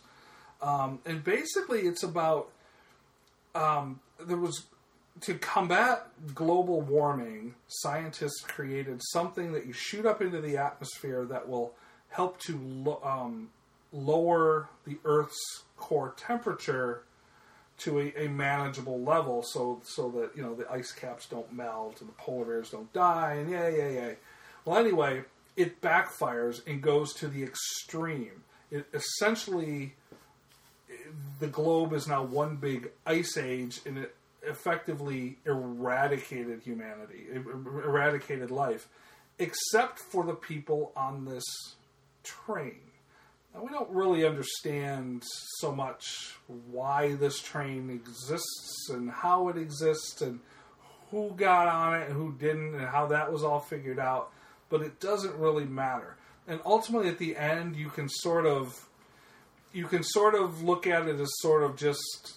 Um, 0.61 0.99
and 1.07 1.23
basically, 1.25 1.81
it's 1.83 2.03
about 2.03 2.51
um, 3.55 4.01
there 4.25 4.37
was 4.37 4.67
to 5.21 5.35
combat 5.35 6.07
global 6.35 6.81
warming. 6.81 7.55
Scientists 7.69 8.41
created 8.41 9.01
something 9.13 9.53
that 9.53 9.67
you 9.67 9.73
shoot 9.73 10.07
up 10.07 10.21
into 10.21 10.41
the 10.41 10.57
atmosphere 10.57 11.25
that 11.25 11.49
will 11.49 11.73
help 12.09 12.39
to 12.41 12.59
lo- 12.59 13.01
um, 13.05 13.51
lower 13.93 14.69
the 14.87 14.99
Earth's 15.05 15.63
core 15.77 16.15
temperature 16.17 17.03
to 17.77 17.99
a, 18.01 18.25
a 18.25 18.29
manageable 18.29 19.01
level, 19.01 19.43
so 19.43 19.81
so 19.85 20.09
that 20.11 20.37
you 20.37 20.43
know 20.43 20.55
the 20.55 20.71
ice 20.71 20.93
caps 20.93 21.27
don't 21.27 21.53
melt 21.53 22.01
and 22.01 22.09
the 22.09 22.15
polar 22.15 22.45
bears 22.45 22.71
don't 22.71 22.93
die, 22.93 23.35
and 23.35 23.51
yeah, 23.51 23.69
yeah, 23.69 23.89
yeah. 23.89 24.11
Well, 24.65 24.79
anyway, 24.79 25.25
it 25.57 25.81
backfires 25.81 26.67
and 26.67 26.81
goes 26.81 27.13
to 27.15 27.29
the 27.29 27.43
extreme. 27.43 28.45
It 28.71 28.87
essentially 28.95 29.95
the 31.41 31.47
globe 31.49 31.93
is 31.93 32.07
now 32.07 32.23
one 32.23 32.57
big 32.57 32.91
ice 33.07 33.37
age, 33.37 33.81
and 33.87 33.99
it 33.99 34.15
effectively 34.47 35.39
eradicated 35.45 36.63
humanity, 36.63 37.27
er- 37.35 37.85
eradicated 37.85 38.51
life, 38.51 38.89
except 39.39 39.99
for 39.99 40.25
the 40.25 40.35
people 40.35 40.93
on 40.97 41.25
this 41.25 41.45
train. 42.23 42.81
Now, 43.55 43.63
we 43.63 43.69
don't 43.69 43.91
really 43.91 44.27
understand 44.27 45.23
so 45.59 45.73
much 45.73 46.35
why 46.71 47.15
this 47.15 47.41
train 47.41 47.89
exists 47.91 48.89
and 48.91 49.11
how 49.11 49.49
it 49.49 49.57
exists 49.57 50.21
and 50.23 50.41
who 51.11 51.33
got 51.37 51.69
on 51.69 52.01
it 52.01 52.09
and 52.09 52.17
who 52.17 52.33
didn't 52.33 52.75
and 52.75 52.87
how 52.87 53.07
that 53.07 53.33
was 53.33 53.45
all 53.45 53.61
figured 53.61 54.01
out, 54.01 54.33
but 54.69 54.83
it 54.83 54.99
doesn't 54.99 55.35
really 55.37 55.65
matter. 55.65 56.17
And 56.49 56.61
ultimately, 56.67 57.09
at 57.09 57.19
the 57.19 57.37
end, 57.37 57.77
you 57.77 57.89
can 57.91 58.09
sort 58.09 58.45
of 58.45 58.89
you 59.73 59.87
can 59.87 60.03
sort 60.03 60.35
of 60.35 60.63
look 60.63 60.87
at 60.87 61.09
it 61.09 61.19
as 61.19 61.29
sort 61.41 61.63
of 61.63 61.77
just 61.77 62.37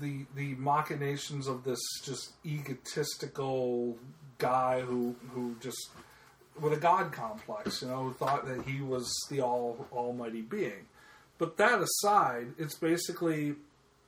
the 0.00 0.26
the 0.34 0.54
machinations 0.56 1.46
of 1.46 1.64
this 1.64 1.80
just 2.04 2.32
egotistical 2.44 3.96
guy 4.38 4.80
who 4.80 5.16
who 5.30 5.56
just 5.60 5.90
with 6.60 6.72
a 6.72 6.76
god 6.76 7.12
complex, 7.12 7.82
you 7.82 7.88
know, 7.88 8.04
who 8.04 8.12
thought 8.12 8.46
that 8.46 8.62
he 8.62 8.80
was 8.80 9.12
the 9.30 9.40
all 9.40 9.86
almighty 9.92 10.42
being. 10.42 10.86
But 11.38 11.56
that 11.58 11.80
aside, 11.80 12.48
it's 12.58 12.74
basically 12.74 13.54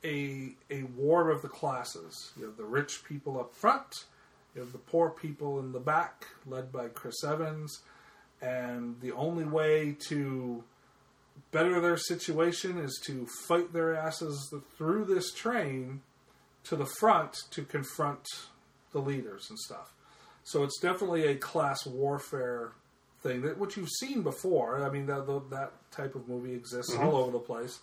a 0.03 0.53
a 0.69 0.83
war 0.83 1.29
of 1.29 1.41
the 1.41 1.47
classes. 1.47 2.31
You 2.37 2.45
have 2.45 2.57
the 2.57 2.65
rich 2.65 3.03
people 3.05 3.39
up 3.39 3.55
front, 3.55 4.05
you 4.53 4.61
have 4.61 4.71
the 4.71 4.77
poor 4.77 5.09
people 5.09 5.59
in 5.59 5.71
the 5.71 5.79
back, 5.79 6.27
led 6.45 6.71
by 6.71 6.87
Chris 6.89 7.23
Evans, 7.23 7.81
and 8.41 8.99
the 9.01 9.11
only 9.13 9.45
way 9.45 9.95
to 10.07 10.63
better 11.51 11.79
their 11.79 11.97
situation 11.97 12.77
is 12.77 12.99
to 13.05 13.27
fight 13.47 13.73
their 13.73 13.95
asses 13.95 14.53
through 14.77 15.05
this 15.05 15.31
train 15.33 16.01
to 16.63 16.75
the 16.75 16.85
front 16.85 17.35
to 17.51 17.63
confront 17.63 18.25
the 18.91 18.99
leaders 18.99 19.49
and 19.49 19.59
stuff. 19.59 19.93
So 20.43 20.63
it's 20.63 20.79
definitely 20.79 21.25
a 21.27 21.35
class 21.35 21.85
warfare 21.85 22.71
thing 23.21 23.41
that 23.43 23.57
which 23.57 23.77
you've 23.77 23.89
seen 23.99 24.21
before. 24.21 24.83
I 24.83 24.89
mean, 24.89 25.05
that 25.07 25.25
that 25.51 25.71
type 25.91 26.15
of 26.15 26.27
movie 26.27 26.53
exists 26.53 26.93
Mhm. 26.93 27.03
all 27.05 27.15
over 27.15 27.31
the 27.31 27.39
place, 27.39 27.79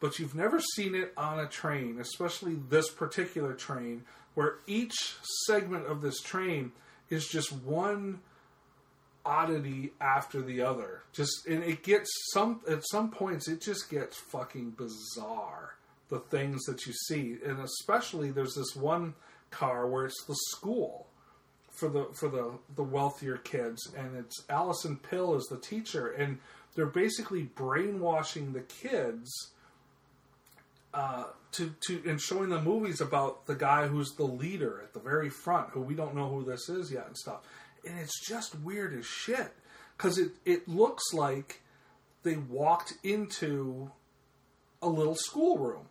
but 0.00 0.18
you've 0.18 0.34
never 0.34 0.60
seen 0.60 0.94
it 0.94 1.12
on 1.16 1.38
a 1.38 1.46
train, 1.46 2.00
especially 2.00 2.54
this 2.68 2.90
particular 2.90 3.54
train, 3.54 4.04
where 4.34 4.58
each 4.66 5.16
segment 5.46 5.86
of 5.86 6.00
this 6.02 6.20
train 6.20 6.72
is 7.10 7.28
just 7.28 7.52
one 7.52 8.20
oddity 9.24 9.92
after 10.00 10.42
the 10.42 10.60
other. 10.60 11.02
Just 11.12 11.46
and 11.46 11.62
it 11.64 11.82
gets 11.82 12.10
some 12.32 12.60
at 12.68 12.82
some 12.90 13.10
points 13.10 13.48
it 13.48 13.60
just 13.60 13.90
gets 13.90 14.18
fucking 14.18 14.70
bizarre. 14.70 15.76
The 16.08 16.20
things 16.20 16.62
that 16.64 16.86
you 16.86 16.92
see, 16.92 17.38
and 17.44 17.60
especially 17.60 18.30
there's 18.30 18.54
this 18.54 18.76
one 18.76 19.14
car 19.50 19.86
where 19.86 20.04
it's 20.04 20.24
the 20.26 20.36
school 20.50 21.06
for 21.70 21.88
the 21.88 22.06
for 22.14 22.28
the 22.28 22.52
the 22.76 22.82
wealthier 22.82 23.38
kids, 23.38 23.92
and 23.96 24.16
it's 24.16 24.44
Alison 24.48 24.96
Pill 24.96 25.34
is 25.34 25.46
the 25.50 25.58
teacher, 25.58 26.08
and 26.12 26.38
they're 26.74 26.86
basically 26.86 27.42
brainwashing 27.42 28.52
the 28.52 28.60
kids 28.60 29.30
uh, 30.92 31.24
to 31.52 31.74
to 31.86 32.02
and 32.06 32.20
showing 32.20 32.50
them 32.50 32.64
movies 32.64 33.00
about 33.00 33.46
the 33.46 33.54
guy 33.54 33.86
who's 33.86 34.12
the 34.12 34.24
leader 34.24 34.80
at 34.82 34.92
the 34.92 35.00
very 35.00 35.30
front, 35.30 35.70
who 35.70 35.80
we 35.80 35.94
don't 35.94 36.14
know 36.14 36.28
who 36.28 36.44
this 36.44 36.68
is 36.68 36.92
yet 36.92 37.06
and 37.06 37.16
stuff. 37.16 37.42
And 37.86 37.98
it's 37.98 38.26
just 38.26 38.54
weird 38.60 38.94
as 38.98 39.06
shit 39.06 39.52
because 39.96 40.18
it 40.18 40.32
it 40.44 40.68
looks 40.68 41.02
like 41.12 41.60
they 42.22 42.36
walked 42.36 42.94
into 43.02 43.90
a 44.82 44.88
little 44.88 45.14
schoolroom, 45.14 45.86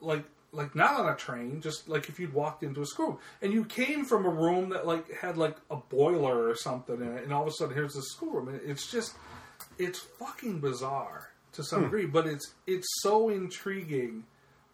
like 0.00 0.24
like 0.52 0.74
not 0.74 0.98
on 0.98 1.08
a 1.08 1.16
train, 1.16 1.60
just 1.60 1.88
like 1.88 2.08
if 2.08 2.18
you'd 2.18 2.32
walked 2.34 2.62
into 2.62 2.82
a 2.82 2.86
school 2.86 3.20
and 3.40 3.52
you 3.52 3.64
came 3.64 4.04
from 4.04 4.26
a 4.26 4.30
room 4.30 4.70
that 4.70 4.86
like 4.86 5.12
had 5.14 5.36
like 5.38 5.56
a 5.70 5.76
boiler 5.76 6.48
or 6.48 6.56
something 6.56 6.96
in 7.00 7.16
it, 7.16 7.24
and 7.24 7.32
all 7.32 7.42
of 7.42 7.48
a 7.48 7.52
sudden 7.52 7.74
here's 7.74 7.94
the 7.94 8.02
schoolroom, 8.02 8.48
and 8.48 8.60
it's 8.68 8.90
just 8.90 9.14
it's 9.78 9.98
fucking 9.98 10.60
bizarre 10.60 11.30
to 11.52 11.62
some 11.64 11.80
Hmm. 11.80 11.84
degree, 11.86 12.06
but 12.06 12.26
it's 12.26 12.54
it's 12.66 12.88
so 13.02 13.28
intriguing. 13.28 14.24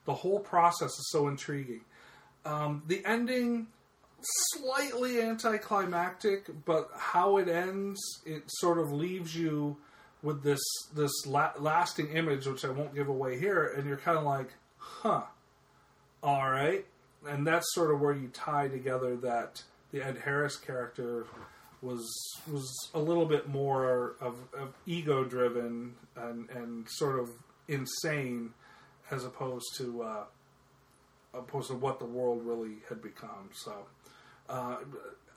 The 0.05 0.15
whole 0.15 0.41
process 0.41 0.91
is 0.91 1.09
so 1.11 1.27
intriguing. 1.29 1.81
Um, 2.45 2.83
the 2.87 3.05
ending 3.05 3.67
slightly 4.53 5.21
anticlimactic, 5.21 6.49
but 6.65 6.91
how 6.97 7.37
it 7.39 7.49
ends, 7.49 8.01
it 8.25 8.43
sort 8.47 8.79
of 8.79 8.93
leaves 8.93 9.37
you 9.37 9.77
with 10.23 10.43
this 10.43 10.61
this 10.95 11.13
la- 11.27 11.53
lasting 11.59 12.09
image, 12.09 12.47
which 12.47 12.65
I 12.65 12.71
won't 12.71 12.95
give 12.95 13.09
away 13.09 13.39
here, 13.39 13.67
and 13.77 13.87
you're 13.87 13.97
kind 13.97 14.19
of 14.19 14.25
like, 14.25 14.55
huh, 14.79 15.23
all 16.23 16.51
right, 16.51 16.85
and 17.29 17.47
that's 17.47 17.67
sort 17.75 17.93
of 17.93 18.01
where 18.01 18.15
you 18.15 18.29
tie 18.29 18.69
together 18.69 19.17
that 19.17 19.63
the 19.93 20.03
Ed 20.03 20.19
Harris 20.25 20.57
character 20.57 21.27
was 21.83 22.05
was 22.51 22.91
a 22.95 22.99
little 22.99 23.27
bit 23.27 23.49
more 23.49 24.17
of, 24.21 24.37
of 24.59 24.75
ego 24.87 25.25
driven 25.25 25.95
and 26.17 26.49
and 26.51 26.89
sort 26.89 27.19
of 27.19 27.31
insane 27.69 28.55
as 29.11 29.25
opposed 29.25 29.67
to 29.77 30.03
uh, 30.03 30.25
opposed 31.35 31.69
to 31.69 31.75
what 31.77 31.99
the 31.99 32.07
world 32.07 32.45
really 32.45 32.77
had 32.89 33.03
become. 33.03 33.51
So 33.53 33.87
uh, 34.49 34.77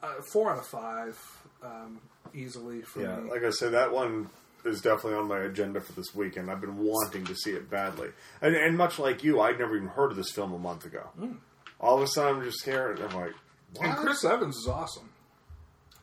uh, 0.02 0.14
four 0.32 0.52
out 0.52 0.60
of 0.60 0.66
five 0.66 1.18
um, 1.64 2.00
easily 2.34 2.82
for 2.82 3.02
Yeah, 3.02 3.18
me. 3.18 3.30
like 3.30 3.44
I 3.44 3.50
said, 3.50 3.74
that 3.74 3.92
one 3.92 4.30
is 4.66 4.82
definitely 4.82 5.18
on 5.20 5.28
my 5.28 5.40
agenda 5.40 5.80
for 5.82 5.94
this 5.94 6.14
weekend. 6.14 6.50
I've 6.52 6.62
been 6.62 6.78
wanting 6.78 7.26
to 7.26 7.36
see 7.36 7.52
it 7.52 7.70
badly, 7.70 8.10
and, 8.42 8.56
and 8.56 8.78
much 8.78 9.00
like 9.00 9.24
you, 9.24 9.40
I'd 9.42 9.60
never 9.60 9.76
even 9.76 9.88
heard 9.90 10.12
of 10.12 10.18
this 10.18 10.32
film 10.32 10.54
a 10.54 10.60
month 10.60 10.86
ago. 10.86 11.08
Mm. 11.20 11.38
All 11.80 11.96
of 11.98 12.04
a 12.04 12.08
sudden, 12.08 12.38
I'm 12.38 12.44
just 12.44 12.60
scared. 12.60 13.00
I'm 13.00 13.16
like, 13.16 13.32
And? 13.82 13.96
Chris 13.96 14.24
Evans 14.26 14.58
is 14.58 14.68
awesome 14.68 15.10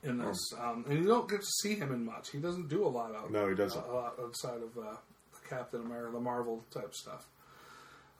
in 0.02 0.18
this, 0.18 0.38
um, 0.58 0.84
and 0.88 0.98
you 1.02 1.06
don't 1.06 1.28
get 1.28 1.40
to 1.40 1.46
see 1.62 1.74
him 1.74 1.92
in 1.92 2.04
much. 2.04 2.30
He 2.30 2.38
doesn't 2.38 2.68
do 2.68 2.86
a 2.86 2.88
lot 2.88 3.14
out. 3.14 3.30
No, 3.30 3.48
he 3.48 3.54
doesn't. 3.54 3.84
A 3.86 3.92
lot 3.92 4.14
outside 4.22 4.62
of 4.62 4.76
uh, 4.78 4.96
the 5.32 5.48
Captain 5.48 5.80
America, 5.82 6.12
the 6.12 6.20
Marvel 6.20 6.64
type 6.72 6.94
stuff. 6.94 7.26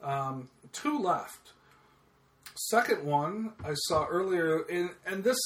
Um, 0.02 0.48
two 0.72 0.98
left. 0.98 1.52
Second 2.56 3.04
one 3.04 3.52
I 3.64 3.74
saw 3.74 4.06
earlier, 4.06 4.62
in, 4.62 4.90
and 5.04 5.22
this 5.22 5.38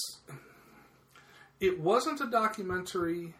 it 1.58 1.78
wasn't 1.78 2.20
a 2.20 2.30
documentary, 2.30 3.34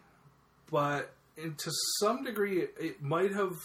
but 0.69 1.13
in, 1.37 1.55
to 1.55 1.71
some 1.99 2.23
degree, 2.23 2.59
it, 2.59 2.75
it 2.79 3.01
might 3.01 3.33
have 3.33 3.55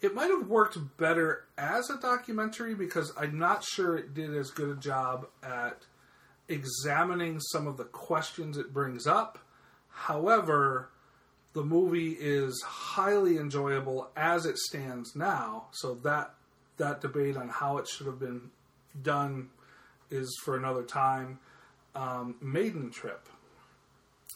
it 0.00 0.14
might 0.14 0.30
have 0.30 0.48
worked 0.48 0.76
better 0.98 1.44
as 1.56 1.88
a 1.88 1.96
documentary 1.96 2.74
because 2.74 3.12
I'm 3.16 3.38
not 3.38 3.64
sure 3.64 3.96
it 3.96 4.14
did 4.14 4.36
as 4.36 4.50
good 4.50 4.76
a 4.76 4.80
job 4.80 5.28
at 5.44 5.78
examining 6.48 7.38
some 7.38 7.68
of 7.68 7.76
the 7.76 7.84
questions 7.84 8.58
it 8.58 8.74
brings 8.74 9.06
up. 9.06 9.38
However, 9.88 10.90
the 11.52 11.62
movie 11.62 12.16
is 12.18 12.60
highly 12.66 13.38
enjoyable 13.38 14.10
as 14.16 14.44
it 14.44 14.58
stands 14.58 15.14
now. 15.14 15.66
So 15.70 15.94
that 16.02 16.34
that 16.78 17.00
debate 17.00 17.36
on 17.36 17.48
how 17.48 17.78
it 17.78 17.86
should 17.86 18.06
have 18.06 18.18
been 18.18 18.50
done 19.00 19.50
is 20.10 20.28
for 20.44 20.56
another 20.56 20.82
time. 20.82 21.38
Um, 21.94 22.36
Maiden 22.40 22.90
Trip 22.90 23.28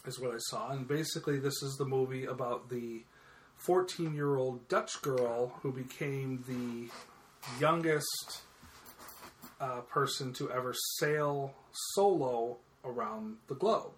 is 0.05 0.19
what 0.19 0.33
I 0.33 0.37
saw, 0.37 0.71
and 0.71 0.87
basically 0.87 1.39
this 1.39 1.61
is 1.61 1.75
the 1.77 1.85
movie 1.85 2.25
about 2.25 2.69
the 2.69 3.03
14 3.57 4.13
year 4.13 4.35
old 4.37 4.67
Dutch 4.67 5.01
girl 5.01 5.53
who 5.61 5.71
became 5.71 6.43
the 6.47 6.89
youngest 7.59 8.41
uh, 9.59 9.81
person 9.81 10.33
to 10.33 10.51
ever 10.51 10.73
sail 10.99 11.53
solo 11.93 12.57
around 12.85 13.37
the 13.47 13.55
globe. 13.55 13.93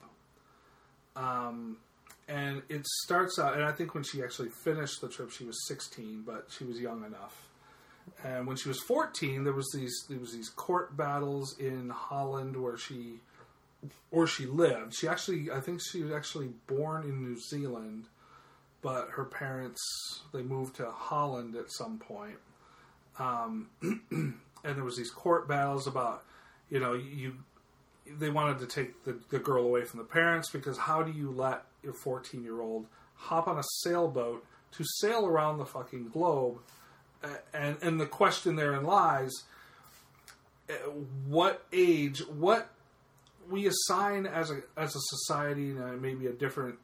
Um, 1.15 1.77
and 2.27 2.61
it 2.69 2.85
starts 3.03 3.39
out, 3.39 3.55
and 3.55 3.63
I 3.63 3.71
think 3.71 3.93
when 3.93 4.03
she 4.03 4.23
actually 4.23 4.49
finished 4.63 5.01
the 5.01 5.09
trip, 5.09 5.31
she 5.31 5.43
was 5.43 5.67
16, 5.67 6.23
but 6.25 6.47
she 6.49 6.63
was 6.63 6.79
young 6.79 7.03
enough. 7.03 7.48
And 8.23 8.47
when 8.47 8.57
she 8.57 8.67
was 8.67 8.79
14, 8.81 9.43
there 9.43 9.53
was 9.53 9.69
these 9.73 10.05
there 10.09 10.19
was 10.19 10.33
these 10.33 10.49
court 10.49 10.95
battles 10.95 11.57
in 11.59 11.89
Holland 11.89 12.61
where 12.61 12.77
she 12.77 13.19
where 14.09 14.27
she 14.27 14.45
lived. 14.45 14.95
She 14.95 15.07
actually, 15.07 15.51
I 15.51 15.59
think 15.59 15.81
she 15.81 16.01
was 16.01 16.11
actually 16.11 16.49
born 16.67 17.03
in 17.03 17.23
New 17.23 17.39
Zealand, 17.39 18.05
but 18.81 19.09
her 19.11 19.25
parents 19.25 19.81
they 20.33 20.41
moved 20.41 20.75
to 20.77 20.89
Holland 20.89 21.55
at 21.55 21.71
some 21.71 21.97
point. 21.99 22.37
Um, 23.17 23.69
and 23.81 24.35
there 24.63 24.83
was 24.83 24.97
these 24.97 25.11
court 25.11 25.47
battles 25.47 25.87
about, 25.87 26.23
you 26.69 26.79
know, 26.79 26.93
you 26.93 27.35
they 28.17 28.29
wanted 28.29 28.59
to 28.59 28.65
take 28.65 29.03
the, 29.03 29.19
the 29.29 29.39
girl 29.39 29.63
away 29.63 29.85
from 29.85 29.99
the 29.99 30.05
parents 30.05 30.49
because 30.49 30.77
how 30.77 31.03
do 31.03 31.11
you 31.11 31.31
let 31.31 31.63
your 31.83 31.93
14 31.93 32.43
year 32.43 32.61
old 32.61 32.87
hop 33.15 33.47
on 33.47 33.57
a 33.57 33.63
sailboat 33.81 34.45
to 34.71 34.83
sail 34.97 35.25
around 35.25 35.57
the 35.57 35.65
fucking 35.65 36.09
globe? 36.09 36.59
Uh, 37.23 37.27
and 37.53 37.77
and 37.81 37.99
the 37.99 38.05
question 38.05 38.55
therein 38.55 38.83
lies: 38.83 39.31
uh, 40.69 40.73
what 41.27 41.65
age, 41.73 42.19
what 42.27 42.69
we 43.49 43.67
assign 43.67 44.25
as 44.25 44.51
a 44.51 44.61
as 44.77 44.95
a 44.95 44.99
society, 44.99 45.77
uh, 45.77 45.93
maybe 45.93 46.27
a 46.27 46.31
different. 46.31 46.77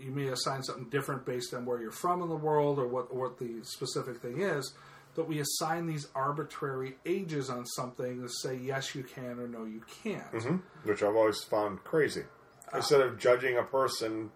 You 0.00 0.10
may 0.12 0.28
assign 0.28 0.62
something 0.62 0.88
different 0.90 1.26
based 1.26 1.52
on 1.52 1.66
where 1.66 1.80
you're 1.80 1.90
from 1.90 2.22
in 2.22 2.28
the 2.28 2.36
world 2.36 2.78
or 2.78 2.86
what 2.86 3.14
what 3.14 3.38
the 3.38 3.60
specific 3.62 4.22
thing 4.22 4.40
is, 4.40 4.72
but 5.14 5.28
we 5.28 5.40
assign 5.40 5.86
these 5.86 6.06
arbitrary 6.14 6.96
ages 7.04 7.50
on 7.50 7.66
something 7.66 8.22
to 8.22 8.28
say 8.28 8.56
yes 8.56 8.94
you 8.94 9.02
can 9.02 9.40
or 9.40 9.48
no 9.48 9.64
you 9.64 9.82
can't. 10.02 10.42
hmm 10.42 10.56
Which 10.84 11.02
I've 11.02 11.16
always 11.16 11.42
found 11.42 11.82
crazy. 11.84 12.22
Instead 12.72 13.00
of 13.00 13.18
judging 13.18 13.56
a 13.58 13.64
person 13.64 14.30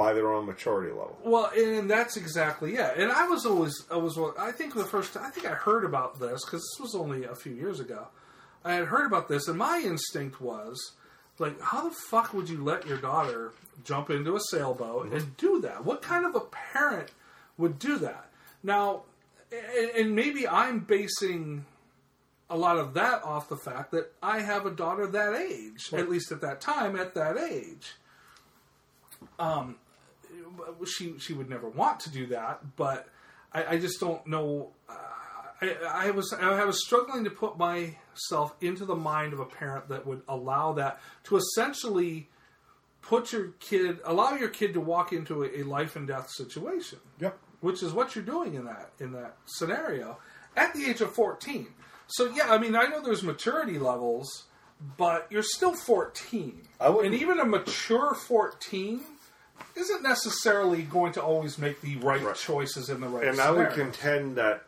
by 0.00 0.14
their 0.14 0.32
own 0.32 0.46
maturity 0.46 0.90
level. 0.90 1.18
Well, 1.22 1.50
and 1.54 1.90
that's 1.90 2.16
exactly 2.16 2.76
it. 2.76 2.94
And 2.96 3.12
I 3.12 3.28
was 3.28 3.44
always, 3.44 3.84
I 3.90 3.98
was, 3.98 4.18
I 4.38 4.50
think 4.50 4.74
the 4.74 4.84
first, 4.84 5.14
I 5.14 5.28
think 5.28 5.46
I 5.46 5.50
heard 5.50 5.84
about 5.84 6.18
this 6.18 6.42
because 6.42 6.62
this 6.62 6.80
was 6.80 6.94
only 6.94 7.24
a 7.24 7.34
few 7.34 7.52
years 7.52 7.80
ago. 7.80 8.08
I 8.64 8.72
had 8.72 8.86
heard 8.86 9.04
about 9.04 9.28
this, 9.28 9.46
and 9.46 9.58
my 9.58 9.82
instinct 9.84 10.40
was 10.40 10.92
like, 11.38 11.60
how 11.60 11.86
the 11.86 11.94
fuck 11.94 12.32
would 12.32 12.48
you 12.48 12.64
let 12.64 12.86
your 12.86 12.96
daughter 12.96 13.52
jump 13.84 14.08
into 14.08 14.36
a 14.36 14.40
sailboat 14.50 15.12
and 15.12 15.36
do 15.36 15.60
that? 15.60 15.84
What 15.84 16.00
kind 16.00 16.24
of 16.24 16.34
a 16.34 16.40
parent 16.40 17.10
would 17.58 17.78
do 17.78 17.98
that? 17.98 18.30
Now, 18.62 19.02
and, 19.52 19.90
and 19.90 20.16
maybe 20.16 20.48
I'm 20.48 20.80
basing 20.80 21.66
a 22.48 22.56
lot 22.56 22.78
of 22.78 22.94
that 22.94 23.22
off 23.22 23.50
the 23.50 23.58
fact 23.58 23.90
that 23.90 24.14
I 24.22 24.40
have 24.40 24.64
a 24.64 24.70
daughter 24.70 25.06
that 25.06 25.34
age, 25.34 25.92
at 25.92 26.08
least 26.08 26.32
at 26.32 26.40
that 26.40 26.62
time, 26.62 26.96
at 26.96 27.14
that 27.16 27.36
age. 27.36 27.96
Um, 29.38 29.76
she 30.86 31.18
she 31.18 31.32
would 31.32 31.48
never 31.48 31.68
want 31.68 32.00
to 32.00 32.10
do 32.10 32.26
that, 32.28 32.76
but 32.76 33.08
I, 33.52 33.74
I 33.74 33.78
just 33.78 34.00
don't 34.00 34.26
know. 34.26 34.70
Uh, 34.88 34.94
I, 35.62 36.06
I 36.06 36.10
was 36.10 36.32
I 36.32 36.64
was 36.64 36.84
struggling 36.84 37.24
to 37.24 37.30
put 37.30 37.58
myself 37.58 38.54
into 38.60 38.84
the 38.84 38.96
mind 38.96 39.32
of 39.32 39.40
a 39.40 39.44
parent 39.44 39.88
that 39.88 40.06
would 40.06 40.22
allow 40.28 40.72
that 40.74 41.00
to 41.24 41.36
essentially 41.36 42.28
put 43.02 43.32
your 43.32 43.48
kid, 43.60 43.98
allow 44.04 44.34
your 44.34 44.48
kid 44.48 44.74
to 44.74 44.80
walk 44.80 45.12
into 45.12 45.44
a, 45.44 45.60
a 45.60 45.62
life 45.62 45.96
and 45.96 46.06
death 46.06 46.30
situation. 46.30 46.98
Yep. 47.20 47.38
Which 47.60 47.82
is 47.82 47.92
what 47.92 48.14
you're 48.14 48.24
doing 48.24 48.54
in 48.54 48.64
that 48.64 48.92
in 49.00 49.12
that 49.12 49.36
scenario 49.46 50.18
at 50.56 50.74
the 50.74 50.86
age 50.86 51.00
of 51.00 51.12
14. 51.12 51.66
So 52.06 52.30
yeah, 52.34 52.52
I 52.52 52.58
mean, 52.58 52.74
I 52.74 52.86
know 52.86 53.02
there's 53.02 53.22
maturity 53.22 53.78
levels, 53.78 54.44
but 54.96 55.26
you're 55.30 55.42
still 55.42 55.74
14, 55.74 56.60
I 56.80 56.88
and 56.88 57.14
even 57.14 57.38
a 57.38 57.44
mature 57.44 58.14
14 58.14 59.00
isn't 59.76 60.02
necessarily 60.02 60.82
going 60.82 61.12
to 61.12 61.22
always 61.22 61.58
make 61.58 61.80
the 61.80 61.96
right, 61.96 62.34
choices 62.34 62.88
in 62.88 63.00
the 63.00 63.08
right. 63.08 63.26
And 63.26 63.40
I 63.40 63.50
would 63.50 63.70
contend 63.70 64.36
that 64.36 64.64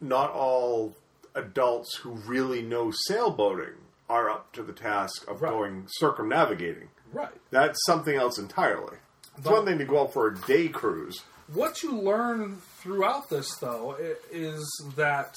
not 0.00 0.30
all 0.30 0.94
adults 1.34 1.96
who 1.96 2.10
really 2.10 2.62
know 2.62 2.92
sailboating 3.10 3.74
are 4.08 4.30
up 4.30 4.52
to 4.54 4.62
the 4.62 4.72
task 4.72 5.28
of 5.28 5.40
going 5.40 5.86
circumnavigating. 5.88 6.88
Right. 7.12 7.28
That's 7.50 7.78
something 7.86 8.16
else 8.16 8.38
entirely. 8.38 8.96
It's 9.36 9.44
But- 9.44 9.52
one 9.52 9.64
thing 9.66 9.78
to 9.78 9.84
go 9.84 10.02
out 10.02 10.12
for 10.12 10.26
a 10.28 10.34
day 10.36 10.68
cruise. 10.68 11.22
What 11.52 11.82
you 11.82 11.92
learn 11.92 12.60
throughout 12.80 13.30
this, 13.30 13.54
though, 13.56 13.96
is 14.30 14.66
that 14.96 15.34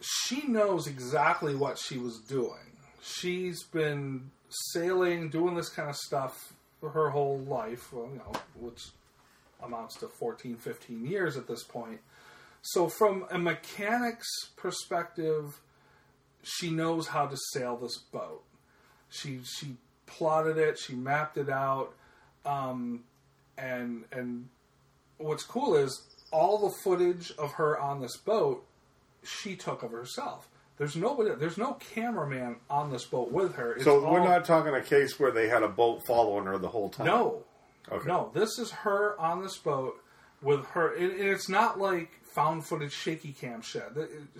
she 0.00 0.46
knows 0.46 0.86
exactly 0.86 1.54
what 1.54 1.78
she 1.78 1.96
was 1.98 2.18
doing. 2.18 2.76
She's 3.00 3.62
been 3.64 4.30
sailing, 4.72 5.28
doing 5.28 5.54
this 5.54 5.68
kind 5.68 5.88
of 5.88 5.96
stuff 5.96 6.52
her 6.82 7.10
whole 7.10 7.38
life, 7.38 7.92
well, 7.92 8.08
you 8.10 8.18
know, 8.18 8.32
which 8.58 8.88
amounts 9.62 9.96
to 9.96 10.08
14, 10.08 10.56
15 10.56 11.06
years 11.06 11.36
at 11.36 11.46
this 11.46 11.62
point. 11.62 12.00
So, 12.62 12.88
from 12.88 13.26
a 13.30 13.38
mechanic's 13.38 14.28
perspective, 14.56 15.60
she 16.42 16.70
knows 16.70 17.08
how 17.08 17.26
to 17.26 17.36
sail 17.52 17.76
this 17.76 17.98
boat. 17.98 18.42
She 19.10 19.40
she 19.44 19.76
plotted 20.06 20.58
it, 20.58 20.78
she 20.78 20.94
mapped 20.94 21.36
it 21.38 21.48
out, 21.48 21.92
um, 22.44 23.04
and 23.58 24.04
and 24.12 24.48
what's 25.18 25.44
cool 25.44 25.74
is 25.74 26.02
all 26.30 26.58
the 26.58 26.74
footage 26.82 27.32
of 27.32 27.52
her 27.52 27.78
on 27.78 28.00
this 28.00 28.16
boat 28.16 28.64
she 29.24 29.54
took 29.54 29.82
of 29.82 29.90
herself. 29.90 30.48
There's 30.82 30.96
nobody, 30.96 31.30
there's 31.38 31.58
no 31.58 31.74
cameraman 31.74 32.56
on 32.68 32.90
this 32.90 33.04
boat 33.04 33.30
with 33.30 33.54
her. 33.54 33.74
It's 33.74 33.84
so 33.84 34.10
we're 34.10 34.18
not 34.24 34.44
talking 34.44 34.74
a 34.74 34.80
case 34.82 35.16
where 35.16 35.30
they 35.30 35.46
had 35.48 35.62
a 35.62 35.68
boat 35.68 36.04
following 36.04 36.44
her 36.46 36.58
the 36.58 36.66
whole 36.66 36.88
time. 36.88 37.06
no, 37.06 37.44
Okay. 37.92 38.08
no. 38.08 38.32
This 38.34 38.58
is 38.58 38.72
her 38.72 39.14
on 39.20 39.42
this 39.44 39.56
boat 39.58 39.94
with 40.42 40.66
her, 40.70 40.92
and, 40.96 41.12
and 41.12 41.28
it's 41.28 41.48
not 41.48 41.78
like 41.78 42.10
found 42.24 42.66
footage 42.66 42.92
shaky 42.92 43.30
cam 43.30 43.62
shit. 43.62 43.84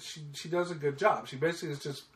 She 0.00 0.22
she 0.32 0.48
does 0.48 0.72
a 0.72 0.74
good 0.74 0.98
job. 0.98 1.28
She 1.28 1.36
basically 1.36 1.70
is 1.74 1.78
just 1.78 2.06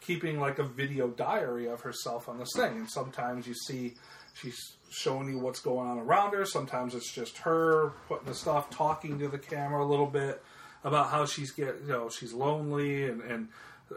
keeping 0.00 0.40
like 0.40 0.58
a 0.58 0.64
video 0.64 1.06
diary 1.06 1.68
of 1.68 1.82
herself 1.82 2.28
on 2.28 2.38
this 2.40 2.50
thing. 2.56 2.72
And 2.78 2.90
sometimes 2.90 3.46
you 3.46 3.54
see 3.54 3.94
she's 4.34 4.58
showing 4.90 5.28
you 5.28 5.38
what's 5.38 5.60
going 5.60 5.86
on 5.88 6.00
around 6.00 6.32
her. 6.32 6.44
Sometimes 6.44 6.92
it's 6.96 7.12
just 7.12 7.38
her 7.38 7.92
putting 8.08 8.26
the 8.26 8.34
stuff, 8.34 8.68
talking 8.68 9.16
to 9.20 9.28
the 9.28 9.38
camera 9.38 9.84
a 9.84 9.86
little 9.86 10.06
bit 10.06 10.42
about 10.82 11.10
how 11.10 11.24
she's 11.24 11.52
get 11.52 11.82
you 11.82 11.92
know 11.92 12.08
she's 12.08 12.32
lonely 12.32 13.04
and 13.04 13.20
and. 13.22 13.46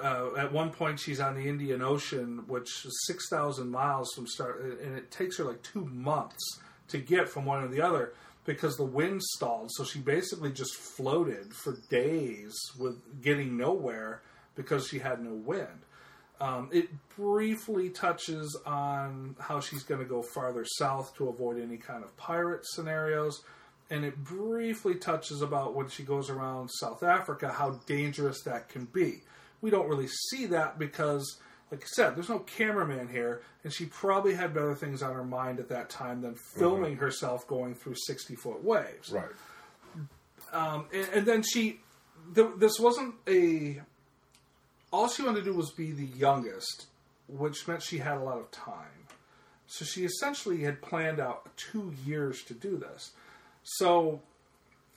Uh, 0.02 0.36
at 0.38 0.52
one 0.52 0.70
point, 0.70 0.99
she's 0.99 1.20
on 1.20 1.36
the 1.36 1.48
Indian 1.48 1.82
Ocean, 1.82 2.44
which 2.48 2.86
is 2.86 3.06
six 3.07 3.28
thousand 3.30 3.72
miles 3.72 4.11
from 4.14 4.28
start, 4.28 4.61
and 4.61 4.95
it 4.95 5.10
takes 5.10 5.38
her 5.38 5.44
like 5.44 5.61
two 5.64 5.86
months 5.86 6.60
to 6.90 6.99
get 6.99 7.28
from 7.28 7.45
one 7.45 7.64
to 7.64 7.68
the 7.68 7.82
other 7.82 8.14
because 8.45 8.78
the 8.78 8.86
wind 8.86 9.22
stalled. 9.22 9.70
So 9.72 9.84
she 9.84 9.99
basically 9.99 10.52
just 10.52 10.76
floated 10.76 11.53
for 11.53 11.78
days 11.90 12.56
with 12.78 13.22
getting 13.22 13.57
nowhere 13.57 14.22
because 14.56 14.88
she 14.88 14.99
had 14.99 15.24
no 15.24 15.34
wind. 15.34 15.86
Um, 16.41 16.70
it 16.72 16.90
briefly 17.18 17.90
touches 17.90 18.57
on 18.66 19.36
how 19.40 19.60
she's 19.60 19.84
going 19.84 19.99
to 19.99 20.06
go 20.07 20.22
farther 20.22 20.66
south 20.66 21.16
to 21.18 21.28
avoid 21.28 21.61
any 21.61 21.78
kind 21.78 22.03
of 22.03 22.16
pirate 22.16 22.66
scenarios. 22.66 23.44
And 23.90 24.06
it 24.06 24.24
briefly 24.24 24.95
touches 24.95 25.41
about 25.41 25.76
when 25.76 25.90
she 25.90 26.03
goes 26.03 26.30
around 26.30 26.70
South 26.70 27.03
Africa, 27.03 27.52
how 27.52 27.72
dangerous 27.88 28.41
that 28.44 28.70
can 28.70 28.86
be. 28.86 29.22
We 29.61 29.69
don't 29.69 29.88
really 29.88 30.07
see 30.07 30.45
that 30.48 30.80
because, 30.80 31.38
like 31.72 31.84
I 31.84 31.88
said, 31.88 32.15
there's 32.15 32.30
no 32.30 32.40
cameraman 32.40 33.10
here, 33.10 33.41
and 33.64 33.73
she 33.73 33.86
probably 33.86 34.34
had 34.34 34.53
better 34.53 34.76
things 34.76 35.02
on 35.02 35.14
her 35.14 35.23
mind 35.23 35.60
at 35.60 35.69
that 35.69 35.90
time 35.90 36.22
than 36.22 36.36
filming 36.36 36.98
herself 36.98 37.48
going 37.48 37.76
through 37.76 37.95
60 37.95 38.36
foot 38.36 38.64
waves. 38.64 39.11
Right. 39.11 39.30
Um, 40.52 40.86
and, 40.94 41.07
and 41.14 41.26
then 41.26 41.44
she, 41.44 41.80
th- 42.34 42.53
this 42.57 42.80
wasn't 42.80 43.15
a. 43.27 43.81
All 44.91 45.07
she 45.07 45.22
wanted 45.22 45.40
to 45.40 45.52
do 45.52 45.53
was 45.53 45.72
be 45.72 45.91
the 45.91 46.07
youngest, 46.18 46.88
which 47.27 47.68
meant 47.68 47.84
she 47.84 47.99
had 47.99 48.18
a 48.18 48.23
lot 48.23 48.40
of 48.40 48.49
time. 48.49 48.88
So 49.68 49.86
she 49.86 50.03
essentially 50.03 50.64
had 50.64 50.81
planned 50.81 51.19
out 51.19 51.56
two 51.56 51.94
years 52.03 52.41
to 52.45 52.56
do 52.56 52.76
this. 52.76 53.11
So 53.61 54.22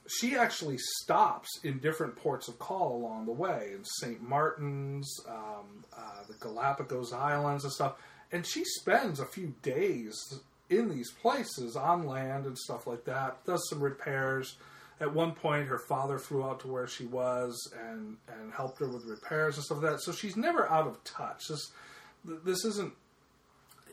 she 0.09 0.37
actually 0.37 0.79
stops 0.79 1.61
in 1.63 1.79
different 1.79 2.17
ports 2.17 2.49
of 2.49 2.59
call 2.59 2.97
along 2.97 3.27
the 3.27 3.33
way, 3.33 3.71
in 3.75 3.85
St. 3.85 4.21
Martin's, 4.21 5.09
um, 5.29 5.85
uh, 5.97 6.25
the 6.27 6.35
Galapagos 6.35 7.13
Islands, 7.13 7.65
and 7.65 7.73
stuff. 7.73 7.97
And 8.33 8.47
she 8.47 8.65
spends 8.65 9.21
a 9.21 9.27
few 9.27 9.55
days 9.63 10.41
in 10.71 10.89
these 10.89 11.11
places 11.11 11.77
on 11.77 12.07
land 12.07 12.47
and 12.47 12.59
stuff 12.59 12.87
like 12.87 13.05
that. 13.05 13.45
Does 13.45 13.69
some 13.69 13.81
repairs. 13.81 14.57
At 15.01 15.13
one 15.13 15.33
point, 15.33 15.67
her 15.69 15.79
father 15.79 16.19
flew 16.19 16.45
out 16.45 16.61
to 16.61 16.69
where 16.69 16.87
she 16.87 17.05
was 17.05 17.73
and 17.89 18.17
and 18.29 18.53
helped 18.53 18.79
her 18.79 18.87
with 18.87 19.05
repairs 19.05 19.57
and 19.57 19.65
stuff 19.65 19.83
like 19.83 19.93
that. 19.93 20.01
So 20.01 20.13
she's 20.13 20.37
never 20.37 20.71
out 20.71 20.87
of 20.87 21.03
touch. 21.05 21.49
This 21.49 21.73
this 22.25 22.65
isn't 22.65 22.93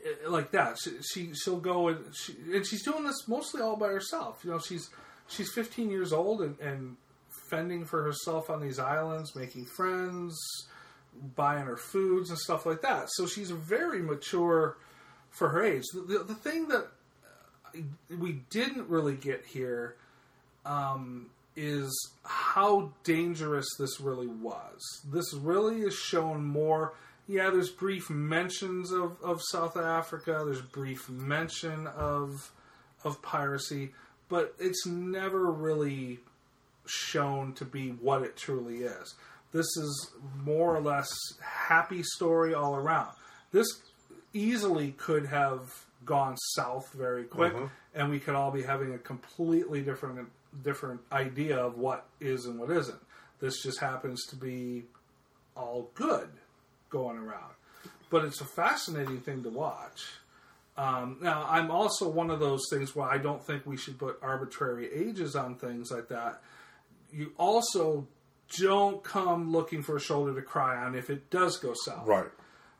eh, 0.04 0.28
like 0.28 0.52
that. 0.52 0.78
She, 0.78 0.90
she 1.02 1.34
she'll 1.34 1.60
go 1.60 1.88
and 1.88 1.98
she, 2.14 2.34
and 2.54 2.64
she's 2.64 2.84
doing 2.84 3.04
this 3.04 3.26
mostly 3.26 3.60
all 3.60 3.76
by 3.76 3.88
herself. 3.88 4.40
You 4.44 4.52
know, 4.52 4.58
she's 4.60 4.88
she's 5.30 5.52
15 5.52 5.90
years 5.90 6.12
old 6.12 6.42
and, 6.42 6.58
and 6.60 6.96
fending 7.48 7.84
for 7.84 8.02
herself 8.02 8.50
on 8.50 8.60
these 8.60 8.78
islands, 8.78 9.34
making 9.34 9.64
friends, 9.64 10.38
buying 11.36 11.66
her 11.66 11.76
foods 11.76 12.30
and 12.30 12.38
stuff 12.38 12.66
like 12.66 12.82
that. 12.82 13.08
So 13.12 13.26
she's 13.26 13.50
very 13.50 14.02
mature 14.02 14.76
for 15.30 15.48
her 15.48 15.62
age. 15.64 15.84
The, 15.92 16.00
the, 16.00 16.24
the 16.24 16.34
thing 16.34 16.68
that 16.68 16.88
we 18.18 18.42
didn't 18.50 18.88
really 18.88 19.14
get 19.14 19.44
here 19.46 19.96
um, 20.64 21.30
is 21.56 22.10
how 22.24 22.92
dangerous 23.04 23.66
this 23.78 24.00
really 24.00 24.26
was. 24.26 24.80
This 25.10 25.32
really 25.34 25.82
is 25.82 25.94
shown 25.94 26.44
more. 26.44 26.94
Yeah, 27.28 27.50
there's 27.50 27.70
brief 27.70 28.10
mentions 28.10 28.90
of, 28.90 29.16
of 29.22 29.40
South 29.50 29.76
Africa. 29.76 30.42
There's 30.44 30.62
brief 30.62 31.08
mention 31.08 31.86
of 31.86 32.50
of 33.02 33.22
piracy, 33.22 33.92
but 34.30 34.54
it's 34.58 34.86
never 34.86 35.50
really 35.50 36.20
shown 36.86 37.52
to 37.54 37.64
be 37.66 37.90
what 37.90 38.22
it 38.22 38.36
truly 38.36 38.78
is. 38.84 39.14
This 39.52 39.66
is 39.76 40.10
more 40.44 40.74
or 40.74 40.80
less 40.80 41.10
happy 41.42 42.02
story 42.02 42.54
all 42.54 42.76
around. 42.76 43.14
This 43.52 43.66
easily 44.32 44.92
could 44.92 45.26
have 45.26 45.68
gone 46.06 46.36
south 46.54 46.92
very 46.92 47.24
quick, 47.24 47.52
Mhm. 47.52 47.70
and 47.94 48.10
we 48.10 48.18
could 48.20 48.34
all 48.34 48.50
be 48.50 48.62
having 48.62 48.94
a 48.94 48.98
completely 48.98 49.82
different 49.82 50.30
different 50.64 51.00
idea 51.12 51.56
of 51.56 51.78
what 51.78 52.08
is 52.18 52.44
and 52.44 52.58
what 52.58 52.70
isn't. 52.72 53.00
This 53.38 53.62
just 53.62 53.78
happens 53.78 54.26
to 54.26 54.36
be 54.36 54.84
all 55.56 55.88
good 55.94 56.28
going 56.90 57.18
around, 57.18 57.54
but 58.10 58.24
it's 58.24 58.40
a 58.40 58.44
fascinating 58.44 59.20
thing 59.20 59.44
to 59.44 59.48
watch. 59.50 60.18
Um, 60.76 61.18
now, 61.20 61.46
I'm 61.48 61.70
also 61.70 62.08
one 62.08 62.30
of 62.30 62.40
those 62.40 62.62
things 62.70 62.94
where 62.96 63.08
I 63.08 63.18
don't 63.18 63.44
think 63.44 63.66
we 63.66 63.76
should 63.76 63.98
put 63.98 64.18
arbitrary 64.22 64.88
ages 64.92 65.36
on 65.36 65.56
things 65.56 65.90
like 65.90 66.08
that. 66.08 66.42
You 67.12 67.32
also 67.38 68.06
don't 68.58 69.02
come 69.02 69.52
looking 69.52 69.82
for 69.82 69.96
a 69.96 70.00
shoulder 70.00 70.34
to 70.34 70.42
cry 70.42 70.82
on 70.82 70.94
if 70.94 71.10
it 71.10 71.30
does 71.30 71.58
go 71.58 71.74
south. 71.74 72.06
Right. 72.06 72.30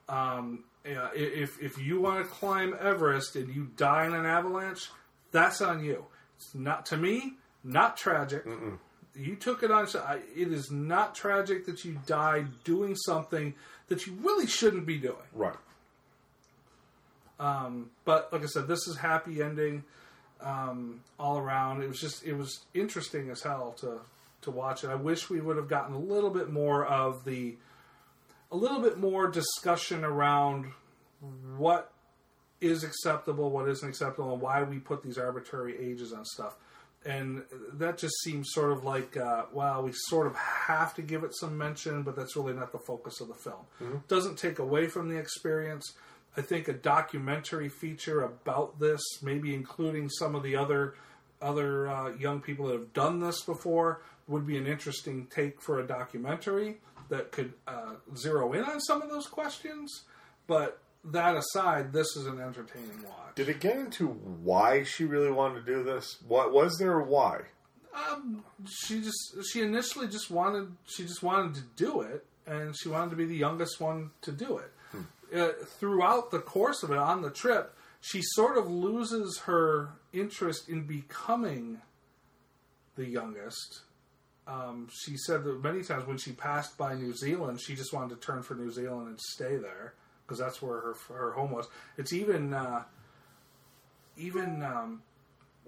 Um, 0.08 0.64
yeah, 0.84 1.08
if 1.14 1.60
if 1.60 1.78
you 1.78 2.00
want 2.00 2.24
to 2.24 2.30
climb 2.30 2.74
Everest 2.80 3.36
and 3.36 3.54
you 3.54 3.70
die 3.76 4.06
in 4.06 4.14
an 4.14 4.24
avalanche, 4.24 4.88
that's 5.30 5.60
on 5.60 5.84
you. 5.84 6.06
It's 6.36 6.54
not 6.54 6.86
to 6.86 6.96
me, 6.96 7.34
not 7.62 7.96
tragic. 7.96 8.46
You 9.14 9.36
took 9.36 9.62
it 9.62 9.70
on. 9.70 9.86
It 10.34 10.52
is 10.52 10.70
not 10.70 11.14
tragic 11.14 11.66
that 11.66 11.84
you 11.84 11.98
died 12.06 12.64
doing 12.64 12.96
something 12.96 13.54
that 13.88 14.06
you 14.06 14.14
really 14.22 14.46
shouldn't 14.46 14.86
be 14.86 14.96
doing. 14.96 15.16
Right. 15.34 15.56
Um, 17.40 17.90
but 18.04 18.32
like 18.32 18.42
I 18.42 18.46
said, 18.46 18.68
this 18.68 18.86
is 18.86 18.96
happy 18.98 19.42
ending 19.42 19.82
um, 20.42 21.00
all 21.18 21.38
around. 21.38 21.82
It 21.82 21.88
was 21.88 21.98
just 21.98 22.22
it 22.24 22.34
was 22.34 22.60
interesting 22.74 23.30
as 23.30 23.42
hell 23.42 23.74
to 23.80 24.00
to 24.42 24.50
watch 24.50 24.84
it. 24.84 24.90
I 24.90 24.94
wish 24.94 25.28
we 25.30 25.40
would 25.40 25.56
have 25.56 25.68
gotten 25.68 25.94
a 25.94 25.98
little 25.98 26.30
bit 26.30 26.50
more 26.50 26.84
of 26.86 27.24
the 27.24 27.56
a 28.52 28.56
little 28.56 28.80
bit 28.80 28.98
more 28.98 29.26
discussion 29.28 30.04
around 30.04 30.66
what 31.56 31.92
is 32.60 32.84
acceptable, 32.84 33.50
what 33.50 33.68
isn't 33.68 33.88
acceptable, 33.88 34.32
and 34.34 34.42
why 34.42 34.62
we 34.62 34.78
put 34.78 35.02
these 35.02 35.16
arbitrary 35.18 35.76
ages 35.78 36.12
on 36.12 36.24
stuff. 36.24 36.56
And 37.06 37.44
that 37.74 37.96
just 37.96 38.12
seems 38.24 38.48
sort 38.52 38.72
of 38.72 38.84
like, 38.84 39.16
uh, 39.16 39.44
well, 39.54 39.82
we 39.82 39.92
sort 39.94 40.26
of 40.26 40.36
have 40.36 40.92
to 40.96 41.02
give 41.02 41.24
it 41.24 41.34
some 41.34 41.56
mention, 41.56 42.02
but 42.02 42.14
that's 42.14 42.36
really 42.36 42.52
not 42.52 42.72
the 42.72 42.78
focus 42.78 43.22
of 43.22 43.28
the 43.28 43.34
film. 43.34 43.64
Mhm. 43.80 44.06
Doesn't 44.08 44.36
take 44.38 44.58
away 44.58 44.86
from 44.86 45.08
the 45.08 45.16
experience. 45.16 45.94
I 46.40 46.42
think 46.42 46.68
a 46.68 46.72
documentary 46.72 47.68
feature 47.68 48.22
about 48.22 48.80
this, 48.80 49.02
maybe 49.22 49.54
including 49.54 50.08
some 50.08 50.34
of 50.34 50.42
the 50.42 50.56
other 50.56 50.94
other 51.42 51.86
uh, 51.86 52.12
young 52.16 52.40
people 52.40 52.66
that 52.68 52.72
have 52.72 52.94
done 52.94 53.20
this 53.20 53.42
before, 53.42 54.00
would 54.26 54.46
be 54.46 54.56
an 54.56 54.66
interesting 54.66 55.26
take 55.26 55.60
for 55.60 55.80
a 55.80 55.86
documentary 55.86 56.78
that 57.10 57.30
could 57.30 57.52
uh, 57.68 57.96
zero 58.16 58.54
in 58.54 58.64
on 58.64 58.80
some 58.80 59.02
of 59.02 59.10
those 59.10 59.26
questions. 59.26 60.04
But 60.46 60.78
that 61.04 61.36
aside, 61.36 61.92
this 61.92 62.16
is 62.16 62.26
an 62.26 62.40
entertaining 62.40 63.02
watch. 63.04 63.34
Did 63.34 63.50
it 63.50 63.60
get 63.60 63.76
into 63.76 64.06
why 64.06 64.82
she 64.82 65.04
really 65.04 65.30
wanted 65.30 65.66
to 65.66 65.74
do 65.74 65.82
this? 65.82 66.22
What 66.26 66.54
was 66.54 66.78
there 66.78 67.00
a 67.00 67.04
why? 67.04 67.42
Um, 67.94 68.44
she 68.66 69.02
just 69.02 69.36
she 69.52 69.60
initially 69.60 70.08
just 70.08 70.30
wanted 70.30 70.72
she 70.86 71.02
just 71.02 71.22
wanted 71.22 71.54
to 71.56 71.62
do 71.76 72.00
it, 72.00 72.24
and 72.46 72.74
she 72.74 72.88
wanted 72.88 73.10
to 73.10 73.16
be 73.16 73.26
the 73.26 73.36
youngest 73.36 73.78
one 73.78 74.12
to 74.22 74.32
do 74.32 74.56
it. 74.56 74.72
Uh, 75.34 75.50
throughout 75.64 76.30
the 76.30 76.40
course 76.40 76.82
of 76.82 76.90
it 76.90 76.98
on 76.98 77.22
the 77.22 77.30
trip, 77.30 77.76
she 78.00 78.20
sort 78.22 78.58
of 78.58 78.68
loses 78.70 79.40
her 79.44 79.90
interest 80.12 80.68
in 80.68 80.86
becoming 80.86 81.80
the 82.96 83.06
youngest. 83.06 83.80
Um, 84.46 84.88
she 84.92 85.16
said 85.16 85.44
that 85.44 85.62
many 85.62 85.82
times 85.82 86.06
when 86.06 86.18
she 86.18 86.32
passed 86.32 86.76
by 86.76 86.94
New 86.94 87.14
Zealand, 87.14 87.60
she 87.60 87.76
just 87.76 87.92
wanted 87.92 88.14
to 88.14 88.26
turn 88.26 88.42
for 88.42 88.54
New 88.54 88.70
Zealand 88.70 89.08
and 89.08 89.20
stay 89.20 89.56
there 89.56 89.94
because 90.26 90.38
that's 90.38 90.60
where 90.60 90.80
her 90.80 90.94
her 91.08 91.32
home 91.32 91.50
was. 91.50 91.68
It's 91.96 92.12
even 92.12 92.52
uh, 92.52 92.82
even 94.16 94.62
um, 94.62 95.02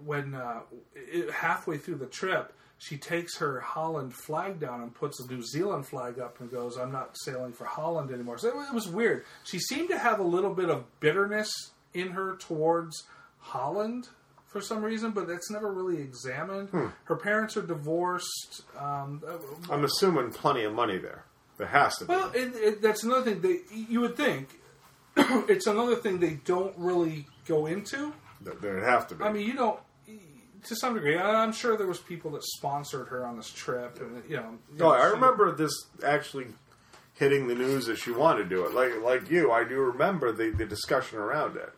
when 0.04 0.34
uh, 0.34 0.60
it, 0.94 1.30
halfway 1.30 1.78
through 1.78 1.96
the 1.96 2.06
trip, 2.06 2.52
she 2.84 2.96
takes 2.98 3.36
her 3.38 3.60
Holland 3.60 4.12
flag 4.12 4.58
down 4.58 4.82
and 4.82 4.92
puts 4.92 5.22
the 5.24 5.32
New 5.32 5.42
Zealand 5.42 5.86
flag 5.86 6.18
up 6.18 6.40
and 6.40 6.50
goes, 6.50 6.76
"I'm 6.76 6.90
not 6.90 7.10
sailing 7.14 7.52
for 7.52 7.64
Holland 7.64 8.10
anymore." 8.10 8.38
So 8.38 8.48
it, 8.48 8.68
it 8.68 8.74
was 8.74 8.88
weird. 8.88 9.24
She 9.44 9.58
seemed 9.60 9.88
to 9.90 9.98
have 9.98 10.18
a 10.18 10.24
little 10.24 10.52
bit 10.52 10.68
of 10.68 10.84
bitterness 10.98 11.50
in 11.94 12.08
her 12.10 12.36
towards 12.36 13.04
Holland 13.38 14.08
for 14.46 14.60
some 14.60 14.82
reason, 14.82 15.12
but 15.12 15.28
that's 15.28 15.50
never 15.50 15.72
really 15.72 16.00
examined. 16.02 16.70
Hmm. 16.70 16.86
Her 17.04 17.16
parents 17.16 17.56
are 17.56 17.62
divorced. 17.62 18.62
Um, 18.78 19.22
uh, 19.26 19.38
I'm 19.72 19.84
assuming 19.84 20.30
plenty 20.32 20.64
of 20.64 20.72
money 20.74 20.98
there. 20.98 21.24
There 21.58 21.66
has 21.68 21.96
to 21.98 22.04
be. 22.06 22.12
well, 22.12 22.30
it, 22.34 22.52
it, 22.56 22.82
that's 22.82 23.04
another 23.04 23.30
thing. 23.34 23.40
They 23.42 23.60
you 23.88 24.00
would 24.00 24.16
think 24.16 24.48
it's 25.16 25.66
another 25.66 25.94
thing 25.96 26.18
they 26.18 26.40
don't 26.44 26.74
really 26.76 27.26
go 27.46 27.66
into. 27.66 28.12
There- 28.40 28.54
There'd 28.54 28.82
have 28.82 29.06
to 29.08 29.14
be. 29.14 29.22
I 29.24 29.30
mean, 29.32 29.46
you 29.46 29.52
don't 29.54 29.78
to 30.64 30.76
some 30.76 30.94
degree. 30.94 31.18
I'm 31.18 31.52
sure 31.52 31.76
there 31.76 31.86
was 31.86 31.98
people 31.98 32.30
that 32.32 32.44
sponsored 32.44 33.08
her 33.08 33.24
on 33.26 33.36
this 33.36 33.50
trip, 33.50 34.00
and 34.00 34.22
you 34.28 34.36
know. 34.36 34.58
you 34.72 34.78
No, 34.78 34.88
know, 34.88 34.94
I 34.94 35.06
remember 35.06 35.52
this 35.54 35.72
actually 36.04 36.46
hitting 37.14 37.46
the 37.48 37.54
news 37.54 37.86
that 37.86 37.96
she 37.98 38.10
wanted 38.10 38.44
to 38.44 38.48
do 38.48 38.64
it. 38.64 38.74
Like 38.74 38.92
like 39.02 39.30
you, 39.30 39.50
I 39.52 39.64
do 39.64 39.76
remember 39.80 40.32
the, 40.32 40.50
the 40.50 40.66
discussion 40.66 41.18
around 41.18 41.56
it. 41.56 41.72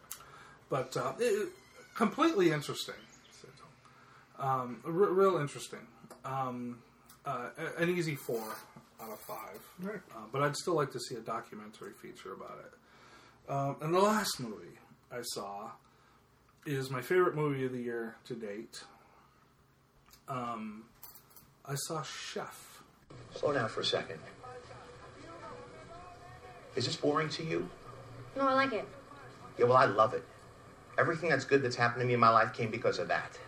but 0.69 0.97
uh, 0.97 1.12
it, 1.19 1.48
completely 1.94 2.51
interesting. 2.52 2.94
Um, 4.39 4.81
r- 4.85 4.90
real 4.93 5.36
interesting. 5.39 5.86
Um, 6.24 6.78
uh, 7.24 7.48
an 7.78 7.89
easy 7.89 8.16
four 8.16 8.43
out 9.01 9.11
of 9.11 9.19
five. 9.20 9.61
Right. 9.81 10.01
Uh, 10.15 10.20
but 10.32 10.43
I'd 10.43 10.56
still 10.56 10.74
like 10.74 10.90
to 10.93 11.01
see 11.01 11.15
a 11.15 11.20
documentary 11.20 11.93
feature 12.02 12.32
about 12.32 12.59
it. 12.65 13.51
Um, 13.51 13.77
and 13.82 13.94
the 13.94 14.01
last 14.01 14.40
movie 14.40 14.78
I 15.12 15.20
saw 15.23 15.70
is 16.66 16.91
my 16.91 17.01
favorite 17.01 17.35
movie 17.35 17.65
of 17.65 17.73
the 17.73 17.81
year 17.81 18.16
to 18.27 18.35
date. 18.35 18.85
Um, 20.28 20.85
I 21.66 21.74
saw 21.74 22.03
Chef. 22.03 22.82
Slow 23.35 23.53
down 23.53 23.69
for 23.69 23.81
a 23.81 23.85
second. 23.85 24.19
Is 26.77 26.86
this 26.86 26.97
boring 26.97 27.28
to 27.31 27.45
you? 27.45 27.69
No, 28.36 28.49
I 28.49 28.55
like 28.55 28.73
it. 28.73 28.89
Yeah, 29.59 29.66
well, 29.66 29.77
I 29.77 29.85
love 29.85 30.15
it. 30.15 30.24
Everything 30.99 31.31
that's 31.31 31.45
good 31.45 31.62
that's 31.62 31.77
happened 31.77 32.01
to 32.01 32.07
me 32.07 32.15
in 32.15 32.20
my 32.20 32.31
life 32.31 32.53
came 32.53 32.70
because 32.70 32.99
of 32.99 33.09
that. 33.09 33.39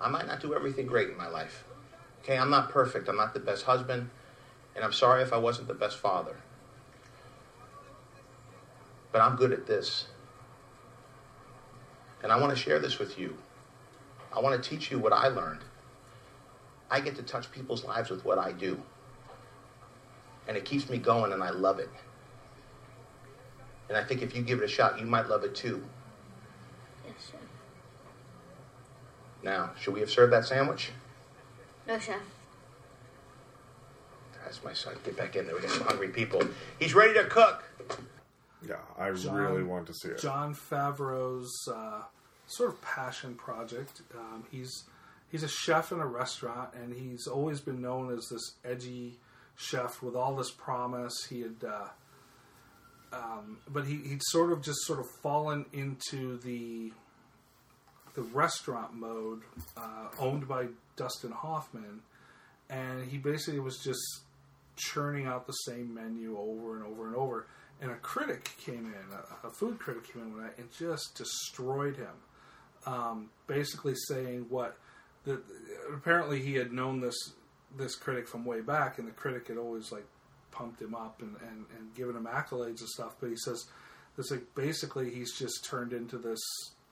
I 0.00 0.08
might 0.08 0.26
not 0.26 0.40
do 0.40 0.54
everything 0.54 0.86
great 0.86 1.10
in 1.10 1.16
my 1.16 1.28
life. 1.28 1.64
Okay, 2.22 2.38
I'm 2.38 2.50
not 2.50 2.70
perfect. 2.70 3.08
I'm 3.08 3.16
not 3.16 3.34
the 3.34 3.40
best 3.40 3.64
husband. 3.64 4.10
And 4.74 4.84
I'm 4.84 4.92
sorry 4.92 5.22
if 5.22 5.32
I 5.32 5.36
wasn't 5.36 5.68
the 5.68 5.74
best 5.74 5.98
father. 5.98 6.36
But 9.10 9.20
I'm 9.20 9.36
good 9.36 9.52
at 9.52 9.66
this. 9.66 10.06
And 12.22 12.30
I 12.30 12.38
want 12.38 12.56
to 12.56 12.56
share 12.56 12.78
this 12.78 12.98
with 12.98 13.18
you. 13.18 13.36
I 14.34 14.40
want 14.40 14.62
to 14.62 14.68
teach 14.68 14.90
you 14.90 14.98
what 14.98 15.12
I 15.12 15.28
learned. 15.28 15.60
I 16.90 17.00
get 17.00 17.16
to 17.16 17.22
touch 17.22 17.50
people's 17.50 17.84
lives 17.84 18.10
with 18.10 18.24
what 18.24 18.38
I 18.38 18.52
do. 18.52 18.80
And 20.46 20.56
it 20.56 20.64
keeps 20.64 20.88
me 20.88 20.98
going, 20.98 21.32
and 21.32 21.42
I 21.42 21.50
love 21.50 21.78
it. 21.78 21.90
And 23.88 23.96
I 23.96 24.04
think 24.04 24.22
if 24.22 24.34
you 24.34 24.42
give 24.42 24.60
it 24.60 24.64
a 24.64 24.68
shot, 24.68 24.98
you 24.98 25.06
might 25.06 25.28
love 25.28 25.44
it 25.44 25.54
too. 25.54 25.84
Yes, 27.06 27.14
sir. 27.30 27.38
Now, 29.42 29.70
should 29.78 29.94
we 29.94 30.00
have 30.00 30.10
served 30.10 30.32
that 30.32 30.46
sandwich? 30.46 30.90
No, 31.86 31.98
chef. 31.98 32.16
That's 34.44 34.62
my 34.62 34.72
son. 34.72 34.94
Get 35.04 35.16
back 35.16 35.36
in 35.36 35.46
there. 35.46 35.54
We 35.54 35.62
got 35.62 35.70
some 35.70 35.86
hungry 35.86 36.08
people. 36.08 36.42
He's 36.78 36.94
ready 36.94 37.14
to 37.14 37.24
cook. 37.24 37.64
Yeah, 38.68 38.76
I 38.98 39.10
John- 39.12 39.34
really 39.34 39.62
want 39.62 39.86
to 39.88 39.94
see 39.94 40.08
it. 40.08 40.18
Jon 40.18 40.54
Favreau's 40.54 41.52
uh, 41.68 42.02
sort 42.46 42.70
of 42.70 42.80
passion 42.82 43.34
project. 43.34 44.02
Um, 44.16 44.44
he's 44.50 44.84
he's 45.30 45.42
a 45.42 45.48
chef 45.48 45.92
in 45.92 46.00
a 46.00 46.06
restaurant, 46.06 46.70
and 46.74 46.94
he's 46.94 47.26
always 47.26 47.60
been 47.60 47.80
known 47.80 48.12
as 48.16 48.28
this 48.30 48.52
edgy 48.64 49.18
chef 49.56 50.02
with 50.02 50.14
all 50.14 50.36
this 50.36 50.50
promise. 50.50 51.26
He 51.28 51.40
had, 51.40 51.56
uh, 51.66 51.88
um, 53.12 53.58
but 53.68 53.86
he 53.86 53.96
he'd 53.96 54.22
sort 54.22 54.52
of 54.52 54.62
just 54.62 54.80
sort 54.82 55.00
of 55.00 55.06
fallen 55.22 55.66
into 55.72 56.38
the 56.38 56.92
the 58.14 58.22
restaurant 58.22 58.94
mode 58.94 59.40
uh, 59.76 60.08
owned 60.18 60.46
by 60.46 60.66
Dustin 60.96 61.32
Hoffman, 61.32 62.02
and 62.68 63.10
he 63.10 63.16
basically 63.18 63.60
was 63.60 63.78
just 63.78 64.00
churning 64.76 65.26
out 65.26 65.46
the 65.46 65.52
same 65.52 65.94
menu 65.94 66.36
over 66.38 66.76
and 66.76 66.84
over 66.84 67.06
and 67.06 67.16
over. 67.16 67.46
And 67.82 67.90
a 67.90 67.96
critic 67.96 68.52
came 68.64 68.86
in, 68.86 69.16
a, 69.44 69.48
a 69.48 69.50
food 69.50 69.78
critic 69.78 70.10
came 70.10 70.22
in 70.22 70.32
one 70.32 70.42
night 70.42 70.52
and 70.56 70.70
just 70.72 71.16
destroyed 71.16 71.96
him. 71.96 72.14
Um, 72.86 73.30
basically 73.46 73.94
saying 73.94 74.46
what 74.48 74.78
apparently 75.92 76.40
he 76.40 76.54
had 76.54 76.72
known 76.72 77.00
this 77.00 77.16
this 77.76 77.94
critic 77.94 78.28
from 78.28 78.44
way 78.44 78.60
back, 78.60 78.98
and 78.98 79.06
the 79.06 79.12
critic 79.12 79.48
had 79.48 79.56
always 79.56 79.92
like 79.92 80.06
pumped 80.50 80.80
him 80.80 80.94
up 80.94 81.22
and, 81.22 81.36
and, 81.40 81.64
and 81.78 81.94
given 81.94 82.14
him 82.14 82.26
accolades 82.26 82.80
and 82.80 82.88
stuff. 82.88 83.16
But 83.20 83.30
he 83.30 83.36
says 83.36 83.66
this 84.16 84.30
like 84.30 84.54
basically 84.54 85.10
he's 85.10 85.36
just 85.36 85.64
turned 85.64 85.92
into 85.92 86.18
this 86.18 86.40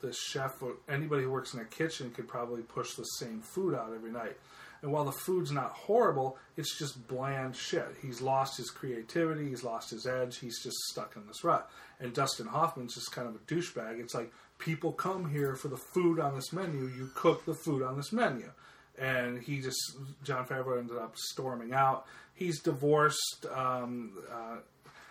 this 0.00 0.18
chef. 0.18 0.62
Anybody 0.88 1.24
who 1.24 1.30
works 1.30 1.54
in 1.54 1.60
a 1.60 1.64
kitchen 1.64 2.10
could 2.10 2.28
probably 2.28 2.62
push 2.62 2.94
the 2.94 3.04
same 3.04 3.40
food 3.40 3.74
out 3.74 3.92
every 3.94 4.10
night. 4.10 4.36
And 4.82 4.92
while 4.92 5.04
the 5.04 5.12
food's 5.12 5.52
not 5.52 5.72
horrible, 5.72 6.38
it's 6.56 6.78
just 6.78 7.06
bland 7.06 7.54
shit. 7.54 7.88
He's 8.00 8.20
lost 8.20 8.56
his 8.56 8.70
creativity. 8.70 9.48
He's 9.48 9.64
lost 9.64 9.90
his 9.90 10.06
edge. 10.06 10.38
He's 10.38 10.62
just 10.62 10.76
stuck 10.90 11.16
in 11.16 11.26
this 11.26 11.44
rut. 11.44 11.70
And 11.98 12.14
Dustin 12.14 12.46
Hoffman's 12.46 12.94
just 12.94 13.12
kind 13.12 13.28
of 13.28 13.34
a 13.34 13.38
douchebag. 13.38 14.00
It's 14.00 14.14
like 14.14 14.32
people 14.58 14.92
come 14.92 15.28
here 15.28 15.54
for 15.54 15.68
the 15.68 15.76
food 15.76 16.18
on 16.18 16.34
this 16.34 16.52
menu. 16.52 16.86
You 16.86 17.10
cook 17.14 17.44
the 17.44 17.54
food 17.54 17.82
on 17.82 17.96
this 17.96 18.12
menu. 18.12 18.50
And 18.98 19.42
he 19.42 19.60
just, 19.60 19.96
Jon 20.22 20.46
Favreau 20.46 20.78
ended 20.78 20.96
up 20.96 21.16
storming 21.16 21.72
out. 21.72 22.06
He's 22.34 22.60
divorced. 22.60 23.46
Um, 23.54 24.12
uh, 24.32 24.56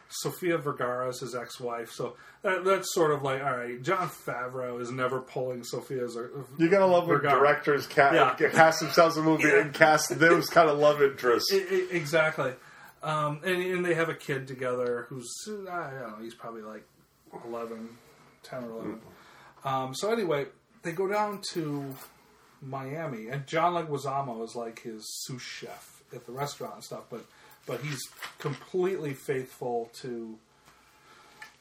Sofia 0.10 0.57
Vergara 0.57 1.07
is 1.10 1.19
his 1.19 1.36
ex-wife, 1.36 1.91
so 1.91 2.15
that, 2.41 2.65
that's 2.65 2.94
sort 2.94 3.11
of 3.11 3.22
like 3.22 3.44
all 3.44 3.56
right. 3.57 3.81
Jon 3.81 4.10
Favreau 4.10 4.81
is 4.81 4.91
never 4.91 5.19
pulling 5.22 5.64
Sofia's. 5.64 6.18
You 6.57 6.68
gotta 6.69 6.88
love 6.88 7.07
when 7.07 7.22
directors 7.22 7.86
ca- 7.88 8.11
Yeah. 8.40 8.49
cast 8.49 8.80
themselves 8.80 9.18
in 9.18 9.23
a 9.23 9.26
movie 9.26 9.49
and 9.49 9.72
cast 9.73 10.18
those 10.19 10.49
kind 10.49 10.68
of 10.69 10.80
love 10.80 11.02
interests. 11.02 11.53
Exactly. 11.91 12.53
Um, 13.03 13.40
and, 13.45 13.61
and 13.61 13.86
they 13.86 13.94
have 13.94 14.10
a 14.10 14.14
kid 14.15 14.48
together 14.48 15.06
who's, 15.10 15.31
I 15.48 15.90
don't 15.91 15.99
know, 15.99 16.15
he's 16.22 16.34
probably 16.36 16.64
like 16.64 16.84
11, 17.45 17.88
10 18.44 18.64
or 18.64 18.69
11. 18.72 18.99
Um, 19.64 19.95
so 19.95 20.11
anyway, 20.11 20.48
they 20.84 20.91
go 20.91 21.07
down 21.07 21.41
to 21.53 21.95
Miami, 22.61 23.27
and 23.30 23.45
John 23.48 23.73
Leguizamo 23.73 24.44
is 24.44 24.56
like 24.56 24.81
his 24.81 25.03
sous 25.23 25.41
chef 25.41 26.03
at 26.14 26.26
the 26.26 26.31
restaurant 26.31 26.76
and 26.76 26.84
stuff, 26.84 27.03
but 27.10 27.23
but 27.70 27.82
he's 27.82 28.02
completely 28.40 29.14
faithful 29.14 29.91
to 30.02 30.38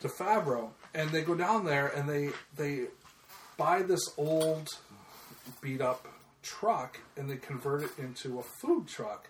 to 0.00 0.08
Favreau. 0.08 0.70
And 0.94 1.10
they 1.10 1.22
go 1.22 1.34
down 1.34 1.66
there 1.66 1.88
and 1.88 2.08
they 2.08 2.30
they 2.56 2.86
buy 3.58 3.82
this 3.82 4.00
old 4.16 4.68
beat 5.60 5.82
up 5.82 6.08
truck 6.42 6.98
and 7.16 7.28
they 7.30 7.36
convert 7.36 7.82
it 7.82 7.90
into 7.98 8.38
a 8.38 8.42
food 8.42 8.88
truck. 8.88 9.28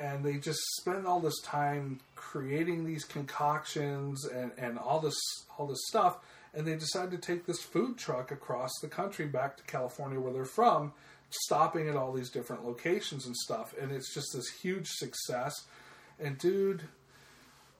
And 0.00 0.24
they 0.24 0.38
just 0.38 0.58
spend 0.80 1.06
all 1.06 1.20
this 1.20 1.38
time 1.42 2.00
creating 2.16 2.86
these 2.86 3.04
concoctions 3.04 4.24
and, 4.24 4.50
and 4.58 4.78
all 4.78 4.98
this 4.98 5.18
all 5.56 5.66
this 5.66 5.86
stuff. 5.86 6.18
And 6.52 6.66
they 6.66 6.74
decide 6.74 7.12
to 7.12 7.18
take 7.18 7.46
this 7.46 7.62
food 7.62 7.96
truck 7.96 8.32
across 8.32 8.72
the 8.82 8.88
country 8.88 9.26
back 9.26 9.56
to 9.58 9.62
California 9.62 10.18
where 10.18 10.32
they're 10.32 10.44
from 10.44 10.92
stopping 11.32 11.88
at 11.88 11.94
all 11.94 12.12
these 12.12 12.30
different 12.30 12.66
locations 12.66 13.24
and 13.26 13.36
stuff. 13.36 13.72
And 13.80 13.92
it's 13.92 14.12
just 14.12 14.32
this 14.34 14.48
huge 14.60 14.88
success 14.88 15.54
and 16.22 16.38
dude 16.38 16.82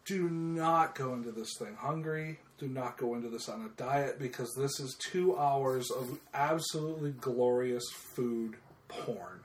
do 0.05 0.29
not 0.29 0.95
go 0.95 1.13
into 1.15 1.31
this 1.31 1.57
thing 1.59 1.75
hungry 1.79 2.39
do 2.59 2.67
not 2.69 2.97
go 2.99 3.15
into 3.15 3.29
this 3.29 3.49
on 3.49 3.63
a 3.65 3.69
diet 3.81 4.19
because 4.19 4.53
this 4.55 4.81
is 4.81 4.97
two 4.99 5.37
hours 5.37 5.91
of 5.91 6.19
absolutely 6.35 7.13
glorious 7.13 7.85
food 7.93 8.57
porn 8.89 9.41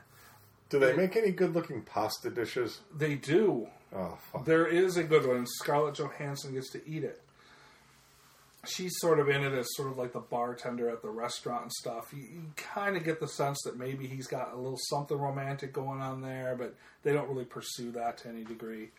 Do 0.69 0.79
they 0.79 0.93
make 0.95 1.15
any 1.15 1.31
good 1.31 1.53
looking 1.53 1.81
pasta 1.83 2.29
dishes? 2.29 2.79
they 2.97 3.15
do 3.15 3.67
Oh, 3.95 4.17
fuck. 4.31 4.43
there 4.45 4.65
is 4.67 4.97
a 4.97 5.03
good 5.03 5.25
one. 5.25 5.45
Scarlett 5.47 5.95
Johansson 5.95 6.53
gets 6.53 6.69
to 6.71 6.81
eat 6.89 7.05
it. 7.05 7.21
She's 8.67 8.93
sort 8.99 9.19
of 9.19 9.29
in 9.29 9.43
it 9.43 9.53
as 9.53 9.67
sort 9.75 9.91
of 9.91 9.97
like 9.97 10.13
the 10.13 10.19
bartender 10.19 10.89
at 10.89 11.01
the 11.01 11.09
restaurant 11.09 11.63
and 11.63 11.71
stuff. 11.71 12.13
You, 12.13 12.23
you 12.23 12.41
kind 12.55 12.97
of 12.97 13.03
get 13.03 13.19
the 13.19 13.27
sense 13.27 13.61
that 13.63 13.77
maybe 13.77 14.07
he's 14.07 14.27
got 14.27 14.53
a 14.53 14.57
little 14.57 14.79
something 14.89 15.17
romantic 15.17 15.73
going 15.73 16.01
on 16.01 16.21
there, 16.21 16.55
but 16.57 16.75
they 17.03 17.13
don't 17.13 17.29
really 17.29 17.45
pursue 17.45 17.91
that 17.91 18.17
to 18.19 18.29
any 18.29 18.43
degree. 18.43 18.89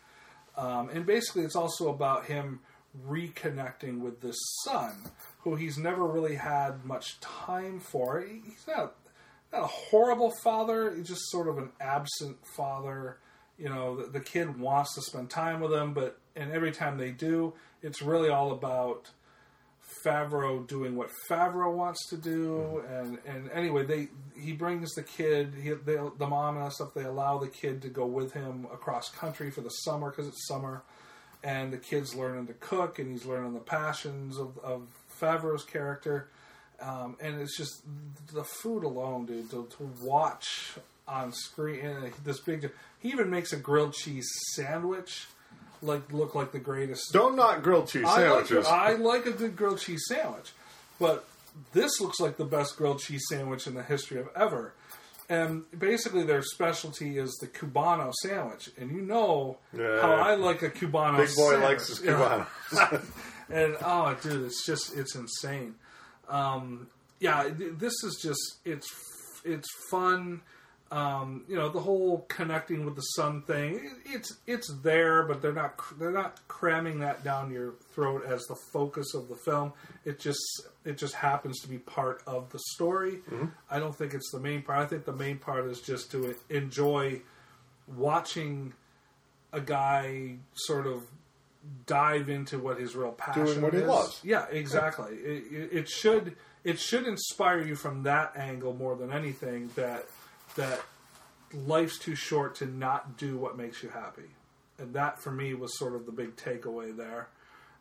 Um, 0.55 0.89
and 0.89 1.05
basically, 1.05 1.43
it's 1.43 1.55
also 1.55 1.89
about 1.89 2.25
him 2.25 2.61
reconnecting 3.07 3.99
with 3.99 4.21
this 4.21 4.37
son, 4.63 4.91
who 5.41 5.55
he's 5.55 5.77
never 5.77 6.05
really 6.05 6.35
had 6.35 6.83
much 6.83 7.19
time 7.19 7.79
for. 7.79 8.21
He's 8.21 8.65
not 8.67 8.95
not 9.53 9.63
a 9.63 9.67
horrible 9.67 10.33
father. 10.43 10.93
He's 10.95 11.07
just 11.07 11.29
sort 11.29 11.47
of 11.47 11.57
an 11.57 11.69
absent 11.79 12.37
father. 12.55 13.17
You 13.57 13.69
know, 13.69 13.95
the, 13.95 14.11
the 14.11 14.19
kid 14.19 14.59
wants 14.59 14.93
to 14.95 15.01
spend 15.01 15.29
time 15.29 15.61
with 15.61 15.73
him, 15.73 15.93
but 15.93 16.19
and 16.35 16.51
every 16.51 16.71
time 16.71 16.97
they 16.97 17.11
do, 17.11 17.53
it's 17.81 18.01
really 18.01 18.29
all 18.29 18.51
about 18.51 19.09
Favreau 20.07 20.65
doing 20.67 20.95
what 20.95 21.09
Favreau 21.29 21.73
wants 21.73 22.07
to 22.09 22.17
do. 22.17 22.83
And 22.89 23.17
and 23.25 23.51
anyway, 23.51 23.85
they 23.85 24.07
he 24.39 24.53
brings 24.53 24.93
the 24.93 25.03
kid, 25.03 25.53
he, 25.61 25.71
they, 25.71 25.97
the 26.17 26.27
mom 26.27 26.57
and 26.57 26.71
stuff. 26.71 26.93
They 26.93 27.03
allow 27.03 27.37
the 27.37 27.47
kid 27.47 27.81
to 27.81 27.89
go 27.89 28.05
with 28.05 28.33
him 28.33 28.67
across 28.71 29.09
country 29.09 29.51
for 29.51 29.61
the 29.61 29.69
summer 29.69 30.09
because 30.09 30.27
it's 30.27 30.47
summer, 30.47 30.83
and 31.43 31.73
the 31.73 31.77
kid's 31.77 32.15
learning 32.15 32.47
to 32.47 32.53
cook, 32.53 32.99
and 32.99 33.11
he's 33.11 33.25
learning 33.25 33.53
the 33.53 33.59
passions 33.59 34.37
of, 34.37 34.57
of 34.59 34.87
Favreau's 35.19 35.63
character. 35.63 36.29
Um, 36.79 37.17
and 37.19 37.41
it's 37.41 37.57
just 37.57 37.81
the 38.31 38.43
food 38.43 38.83
alone, 38.83 39.25
dude. 39.25 39.49
To, 39.49 39.67
to 39.77 39.91
watch 40.01 40.75
on 41.07 41.33
screen, 41.33 42.13
this 42.23 42.39
big. 42.39 42.69
He 42.99 43.09
even 43.09 43.29
makes 43.29 43.51
a 43.53 43.57
grilled 43.57 43.93
cheese 43.93 44.29
sandwich, 44.53 45.27
like 45.81 46.11
look 46.11 46.35
like 46.35 46.51
the 46.51 46.59
greatest. 46.59 47.11
Don't 47.13 47.35
knock 47.35 47.61
grilled 47.63 47.87
cheese 47.89 48.05
I 48.05 48.27
like, 48.29 48.45
sandwiches. 48.47 48.67
I 48.67 48.93
like 48.93 49.25
a 49.25 49.31
good 49.31 49.55
grilled 49.55 49.79
cheese 49.79 50.03
sandwich, 50.07 50.51
but 50.99 51.25
this 51.73 51.99
looks 52.01 52.19
like 52.19 52.37
the 52.37 52.45
best 52.45 52.77
grilled 52.77 52.99
cheese 52.99 53.23
sandwich 53.29 53.67
in 53.67 53.73
the 53.73 53.83
history 53.83 54.19
of 54.19 54.29
ever. 54.35 54.73
And 55.29 55.63
basically, 55.77 56.23
their 56.23 56.41
specialty 56.41 57.17
is 57.17 57.35
the 57.41 57.47
Cubano 57.47 58.13
sandwich, 58.21 58.69
and 58.77 58.91
you 58.91 59.01
know 59.01 59.57
Yeah. 59.73 60.01
how 60.01 60.11
I 60.13 60.35
like 60.35 60.61
a 60.61 60.69
Cubano. 60.69 61.17
Big 61.17 61.35
boy 61.35 61.51
sandwich. 61.51 61.61
likes 61.69 61.87
his 61.89 62.01
Yeah. 62.01 62.45
Cubano. 62.69 63.01
and 63.49 63.77
oh, 63.83 64.15
dude, 64.21 64.45
it's 64.45 64.65
just 64.65 64.95
it's 64.95 65.15
insane. 65.15 65.75
Um, 66.29 66.87
yeah, 67.19 67.49
this 67.57 67.93
is 68.03 68.19
just 68.21 68.39
it's 68.63 68.87
it's 69.43 69.67
fun. 69.91 70.41
Um, 70.89 71.43
you 71.49 71.55
know, 71.57 71.67
the 71.67 71.81
whole 71.81 72.25
connecting 72.29 72.85
with 72.85 72.95
the 72.95 73.01
sun 73.01 73.41
thing. 73.41 73.91
It's 74.05 74.37
it's 74.47 74.73
there, 74.83 75.23
but 75.23 75.41
they're 75.41 75.51
not 75.53 75.77
they're 75.99 76.11
not 76.11 76.39
cramming 76.47 76.99
that 76.99 77.23
down 77.25 77.51
your 77.51 77.73
throat 77.93 78.23
as 78.25 78.43
the 78.45 78.55
focus 78.71 79.13
of 79.13 79.27
the 79.27 79.35
film. 79.35 79.73
It 80.05 80.17
just 80.19 80.39
it 80.85 80.97
just 80.97 81.13
happens 81.15 81.59
to 81.59 81.67
be 81.67 81.77
part 81.77 82.23
of 82.25 82.49
the 82.51 82.59
story. 82.73 83.19
Mhm. 83.29 83.51
I 83.69 83.79
don't 83.79 83.93
think 83.95 84.13
it's 84.13 84.31
the 84.31 84.39
main 84.39 84.61
part. 84.61 84.79
I 84.79 84.85
think 84.85 85.03
the 85.03 85.11
main 85.11 85.37
part 85.39 85.65
is 85.65 85.81
just 85.81 86.09
to 86.11 86.33
enjoy 86.49 87.21
watching 87.95 88.73
a 89.53 89.61
guy 89.61 90.37
sort 90.53 90.87
of 90.87 91.03
dive 91.85 92.29
into 92.29 92.59
what 92.59 92.79
his 92.79 92.95
real 92.95 93.11
passion 93.11 93.45
Doing 93.45 93.61
what 93.61 93.73
he 93.73 93.79
is. 93.79 93.87
loves. 93.87 94.19
Yeah, 94.23 94.45
exactly. 94.49 95.15
It, 95.15 95.43
it, 95.51 95.69
it 95.79 95.89
should 95.89 96.35
it 96.63 96.79
should 96.79 97.07
inspire 97.07 97.61
you 97.61 97.75
from 97.75 98.03
that 98.03 98.35
angle 98.37 98.73
more 98.73 98.95
than 98.95 99.11
anything 99.11 99.69
that 99.75 100.05
that 100.57 100.81
life's 101.53 101.97
too 101.97 102.15
short 102.15 102.55
to 102.55 102.65
not 102.65 103.17
do 103.17 103.37
what 103.37 103.57
makes 103.57 103.81
you 103.81 103.89
happy, 103.89 104.29
and 104.77 104.93
that 104.93 105.19
for 105.19 105.31
me 105.31 105.53
was 105.53 105.77
sort 105.77 105.95
of 105.95 106.05
the 106.05 106.11
big 106.11 106.35
takeaway 106.35 106.95
there. 106.95 107.29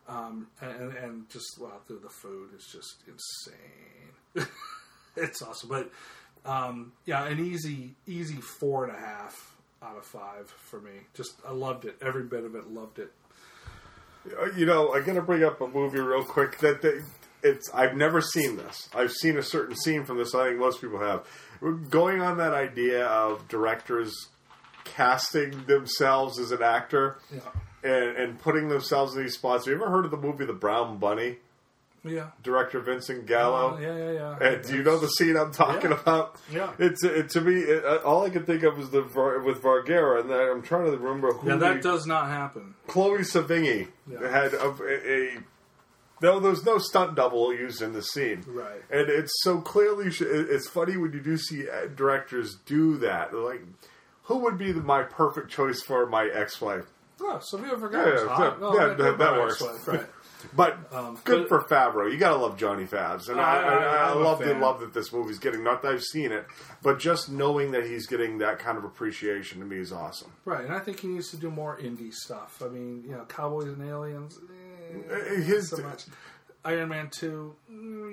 Um, 0.09 0.47
and, 0.61 0.97
and 0.97 1.29
just 1.29 1.59
well, 1.61 1.81
through 1.87 1.99
the 1.99 2.09
food 2.09 2.51
is 2.57 2.65
just 2.71 3.03
insane. 3.09 4.49
it's 5.17 5.43
awesome, 5.43 5.69
but 5.69 5.91
um, 6.49 6.93
yeah, 7.07 7.27
an 7.27 7.45
easy 7.45 7.95
easy 8.07 8.37
four 8.37 8.85
and 8.85 8.97
a 8.97 8.99
half 9.01 9.57
out 9.83 9.97
of 9.97 10.05
five 10.05 10.49
for 10.49 10.81
me. 10.81 10.93
Just 11.15 11.33
I 11.47 11.53
loved 11.53 11.85
it, 11.85 11.97
every 12.01 12.23
bit 12.23 12.45
of 12.45 12.55
it. 12.55 12.71
Loved 12.71 13.01
it. 13.01 13.13
Uh, 14.41 14.47
You 14.57 14.67
know, 14.67 14.95
I'm 14.95 15.05
going 15.05 15.17
to 15.17 15.23
bring 15.23 15.43
up 15.45 15.61
a 15.61 15.69
movie 15.69 15.99
real 16.01 16.25
quick 16.25 16.59
that 16.59 16.83
they, 16.83 17.01
it's 17.43 17.69
I've 17.75 17.97
never 17.97 18.21
seen 18.21 18.57
this. 18.57 18.89
I've 18.95 19.13
seen 19.13 19.37
a 19.37 19.43
certain 19.43 19.75
scene 19.77 20.05
from 20.05 20.19
this. 20.19 20.35
I 20.35 20.49
think 20.49 20.61
most 20.61 20.81
people 20.81 21.01
have. 21.01 21.27
Going 21.91 22.21
on 22.21 22.39
that 22.39 22.53
idea 22.55 23.07
of 23.07 23.49
directors 23.49 24.29
casting 24.85 25.65
themselves 25.67 26.39
as 26.39 26.53
an 26.53 26.63
actor 26.63 27.19
Yeah. 27.33 27.41
and, 27.83 28.17
and 28.17 28.41
putting 28.41 28.69
themselves 28.69 29.17
in 29.17 29.23
these 29.23 29.35
spots. 29.35 29.65
Have 29.67 29.73
you 29.75 29.81
ever 29.83 29.91
heard 29.91 30.05
of 30.05 30.11
the 30.11 30.17
movie 30.17 30.45
The 30.47 30.53
Brown 30.53 30.99
Bunny? 30.99 31.37
Yeah. 32.05 32.31
Director 32.45 32.79
Vincent 32.79 33.27
Gallo. 33.27 33.75
Uh, 33.77 33.81
yeah, 33.81 33.97
yeah, 33.97 34.13
yeah. 34.13 34.39
And 34.49 34.65
do 34.65 34.77
you 34.77 34.85
know 34.85 34.97
the 34.97 35.09
scene 35.09 35.37
I'm 35.37 35.51
talking 35.51 35.91
Yeah. 35.91 36.01
about? 36.01 36.37
Yeah. 36.53 36.73
It's 36.79 37.03
it, 37.03 37.31
to 37.31 37.41
me. 37.41 37.55
It, 37.63 37.85
uh, 37.85 37.97
all 38.05 38.25
I 38.25 38.31
can 38.31 38.45
think 38.47 38.63
of 38.63 38.79
is 38.79 38.91
the 38.91 39.03
with 39.45 39.61
Vergara, 39.61 40.21
and 40.21 40.31
I'm 40.33 40.63
trying 40.63 40.85
to 40.85 40.97
remember 40.97 41.33
who. 41.33 41.49
Yeah, 41.49 41.57
that 41.57 41.75
they- 41.75 41.81
does 41.81 42.07
not 42.07 42.29
happen. 42.29 42.75
Chloe 42.87 43.19
Sevigny 43.23 43.89
Yeah. 44.09 44.29
had 44.31 44.55
a, 44.55 44.69
a, 44.69 45.39
no. 46.23 46.41
There's 46.41 46.65
no 46.65 46.79
stunt 46.79 47.15
double 47.15 47.53
used 47.55 47.83
in 47.83 47.93
the 47.93 48.03
scene, 48.03 48.43
Right. 48.47 48.83
And 48.91 49.09
it's 49.09 49.33
so 49.43 49.61
clearly. 49.61 50.11
sh- 50.11 50.23
It's 50.23 50.69
funny 50.69 50.97
when 50.97 51.13
you 51.13 51.21
do 51.21 51.37
see 51.37 51.69
uh, 51.69 51.87
directors 51.95 52.57
do 52.67 52.97
that. 52.99 53.35
Like, 53.35 53.63
who 54.25 54.39
would 54.39 54.59
be 54.59 54.73
the, 54.73 54.81
my 54.81 55.03
perfect 55.03 55.51
choice 55.51 55.83
for 55.83 56.07
my 56.07 56.27
ex-wife? 56.27 56.87
Oh, 57.21 57.39
Sofia 57.43 57.69
Yeah, 57.69 57.75
Vergara. 57.77 58.21
yeah, 58.21 58.37
that, 58.37 58.75
yeah, 58.75 58.95
that- 58.95 59.19
that 59.19 59.33
works. 59.35 59.63
Right. 59.87 60.01
But 60.55 60.79
Um, 60.93 61.19
good 61.25 61.49
but- 61.49 61.67
for 61.67 61.69
Favreau. 61.69 62.13
You 62.13 62.19
gotta 62.19 62.37
love 62.37 62.57
Johnny 62.57 62.85
Favs, 62.85 63.29
and 63.29 63.41
I, 63.41 63.57
I- 63.63 63.75
I, 63.75 63.97
I, 64.11 64.13
love 64.13 64.39
the 64.39 64.55
love 64.55 64.79
that 64.81 64.93
this 64.95 65.13
movie's 65.13 65.39
getting. 65.41 65.65
Not 65.65 65.83
that 65.83 65.93
I've 65.93 66.03
seen 66.05 66.31
it, 66.31 66.47
but 66.83 67.01
just 67.01 67.31
knowing 67.31 67.73
that 67.73 67.85
he's 67.85 68.07
getting 68.07 68.39
that 68.39 68.59
kind 68.61 68.79
of 68.79 68.85
appreciation 68.85 69.59
to 69.61 69.67
me 69.67 69.79
is 69.79 69.93
awesome. 69.93 70.31
Right, 70.45 70.65
and 70.65 70.73
I 70.73 70.79
think 70.79 71.01
he 71.01 71.09
needs 71.09 71.31
to 71.31 71.37
do 71.37 71.51
more 71.51 71.77
indie 71.79 72.13
stuff. 72.13 72.63
I 72.65 72.69
mean, 72.69 73.03
you 73.05 73.13
know, 73.17 73.25
Cowboys 73.25 73.69
and 73.69 73.83
Aliens. 73.89 74.39
Eh, 74.39 74.76
His- 75.45 75.71
so 75.71 75.79
much. 75.79 76.05
Iron 76.65 76.89
Man 76.89 77.11
two. 77.11 77.55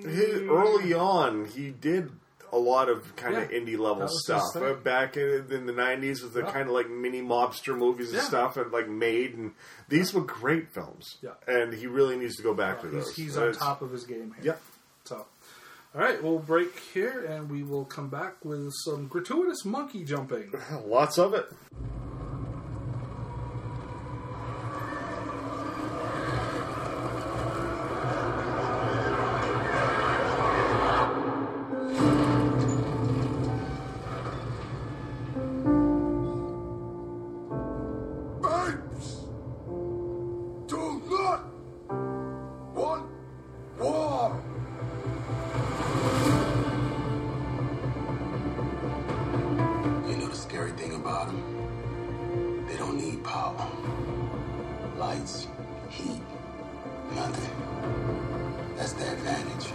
His, 0.05 0.41
early 0.43 0.93
on, 0.93 1.45
he 1.45 1.71
did 1.71 2.11
a 2.51 2.57
lot 2.57 2.87
of 2.87 3.15
kind 3.15 3.35
of 3.35 3.51
Yeah, 3.51 3.57
indie 3.59 3.79
level 3.79 3.95
that 3.95 4.03
was 4.03 4.25
his 4.27 4.51
stuff. 4.51 4.55
Uh, 4.55 4.73
back 4.75 5.17
in, 5.17 5.47
in 5.49 5.65
the 5.65 5.73
nineties, 5.73 6.21
with 6.21 6.33
the 6.33 6.41
Yeah. 6.41 6.51
kind 6.51 6.67
of 6.69 6.75
like 6.75 6.87
mini 6.87 7.21
mobster 7.23 7.75
movies 7.75 8.09
and 8.09 8.17
Yeah. 8.17 8.23
stuff, 8.27 8.57
and 8.57 8.71
like 8.71 8.87
Made, 8.87 9.33
and 9.35 9.53
these 9.89 10.13
were 10.13 10.21
great 10.21 10.71
films. 10.71 11.17
Yeah. 11.23 11.31
and 11.47 11.73
he 11.73 11.87
really 11.87 12.15
needs 12.15 12.35
to 12.35 12.43
go 12.43 12.53
back 12.53 12.81
to 12.81 12.87
He's, 12.89 12.93
those. 13.05 13.15
he's 13.15 13.37
Uh, 13.37 13.45
on 13.47 13.53
top 13.53 13.81
of 13.81 13.91
his 13.91 14.03
game 14.03 14.35
here. 14.35 14.45
Yep. 14.45 14.61
So, 15.05 15.15
all 15.95 16.01
right, 16.01 16.21
we'll 16.23 16.37
break 16.37 16.77
here, 16.93 17.25
and 17.25 17.49
we 17.49 17.63
will 17.63 17.85
come 17.85 18.09
back 18.09 18.45
with 18.45 18.71
some 18.85 19.07
gratuitous 19.07 19.65
monkey 19.65 20.03
jumping. 20.03 20.53
Lots 20.85 21.17
of 21.17 21.33
it. 21.33 21.49
Babes! 38.63 39.19
Do 40.67 41.01
not 41.09 41.43
want 42.73 43.09
war! 43.77 44.41
You 50.07 50.15
know 50.15 50.27
the 50.27 50.35
scary 50.35 50.71
thing 50.71 50.95
about 50.95 51.27
them? 51.27 52.65
They 52.69 52.77
don't 52.77 52.97
need 52.97 53.21
power. 53.25 53.67
Lights, 54.97 55.47
heat, 55.89 56.21
nothing. 57.15 57.51
That's 58.77 58.93
their 58.93 59.11
advantage. 59.13 59.73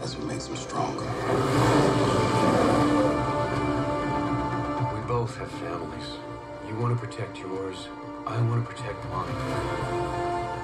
That's 0.00 0.16
what 0.16 0.26
makes 0.26 0.46
them 0.46 0.56
stronger. 0.56 1.04
We 4.94 5.00
both 5.06 5.36
have 5.36 5.50
families. 5.50 6.18
You 6.66 6.76
want 6.76 6.98
to 6.98 7.06
protect 7.06 7.38
yours. 7.38 7.88
I 8.32 8.40
want 8.48 8.66
to 8.66 8.74
protect 8.74 9.04
mine. 9.10 9.28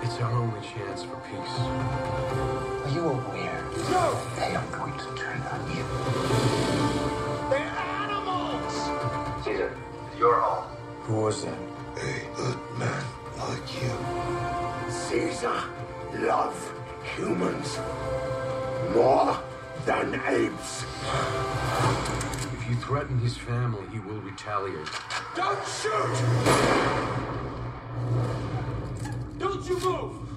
It's 0.03 0.19
our 0.23 0.33
only 0.33 0.61
chance 0.67 1.03
for 1.03 1.17
peace. 1.29 1.59
Are 1.61 2.91
you 2.95 3.11
aware? 3.11 3.63
No! 3.91 4.19
They 4.37 4.55
are 4.55 4.67
going 4.73 4.95
to 4.95 5.15
turn 5.15 5.43
on 5.43 5.61
you. 5.77 5.85
They're 7.51 7.73
animals! 8.01 8.75
Caesar, 9.45 9.77
your 10.19 10.41
home. 10.41 10.65
Who 11.03 11.15
was 11.21 11.45
that? 11.45 11.59
A 11.99 12.27
good 12.35 12.59
man 12.79 13.05
like 13.39 13.83
you. 13.83 13.93
Caesar 14.91 15.63
love 16.21 16.73
humans 17.17 17.79
more 18.95 19.39
than 19.85 20.15
apes. 20.27 20.85
If 22.55 22.67
you 22.71 22.77
threaten 22.77 23.19
his 23.19 23.37
family, 23.37 23.87
he 23.93 23.99
will 23.99 24.23
retaliate. 24.23 24.89
Don't 25.35 25.67
shoot! 25.67 26.17
Don't 29.39 29.67
you 29.69 29.79
move! 29.81 30.29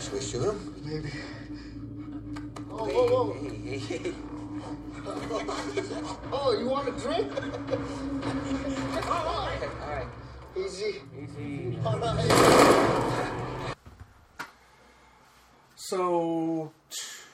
Should 0.00 0.12
we 0.12 0.20
shoot 0.20 0.42
him? 0.42 0.74
Maybe. 0.84 1.10
Oh, 2.70 2.86
whoa, 2.86 3.06
oh, 3.08 3.16
oh. 3.18 3.32
whoa. 5.28 6.18
Oh, 6.32 6.58
you 6.58 6.66
want 6.68 6.88
a 6.88 6.92
drink? 6.92 7.30
all 9.06 9.46
right. 9.46 9.62
All 9.82 9.90
right. 9.90 10.06
Easy. 10.56 11.02
Easy. 11.20 11.78
All 11.84 11.98
right. 11.98 13.32
So, 15.76 16.72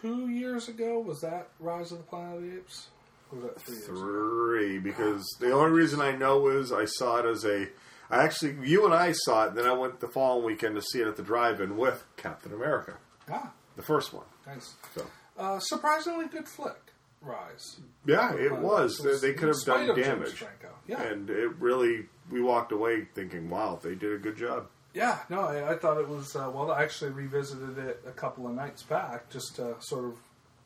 two 0.01 0.29
years 0.29 0.69
ago, 0.69 0.99
was 1.01 1.20
that 1.20 1.49
Rise 1.61 1.93
of 1.93 1.99
the 1.99 2.05
Planet 2.05 2.37
of 2.39 2.43
the 2.43 2.57
Apes? 2.57 2.89
Or 3.31 3.39
was 3.39 3.45
that 3.45 3.61
three 3.61 3.77
years 3.77 3.89
ago? 3.89 3.99
Three, 3.99 4.79
because 4.79 5.25
the 5.39 5.53
only 5.53 5.70
reason 5.70 6.01
I 6.01 6.16
know 6.16 6.49
is 6.49 6.73
I 6.73 6.85
saw 6.85 7.19
it 7.19 7.27
as 7.27 7.45
a. 7.45 7.69
I 8.10 8.22
actually, 8.24 8.56
you 8.68 8.85
and 8.85 8.94
I 8.94 9.12
saw 9.12 9.44
it, 9.44 9.48
and 9.51 9.59
then 9.59 9.66
I 9.66 9.72
went 9.72 10.01
the 10.01 10.09
following 10.09 10.44
weekend 10.44 10.74
to 10.76 10.82
see 10.82 11.01
it 11.01 11.06
at 11.06 11.16
the 11.16 11.22
drive-in 11.22 11.76
with 11.76 12.05
Captain 12.16 12.52
America, 12.52 12.94
Ah, 13.30 13.52
the 13.76 13.82
first 13.82 14.12
one. 14.14 14.24
nice. 14.47 14.74
So 14.94 15.06
Uh, 15.36 15.59
surprisingly 15.60 16.26
good 16.26 16.48
flick, 16.48 16.80
Rise. 17.20 17.80
yeah, 18.06 18.30
Uh, 18.30 18.36
it 18.36 18.52
was. 18.59 18.98
They, 18.98 19.16
they 19.28 19.35
could 19.35 19.48
have 19.48 19.62
done 19.64 19.94
damage, 20.01 20.43
Yeah. 20.86 21.02
and 21.02 21.28
it 21.30 21.55
really. 21.59 22.09
We 22.30 22.43
walked 22.43 22.72
away 22.72 23.06
thinking, 23.14 23.48
"Wow, 23.48 23.78
they 23.82 23.94
did 23.94 24.12
a 24.12 24.18
good 24.18 24.36
job." 24.36 24.66
Yeah, 24.94 25.18
no, 25.30 25.40
I, 25.43 25.72
I 25.72 25.78
thought 25.78 25.98
it 25.98 26.09
was. 26.09 26.35
Uh, 26.35 26.51
well, 26.52 26.70
I 26.72 26.82
actually 26.82 27.10
revisited 27.12 27.78
it 27.78 28.02
a 28.06 28.10
couple 28.10 28.47
of 28.47 28.52
nights 28.55 28.82
back 28.82 29.28
just 29.30 29.56
to 29.56 29.76
sort 29.80 30.05
of 30.06 30.16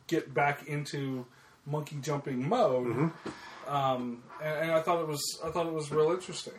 get 0.07 0.33
back 0.35 0.67
into 0.69 1.27
monkey 1.67 1.97
jumping 2.01 2.49
mode, 2.49 2.87
Mm-hmm. 2.87 3.71
um, 3.73 4.23
and, 4.43 4.55
and 4.63 4.73
I 4.73 4.81
thought 4.83 5.01
it 5.01 5.07
was. 5.09 5.23
I 5.45 5.51
thought 5.51 5.67
it 5.67 5.73
was 5.73 5.91
real 5.93 6.11
interesting. 6.13 6.55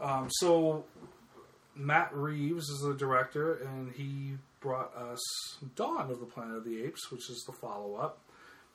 Um, 0.00 0.28
so 0.30 0.84
Matt 1.74 2.14
Reeves 2.14 2.68
is 2.68 2.80
the 2.80 2.94
director, 2.94 3.54
and 3.54 3.92
he 3.92 4.34
brought 4.60 4.94
us 4.96 5.20
Dawn 5.76 6.10
of 6.10 6.20
the 6.20 6.26
Planet 6.26 6.56
of 6.56 6.64
the 6.64 6.82
Apes, 6.84 7.10
which 7.10 7.28
is 7.30 7.42
the 7.46 7.52
follow 7.52 7.94
up, 7.96 8.18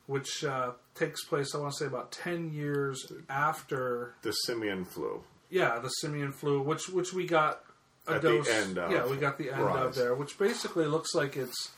which 0.07 0.43
uh, 0.43 0.71
takes 0.95 1.23
place. 1.25 1.53
I 1.55 1.59
want 1.59 1.73
to 1.73 1.77
say 1.77 1.85
about 1.85 2.11
ten 2.11 2.51
years 2.53 3.11
after 3.29 4.15
The 4.21 4.31
simian 4.31 4.85
flu. 4.85 5.21
yeah, 5.49 5.79
the 5.79 5.89
simian 5.89 6.31
flu, 6.31 6.61
which 6.61 6.89
which 6.89 7.13
we 7.13 7.25
got 7.25 7.63
a 8.07 8.13
At 8.15 8.21
the 8.21 8.29
dose. 8.29 8.49
end 8.49 8.77
of 8.77 8.91
yeah, 8.91 9.05
we 9.07 9.15
got 9.17 9.37
the 9.37 9.51
end 9.51 9.61
of 9.61 9.95
there, 9.95 10.15
which 10.15 10.37
basically 10.37 10.85
looks 10.85 11.13
like 11.15 11.37
it's 11.37 11.71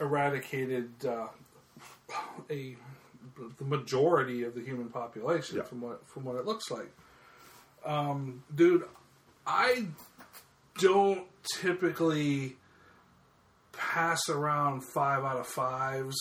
eradicated 0.00 0.90
uh, 1.06 1.28
a 2.50 2.76
the 3.58 3.64
majority 3.64 4.42
of 4.44 4.54
the 4.54 4.60
human 4.60 4.88
population 4.88 5.56
Yeah. 5.56 5.62
from 5.62 5.80
what 5.80 6.06
from 6.06 6.24
what 6.24 6.36
it 6.36 6.44
looks 6.44 6.70
like. 6.70 6.90
Um, 7.84 8.44
dude, 8.54 8.84
I 9.46 9.86
don't 10.78 11.26
typically 11.60 12.56
pass 13.72 14.28
around 14.28 14.82
five 14.94 15.24
out 15.24 15.38
of 15.38 15.46
fives. 15.46 16.16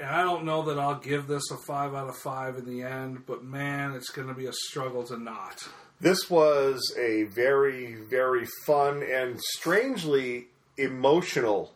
And 0.00 0.08
I 0.08 0.22
don't 0.22 0.44
know 0.44 0.62
that 0.66 0.78
I'll 0.78 0.98
give 0.98 1.26
this 1.26 1.50
a 1.50 1.56
five 1.66 1.94
out 1.94 2.08
of 2.08 2.16
five 2.16 2.56
in 2.56 2.64
the 2.66 2.82
end, 2.82 3.26
but 3.26 3.42
man, 3.42 3.94
it's 3.94 4.10
going 4.10 4.28
to 4.28 4.34
be 4.34 4.46
a 4.46 4.52
struggle 4.52 5.02
to 5.04 5.18
not. 5.18 5.68
This 6.00 6.30
was 6.30 6.80
a 6.96 7.24
very, 7.24 7.96
very 8.08 8.46
fun 8.64 9.02
and 9.02 9.40
strangely 9.40 10.46
emotional 10.76 11.72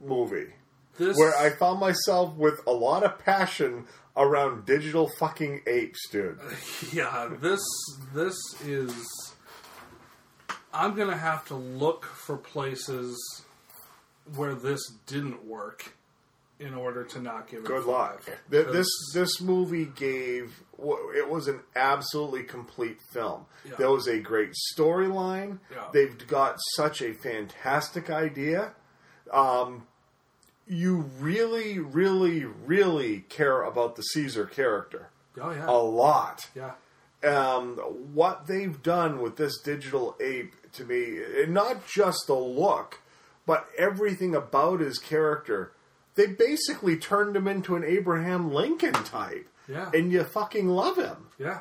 movie. 0.00 0.54
This- 0.96 1.16
where 1.18 1.36
I 1.36 1.50
found 1.50 1.78
myself 1.78 2.34
with 2.36 2.60
a 2.66 2.72
lot 2.72 3.02
of 3.04 3.18
passion 3.18 3.86
around 4.16 4.66
digital 4.66 5.08
fucking 5.18 5.62
apes, 5.66 6.08
dude. 6.10 6.38
Yeah, 6.92 7.30
this 7.40 7.60
this 8.14 8.36
is. 8.64 8.92
I'm 10.74 10.94
gonna 10.94 11.16
have 11.16 11.46
to 11.48 11.54
look 11.54 12.04
for 12.04 12.36
places 12.36 13.16
where 14.36 14.54
this 14.54 14.80
didn't 15.06 15.44
work 15.44 15.92
in 16.58 16.74
order 16.74 17.02
to 17.04 17.20
not 17.20 17.48
give 17.48 17.60
it. 17.60 17.66
Good 17.66 17.84
luck. 17.84 18.22
Th- 18.50 18.66
This 18.68 18.86
this 19.12 19.40
movie 19.40 19.84
gave 19.86 20.62
it 21.14 21.28
was 21.28 21.48
an 21.48 21.60
absolutely 21.76 22.44
complete 22.44 22.98
film. 23.12 23.46
Yeah. 23.64 23.74
There 23.78 23.90
was 23.90 24.06
a 24.08 24.18
great 24.20 24.52
storyline. 24.76 25.58
Yeah. 25.70 25.84
They've 25.92 26.26
got 26.26 26.56
such 26.76 27.02
a 27.02 27.12
fantastic 27.14 28.10
idea. 28.10 28.72
Um, 29.32 29.86
you 30.72 31.10
really, 31.20 31.78
really, 31.78 32.44
really 32.44 33.20
care 33.28 33.62
about 33.62 33.96
the 33.96 34.02
Caesar 34.02 34.46
character. 34.46 35.10
Oh 35.40 35.50
yeah. 35.50 35.68
a 35.68 35.76
lot. 35.76 36.48
Yeah. 36.54 36.72
Um, 37.22 37.76
what 38.14 38.46
they've 38.46 38.82
done 38.82 39.20
with 39.20 39.36
this 39.36 39.60
digital 39.60 40.16
ape 40.20 40.54
to 40.72 40.84
me, 40.84 41.18
and 41.42 41.54
not 41.54 41.86
just 41.86 42.26
the 42.26 42.34
look, 42.34 43.00
but 43.46 43.68
everything 43.78 44.34
about 44.34 44.80
his 44.80 44.98
character, 44.98 45.72
they 46.14 46.26
basically 46.26 46.96
turned 46.96 47.36
him 47.36 47.46
into 47.46 47.76
an 47.76 47.84
Abraham 47.84 48.52
Lincoln 48.52 48.94
type. 48.94 49.48
Yeah. 49.68 49.90
And 49.94 50.10
you 50.10 50.24
fucking 50.24 50.68
love 50.68 50.96
him. 50.96 51.28
Yeah. 51.38 51.60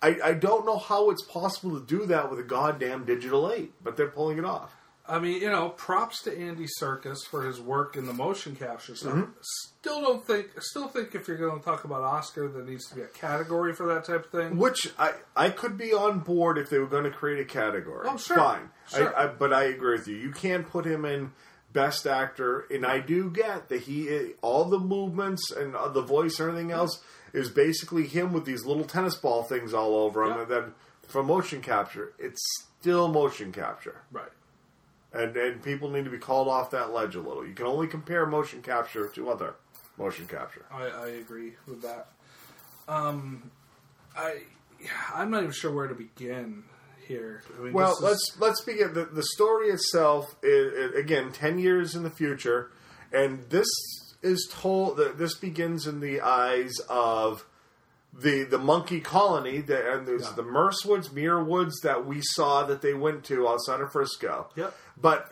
I, 0.00 0.16
I 0.24 0.32
don't 0.34 0.66
know 0.66 0.78
how 0.78 1.10
it's 1.10 1.22
possible 1.22 1.78
to 1.78 1.84
do 1.84 2.06
that 2.06 2.30
with 2.30 2.38
a 2.38 2.44
goddamn 2.44 3.04
digital 3.04 3.50
ape, 3.50 3.74
but 3.82 3.96
they're 3.96 4.08
pulling 4.08 4.38
it 4.38 4.44
off. 4.44 4.74
I 5.08 5.18
mean, 5.18 5.40
you 5.40 5.50
know, 5.50 5.68
props 5.68 6.22
to 6.22 6.36
Andy 6.36 6.66
Serkis 6.80 7.18
for 7.30 7.44
his 7.44 7.60
work 7.60 7.96
in 7.96 8.06
the 8.06 8.12
motion 8.12 8.56
capture 8.56 8.94
stuff. 8.96 9.14
Mhm. 9.14 9.30
Still 9.40 10.00
don't 10.00 10.26
think, 10.26 10.60
still 10.60 10.88
think 10.88 11.14
if 11.14 11.28
you're 11.28 11.36
going 11.36 11.58
to 11.58 11.64
talk 11.64 11.84
about 11.84 12.02
Oscar, 12.02 12.48
there 12.48 12.62
needs 12.64 12.88
to 12.88 12.94
be 12.96 13.02
a 13.02 13.06
category 13.06 13.72
for 13.72 13.86
that 13.86 14.04
type 14.04 14.24
of 14.24 14.30
thing. 14.30 14.56
Which 14.56 14.92
I, 14.98 15.12
I 15.36 15.50
could 15.50 15.78
be 15.78 15.92
on 15.92 16.20
board 16.20 16.58
if 16.58 16.70
they 16.70 16.78
were 16.78 16.88
going 16.88 17.04
to 17.04 17.10
create 17.10 17.40
a 17.40 17.44
category. 17.44 18.08
Oh, 18.10 18.16
sure. 18.16 18.36
Fine. 18.36 18.70
Sure. 18.88 19.16
I, 19.16 19.24
I, 19.24 19.26
but 19.28 19.52
I 19.52 19.64
agree 19.64 19.92
with 19.96 20.08
you. 20.08 20.16
You 20.16 20.32
can't 20.32 20.68
put 20.68 20.84
him 20.84 21.04
in 21.04 21.32
best 21.72 22.06
actor, 22.06 22.66
and 22.70 22.86
I 22.86 23.00
do 23.00 23.30
get 23.30 23.68
that 23.68 23.82
he 23.82 24.32
all 24.40 24.64
the 24.64 24.78
movements 24.78 25.50
and 25.50 25.76
uh, 25.76 25.88
the 25.88 26.02
voice 26.02 26.40
and 26.40 26.48
everything 26.48 26.70
else 26.72 27.02
is 27.32 27.50
basically 27.50 28.06
him 28.06 28.32
with 28.32 28.44
these 28.46 28.64
little 28.64 28.84
tennis 28.84 29.14
ball 29.14 29.42
things 29.42 29.74
all 29.74 29.94
over 29.94 30.24
him, 30.24 30.40
and 30.40 30.48
then 30.48 30.74
for 31.06 31.22
motion 31.22 31.60
capture, 31.60 32.14
it's 32.18 32.40
still 32.80 33.08
motion 33.08 33.52
capture. 33.52 34.00
Right. 34.10 34.30
And 35.16 35.36
and 35.36 35.62
people 35.62 35.90
need 35.90 36.04
to 36.04 36.10
be 36.10 36.18
called 36.18 36.48
off 36.48 36.70
that 36.72 36.92
ledge 36.92 37.14
a 37.14 37.20
little. 37.20 37.46
You 37.46 37.54
can 37.54 37.66
only 37.66 37.86
compare 37.86 38.26
motion 38.26 38.60
capture 38.62 39.08
to 39.08 39.30
other 39.30 39.54
motion 39.96 40.26
capture. 40.26 40.64
I, 40.70 40.84
I 40.88 41.06
agree 41.08 41.54
with 41.66 41.80
that. 41.82 42.08
Um, 42.88 43.50
I, 44.16 44.40
I'm 45.14 45.30
not 45.30 45.40
even 45.42 45.52
sure 45.52 45.72
where 45.72 45.88
to 45.88 45.94
begin 45.94 46.64
here. 47.06 47.42
I 47.58 47.62
mean, 47.62 47.72
Well, 47.72 47.92
is- 47.92 48.00
let's 48.02 48.36
let's 48.38 48.60
begin. 48.62 48.92
The, 48.94 49.06
the 49.06 49.22
story 49.22 49.68
itself 49.68 50.36
is 50.42 50.94
again 50.94 51.32
ten 51.32 51.58
years 51.58 51.94
in 51.94 52.02
the 52.02 52.10
future, 52.10 52.70
and 53.12 53.42
this 53.48 53.66
is 54.22 54.48
told. 54.52 54.98
that 54.98 55.18
This 55.18 55.34
begins 55.36 55.86
in 55.86 56.00
the 56.00 56.20
eyes 56.20 56.74
of 56.88 57.46
the 58.18 58.44
the 58.44 58.58
monkey 58.58 59.00
colony, 59.00 59.60
the, 59.60 59.92
and 59.92 60.06
there's 60.06 60.30
the 60.32 60.42
Merce 60.42 60.84
Woods, 60.84 61.12
Muir 61.12 61.42
Woods 61.42 61.80
that 61.82 62.06
we 62.06 62.20
saw 62.22 62.64
that 62.64 62.82
they 62.82 62.94
went 62.94 63.24
to 63.24 63.46
uh, 63.46 63.52
outside 63.52 63.80
of 63.80 63.92
Frisco. 63.92 64.48
Yep. 64.56 64.74
But 65.00 65.30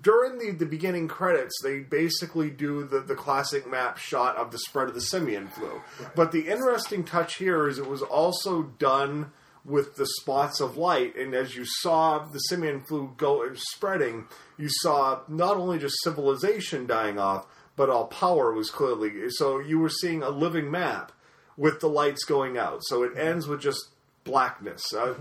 during 0.00 0.38
the, 0.38 0.50
the 0.50 0.66
beginning 0.66 1.08
credits, 1.08 1.54
they 1.62 1.80
basically 1.80 2.50
do 2.50 2.84
the, 2.84 3.00
the 3.00 3.14
classic 3.14 3.70
map 3.70 3.96
shot 3.96 4.36
of 4.36 4.50
the 4.50 4.58
spread 4.58 4.88
of 4.88 4.94
the 4.94 5.00
simian 5.00 5.48
flu. 5.48 5.80
But 6.14 6.32
the 6.32 6.48
interesting 6.48 7.04
touch 7.04 7.36
here 7.36 7.68
is 7.68 7.78
it 7.78 7.86
was 7.86 8.02
also 8.02 8.62
done 8.62 9.32
with 9.64 9.96
the 9.96 10.06
spots 10.06 10.60
of 10.60 10.76
light, 10.76 11.14
and 11.16 11.34
as 11.34 11.54
you 11.54 11.64
saw 11.64 12.18
the 12.18 12.38
simian 12.38 12.80
flu 12.80 13.12
go 13.16 13.48
spreading, 13.54 14.26
you 14.56 14.68
saw 14.68 15.20
not 15.28 15.56
only 15.56 15.78
just 15.78 16.02
civilization 16.02 16.86
dying 16.86 17.18
off, 17.18 17.46
but 17.76 17.90
all 17.90 18.06
power 18.06 18.52
was 18.52 18.70
clearly. 18.70 19.30
So 19.30 19.58
you 19.58 19.78
were 19.78 19.90
seeing 19.90 20.22
a 20.22 20.30
living 20.30 20.70
map 20.70 21.12
with 21.58 21.80
the 21.80 21.88
lights 21.88 22.24
going 22.24 22.56
out. 22.56 22.80
So 22.84 23.02
it 23.02 23.18
ends 23.18 23.46
with 23.46 23.60
just 23.60 23.88
blackness. 24.24 24.94
Uh, 24.94 25.14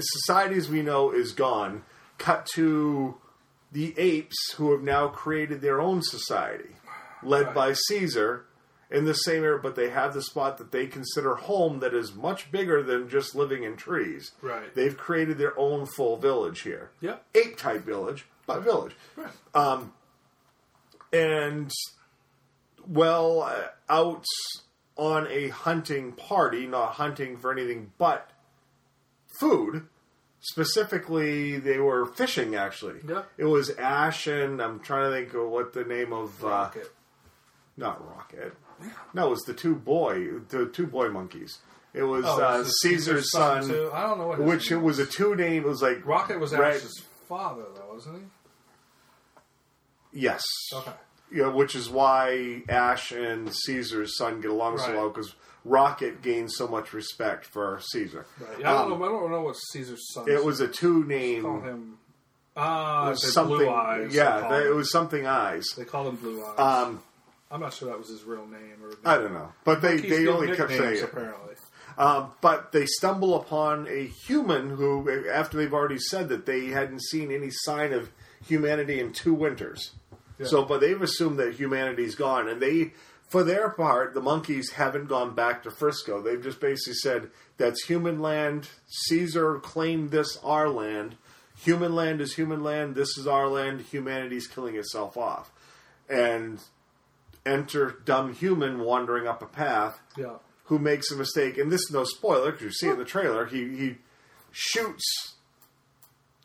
society 0.00 0.56
as 0.56 0.70
we 0.70 0.80
know 0.80 1.10
is 1.10 1.32
gone. 1.32 1.82
Cut 2.16 2.46
to 2.54 3.16
the 3.70 3.92
apes 3.98 4.52
who 4.56 4.72
have 4.72 4.82
now 4.82 5.08
created 5.08 5.60
their 5.60 5.80
own 5.80 6.00
society, 6.02 6.76
led 7.22 7.52
by 7.52 7.74
Caesar 7.74 8.46
in 8.90 9.04
the 9.04 9.12
same 9.12 9.44
area, 9.44 9.58
but 9.62 9.76
they 9.76 9.90
have 9.90 10.14
the 10.14 10.22
spot 10.22 10.56
that 10.58 10.72
they 10.72 10.86
consider 10.86 11.34
home 11.34 11.80
that 11.80 11.92
is 11.92 12.14
much 12.14 12.50
bigger 12.50 12.82
than 12.82 13.08
just 13.08 13.34
living 13.34 13.64
in 13.64 13.76
trees. 13.76 14.32
Right. 14.40 14.74
They've 14.74 14.96
created 14.96 15.36
their 15.36 15.58
own 15.58 15.86
full 15.96 16.16
village 16.16 16.62
here. 16.62 16.90
Yep. 17.00 17.24
Ape 17.34 17.56
type 17.58 17.84
village, 17.84 18.24
but 18.46 18.62
village. 18.62 18.96
Right. 19.16 19.28
Um, 19.54 19.92
and 21.12 21.70
well, 22.86 23.42
uh, 23.42 23.68
out 23.90 24.24
on 24.98 25.26
a 25.30 25.48
hunting 25.48 26.12
party, 26.12 26.66
not 26.66 26.94
hunting 26.94 27.38
for 27.38 27.50
anything 27.50 27.92
but 27.96 28.30
food. 29.40 29.86
Specifically, 30.40 31.58
they 31.58 31.78
were 31.78 32.04
fishing. 32.06 32.54
Actually, 32.54 33.00
Yeah. 33.08 33.22
It 33.38 33.44
was 33.46 33.70
Ash 33.70 34.26
and 34.26 34.60
I'm 34.60 34.80
trying 34.80 35.10
to 35.10 35.16
think 35.16 35.34
of 35.34 35.48
what 35.48 35.72
the 35.72 35.84
name 35.84 36.12
of 36.12 36.44
uh, 36.44 36.48
Rocket. 36.48 36.92
not 37.76 38.06
Rocket. 38.16 38.54
No, 39.14 39.26
it 39.26 39.30
was 39.30 39.42
the 39.42 39.54
two 39.54 39.74
boy, 39.74 40.38
the 40.50 40.66
two 40.66 40.86
boy 40.86 41.08
monkeys. 41.08 41.58
It 41.94 42.04
was 42.04 42.24
Oh, 42.26 42.34
uh, 42.40 42.58
was 42.58 42.68
it 42.68 42.72
Caesar's 42.82 43.32
son, 43.32 43.66
too? 43.66 43.90
I 43.92 44.02
don't 44.04 44.18
know 44.18 44.28
what 44.28 44.38
his 44.38 44.46
which 44.48 44.70
it 44.70 44.76
name 44.76 44.84
was 44.84 44.98
a 45.00 45.06
two 45.06 45.34
name. 45.34 45.64
It 45.64 45.68
was 45.68 45.82
like 45.82 46.04
Rocket 46.06 46.38
was 46.38 46.52
Right- 46.54 46.76
Ash's 46.76 47.02
father, 47.28 47.64
though, 47.74 47.94
wasn't 47.94 48.16
he? 50.12 50.20
Yes. 50.20 50.44
Okay. 50.72 50.92
Yeah, 51.30 51.48
which 51.48 51.74
is 51.74 51.90
why 51.90 52.62
Ash 52.68 53.12
and 53.12 53.52
Caesar's 53.54 54.16
son 54.16 54.40
get 54.40 54.50
along 54.50 54.78
so 54.78 54.94
well 54.96 55.08
because 55.10 55.34
Rocket 55.64 56.22
gains 56.22 56.56
so 56.56 56.66
much 56.66 56.92
respect 56.92 57.44
for 57.44 57.80
Caesar. 57.92 58.24
Right. 58.40 58.60
Yeah, 58.60 58.70
I 58.70 58.78
don't 58.82 58.92
Um, 58.92 58.98
know. 59.00 59.04
I 59.04 59.08
don't 59.08 59.30
know 59.30 59.42
what 59.42 59.56
Caesar's 59.72 60.12
son. 60.14 60.28
It 60.28 60.42
was 60.42 60.60
a 60.60 60.68
two 60.68 61.04
name. 61.04 61.42
Call 61.42 61.60
him. 61.60 61.98
Ah, 62.56 63.06
it 63.06 63.10
was 63.10 63.20
they 63.22 63.28
something. 63.28 63.56
Blue 63.58 63.68
Eyes. 63.68 64.14
yeah, 64.14 64.48
they 64.48 64.60
they- 64.60 64.66
it 64.68 64.74
was 64.74 64.90
something 64.90 65.26
eyes. 65.26 65.66
They 65.76 65.84
call 65.84 66.08
him 66.08 66.16
Blue 66.16 66.42
Eyes. 66.44 66.58
Um, 66.58 67.02
I'm 67.50 67.60
not 67.60 67.72
sure 67.74 67.88
that 67.88 67.98
was 67.98 68.08
his 68.08 68.24
real 68.24 68.46
name. 68.46 68.76
Or 68.82 68.92
I 69.04 69.16
don't 69.18 69.32
know, 69.34 69.52
but 69.64 69.80
they 69.82 69.98
they 69.98 70.26
only 70.26 70.48
kept 70.56 70.70
nicknames, 70.70 70.80
saying 70.80 70.96
it. 70.96 71.04
apparently. 71.04 71.54
Um, 71.98 72.30
but 72.40 72.72
they 72.72 72.86
stumble 72.86 73.34
upon 73.34 73.86
a 73.88 74.06
human 74.06 74.70
who, 74.70 75.28
after 75.30 75.56
they've 75.58 75.74
already 75.74 75.98
said 75.98 76.28
that 76.28 76.46
they 76.46 76.66
hadn't 76.66 77.02
seen 77.02 77.32
any 77.32 77.50
sign 77.50 77.92
of 77.92 78.10
humanity 78.46 79.00
in 79.00 79.12
two 79.12 79.34
winters. 79.34 79.92
Yeah. 80.38 80.46
So, 80.46 80.64
but 80.64 80.80
they've 80.80 81.00
assumed 81.00 81.38
that 81.38 81.54
humanity's 81.54 82.14
gone, 82.14 82.48
and 82.48 82.60
they, 82.62 82.92
for 83.28 83.42
their 83.42 83.68
part, 83.70 84.14
the 84.14 84.20
monkeys 84.20 84.70
haven't 84.72 85.06
gone 85.08 85.34
back 85.34 85.62
to 85.64 85.70
Frisco. 85.70 86.22
They've 86.22 86.42
just 86.42 86.60
basically 86.60 86.94
said 86.94 87.30
that's 87.56 87.84
human 87.84 88.20
land. 88.20 88.68
Caesar 88.86 89.58
claimed 89.58 90.10
this 90.10 90.38
our 90.44 90.68
land. 90.68 91.16
Human 91.56 91.94
land 91.94 92.20
is 92.20 92.34
human 92.34 92.62
land. 92.62 92.94
This 92.94 93.18
is 93.18 93.26
our 93.26 93.48
land. 93.48 93.80
Humanity's 93.80 94.46
killing 94.46 94.76
itself 94.76 95.16
off, 95.16 95.50
and 96.08 96.60
enter 97.44 97.98
dumb 98.04 98.32
human 98.34 98.78
wandering 98.80 99.26
up 99.26 99.42
a 99.42 99.46
path 99.46 99.98
Yeah. 100.16 100.34
who 100.64 100.78
makes 100.78 101.10
a 101.10 101.16
mistake, 101.16 101.56
and 101.58 101.72
this 101.72 101.80
is 101.80 101.90
no 101.90 102.04
spoiler 102.04 102.52
because 102.52 102.64
you 102.64 102.70
see 102.72 102.88
in 102.88 102.98
the 102.98 103.04
trailer, 103.04 103.46
he 103.46 103.76
he 103.76 103.98
shoots 104.52 105.34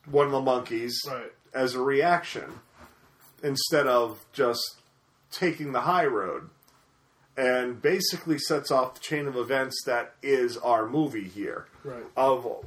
one 0.09 0.25
of 0.25 0.31
the 0.31 0.41
monkeys 0.41 0.99
Right. 1.07 1.31
as 1.53 1.75
a 1.75 1.81
reaction 1.81 2.59
instead 3.43 3.85
of 3.85 4.25
just 4.33 4.77
taking 5.31 5.71
the 5.73 5.81
high 5.81 6.05
road, 6.05 6.49
and 7.35 7.81
basically 7.81 8.37
sets 8.39 8.71
off 8.71 8.93
the 8.95 8.99
chain 8.99 9.27
of 9.27 9.35
events 9.35 9.83
that 9.85 10.13
is 10.21 10.55
our 10.57 10.87
movie 10.87 11.27
here 11.27 11.65
Right. 11.83 12.03
of 12.15 12.65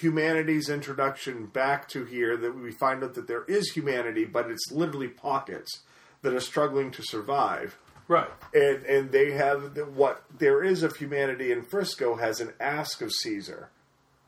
humanity's 0.00 0.68
introduction 0.68 1.46
back 1.46 1.88
to 1.90 2.04
here 2.04 2.36
that 2.36 2.54
we 2.56 2.72
find 2.72 3.04
out 3.04 3.14
that 3.14 3.28
there 3.28 3.44
is 3.44 3.70
humanity, 3.70 4.24
but 4.24 4.50
it's 4.50 4.72
literally 4.72 5.06
pockets 5.08 5.80
that 6.22 6.34
are 6.34 6.40
struggling 6.40 6.90
to 6.90 7.02
survive. 7.04 7.76
Right. 8.08 8.28
And 8.52 8.84
and 8.84 9.12
they 9.12 9.30
have 9.32 9.78
what 9.94 10.24
there 10.36 10.62
is 10.62 10.82
of 10.82 10.96
humanity 10.96 11.52
in 11.52 11.62
Frisco 11.62 12.16
has 12.16 12.40
an 12.40 12.52
ask 12.60 13.00
of 13.00 13.12
Caesar. 13.12 13.70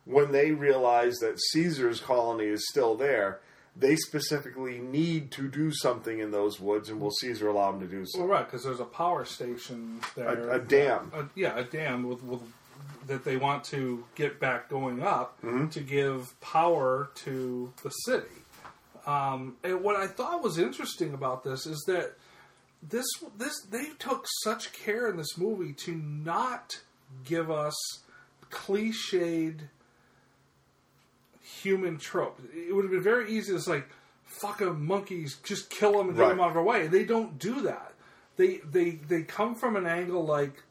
When 0.04 0.30
they 0.32 0.52
realize 0.52 1.16
that 1.16 1.40
Caesar's 1.50 2.00
colony 2.00 2.46
is 2.46 2.66
still 2.68 2.94
there, 2.94 3.40
they 3.78 3.96
specifically 3.96 4.78
need 4.78 5.30
to 5.32 5.48
do 5.48 5.70
something 5.72 6.18
in 6.18 6.30
those 6.30 6.58
woods, 6.58 6.88
and 6.88 7.00
will 7.00 7.10
Caesar 7.10 7.48
allow 7.48 7.72
them 7.72 7.80
to 7.80 7.86
do 7.86 8.04
so? 8.06 8.20
Well, 8.20 8.28
right, 8.28 8.46
because 8.46 8.64
there's 8.64 8.80
a 8.80 8.84
power 8.86 9.24
station 9.24 10.00
there. 10.14 10.50
A- 10.50 10.56
a 10.56 10.58
dam. 10.60 11.12
A- 11.14 11.26
yeah, 11.34 11.58
a 11.58 11.64
dam 11.64 12.04
with, 12.08 12.22
with 12.22 12.40
that 13.06 13.24
they 13.24 13.36
want 13.36 13.62
to 13.64 14.04
get 14.16 14.40
back 14.40 14.68
going 14.68 15.02
up 15.02 15.40
Mhm. 15.42 15.70
to 15.72 15.80
give 15.80 16.38
power 16.40 17.10
to 17.16 17.72
the 17.84 17.90
city. 17.90 18.26
Um, 19.06 19.56
and 19.62 19.82
what 19.82 19.94
I 19.94 20.08
thought 20.08 20.42
was 20.42 20.58
interesting 20.58 21.14
about 21.14 21.44
this 21.44 21.66
is 21.66 21.84
that 21.86 22.14
this 22.82 23.06
this 23.38 23.60
they 23.70 23.90
took 23.98 24.26
such 24.42 24.72
care 24.72 25.08
in 25.08 25.16
this 25.16 25.38
movie 25.38 25.72
to 25.74 25.94
not 25.94 26.80
give 27.24 27.48
us 27.50 27.74
cliched 28.50 29.60
human 31.66 31.98
trope. 31.98 32.38
It 32.54 32.72
would 32.74 32.84
have 32.84 32.92
been 32.92 33.02
very 33.14 33.30
easy 33.30 33.52
to 33.52 33.60
say, 33.60 33.82
"Fuck 34.24 34.60
'em, 34.62 34.86
monkeys, 34.86 35.36
just 35.42 35.68
kill 35.70 35.92
them 35.98 36.08
and 36.08 36.16
get 36.16 36.22
Right. 36.22 36.28
them 36.30 36.40
out 36.40 36.50
of 36.50 36.56
our 36.56 36.62
way." 36.62 36.86
They 36.86 37.04
don't 37.04 37.38
do 37.38 37.60
that. 37.62 37.92
They 38.36 38.58
they 38.76 38.90
they 39.12 39.22
come 39.22 39.54
from 39.54 39.76
an 39.76 39.86
angle 39.86 40.24
like, 40.24 40.62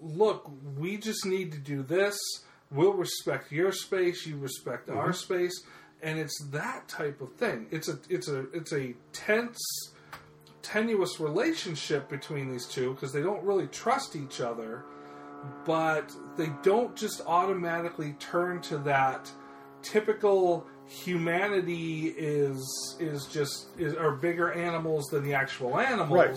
"Look, 0.00 0.50
we 0.78 0.96
just 0.96 1.24
need 1.26 1.52
to 1.52 1.58
do 1.58 1.82
this. 1.82 2.16
We'll 2.70 2.94
respect 2.94 3.52
your 3.52 3.72
space. 3.72 4.26
You 4.26 4.36
respect 4.38 4.88
our 4.90 5.10
Mhm. 5.10 5.14
space." 5.26 5.56
And 6.02 6.18
it's 6.18 6.38
that 6.50 6.86
type 6.88 7.20
of 7.20 7.32
thing. 7.34 7.66
It's 7.70 7.88
a 7.88 7.98
it's 8.08 8.28
a 8.28 8.40
it's 8.52 8.72
a 8.72 8.94
tense, 9.12 9.58
tenuous 10.62 11.18
relationship 11.20 12.08
between 12.08 12.50
these 12.50 12.66
two 12.66 12.92
because 12.94 13.12
they 13.12 13.22
don't 13.22 13.42
really 13.44 13.66
trust 13.68 14.14
each 14.16 14.40
other. 14.40 14.84
but 15.66 16.10
they 16.38 16.50
don't 16.62 16.96
just 16.96 17.20
automatically 17.26 18.14
turn 18.18 18.62
to 18.62 18.78
that 18.78 19.30
typical 19.84 20.66
humanity 20.86 22.08
is 22.16 22.96
is 22.98 23.26
just 23.26 23.66
is 23.78 23.94
are 23.94 24.12
bigger 24.12 24.52
animals 24.52 25.06
than 25.06 25.22
the 25.24 25.34
actual 25.34 25.78
animals 25.78 26.10
Right. 26.12 26.36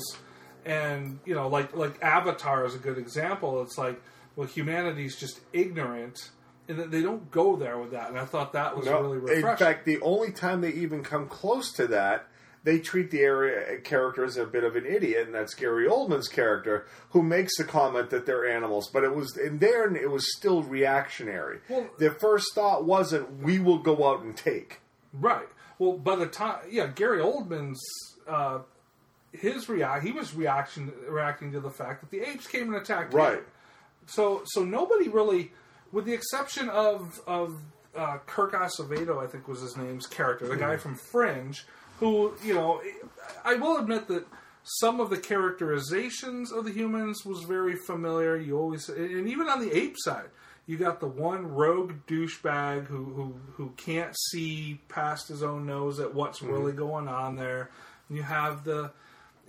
and 0.71 1.19
you 1.25 1.33
know 1.35 1.47
like 1.47 1.75
like 1.75 2.01
avatar 2.01 2.65
is 2.65 2.75
a 2.75 2.77
good 2.77 2.97
example 2.97 3.61
it's 3.61 3.77
like 3.77 3.99
well 4.35 4.47
humanity's 4.47 5.15
just 5.17 5.39
ignorant 5.53 6.31
and 6.69 6.77
that 6.79 6.91
they 6.91 7.01
don't 7.01 7.29
go 7.31 7.55
there 7.55 7.77
with 7.77 7.91
that 7.91 8.09
and 8.09 8.19
i 8.19 8.25
thought 8.25 8.53
that 8.53 8.75
was 8.77 8.85
No, 8.85 9.01
really 9.01 9.17
refreshing. 9.17 9.49
in 9.49 9.57
fact, 9.57 9.85
the 9.85 9.99
only 10.01 10.31
time 10.31 10.61
they 10.61 10.71
even 10.73 11.01
come 11.03 11.27
close 11.27 11.71
to 11.73 11.87
that, 11.87 12.27
they 12.67 12.79
treat 12.79 13.11
the 13.11 13.21
area 13.21 13.79
character 13.79 14.25
as 14.25 14.35
a 14.35 14.45
bit 14.45 14.63
of 14.65 14.75
an 14.75 14.85
idiot, 14.85 15.25
and 15.25 15.33
that's 15.33 15.53
Gary 15.53 15.87
Oldman's 15.87 16.27
character, 16.27 16.85
who 17.11 17.23
makes 17.23 17.55
the 17.57 17.63
comment 17.63 18.09
that 18.09 18.25
they're 18.25 18.45
animals. 18.45 18.89
But 18.91 19.05
it 19.05 19.15
was 19.15 19.37
in 19.37 19.59
there, 19.59 19.87
and 19.87 19.95
it 19.95 20.11
was 20.11 20.35
still 20.37 20.63
reactionary. 20.63 21.59
Well- 21.69 21.89
the 21.97 22.11
first 22.11 22.53
thought 22.53 22.83
wasn't, 22.83 23.41
"We 23.41 23.57
will 23.59 23.77
go 23.79 24.07
out 24.09 24.21
and 24.21 24.35
take." 24.35 24.81
Right. 25.13 25.47
Well, 25.79 25.93
by 25.93 26.15
the 26.17 26.25
time, 26.27 26.59
yeah, 26.69 26.87
Gary 26.87 27.19
Oldman's 27.21 27.79
uh, 28.27 28.59
his 29.31 29.69
react, 29.69 30.03
he 30.03 30.11
was 30.11 30.33
reaction 30.35 30.91
reacting 31.07 31.51
to 31.53 31.59
the 31.61 31.69
fact 31.69 32.01
that 32.01 32.09
the 32.11 32.19
apes 32.29 32.47
came 32.47 32.67
and 32.73 32.75
attacked. 32.75 33.13
him. 33.13 33.19
Right. 33.19 33.43
So, 34.07 34.41
so 34.45 34.63
nobody 34.65 35.07
really, 35.09 35.51
with 35.93 36.05
the 36.05 36.13
exception 36.13 36.67
of 36.69 37.21
of 37.27 37.55
uh, 37.95 38.17
Kirk 38.27 38.53
Acevedo, 38.53 39.23
I 39.23 39.27
think 39.27 39.47
was 39.47 39.61
his 39.61 39.75
name's 39.77 40.05
character, 40.05 40.47
the 40.47 40.55
guy 40.57 40.75
Mhm. 40.75 40.79
from 40.81 40.95
Fringe, 41.11 41.65
who 41.99 42.33
you 42.43 42.53
know, 42.53 42.81
I 43.43 43.55
will 43.55 43.77
admit 43.77 44.07
that. 44.07 44.25
Some 44.81 44.99
of 44.99 45.09
the 45.09 45.17
characterizations 45.17 46.51
of 46.51 46.65
the 46.65 46.71
humans 46.73 47.25
was 47.25 47.43
very 47.43 47.77
familiar. 47.77 48.35
You 48.35 48.57
always, 48.59 48.89
and 48.89 49.27
even 49.29 49.47
on 49.47 49.61
the 49.61 49.71
ape 49.73 49.95
side, 49.97 50.25
you 50.65 50.75
got 50.77 50.99
the 50.99 51.07
one 51.07 51.47
rogue 51.47 51.93
douchebag 52.05 52.87
who 52.87 53.05
who 53.05 53.35
who 53.53 53.69
can't 53.77 54.13
see 54.29 54.81
past 54.89 55.29
his 55.29 55.41
own 55.41 55.65
nose 55.65 56.01
at 56.01 56.13
what's 56.13 56.39
Mhm. 56.39 56.49
really 56.51 56.73
going 56.73 57.07
on 57.07 57.37
there. 57.37 57.69
And 58.09 58.17
You 58.17 58.23
have 58.23 58.65
the, 58.65 58.91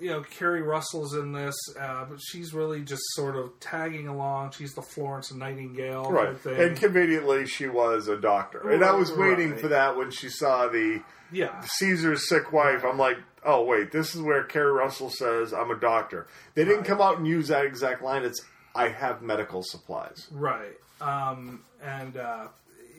you 0.00 0.10
know, 0.10 0.22
Keri 0.22 0.62
Russell's 0.62 1.14
in 1.14 1.32
this, 1.32 1.56
uh, 1.80 2.04
but 2.04 2.20
she's 2.20 2.54
really 2.54 2.82
just 2.82 3.02
sort 3.14 3.36
of 3.36 3.58
tagging 3.60 4.06
along. 4.08 4.52
She's 4.52 4.74
the 4.74 4.82
Florence 4.82 5.32
Nightingale 5.32 6.10
Right. 6.10 6.38
thing. 6.38 6.60
And 6.60 6.76
conveniently, 6.76 7.46
she 7.46 7.66
was 7.68 8.08
a 8.08 8.16
doctor, 8.16 8.70
and 8.70 8.84
I 8.84 8.92
was 8.92 9.10
Right. 9.10 9.30
waiting 9.30 9.56
for 9.56 9.68
that 9.68 9.96
when 9.96 10.10
she 10.10 10.28
saw 10.28 10.68
the 10.68 11.02
Yeah. 11.32 11.60
Caesar's 11.60 12.28
sick 12.28 12.52
wife. 12.52 12.84
I'm 12.84 12.98
like, 12.98 13.18
oh 13.44 13.64
wait, 13.64 13.92
this 13.92 14.14
is 14.14 14.20
where 14.22 14.44
Keri 14.44 14.72
Russell 14.72 15.10
says 15.10 15.52
I'm 15.52 15.70
a 15.70 15.76
doctor. 15.78 16.26
They 16.54 16.64
didn't 16.64 16.84
come 16.84 17.00
out 17.00 17.18
and 17.18 17.26
use 17.26 17.48
that 17.48 17.64
exact 17.64 18.02
line. 18.02 18.24
It's 18.24 18.40
I 18.74 18.88
have 18.88 19.22
medical 19.22 19.62
supplies. 19.62 20.28
Right. 20.30 20.76
Um, 21.00 21.64
and, 21.82 22.16
uh, 22.16 22.48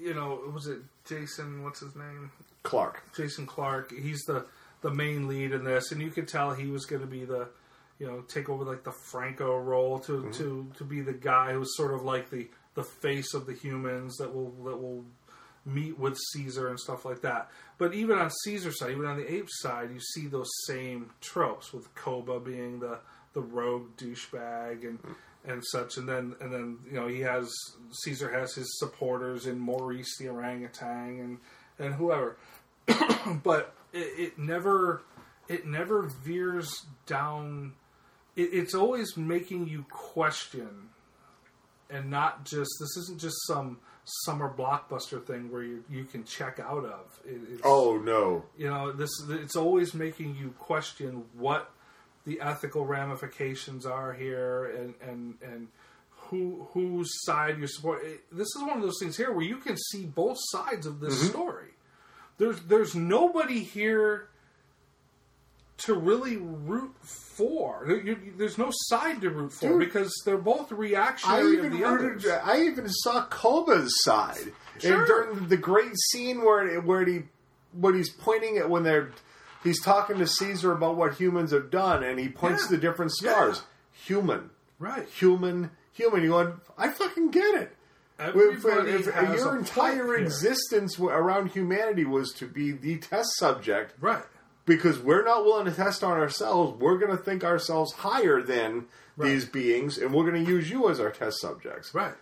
you 0.02 0.14
know, 0.14 0.42
was 0.54 0.68
it 0.68 0.80
Jason, 1.06 1.64
what's 1.64 1.80
his 1.80 1.96
name? 1.96 2.32
Clarke. 2.64 3.02
Jason 3.16 3.46
Clarke. 3.46 3.92
He's 3.92 4.22
the, 4.26 4.46
the 4.82 4.92
main 4.92 5.28
lead 5.28 5.52
in 5.52 5.64
this, 5.64 5.92
and 5.92 6.02
you 6.02 6.10
could 6.10 6.28
tell 6.28 6.54
he 6.54 6.68
was 6.68 6.86
going 6.86 7.02
to 7.02 7.08
be 7.08 7.26
the, 7.26 7.48
you 8.00 8.08
know, 8.08 8.22
take 8.22 8.50
over 8.50 8.64
like 8.64 8.84
the 8.84 8.94
Franco 9.12 9.58
role 9.58 10.00
to, 10.00 10.24
Mhm. 10.24 10.34
to, 10.38 10.72
to 10.78 10.84
be 10.84 11.02
the 11.02 11.14
guy 11.14 11.54
who's 11.54 11.76
sort 11.76 11.94
of 11.94 12.04
like 12.04 12.30
the, 12.30 12.48
the 12.76 12.84
face 12.84 13.34
of 13.34 13.46
the 13.46 13.54
humans 13.54 14.16
that 14.18 14.34
will 14.34 14.52
that 14.64 14.78
will 14.82 15.04
meet 15.66 16.00
with 16.00 16.18
Caesar 16.32 16.70
and 16.70 16.80
stuff 16.80 17.04
like 17.04 17.22
that. 17.22 17.50
But 17.78 17.94
even 17.94 18.18
on 18.18 18.30
Caesar's 18.44 18.80
side, 18.80 18.92
even 18.92 19.06
on 19.06 19.18
the 19.18 19.32
ape 19.32 19.48
side, 19.50 19.92
you 19.94 20.00
see 20.00 20.28
those 20.28 20.50
same 20.66 21.10
tropes 21.20 21.74
with 21.74 21.94
Koba 21.96 22.40
being 22.40 22.80
the, 22.80 23.00
the 23.34 23.42
rogue 23.42 23.96
douchebag 23.98 24.84
and 24.88 25.00
and 25.46 25.64
such, 25.66 25.98
and 25.98 26.08
then 26.08 26.36
and 26.42 26.52
then 26.54 26.78
you 26.86 26.94
know 26.94 27.08
he 27.08 27.20
has 27.22 27.52
Caesar 28.04 28.30
has 28.32 28.54
his 28.56 28.80
supporters 28.80 29.46
in 29.46 29.60
Maurice 29.60 30.18
the 30.18 30.30
orangutan 30.30 31.20
and 31.20 31.38
and 31.86 31.96
whoever, 31.96 32.38
but 33.44 33.74
it, 33.94 34.20
it 34.20 34.40
never 34.40 35.02
it 35.48 35.66
never 35.66 36.04
veers 36.24 36.86
down. 37.06 37.74
It, 38.36 38.50
it's 38.54 38.74
always 38.76 39.18
making 39.18 39.68
you 39.68 39.86
question, 39.90 40.90
and 41.90 42.10
not 42.10 42.46
just 42.46 42.70
this 42.80 42.98
isn't 42.98 43.20
just 43.20 43.36
some 43.48 43.80
summer 44.26 44.52
blockbuster 44.56 45.24
thing 45.24 45.52
where 45.52 45.64
you 45.64 45.84
you 45.90 46.04
can 46.04 46.24
check 46.24 46.60
out 46.60 46.86
of. 46.86 47.20
It, 47.26 47.42
it's, 47.54 47.62
Oh 47.64 47.98
no. 47.98 48.44
you 48.58 48.68
know 48.70 48.92
this 48.92 49.10
it's 49.30 49.56
always 49.56 49.94
making 49.94 50.36
you 50.36 50.54
question 50.60 51.24
what 51.38 51.72
the 52.26 52.42
ethical 52.42 52.86
ramifications 52.86 53.86
are 53.86 54.14
here 54.14 54.66
and 54.76 54.94
and 55.08 55.36
and 55.44 55.68
who 56.10 56.68
whose 56.74 57.10
side 57.26 57.58
you 57.60 57.66
support 57.68 58.04
this 58.32 58.48
is 58.56 58.62
one 58.62 58.78
of 58.78 58.82
those 58.84 59.00
things 59.00 59.18
here 59.18 59.32
where 59.32 59.46
you 59.46 59.58
can 59.58 59.76
see 59.78 60.06
both 60.06 60.38
sides 60.40 60.86
of 60.86 61.00
this 61.00 61.24
Mhm. 61.24 61.30
story 61.30 61.70
there's 62.40 62.60
there's 62.62 62.96
nobody 62.96 63.60
here 63.64 64.28
to 65.78 65.94
really 65.94 66.36
root 66.38 66.94
for 67.04 67.88
there's 68.38 68.58
no 68.58 68.70
side 68.72 69.22
to 69.22 69.30
root 69.30 69.54
for 69.54 69.70
Dude. 69.70 69.80
because 69.80 70.12
they're 70.26 70.38
both 70.38 70.72
I 70.72 70.76
reactionary 70.76 71.54
even 71.54 71.66
of 71.68 71.72
the 71.72 71.86
rooted, 71.86 72.26
others 72.32 72.42
I 72.44 72.62
even 72.64 72.90
saw 72.90 73.26
Koba's 73.28 73.94
side 74.04 74.52
Sure. 74.80 74.98
and 74.98 75.08
during 75.08 75.48
the 75.48 75.58
great 75.58 75.96
scene 76.12 76.44
where 76.44 76.82
where 76.82 77.06
he 77.06 77.22
when 77.74 77.94
he's 77.94 78.10
pointing 78.10 78.58
at 78.58 78.70
when 78.70 78.84
they're 78.84 79.12
he's 79.64 79.82
talking 79.82 80.18
to 80.20 80.28
Caesar 80.28 80.72
about 80.72 80.96
what 80.96 81.16
humans 81.16 81.52
have 81.52 81.70
done 81.70 82.04
and 82.04 82.20
he 82.20 82.28
points 82.30 82.68
to 82.68 82.72
the 82.76 82.78
different 82.82 83.12
stars. 83.12 83.62
Human, 84.06 84.50
right? 84.80 85.06
Human, 85.10 85.72
human. 85.92 86.24
You 86.24 86.30
going? 86.30 86.54
I 86.78 86.90
fucking 86.90 87.32
get 87.32 87.56
it. 87.56 87.76
If- 88.20 88.36
if 89.08 89.08
your 89.40 89.58
entire 89.58 90.06
here. 90.06 90.16
existence 90.18 90.96
w- 90.96 91.16
around 91.16 91.52
humanity 91.52 92.06
was 92.06 92.32
to 92.34 92.46
be 92.48 92.72
the 92.72 92.98
test 92.98 93.38
subject, 93.38 93.94
right? 94.00 94.24
Because 94.66 95.00
we're 95.00 95.24
not 95.24 95.46
willing 95.46 95.66
to 95.66 95.72
test 95.72 96.04
on 96.04 96.18
ourselves, 96.18 96.80
we're 96.80 96.98
going 96.98 97.16
to 97.16 97.24
think 97.24 97.44
ourselves 97.44 97.94
higher 97.94 98.42
than 98.42 98.86
these 99.18 99.46
beings, 99.46 99.98
and 99.98 100.14
we're 100.14 100.30
going 100.30 100.44
to 100.46 100.50
use 100.50 100.70
you 100.70 100.90
as 100.90 101.00
our 101.00 101.10
test 101.12 101.40
subjects. 101.42 101.94
Right. 101.94 102.14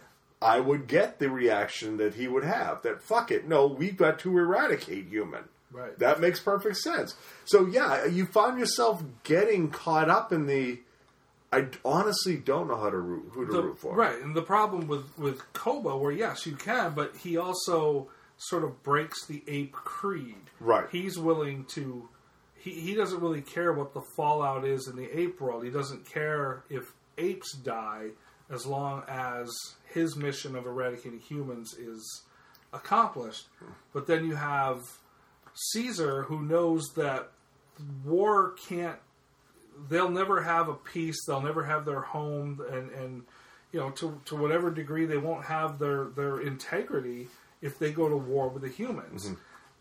I 0.41 0.59
would 0.59 0.87
get 0.87 1.19
the 1.19 1.29
reaction 1.29 1.97
that 1.97 2.13
he 2.15 2.27
would 2.27 2.43
have. 2.43 2.83
That 2.83 3.01
fuck 3.01 3.31
it, 3.31 3.47
no, 3.47 3.65
we've 3.67 3.97
got 3.97 4.19
to 4.19 4.37
eradicate 4.37 5.07
human. 5.07 5.43
Right. 5.71 5.97
That 5.99 6.21
makes 6.21 6.39
perfect 6.39 6.77
sense. 6.77 7.15
So 7.45 7.65
yeah, 7.65 8.05
you 8.05 8.25
find 8.25 8.57
yourself 8.59 9.03
getting 9.23 9.69
caught 9.69 10.09
up 10.09 10.31
in 10.31 10.45
the. 10.47 10.79
I 11.51 11.67
honestly 11.85 12.37
don't 12.37 12.67
know 12.67 12.75
how 12.77 12.89
to 12.89 12.97
root 12.97 13.29
who 13.31 13.45
to 13.45 13.51
The- 13.51 13.63
root 13.63 13.79
for. 13.79 13.95
Right, 13.95 14.21
and 14.21 14.35
the 14.35 14.41
problem 14.41 14.87
with 14.87 15.17
with 15.17 15.41
Koba, 15.53 15.95
where 15.97 16.11
yes, 16.11 16.45
you 16.45 16.55
can, 16.55 16.93
but 16.93 17.15
he 17.17 17.37
also 17.37 18.09
sort 18.37 18.63
of 18.63 18.83
breaks 18.83 19.25
the 19.25 19.43
ape 19.47 19.71
creed. 19.73 20.49
Right. 20.59 20.87
He's 20.91 21.17
willing 21.17 21.65
to. 21.75 22.09
He 22.55 22.71
he 22.71 22.95
doesn't 22.95 23.21
really 23.21 23.41
care 23.41 23.71
what 23.71 23.93
the 23.93 24.01
fallout 24.15 24.65
is 24.65 24.87
in 24.87 24.95
the 24.97 25.09
ape 25.17 25.39
world. 25.39 25.63
He 25.63 25.69
doesn't 25.69 26.05
care 26.05 26.63
if 26.69 26.93
apes 27.17 27.53
die, 27.53 28.09
as 28.49 28.65
long 28.65 29.03
as 29.07 29.49
his 29.85 30.15
mission 30.15 30.55
of 30.55 30.65
eradicating 30.65 31.19
humans 31.19 31.73
is 31.75 32.23
accomplished. 32.73 33.47
But 33.93 34.05
then 34.07 34.25
you 34.25 34.35
have 34.35 34.81
Caesar, 35.71 36.23
who 36.23 36.41
knows 36.41 36.83
that 36.95 37.31
war 38.03 38.51
can't 38.67 38.99
they'll 39.89 40.09
never 40.09 40.41
have 40.41 40.69
a 40.69 40.73
peace. 40.73 41.25
They'll 41.25 41.41
never 41.41 41.63
have 41.63 41.85
their 41.85 42.01
home, 42.01 42.61
and 42.71 42.91
and 42.91 43.23
you 43.71 43.79
know 43.79 43.91
to 43.91 44.19
to 44.25 44.35
whatever 44.35 44.71
degree 44.71 45.05
they 45.05 45.17
won't 45.17 45.45
have 45.45 45.79
their 45.79 46.05
their 46.05 46.41
integrity 46.41 47.27
if 47.61 47.79
they 47.79 47.91
go 47.91 48.07
to 48.07 48.17
war 48.17 48.49
with 48.49 48.63
the 48.63 48.69
humans. 48.69 49.31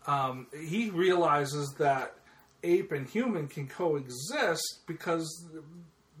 Um, 0.07 0.47
he 0.57 0.89
realizes 0.89 1.75
that 1.79 2.15
ape 2.63 2.91
and 2.91 3.07
human 3.07 3.47
can 3.47 3.67
coexist 3.67 4.79
because 4.87 5.45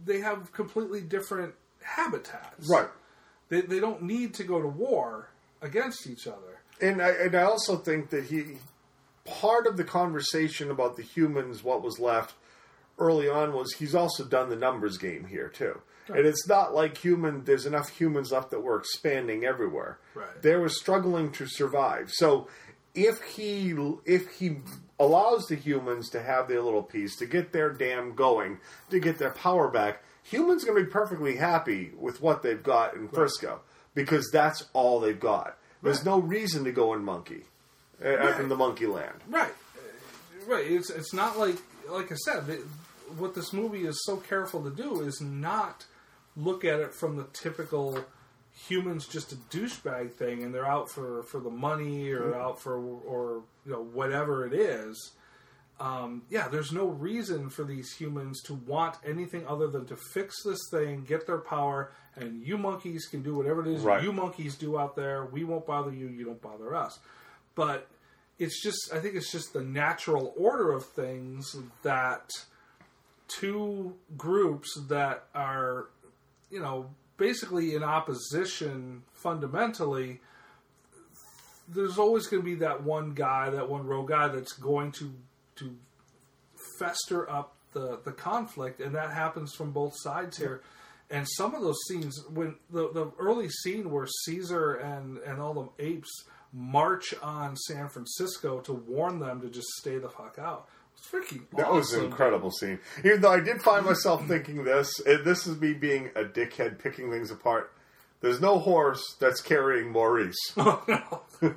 they 0.05 0.19
have 0.19 0.51
completely 0.51 1.01
different 1.01 1.53
habitats. 1.81 2.69
Right. 2.69 2.89
They 3.49 3.61
they 3.61 3.79
don't 3.79 4.03
need 4.03 4.33
to 4.35 4.43
go 4.43 4.61
to 4.61 4.67
war 4.67 5.29
against 5.61 6.07
each 6.07 6.27
other. 6.27 6.61
And 6.79 7.01
I, 7.01 7.09
and 7.09 7.35
I 7.35 7.43
also 7.43 7.77
think 7.77 8.11
that 8.11 8.25
he 8.25 8.57
part 9.25 9.67
of 9.67 9.77
the 9.77 9.83
conversation 9.83 10.69
about 10.69 10.95
the 10.95 11.03
humans, 11.03 11.63
what 11.63 11.81
was 11.81 11.99
left 11.99 12.35
early 12.97 13.29
on, 13.29 13.53
was 13.53 13.73
he's 13.73 13.95
also 13.95 14.25
done 14.25 14.49
the 14.49 14.55
numbers 14.55 14.97
game 14.97 15.25
here 15.25 15.49
too. 15.49 15.81
Right. 16.07 16.19
And 16.19 16.27
it's 16.27 16.47
not 16.47 16.73
like 16.73 16.97
human. 16.97 17.43
There's 17.43 17.65
enough 17.65 17.89
humans 17.89 18.31
left 18.31 18.51
that 18.51 18.63
we're 18.63 18.79
expanding 18.79 19.43
everywhere. 19.43 19.99
Right. 20.15 20.41
They 20.41 20.55
were 20.55 20.69
struggling 20.69 21.31
to 21.33 21.47
survive. 21.47 22.11
So 22.11 22.47
if 22.95 23.21
he 23.21 23.75
if 24.05 24.29
he 24.39 24.57
allows 24.99 25.45
the 25.47 25.55
humans 25.55 26.09
to 26.09 26.21
have 26.21 26.47
their 26.47 26.61
little 26.61 26.83
piece 26.83 27.15
to 27.17 27.25
get 27.25 27.51
their 27.51 27.71
dam 27.71 28.15
going 28.15 28.59
to 28.89 28.99
get 28.99 29.17
their 29.17 29.31
power 29.31 29.69
back, 29.69 30.01
humans 30.23 30.63
going 30.63 30.77
to 30.77 30.85
be 30.85 30.89
perfectly 30.89 31.35
happy 31.35 31.91
with 31.97 32.21
what 32.21 32.41
they've 32.41 32.63
got 32.63 32.95
in 32.95 33.07
Frisco 33.09 33.61
because 33.93 34.29
that's 34.31 34.65
all 34.73 34.99
they've 34.99 35.19
got. 35.19 35.57
There's 35.83 36.03
no 36.03 36.19
reason 36.19 36.63
to 36.63 36.71
go 36.71 36.93
in 36.93 37.03
monkey 37.03 37.43
uh, 38.03 38.39
in 38.39 38.49
the 38.49 38.55
monkey 38.55 38.87
land. 38.87 39.21
Right, 39.27 39.53
right. 40.47 40.65
It's 40.65 40.89
it's 40.89 41.13
not 41.13 41.37
like 41.37 41.57
like 41.89 42.11
I 42.11 42.15
said. 42.15 42.49
It, 42.49 42.61
what 43.17 43.33
this 43.35 43.53
movie 43.53 43.85
is 43.85 44.03
so 44.05 44.17
careful 44.17 44.63
to 44.63 44.69
do 44.69 45.01
is 45.01 45.21
not 45.21 45.85
look 46.35 46.63
at 46.65 46.79
it 46.79 46.93
from 46.93 47.15
the 47.17 47.23
typical 47.33 48.03
humans 48.67 49.07
just 49.07 49.31
a 49.31 49.35
douchebag 49.35 50.13
thing, 50.13 50.43
and 50.43 50.53
they're 50.53 50.65
out 50.67 50.89
for 50.89 51.23
for 51.23 51.39
the 51.39 51.49
money 51.49 52.09
or 52.11 52.31
Mhm. 52.31 52.35
out 52.35 52.59
for 52.61 52.75
or 52.77 53.43
you 53.65 53.71
know 53.71 53.83
whatever 53.83 54.45
it 54.45 54.53
is. 54.53 55.11
Um, 55.79 56.23
yeah, 56.31 56.47
there's 56.47 56.71
no 56.71 56.87
reason 56.87 57.49
for 57.51 57.63
these 57.63 57.93
humans 57.93 58.41
to 58.45 58.55
want 58.55 58.95
anything 59.05 59.45
other 59.47 59.67
than 59.67 59.85
to 59.85 59.95
fix 59.95 60.41
this 60.43 60.57
thing, 60.71 61.03
get 61.03 61.27
their 61.27 61.37
power, 61.37 61.91
and 62.15 62.41
you 62.41 62.57
monkeys 62.57 63.05
can 63.05 63.21
do 63.21 63.35
whatever 63.35 63.61
it 63.61 63.67
is 63.67 63.83
Right. 63.83 64.01
you 64.03 64.11
monkeys 64.11 64.55
do 64.55 64.79
out 64.79 64.95
there. 64.95 65.25
We 65.25 65.43
won't 65.43 65.67
bother 65.67 65.91
you. 65.93 66.07
You 66.07 66.25
don't 66.25 66.41
bother 66.41 66.73
us. 66.75 66.97
But 67.53 67.87
it's 68.39 68.59
just, 68.63 68.91
I 68.91 68.99
think 68.99 69.13
it's 69.13 69.31
just 69.31 69.53
the 69.53 69.61
natural 69.61 70.33
order 70.35 70.71
of 70.71 70.83
things 70.83 71.55
that 71.83 72.27
two 73.27 73.95
groups 74.17 74.79
that 74.87 75.25
are, 75.35 75.89
you 76.49 76.59
know, 76.59 76.89
basically 77.17 77.75
in 77.75 77.83
opposition 77.83 79.03
fundamentally, 79.13 80.21
there's 81.67 81.97
always 81.97 82.27
going 82.27 82.41
to 82.41 82.45
be 82.45 82.55
that 82.55 82.83
one 82.83 83.13
guy, 83.13 83.49
that 83.49 83.69
one 83.69 83.85
rogue 83.85 84.09
guy 84.09 84.27
that's 84.27 84.53
going 84.53 84.91
to 84.93 85.13
to 85.57 85.75
fester 86.79 87.29
up 87.29 87.55
the 87.73 87.99
the 88.03 88.11
conflict, 88.11 88.79
and 88.79 88.95
that 88.95 89.11
happens 89.11 89.53
from 89.53 89.71
both 89.71 89.93
sides 89.97 90.37
here. 90.37 90.61
And 91.09 91.25
some 91.37 91.55
of 91.55 91.61
those 91.61 91.77
scenes, 91.87 92.23
when 92.33 92.55
the 92.69 92.91
the 92.91 93.11
early 93.19 93.49
scene 93.49 93.91
where 93.91 94.07
Caesar 94.25 94.75
and 94.75 95.17
and 95.19 95.41
all 95.41 95.53
the 95.53 95.83
apes 95.83 96.25
march 96.53 97.13
on 97.21 97.55
San 97.55 97.89
Francisco 97.89 98.59
to 98.61 98.73
warn 98.73 99.19
them 99.19 99.41
to 99.41 99.49
just 99.49 99.67
stay 99.79 99.97
the 99.97 100.09
fuck 100.09 100.37
out, 100.39 100.69
freaking 101.11 101.41
That 101.55 101.71
was 101.71 101.93
an 101.93 102.05
incredible 102.05 102.51
scene. 102.51 102.79
Even 103.03 103.21
though 103.21 103.31
I 103.31 103.39
did 103.39 103.61
find 103.61 103.85
myself 103.85 104.25
thinking 104.27 104.63
this, 104.63 104.89
this 105.05 105.47
is 105.47 105.59
me 105.59 105.73
being 105.73 106.09
a 106.15 106.23
dickhead 106.23 106.79
picking 106.79 107.11
things 107.11 107.31
apart. 107.31 107.71
There's 108.19 108.41
no 108.41 108.57
horse 108.59 109.15
that's 109.19 109.41
carrying 109.41 109.91
Maurice. 109.91 110.35
Oh, 110.57 111.21
it- 111.41 111.55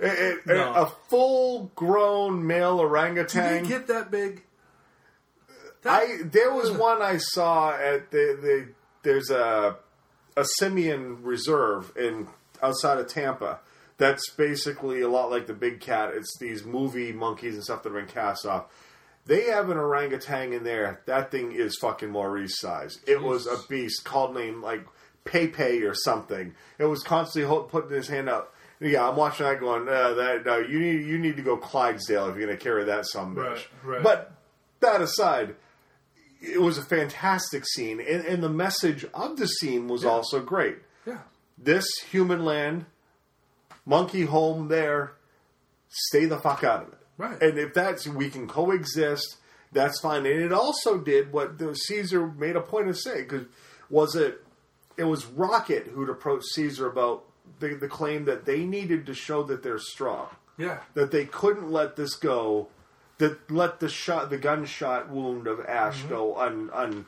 it- 0.00 0.46
No. 0.46 0.72
A 0.72 0.92
full 1.10 1.72
grown 1.74 2.46
male 2.46 2.78
orangutan. 2.80 3.54
Did 3.54 3.62
he 3.64 3.68
get 3.68 3.86
that 3.88 4.10
big? 4.10 4.42
I 5.84 6.18
there 6.24 6.52
was 6.52 6.70
one 6.70 7.02
I 7.02 7.16
saw 7.18 7.70
at 7.72 8.10
the, 8.10 8.36
the 8.40 8.68
there's 9.02 9.30
a 9.30 9.76
a 10.36 10.44
simian 10.58 11.22
reserve 11.22 11.92
in 11.96 12.28
outside 12.62 12.98
of 12.98 13.08
Tampa. 13.08 13.60
That's 13.98 14.30
basically 14.30 15.00
a 15.00 15.08
lot 15.08 15.30
like 15.30 15.46
the 15.46 15.54
big 15.54 15.80
cat. 15.80 16.12
It's 16.14 16.36
these 16.38 16.64
movie 16.64 17.12
monkeys 17.12 17.54
and 17.54 17.64
stuff 17.64 17.82
that 17.82 17.92
have 17.92 18.06
been 18.06 18.12
cast 18.12 18.46
off. 18.46 18.66
They 19.26 19.44
have 19.46 19.68
an 19.68 19.76
orangutan 19.76 20.52
in 20.54 20.64
there. 20.64 21.02
That 21.04 21.30
thing 21.30 21.52
is 21.52 21.76
fucking 21.80 22.10
Maurice 22.10 22.58
size. 22.58 22.98
It 23.06 23.22
was 23.22 23.46
a 23.46 23.58
beast 23.68 24.04
called 24.04 24.34
name 24.34 24.62
like 24.62 24.86
Pepe 25.24 25.82
or 25.84 25.94
something. 25.94 26.54
It 26.78 26.86
was 26.86 27.02
constantly 27.02 27.46
ho- 27.48 27.64
putting 27.64 27.90
his 27.90 28.08
hand 28.08 28.28
up. 28.30 28.54
Yeah, 28.80 29.08
I'm 29.08 29.16
watching 29.16 29.44
that 29.44 29.60
going. 29.60 29.88
Uh, 29.88 30.14
that 30.14 30.46
no, 30.46 30.58
you 30.58 30.78
need 30.78 31.06
you 31.06 31.18
need 31.18 31.36
to 31.36 31.42
go 31.42 31.56
Clydesdale 31.56 32.28
if 32.28 32.36
you're 32.36 32.46
going 32.46 32.56
to 32.56 32.62
carry 32.62 32.84
that 32.84 33.06
some 33.06 33.34
bitch. 33.34 33.44
Right, 33.44 33.66
right. 33.84 34.02
But 34.02 34.32
that 34.80 35.02
aside, 35.02 35.56
it 36.40 36.62
was 36.62 36.78
a 36.78 36.84
fantastic 36.84 37.66
scene, 37.66 38.00
and, 38.00 38.24
and 38.24 38.42
the 38.42 38.48
message 38.48 39.04
of 39.12 39.36
the 39.36 39.48
scene 39.48 39.88
was 39.88 40.04
also 40.04 40.40
great. 40.40 40.78
Yeah. 41.04 41.18
This 41.58 41.86
human 42.08 42.44
land, 42.44 42.86
monkey 43.88 44.26
home 44.26 44.68
there, 44.68 45.14
stay 45.88 46.26
the 46.26 46.38
fuck 46.38 46.62
out 46.62 46.82
of 46.82 46.88
it. 46.92 46.98
Right. 47.16 47.42
And 47.42 47.58
if 47.58 47.74
that's 47.74 48.06
we 48.06 48.30
can 48.30 48.46
coexist, 48.46 49.36
that's 49.72 49.98
fine. 50.00 50.24
And 50.26 50.40
it 50.40 50.52
also 50.52 50.98
did 50.98 51.32
what 51.32 51.58
the 51.58 51.74
Caesar 51.74 52.26
made 52.28 52.54
a 52.54 52.60
point 52.60 52.88
of 52.88 52.96
saying 52.98 53.26
because 53.28 53.46
was 53.90 54.14
it 54.14 54.44
it 54.96 55.04
was 55.04 55.26
Rocket 55.26 55.86
who'd 55.88 56.08
approached 56.10 56.46
Caesar 56.54 56.86
about 56.88 57.24
the, 57.60 57.68
the 57.74 57.88
claim 57.88 58.24
that 58.26 58.44
they 58.44 58.64
needed 58.64 59.06
to 59.06 59.14
show 59.14 59.42
that 59.44 59.62
they're 59.62 59.78
strong 59.78 60.28
Yeah. 60.58 60.78
that 60.94 61.10
they 61.12 61.24
couldn't 61.24 61.70
let 61.70 61.96
this 61.96 62.14
go, 62.14 62.68
that 63.18 63.50
let 63.50 63.80
the 63.80 63.88
shot, 63.88 64.28
the 64.30 64.38
gunshot 64.38 65.08
wound 65.08 65.46
of 65.46 65.60
Ash 65.66 65.98
Mm-hmm. 66.00 66.08
go 66.08 66.36
un, 66.36 66.70
un, 66.74 67.06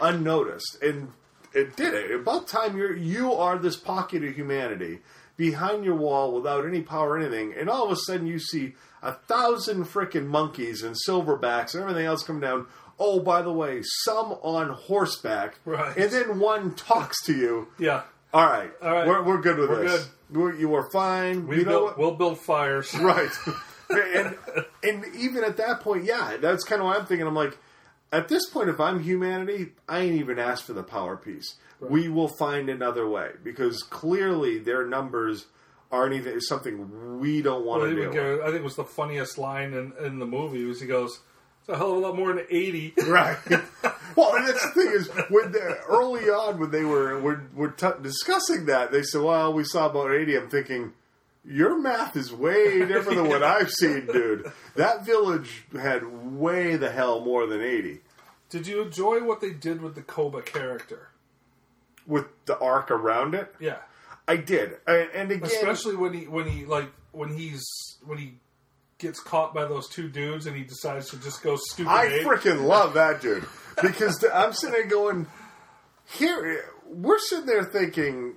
unnoticed, 0.00 0.78
and 0.82 1.12
it 1.52 1.76
did 1.76 1.94
it. 1.94 2.10
About 2.12 2.48
time 2.48 2.76
you're 2.76 2.96
you 2.96 3.32
are 3.34 3.58
this 3.58 3.76
pocket 3.76 4.24
of 4.24 4.34
humanity 4.34 5.00
behind 5.36 5.84
your 5.84 5.94
wall 5.96 6.32
without 6.32 6.66
any 6.66 6.80
power 6.82 7.10
or 7.10 7.18
anything, 7.18 7.54
and 7.58 7.68
all 7.68 7.84
of 7.84 7.90
a 7.90 7.96
sudden 7.96 8.26
you 8.26 8.38
see 8.38 8.74
a 9.02 9.12
thousand 9.12 9.84
frickin' 9.84 10.26
monkeys 10.26 10.82
and 10.82 10.96
silverbacks 11.08 11.74
and 11.74 11.82
everything 11.82 12.06
else 12.06 12.22
come 12.22 12.40
down. 12.40 12.66
Oh, 12.98 13.18
by 13.20 13.42
the 13.42 13.52
way, 13.52 13.80
some 14.04 14.32
on 14.42 14.70
horseback, 14.70 15.58
Right. 15.64 15.96
and 15.96 16.10
then 16.12 16.38
one 16.38 16.74
talks 16.74 17.22
to 17.24 17.34
you. 17.34 17.68
Yeah. 17.78 18.02
All 18.32 18.46
right, 18.46 18.70
All 18.82 18.90
right. 18.90 19.06
we're, 19.06 19.22
we're 19.22 19.40
good 19.40 19.58
with 19.58 19.68
We're 19.70 19.82
this. 19.88 20.08
We're, 20.30 20.52
good, 20.52 20.60
you 20.60 20.74
are 20.74 20.88
fine. 20.90 21.46
We 21.46 21.58
you 21.58 21.64
know 21.64 21.70
build, 21.70 21.82
what? 21.84 21.98
We'll 21.98 22.14
build 22.14 22.38
fires. 22.40 22.92
right 22.94 23.30
and 23.90 24.36
and 24.82 25.04
even 25.16 25.44
at 25.44 25.58
that 25.58 25.80
point 25.80 26.04
yeah 26.04 26.38
that's 26.40 26.64
kind 26.64 26.80
of 26.80 26.86
what 26.86 26.98
i'm 26.98 27.04
thinking 27.04 27.26
i'm 27.26 27.34
like 27.34 27.56
at 28.14 28.28
this 28.28 28.48
point 28.48 28.68
if 28.68 28.78
i'm 28.80 29.02
humanity 29.02 29.72
i 29.88 30.00
ain't 30.00 30.14
even 30.16 30.38
asked 30.38 30.64
for 30.64 30.72
the 30.72 30.82
power 30.82 31.16
piece 31.16 31.56
we 31.80 32.08
will 32.08 32.28
find 32.28 32.68
another 32.70 33.06
way 33.08 33.30
because 33.42 33.82
clearly 33.82 34.58
their 34.58 34.86
numbers 34.86 35.46
aren't 35.92 36.14
even 36.14 36.40
something 36.40 37.20
we 37.20 37.42
don't 37.42 37.64
want 37.66 37.82
Well, 37.82 37.90
to 37.90 37.96
do 37.96 38.12
go- 38.12 38.40
I 38.42 38.46
think 38.46 38.56
it 38.56 38.64
was 38.64 38.76
the 38.76 38.84
funniest 38.84 39.36
line 39.38 39.74
in, 39.74 39.92
in 40.04 40.18
the 40.18 40.26
movie 40.26 40.64
was 40.64 40.80
he 40.80 40.86
goes, 40.86 41.20
"It's 41.60 41.68
a 41.68 41.76
hell 41.76 41.92
of 41.92 41.96
a 41.98 42.00
lot 42.00 42.16
more 42.16 42.32
than 42.32 42.46
80. 42.50 42.94
Right. 43.06 43.36
well, 44.16 44.34
and 44.34 44.48
that's 44.48 44.64
the 44.64 44.70
thing 44.74 44.90
is, 44.92 45.08
when 45.28 45.52
the, 45.52 45.78
early 45.88 46.24
on 46.30 46.58
when 46.58 46.70
they 46.70 46.84
were 46.84 47.20
were, 47.20 47.44
were 47.54 47.68
t- 47.68 47.86
discussing 48.02 48.66
that, 48.66 48.90
they 48.92 49.02
said, 49.02 49.20
"Well, 49.22 49.52
we 49.52 49.62
saw 49.64 49.88
about 49.90 50.10
80." 50.10 50.36
I'm 50.36 50.48
thinking, 50.48 50.92
your 51.46 51.80
math 51.80 52.16
is 52.16 52.32
way 52.32 52.84
different 52.86 53.18
than 53.18 53.28
what 53.28 53.42
I've 53.56 53.70
seen, 53.70 54.06
dude. 54.06 54.50
That 54.76 55.04
village 55.04 55.64
had 55.72 56.34
way 56.36 56.76
the 56.76 56.90
hell 56.90 57.20
more 57.20 57.46
than 57.46 57.60
80 57.60 58.00
Did 58.48 58.66
you 58.66 58.82
enjoy 58.82 59.22
what 59.24 59.40
they 59.40 59.50
did 59.52 59.82
with 59.82 59.94
the 59.94 60.02
Koba 60.02 60.42
character? 60.42 61.08
with 62.06 62.26
the 62.44 62.58
arc 62.58 62.90
around 62.90 63.34
it. 63.34 63.54
Yeah. 63.58 63.76
I 64.26 64.36
did, 64.36 64.76
and, 64.86 65.08
and 65.14 65.30
again, 65.30 65.44
Especially 65.44 65.96
when 65.96 66.14
he 66.14 66.26
when 66.26 66.46
he 66.46 66.64
like 66.64 66.90
when 67.12 67.34
he's 67.36 67.62
when 68.04 68.16
he 68.16 68.34
gets 68.98 69.20
caught 69.20 69.52
by 69.52 69.64
those 69.66 69.88
two 69.88 70.08
dudes 70.08 70.46
and 70.46 70.56
he 70.56 70.62
decides 70.64 71.10
to 71.10 71.18
just 71.18 71.42
go 71.42 71.56
stupid. 71.56 71.90
I 71.90 72.06
freaking 72.20 72.64
love 72.66 72.94
that 72.94 73.20
dude 73.20 73.44
because 73.82 74.24
I'm 74.32 74.54
sitting 74.54 74.72
there 74.72 74.86
going, 74.86 75.26
here 76.18 76.64
we're 76.86 77.18
sitting 77.18 77.44
there 77.46 77.64
thinking, 77.64 78.34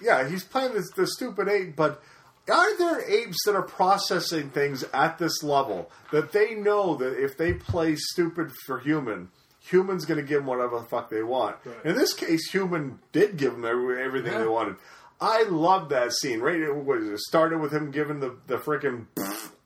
yeah, 0.00 0.28
he's 0.28 0.44
playing 0.44 0.74
this 0.74 0.90
the 0.96 1.06
stupid 1.06 1.48
ape, 1.48 1.76
but 1.76 2.02
are 2.50 2.78
there 2.78 3.00
apes 3.10 3.38
that 3.44 3.54
are 3.56 3.62
processing 3.62 4.50
things 4.50 4.84
at 4.94 5.18
this 5.18 5.42
level 5.42 5.90
that 6.12 6.32
they 6.32 6.54
know 6.54 6.94
that 6.96 7.22
if 7.22 7.36
they 7.36 7.52
play 7.54 7.96
stupid 7.96 8.52
for 8.66 8.78
human, 8.78 9.30
human's 9.60 10.04
going 10.04 10.20
to 10.20 10.26
give 10.26 10.38
them 10.40 10.46
whatever 10.46 10.78
the 10.78 10.84
fuck 10.86 11.10
they 11.10 11.22
want? 11.24 11.56
Right. 11.64 11.84
In 11.84 11.96
this 11.96 12.12
case, 12.12 12.50
human 12.50 13.00
did 13.12 13.36
give 13.36 13.52
them 13.60 13.64
everything 13.64 14.32
Yeah. 14.32 14.38
they 14.40 14.46
wanted. 14.46 14.76
I 15.20 15.44
love 15.44 15.88
that 15.88 16.12
scene. 16.12 16.40
Right, 16.40 16.60
it, 16.60 16.74
was, 16.76 17.04
it 17.08 17.18
started 17.20 17.58
with 17.60 17.72
him 17.72 17.90
giving 17.90 18.20
the 18.20 18.36
the 18.46 18.58
freaking 18.58 19.06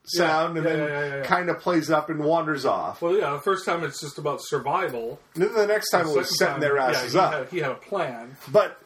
sound, 0.05 0.57
and 0.57 0.65
Yeah, 0.65 0.75
then 0.75 0.79
yeah, 0.87 0.99
yeah, 1.09 1.15
yeah. 1.17 1.23
kind 1.23 1.49
of 1.49 1.59
plays 1.59 1.91
up 1.91 2.09
and 2.09 2.23
wanders 2.23 2.65
off. 2.65 3.01
Well, 3.01 3.15
yeah, 3.17 3.31
the 3.33 3.39
first 3.41 3.65
time 3.65 3.83
it's 3.83 3.99
just 4.01 4.17
about 4.17 4.39
survival. 4.41 5.19
And 5.35 5.43
then 5.43 5.53
the 5.53 5.67
next 5.67 5.91
time 5.91 6.07
The 6.07 6.13
it 6.13 6.17
was 6.17 6.39
setting 6.39 6.61
their 6.61 6.77
time, 6.77 6.91
yeah, 6.93 6.97
asses 6.97 7.13
he 7.13 7.19
up. 7.19 7.33
Had, 7.33 7.49
he 7.49 7.57
had 7.59 7.71
a 7.71 7.75
plan. 7.75 8.35
But 8.51 8.80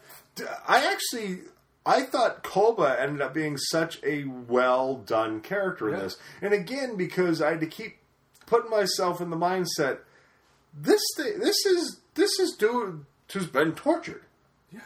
I 0.67 0.85
actually 0.91 1.41
I 1.85 2.01
thought 2.01 2.43
Koba 2.43 2.97
ended 2.99 3.21
up 3.21 3.33
being 3.33 3.57
such 3.57 3.99
a 4.03 4.25
well 4.25 4.95
done 4.95 5.41
character 5.41 5.87
in 5.89 5.95
Yeah. 5.95 6.01
this, 6.03 6.17
and 6.41 6.53
again 6.53 6.95
because 6.95 7.41
I 7.41 7.51
had 7.51 7.59
to 7.61 7.67
keep 7.67 7.97
putting 8.45 8.69
myself 8.71 9.21
in 9.21 9.29
the 9.29 9.37
mindset. 9.37 9.99
This 10.73 11.01
thing, 11.15 11.39
this 11.39 11.65
is 11.65 11.99
this 12.15 12.39
is 12.39 12.55
dude 12.57 13.05
who's 13.31 13.47
been 13.47 13.73
tortured. 13.73 14.23
Yeah. 14.71 14.79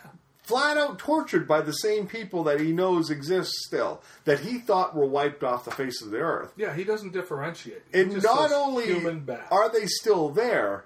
Flat 0.43 0.77
out 0.77 0.97
tortured 0.97 1.47
by 1.47 1.61
the 1.61 1.71
same 1.73 2.07
people 2.07 2.43
that 2.45 2.59
he 2.59 2.71
knows 2.71 3.11
exist 3.11 3.51
still, 3.67 4.01
that 4.26 4.39
he 4.39 4.57
thought 4.57 4.95
were 4.95 5.05
wiped 5.05 5.43
off 5.43 5.63
the 5.65 5.69
face 5.71 6.01
of 6.01 6.09
the 6.09 6.17
earth. 6.17 6.51
Yeah, 6.57 6.73
he 6.73 6.84
doesn't 6.84 7.13
differentiate. 7.13 7.84
He 7.93 8.01
And 8.01 8.23
not 8.23 8.51
only 8.51 8.91
are 9.51 9.69
they 9.69 9.85
still 9.85 10.30
there, 10.30 10.85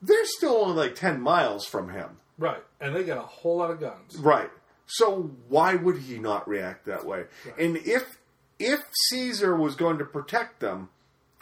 they're 0.00 0.24
still 0.24 0.56
only 0.56 0.76
like 0.76 0.94
10 0.94 1.20
miles 1.20 1.66
from 1.66 1.90
him. 1.90 2.18
Right, 2.42 2.62
and 2.80 2.94
they 2.94 3.04
got 3.04 3.18
a 3.18 3.22
whole 3.22 3.58
lot 3.58 3.70
of 3.70 3.80
guns. 3.80 4.16
Right. 4.18 4.50
So 4.86 5.30
why 5.48 5.74
would 5.74 5.98
he 5.98 6.18
not 6.18 6.46
react 6.48 6.86
that 6.86 7.06
way? 7.06 7.24
And 7.58 7.76
if 7.78 8.18
if 8.58 8.80
Caesar 9.08 9.56
was 9.56 9.74
going 9.74 9.98
to 9.98 10.04
protect 10.04 10.60
them, 10.60 10.90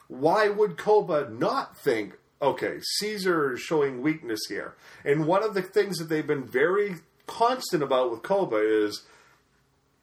why 0.09 0.49
would 0.49 0.77
Koba 0.77 1.29
not 1.31 1.77
think, 1.77 2.19
okay, 2.41 2.79
Caesar 2.99 3.55
is 3.55 3.61
showing 3.61 4.03
weakness 4.03 4.41
here? 4.49 4.75
And 5.05 5.27
one 5.27 5.43
of 5.43 5.55
the 5.55 5.63
things 5.63 5.99
that 5.99 6.09
they've 6.09 6.27
been 6.27 6.47
very 6.47 6.97
constant 7.27 7.83
about 7.83 8.11
with 8.11 8.23
Koba 8.23 8.57
is 8.57 9.03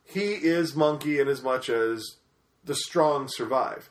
he 0.04 0.34
is 0.34 0.76
monkey 0.76 1.20
in 1.20 1.28
as 1.28 1.42
much 1.42 1.70
as 1.70 2.18
the 2.64 2.76
strong 2.76 3.28
survive. 3.28 3.90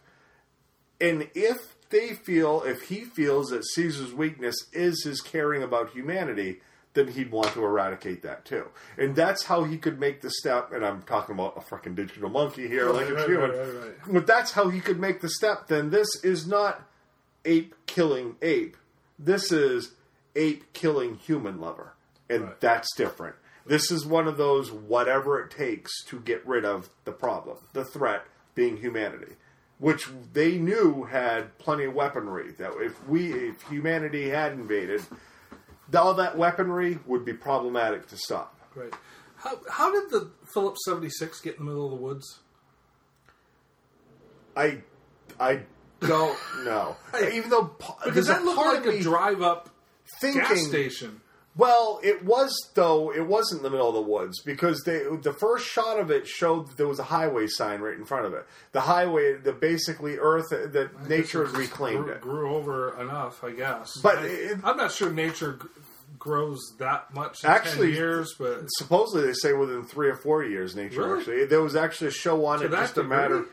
And 1.01 1.28
if 1.35 1.77
they 1.91 2.15
feel, 2.15 2.62
if 2.62 2.83
he 2.83 3.05
feels 3.05 3.49
that 3.49 3.66
Caesar's 3.74 4.15
weakness 4.15 4.57
is 4.73 5.05
his 5.05 5.20
caring 5.20 5.62
about 5.62 5.91
humanity, 5.91 6.61
then 6.97 7.06
he'd 7.06 7.31
want 7.31 7.52
to 7.52 7.64
eradicate 7.64 8.23
that 8.23 8.44
too. 8.44 8.66
And 8.98 9.14
that's 9.14 9.44
how 9.44 9.62
he 9.62 9.78
could 9.78 10.01
make 10.01 10.23
the 10.23 10.31
step. 10.31 10.73
And 10.73 10.85
I'm 10.85 11.02
talking 11.02 11.35
about 11.35 11.56
a 11.56 11.60
fucking 11.60 11.94
digital 11.94 12.28
monkey 12.28 12.66
here, 12.66 12.90
like 12.90 13.06
it's 13.06 13.12
right, 13.12 13.28
human. 13.28 13.51
right. 13.51 13.94
But 14.09 14.27
that's 14.27 14.51
how 14.51 14.68
he 14.70 14.81
could 14.81 14.98
make 14.98 15.20
the 15.20 15.28
step. 15.28 15.68
Then 15.68 15.90
this 15.90 16.09
is 16.24 16.47
not 16.47 16.82
ape 17.44 17.74
killing 17.86 18.35
ape. 18.43 18.77
This 19.18 19.52
is 19.52 19.93
ape 20.35 20.73
killing 20.73 21.14
human 21.14 21.60
lover, 21.60 21.94
and 22.28 22.48
that's 22.60 22.89
different. 22.97 23.36
This 23.64 23.90
is 23.90 24.06
one 24.06 24.28
of 24.28 24.36
those 24.36 24.70
whatever 24.70 25.40
it 25.40 25.51
takes 25.51 26.05
to 26.06 26.20
get 26.20 26.47
rid 26.47 26.64
of 26.64 26.90
the 27.05 27.12
problem, 27.12 27.59
the 27.73 27.85
threat 27.85 28.24
being 28.55 28.77
humanity, 28.77 29.35
which 29.78 30.09
they 30.32 30.56
knew 30.56 31.05
had 31.05 31.56
plenty 31.59 31.85
of 31.85 31.94
weaponry. 31.94 32.52
That 32.52 32.73
if 32.78 33.06
we, 33.09 33.32
if 33.32 33.62
humanity 33.62 34.28
had 34.28 34.52
invaded, 34.52 35.02
all 35.95 36.15
that 36.15 36.37
weaponry 36.37 36.99
would 37.07 37.25
be 37.25 37.33
problematic 37.33 38.09
to 38.09 38.17
stop. 38.17 38.59
Right. 38.75 38.93
How 39.37 39.59
how 39.71 39.93
did 39.93 40.11
the 40.11 40.31
Phillips 40.45 40.85
seventy 40.85 41.11
six 41.11 41.41
get 41.41 41.59
in 41.59 41.65
the 41.65 41.71
middle 41.71 41.85
of 41.85 41.91
the 41.93 41.97
woods? 42.05 42.41
I, 44.57 44.79
I 45.39 45.61
don't 46.01 46.39
know. 46.65 46.97
Even 47.33 47.51
though 47.51 47.77
Because 48.05 48.29
that 48.29 48.43
looked 48.43 48.59
like 48.59 48.87
a 48.87 49.01
drive 49.03 49.43
up 49.43 49.69
thinking 50.21 50.41
gas 50.41 50.67
station. 50.67 51.21
Well, 51.57 52.01
it 52.03 52.24
was 52.24 52.53
though. 52.74 53.12
It 53.15 53.27
wasn't 53.27 53.61
in 53.61 53.62
the 53.65 53.70
middle 53.70 53.89
of 53.89 53.95
the 53.95 54.01
woods 54.03 54.43
because 54.43 54.83
they 54.85 55.05
the 55.23 55.33
first 55.33 55.66
shot 55.66 55.99
of 55.99 56.11
it 56.11 56.27
showed 56.27 56.69
that 56.69 56.77
there 56.77 56.87
was 56.89 56.99
a 56.99 57.05
highway 57.05 57.47
sign 57.47 57.81
right 57.81 57.97
in 57.97 58.05
front 58.05 58.27
of 58.27 58.35
it. 58.35 58.47
The 58.73 58.83
highway, 58.83 59.35
the 59.37 59.53
basically 59.53 60.19
Earth, 60.19 60.51
that 60.51 61.09
nature 61.09 61.47
had 61.47 61.57
reclaimed 61.57 62.05
grew, 62.05 62.12
it. 62.12 62.20
grew 62.20 62.55
over 62.55 63.01
enough, 63.01 63.43
I 63.43 63.53
guess. 63.53 63.97
But 64.03 64.19
I, 64.19 64.27
it- 64.27 64.59
I'm 64.65 64.77
not 64.77 64.93
sure 64.93 65.11
nature 65.11 65.59
grows 66.19 66.61
that 66.78 67.12
much. 67.15 67.43
In 67.45 67.51
Actually, 67.51 67.89
10 67.89 67.97
years, 67.97 68.35
but 68.39 68.65
supposedly 68.69 69.27
they 69.27 69.33
say 69.35 69.53
within 69.53 69.85
three 69.85 70.09
or 70.09 70.16
four 70.16 70.45
years, 70.45 70.74
nature 70.77 71.03
Really? 71.05 71.19
actually. 71.20 71.47
There 71.47 71.62
was 71.62 71.77
actually 71.77 72.09
a 72.09 72.12
show 72.12 72.45
on 72.47 72.59
To 72.61 72.66
it 72.66 72.70
just 72.70 72.99
a 72.99 73.03
matter. 73.05 73.45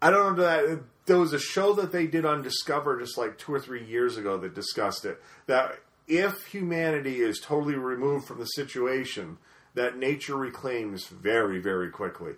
I 0.00 0.10
don't 0.10 0.36
know 0.36 0.42
that 0.44 0.80
there 1.06 1.18
was 1.18 1.32
a 1.32 1.38
show 1.40 1.72
that 1.74 1.90
they 1.92 2.06
did 2.06 2.24
on 2.24 2.42
Discover 2.42 3.00
just 3.00 3.18
like 3.18 3.36
two 3.38 3.52
or 3.52 3.60
three 3.60 3.84
years 3.84 4.16
ago 4.16 4.38
that 4.38 4.54
discussed 4.54 5.04
it. 5.04 5.20
That 5.46 5.78
if 6.08 6.46
humanity 6.46 7.20
is 7.20 7.38
totally 7.40 7.74
removed 7.74 8.26
from 8.26 8.38
the 8.38 8.46
situation, 8.46 9.38
that 9.74 9.96
nature 9.98 10.36
reclaims 10.36 11.06
very, 11.06 11.58
very 11.60 11.90
quickly. 11.90 12.32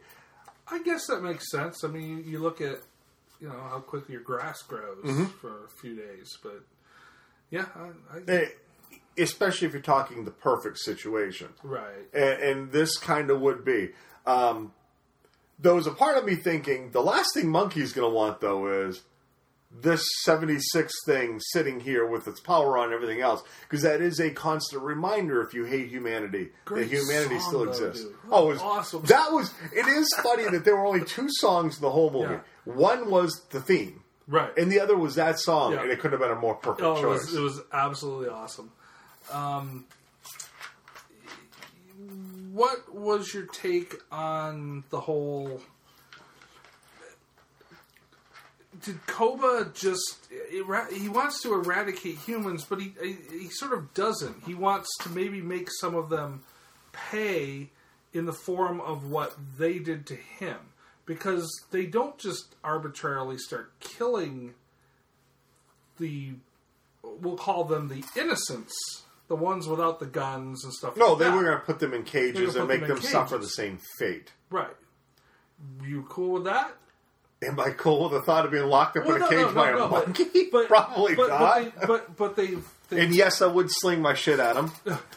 I 0.68 0.82
guess 0.82 1.06
that 1.06 1.22
makes 1.22 1.50
sense. 1.50 1.82
I 1.84 1.88
mean, 1.88 2.02
you, 2.08 2.16
you 2.32 2.38
look 2.38 2.60
at 2.60 2.78
you 3.40 3.48
know 3.48 3.54
how 3.70 3.78
quickly 3.80 4.12
your 4.14 4.22
grass 4.22 4.60
grows 4.62 5.02
Mhm. 5.04 5.30
for 5.40 5.64
a 5.64 5.68
few 5.80 5.96
days, 5.96 6.36
but 6.42 6.60
yeah, 7.50 7.66
I, 7.74 8.16
I, 8.18 8.20
Eh, 8.28 8.48
especially 9.16 9.66
if 9.66 9.72
you're 9.72 9.82
talking 9.82 10.24
the 10.24 10.30
perfect 10.30 10.78
situation. 10.78 11.48
right. 11.62 12.06
And, 12.12 12.42
and 12.42 12.72
this 12.72 12.98
kind 12.98 13.30
of 13.30 13.40
would 13.40 13.64
be. 13.64 13.90
Um, 14.26 14.72
there 15.58 15.74
was 15.74 15.86
a 15.86 15.90
part 15.92 16.16
of 16.18 16.24
me 16.24 16.34
thinking 16.36 16.90
the 16.90 17.02
last 17.02 17.30
thing 17.34 17.48
Monkey's 17.48 17.92
going 17.92 18.10
to 18.10 18.14
want, 18.14 18.40
though, 18.40 18.66
is 18.86 19.02
this 19.70 20.04
76 20.22 20.92
thing 21.06 21.38
sitting 21.52 21.78
here 21.80 22.04
with 22.06 22.26
its 22.26 22.40
power 22.40 22.76
on 22.76 22.86
and 22.86 22.92
everything 22.94 23.20
else. 23.20 23.42
Because 23.62 23.82
that 23.82 24.00
is 24.00 24.18
a 24.20 24.30
constant 24.30 24.82
reminder 24.82 25.40
if 25.42 25.54
you 25.54 25.64
hate 25.64 25.88
humanity, 25.88 26.50
Great 26.64 26.88
that 26.90 26.96
humanity 26.96 27.38
song, 27.38 27.48
still 27.48 27.64
though, 27.64 27.70
exists. 27.70 28.04
dude. 28.04 28.14
Oh, 28.30 28.46
it 28.46 28.54
was, 28.54 28.60
Awesome. 28.62 29.02
That 29.04 29.30
was. 29.32 29.54
It 29.72 29.86
is 29.86 30.12
funny 30.22 30.44
that 30.50 30.64
there 30.64 30.76
were 30.76 30.86
only 30.86 31.04
two 31.04 31.28
songs 31.30 31.76
in 31.76 31.82
the 31.82 31.90
whole 31.90 32.10
movie. 32.10 32.34
Yeah. 32.34 32.40
One 32.74 33.10
was 33.10 33.42
the 33.50 33.60
theme. 33.60 34.02
Right. 34.26 34.56
And 34.58 34.70
the 34.70 34.80
other 34.80 34.96
was 34.96 35.14
that 35.16 35.38
song, 35.38 35.72
Yeah. 35.72 35.82
and 35.82 35.90
it 35.90 35.98
couldn't 36.00 36.20
have 36.20 36.28
been 36.28 36.36
a 36.36 36.40
more 36.40 36.54
perfect 36.56 36.82
Oh, 36.82 36.96
it 36.96 37.00
choice. 37.02 37.26
was, 37.26 37.34
it 37.34 37.40
was 37.40 37.60
absolutely 37.72 38.28
awesome. 38.28 38.70
Um, 39.32 39.86
what 42.52 42.92
was 42.94 43.32
your 43.32 43.46
take 43.46 43.94
on 44.10 44.84
the 44.90 45.00
whole? 45.00 45.60
Did 48.84 49.06
Koba 49.06 49.70
just 49.74 50.28
he 50.50 51.08
wants 51.08 51.42
to 51.42 51.54
eradicate 51.54 52.18
humans, 52.18 52.64
but 52.64 52.80
he 52.80 52.92
he 53.30 53.48
sort 53.50 53.72
of 53.72 53.92
doesn't. 53.94 54.44
He 54.46 54.54
wants 54.54 54.88
to 55.02 55.10
maybe 55.10 55.40
make 55.42 55.68
some 55.80 55.94
of 55.94 56.08
them 56.08 56.42
pay 56.92 57.70
in 58.12 58.26
the 58.26 58.32
form 58.32 58.80
of 58.80 59.10
what 59.10 59.34
they 59.58 59.78
did 59.78 60.06
to 60.06 60.16
him, 60.16 60.56
because 61.06 61.48
they 61.70 61.86
don't 61.86 62.18
just 62.18 62.54
arbitrarily 62.64 63.38
start 63.38 63.72
killing 63.80 64.54
the 65.98 66.32
we'll 67.02 67.36
call 67.36 67.64
them 67.64 67.88
the 67.88 68.02
innocents, 68.18 68.72
the 69.28 69.36
ones 69.36 69.66
without 69.66 70.00
the 70.00 70.06
guns 70.06 70.64
and 70.64 70.72
stuff. 70.72 70.96
no, 70.96 71.10
like 71.10 71.18
they 71.18 71.24
that. 71.26 71.34
were 71.36 71.42
going 71.44 71.58
to 71.58 71.64
put 71.64 71.78
them 71.78 71.94
in 71.94 72.02
cages 72.02 72.56
and 72.56 72.68
make 72.68 72.80
them 72.80 72.88
them, 72.88 73.00
suffer 73.00 73.38
the 73.38 73.46
same 73.48 73.78
fate. 73.98 74.32
right. 74.50 74.76
You 75.84 76.06
cool 76.08 76.32
with 76.32 76.44
that? 76.44 76.74
Am 77.42 77.58
I 77.58 77.70
cool 77.70 78.02
with 78.04 78.12
the 78.12 78.22
thought 78.22 78.44
of 78.44 78.50
being 78.50 78.66
locked 78.66 78.98
up 78.98 79.06
Well, 79.06 79.16
in 79.16 79.22
a 79.22 79.24
no, 79.24 79.30
cage 79.30 79.46
no, 79.46 79.54
by 79.54 79.70
no, 79.70 79.84
a 79.84 79.88
monkey? 79.88 80.48
but- 80.52 80.68
Probably 80.68 81.14
but, 81.14 81.28
not. 81.28 81.40
But, 81.40 81.80
they, 81.80 81.86
but 81.86 82.16
but 82.16 82.36
they 82.36 82.56
and 82.90 83.14
yes, 83.14 83.40
I 83.40 83.46
would 83.46 83.68
sling 83.70 84.02
my 84.02 84.14
shit 84.14 84.38
at 84.40 84.56
him. 84.56 84.72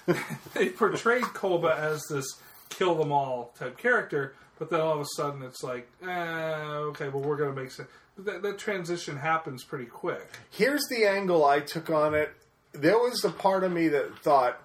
they 0.54 0.70
portrayed 0.70 1.24
Koba 1.24 1.76
as 1.78 2.04
this 2.10 2.26
kill 2.70 2.96
them 2.96 3.12
all 3.12 3.54
type 3.60 3.78
character, 3.78 4.36
but 4.58 4.70
then 4.70 4.80
all 4.80 4.94
of 4.94 5.02
a 5.02 5.06
sudden 5.16 5.44
it's 5.44 5.64
like, 5.64 5.90
eh, 6.02 6.08
okay, 6.08 7.10
well 7.10 7.22
we're 7.22 7.36
gonna 7.38 7.54
make 7.54 7.72
sense. 7.72 7.90
That, 8.18 8.42
that 8.44 8.58
transition 8.60 9.18
happens 9.18 9.64
pretty 9.64 9.86
quick. 9.86 10.30
Here's 10.52 10.86
the 10.90 11.06
angle 11.06 11.44
I 11.44 11.60
took 11.60 11.90
on 11.90 12.14
it. 12.14 12.32
There 12.72 12.98
was 12.98 13.24
a 13.26 13.32
part 13.32 13.64
of 13.64 13.72
me 13.72 13.88
that 13.90 14.20
thought 14.20 14.62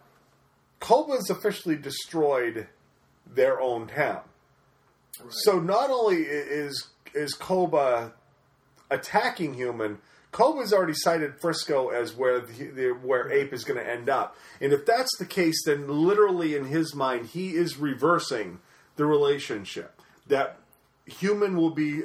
Koba's 0.80 1.28
officially 1.30 1.76
destroyed 1.76 2.68
their 3.26 3.60
own 3.60 3.88
town. 3.88 4.20
So 5.30 5.58
not 5.58 5.90
only 5.90 6.18
is 6.22 6.88
is 7.14 7.34
Koba 7.34 8.12
attacking 8.90 9.54
human, 9.54 9.98
Koba's 10.32 10.72
already 10.72 10.94
cited 10.94 11.40
Frisco 11.40 11.88
as 11.88 12.14
where 12.14 12.40
the, 12.40 12.66
the, 12.66 12.88
where 12.90 13.30
Ape 13.32 13.52
is 13.52 13.64
going 13.64 13.80
to 13.80 13.90
end 13.90 14.08
up. 14.08 14.36
And 14.60 14.72
if 14.72 14.84
that's 14.84 15.16
the 15.18 15.24
case, 15.24 15.64
then 15.64 15.88
literally 15.88 16.54
in 16.54 16.66
his 16.66 16.94
mind, 16.94 17.26
he 17.28 17.54
is 17.54 17.78
reversing 17.78 18.60
the 18.96 19.06
relationship. 19.06 20.00
That 20.26 20.58
human 21.06 21.56
will 21.56 21.70
be 21.70 22.02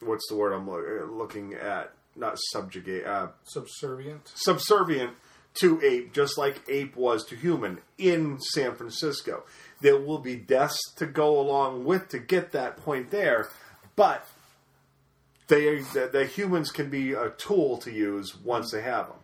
what's 0.00 0.28
the 0.28 0.36
word 0.36 0.52
I'm 0.52 0.68
uh, 0.68 1.06
looking 1.10 1.54
at? 1.54 1.92
Not 2.14 2.38
subjugate, 2.50 3.06
uh, 3.06 3.28
Subservient. 3.44 4.30
subservient 4.34 5.12
to 5.54 5.80
ape, 5.82 6.12
just 6.12 6.36
like 6.36 6.62
ape 6.68 6.94
was 6.96 7.24
to 7.26 7.36
human 7.36 7.78
in 7.96 8.38
San 8.40 8.74
Francisco. 8.74 9.44
There 9.82 9.98
will 9.98 10.18
be 10.18 10.36
deaths 10.36 10.80
to 10.96 11.06
go 11.06 11.38
along 11.38 11.84
with 11.84 12.08
to 12.10 12.18
get 12.18 12.52
that 12.52 12.78
point 12.78 13.10
there, 13.10 13.50
but 13.96 14.26
they 15.48 15.80
the, 15.80 16.08
the 16.10 16.24
humans 16.24 16.70
can 16.70 16.88
be 16.88 17.12
a 17.12 17.30
tool 17.30 17.76
to 17.78 17.92
use 17.92 18.34
once 18.36 18.70
they 18.70 18.82
have 18.82 19.08
them. 19.08 19.16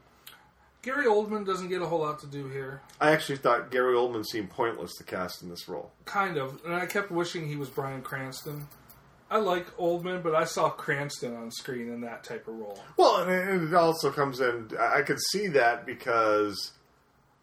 Gary 0.82 1.06
Oldman 1.06 1.44
doesn't 1.44 1.68
get 1.68 1.82
a 1.82 1.86
whole 1.86 2.00
lot 2.00 2.20
to 2.20 2.26
do 2.26 2.48
here. 2.48 2.82
I 3.00 3.10
actually 3.10 3.38
thought 3.38 3.70
Gary 3.70 3.94
Oldman 3.94 4.24
seemed 4.24 4.50
pointless 4.50 4.94
to 4.96 5.04
cast 5.04 5.42
in 5.42 5.48
this 5.48 5.68
role. 5.68 5.90
Kind 6.04 6.36
of, 6.36 6.60
and 6.64 6.74
I 6.74 6.86
kept 6.86 7.10
wishing 7.10 7.48
he 7.48 7.56
was 7.56 7.68
Bryan 7.68 8.02
Cranston. 8.02 8.68
I 9.30 9.38
like 9.38 9.76
Oldman, 9.76 10.22
but 10.22 10.34
I 10.34 10.44
saw 10.44 10.70
Cranston 10.70 11.36
on 11.36 11.50
screen 11.50 11.92
in 11.92 12.00
that 12.02 12.24
type 12.24 12.48
of 12.48 12.54
role. 12.54 12.78
Well, 12.96 13.16
and 13.16 13.68
it 13.68 13.74
also 13.74 14.10
comes 14.10 14.40
in. 14.40 14.70
I 14.78 14.98
I 14.98 15.02
could 15.02 15.18
see 15.32 15.48
that 15.48 15.84
because 15.84 16.72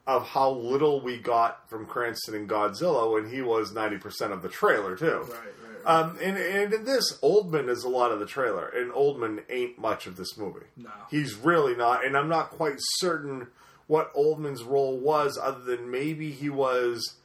of 0.07 0.27
how 0.27 0.51
little 0.51 1.01
we 1.01 1.17
got 1.17 1.69
from 1.69 1.85
Cranston 1.85 2.35
in 2.35 2.47
Godzilla 2.47 3.11
when 3.11 3.29
he 3.29 3.41
was 3.41 3.71
ninety 3.73 3.97
percent 3.97 4.33
of 4.33 4.41
the 4.41 4.49
trailer 4.49 4.95
too. 4.95 5.21
Right, 5.21 5.29
right. 5.29 5.41
Um, 5.85 6.17
and, 6.21 6.35
and 6.37 6.73
in 6.73 6.83
this, 6.85 7.17
Oldman 7.21 7.69
is 7.69 7.83
a 7.83 7.89
lot 7.89 8.11
of 8.11 8.19
the 8.19 8.25
trailer, 8.25 8.67
and 8.67 8.91
Oldman 8.91 9.43
ain't 9.49 9.77
much 9.77 10.07
of 10.07 10.17
this 10.17 10.35
movie. 10.37 10.65
No. 10.75 10.89
He's 11.11 11.35
really 11.35 11.75
not, 11.75 12.03
and 12.03 12.17
I'm 12.17 12.27
not 12.29 12.49
quite 12.49 12.77
certain 12.97 13.47
what 13.87 14.11
Oldman's 14.15 14.63
role 14.63 14.97
was, 14.97 15.37
other 15.41 15.61
than 15.63 15.91
maybe 15.91 16.31
he 16.31 16.49
was 16.49 17.17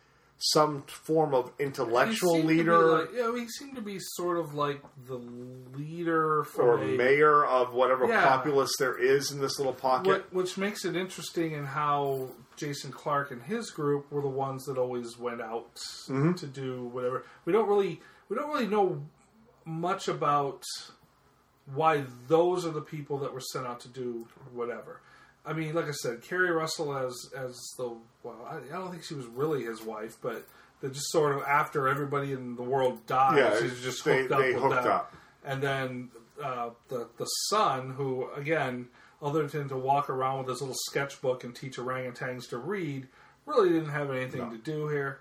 some 0.43 0.82
form 0.86 1.35
of 1.35 1.51
intellectual 1.59 2.35
He 2.35 2.40
seemed 2.40 2.48
to 2.48 2.55
be 2.55 2.59
leader 2.59 2.78
like- 2.98 3.09
yeah, 3.15 3.35
he 3.35 3.47
seemed 3.48 3.77
to 3.77 3.82
be 3.82 3.98
sort 3.98 4.39
of 4.39 4.55
like 4.55 4.82
the 5.07 5.20
leader 5.77 6.44
or 6.59 6.82
a, 6.82 6.86
mayor 6.86 7.44
of 7.44 7.73
whatever 7.74 8.07
Yeah. 8.07 8.27
populace 8.27 8.73
there 8.78 8.97
is 8.98 9.31
in 9.32 9.40
this 9.40 9.59
little 9.59 9.74
pocket. 9.74 10.07
What, 10.09 10.32
which 10.32 10.59
makes 10.59 10.85
it 10.85 10.97
interesting 10.97 11.52
in 11.52 11.65
how 11.65 12.28
Jason 12.61 12.93
Clarke 12.93 13.31
and 13.32 13.43
his 13.43 13.70
group 13.70 14.12
were 14.12 14.20
the 14.23 14.28
ones 14.28 14.65
that 14.66 14.77
always 14.78 15.19
went 15.19 15.41
out 15.41 15.74
Mhm. 16.09 16.37
to 16.39 16.47
do 16.47 16.85
whatever. 16.93 17.24
We 17.47 17.53
don't 17.53 17.69
really 17.69 18.01
we 18.28 18.37
don't 18.37 18.53
really 18.53 18.69
know 18.69 19.03
much 19.65 20.07
about 20.09 20.62
why 21.74 22.05
those 22.28 22.65
are 22.66 22.70
the 22.70 22.81
people 22.81 23.19
that 23.19 23.32
were 23.32 23.41
sent 23.41 23.66
out 23.66 23.81
to 23.81 23.89
do 23.89 24.27
whatever. 24.53 25.01
I 25.45 25.53
mean, 25.53 25.74
like 25.74 25.87
I 25.87 25.93
said, 25.93 26.23
Keri 26.23 26.51
Russell 26.51 26.97
as 26.97 27.15
as 27.37 27.57
the 27.78 27.97
well, 28.23 28.47
I, 28.49 28.57
I 28.57 28.78
don't 28.78 28.91
think 28.91 29.03
she 29.05 29.15
was 29.15 29.27
really 29.27 29.65
his 29.65 29.82
wife, 29.82 30.16
but 30.20 30.47
they 30.82 30.89
just 30.89 31.11
sort 31.11 31.35
of 31.37 31.43
after 31.43 31.89
everybody 31.89 32.32
in 32.32 32.57
the 32.57 32.62
world 32.62 33.07
dies, 33.07 33.37
Yeah, 33.39 33.59
she's 33.59 33.81
just 33.81 34.05
they- 34.05 34.20
hooked 34.23 34.32
up 34.32 34.39
they 34.41 34.53
with 34.55 34.62
hooked 34.62 34.74
them. 34.82 34.93
up. 34.93 35.15
And 35.45 35.62
then 35.62 36.11
uh, 36.43 36.70
the 36.89 37.09
the 37.16 37.24
son, 37.49 37.91
who 37.91 38.28
again 38.37 38.89
other 39.22 39.47
than 39.47 39.68
to 39.68 39.76
walk 39.76 40.09
around 40.09 40.38
with 40.38 40.48
his 40.48 40.60
little 40.60 40.76
sketchbook 40.88 41.44
and 41.44 41.55
teach 41.55 41.76
orangutans 41.76 42.48
to 42.48 42.59
read, 42.59 43.06
really 43.47 43.68
didn't 43.70 43.90
have 43.90 44.10
anything 44.10 44.51
to 44.51 44.59
do 44.59 44.88
here. 44.88 45.20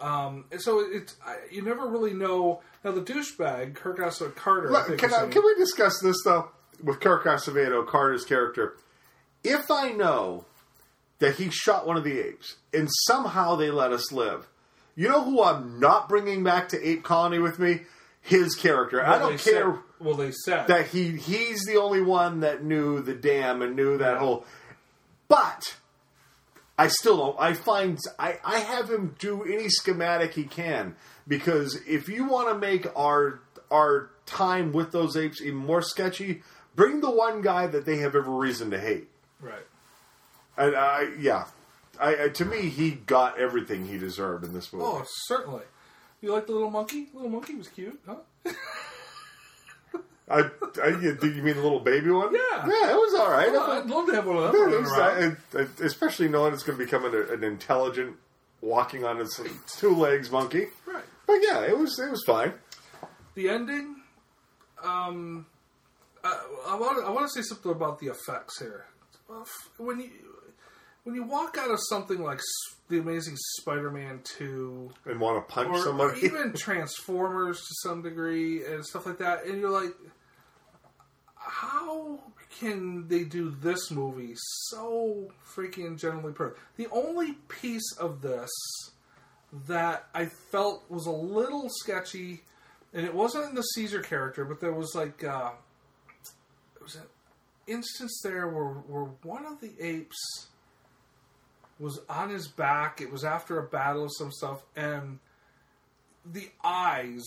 Um, 0.00 0.44
and 0.50 0.60
so 0.60 0.80
it's 0.80 1.16
you 1.50 1.62
never 1.62 1.86
really 1.88 2.14
know. 2.14 2.60
Now 2.84 2.90
the 2.92 3.00
douchebag 3.00 3.74
Kirk 3.74 3.98
Acevedo 3.98 4.34
Carter. 4.34 4.68
I 4.68 4.72
Look, 4.72 4.86
think 4.88 5.00
can, 5.00 5.14
I, 5.14 5.28
can 5.28 5.42
we 5.44 5.54
discuss 5.54 6.00
this 6.00 6.16
though 6.24 6.50
with 6.82 7.00
Kirk 7.00 7.24
Acevedo, 7.24 7.86
Carter's 7.86 8.24
character? 8.24 8.76
If 9.42 9.70
I 9.70 9.90
know 9.90 10.46
that 11.20 11.36
he 11.36 11.50
shot 11.50 11.86
one 11.86 11.96
of 11.96 12.04
the 12.04 12.18
apes 12.18 12.56
and 12.72 12.88
somehow 13.06 13.56
they 13.56 13.70
let 13.70 13.92
us 13.92 14.10
live, 14.10 14.48
you 14.96 15.08
know 15.08 15.24
who 15.24 15.42
I'm 15.42 15.78
not 15.78 16.08
bringing 16.08 16.42
back 16.42 16.68
to 16.70 16.88
Ape 16.88 17.02
Colony 17.04 17.38
with 17.38 17.58
me? 17.58 17.82
His 18.20 18.54
character. 18.54 19.04
I 19.04 19.18
don't 19.18 19.38
care 19.38 19.78
well, 20.04 20.14
they 20.14 20.30
said 20.30 20.66
that 20.68 20.88
he 20.88 21.16
he's 21.16 21.64
the 21.64 21.76
only 21.76 22.02
one 22.02 22.40
that 22.40 22.62
knew 22.62 23.00
the 23.00 23.14
dam 23.14 23.62
and 23.62 23.74
knew 23.74 23.98
that 23.98 24.18
whole. 24.18 24.44
But 25.28 25.76
I 26.78 26.88
still 26.88 27.16
don't. 27.16 27.40
I 27.40 27.54
find 27.54 27.98
I 28.18 28.38
I 28.44 28.58
have 28.58 28.90
him 28.90 29.16
do 29.18 29.42
any 29.44 29.68
schematic 29.68 30.34
he 30.34 30.44
can 30.44 30.94
because 31.26 31.80
if 31.86 32.08
you 32.08 32.26
want 32.26 32.48
to 32.48 32.58
make 32.58 32.86
our 32.96 33.40
our 33.70 34.10
time 34.26 34.72
with 34.72 34.92
those 34.92 35.16
apes 35.16 35.40
even 35.40 35.56
more 35.56 35.82
sketchy, 35.82 36.42
bring 36.76 37.00
the 37.00 37.10
one 37.10 37.42
guy 37.42 37.66
that 37.66 37.84
they 37.86 37.98
have 37.98 38.14
every 38.14 38.34
reason 38.34 38.70
to 38.70 38.78
hate. 38.78 39.08
right. 39.40 39.66
And 40.56 40.76
I 40.76 41.08
yeah, 41.18 41.46
I, 41.98 42.24
I 42.24 42.28
to 42.28 42.44
me 42.44 42.68
he 42.68 42.92
got 42.92 43.38
everything 43.38 43.86
he 43.86 43.98
deserved 43.98 44.44
in 44.44 44.52
this 44.52 44.72
movie. 44.72 44.84
Oh, 44.86 45.04
certainly. 45.26 45.62
You 46.20 46.32
like 46.32 46.46
the 46.46 46.52
little 46.52 46.70
monkey? 46.70 47.08
Little 47.12 47.28
monkey 47.28 47.54
was 47.54 47.68
cute, 47.68 48.00
huh? 48.06 48.16
I, 50.28 50.48
I 50.82 50.88
you, 50.88 51.18
you 51.22 51.42
mean 51.42 51.56
the 51.56 51.62
little 51.62 51.80
baby 51.80 52.10
one? 52.10 52.34
Yeah. 52.34 52.66
yeah, 52.66 52.90
it 52.92 52.96
was 52.96 53.14
all 53.20 53.30
right. 53.30 53.52
Well, 53.52 53.70
I'd 53.72 53.86
love 53.86 54.06
to 54.06 54.14
have 54.14 54.26
one 54.26 54.38
of 54.38 54.52
them 54.52 54.70
Yeah, 54.70 54.76
it 54.76 54.80
was- 54.80 54.92
around. 55.54 55.66
Especially 55.82 56.28
knowing 56.28 56.54
it's 56.54 56.62
going 56.62 56.78
to 56.78 56.84
become 56.84 57.04
an, 57.04 57.14
an 57.30 57.44
intelligent, 57.44 58.16
walking 58.62 59.04
on 59.04 59.20
its 59.20 59.38
two 59.78 59.94
legs 59.94 60.30
monkey. 60.30 60.68
Right. 60.86 61.04
But 61.26 61.38
yeah, 61.42 61.60
it 61.66 61.76
was 61.76 61.98
it 61.98 62.10
was 62.10 62.22
fine. 62.26 62.54
The 63.34 63.48
ending. 63.50 63.96
Um, 64.82 65.46
I, 66.22 66.40
I 66.68 66.74
want 66.76 67.04
I 67.04 67.10
want 67.10 67.26
to 67.26 67.32
say 67.32 67.42
something 67.46 67.72
about 67.72 67.98
the 67.98 68.06
effects 68.08 68.58
here. 68.60 68.86
When 69.78 70.00
you 70.00 70.10
when 71.04 71.14
you 71.14 71.22
walk 71.22 71.56
out 71.58 71.70
of 71.70 71.78
something 71.88 72.22
like 72.22 72.40
the 72.88 72.98
Amazing 72.98 73.36
Spider-Man 73.58 74.20
two, 74.24 74.90
And 75.06 75.20
want 75.20 75.46
to 75.46 75.54
punch 75.54 75.68
or, 75.68 75.76
or 75.76 75.84
somebody. 75.84 76.20
even 76.24 76.52
Transformers 76.54 77.58
to 77.58 77.74
some 77.82 78.02
degree 78.02 78.64
and 78.64 78.84
stuff 78.84 79.06
like 79.06 79.18
that, 79.18 79.44
and 79.44 79.60
you're 79.60 79.70
like, 79.70 79.94
how 81.36 82.18
can 82.58 83.06
they 83.08 83.24
do 83.24 83.50
this 83.50 83.90
movie 83.90 84.34
so 84.68 85.30
freaking 85.54 85.98
generally 85.98 86.32
perfect? 86.32 86.60
The 86.76 86.88
only 86.90 87.32
piece 87.48 87.96
of 87.98 88.22
this 88.22 88.50
that 89.68 90.06
I 90.14 90.26
felt 90.26 90.90
was 90.90 91.06
a 91.06 91.10
little 91.10 91.68
sketchy, 91.68 92.42
and 92.92 93.04
it 93.04 93.14
wasn't 93.14 93.50
in 93.50 93.54
the 93.54 93.62
Caesar 93.62 94.00
character, 94.00 94.44
but 94.44 94.60
there 94.60 94.72
was 94.72 94.94
like 94.94 95.22
uh, 95.22 95.50
it 96.76 96.82
was 96.82 96.96
an 96.96 97.02
instance 97.66 98.20
there 98.22 98.48
where 98.48 98.64
where 98.64 99.04
one 99.22 99.44
of 99.44 99.60
the 99.60 99.72
apes 99.80 100.48
was 101.78 102.00
on 102.08 102.30
his 102.30 102.48
back. 102.48 103.00
It 103.00 103.10
was 103.10 103.24
after 103.24 103.58
a 103.58 103.62
battle 103.62 104.04
of 104.04 104.10
some 104.16 104.32
stuff, 104.32 104.62
and 104.76 105.18
the 106.24 106.48
eyes. 106.62 107.24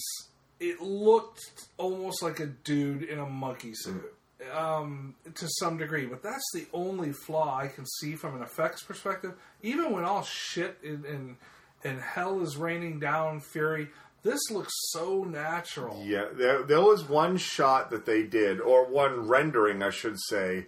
It 0.60 0.82
looked 0.82 1.68
almost 1.78 2.24
like 2.24 2.40
a 2.40 2.48
dude 2.48 3.04
in 3.04 3.20
a 3.20 3.28
monkey 3.28 3.74
suit, 3.76 4.12
um, 4.52 5.14
to 5.36 5.48
some 5.60 5.78
degree. 5.78 6.08
But 6.08 6.24
that's 6.24 6.52
the 6.52 6.66
only 6.74 7.12
flaw 7.12 7.60
I 7.60 7.68
can 7.68 7.86
see 8.00 8.16
from 8.16 8.36
an 8.36 8.42
effects 8.42 8.82
perspective. 8.82 9.34
Even 9.62 9.92
when 9.92 10.04
all 10.04 10.24
shit 10.24 10.80
and 10.84 11.38
and, 11.84 12.02
hell 12.02 12.42
is 12.42 12.58
raining 12.58 13.00
down, 13.00 13.40
fury. 13.40 13.90
This 14.24 14.50
looks 14.50 14.74
so 14.90 15.24
natural. 15.24 16.04
Yeah, 16.04 16.26
there, 16.34 16.64
there 16.64 16.82
was 16.82 17.08
one 17.08 17.38
shot 17.38 17.92
that 17.92 18.06
they 18.06 18.24
did, 18.24 18.60
or 18.60 18.86
one 18.86 19.28
rendering, 19.28 19.84
I 19.84 19.92
should 19.92 20.20
say, 20.20 20.66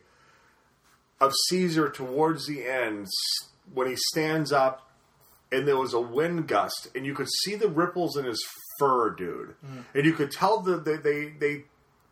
of 1.19 1.33
Caesar 1.47 1.89
towards 1.89 2.45
the 2.45 2.65
end 2.65 3.07
when 3.73 3.87
he 3.87 3.95
stands 3.95 4.51
up, 4.51 4.89
and 5.51 5.67
there 5.67 5.77
was 5.77 5.93
a 5.93 5.99
wind 6.01 6.47
gust, 6.47 6.89
and 6.95 7.05
you 7.05 7.13
could 7.15 7.29
see 7.43 7.55
the 7.55 7.67
ripples 7.69 8.15
in 8.17 8.25
his 8.25 8.43
fur, 8.79 9.09
dude, 9.11 9.55
Mm. 9.65 9.83
and 9.93 10.05
you 10.05 10.13
could 10.13 10.31
tell 10.31 10.59
that 10.61 10.83
they, 10.85 10.95
they 10.97 11.29
they 11.29 11.63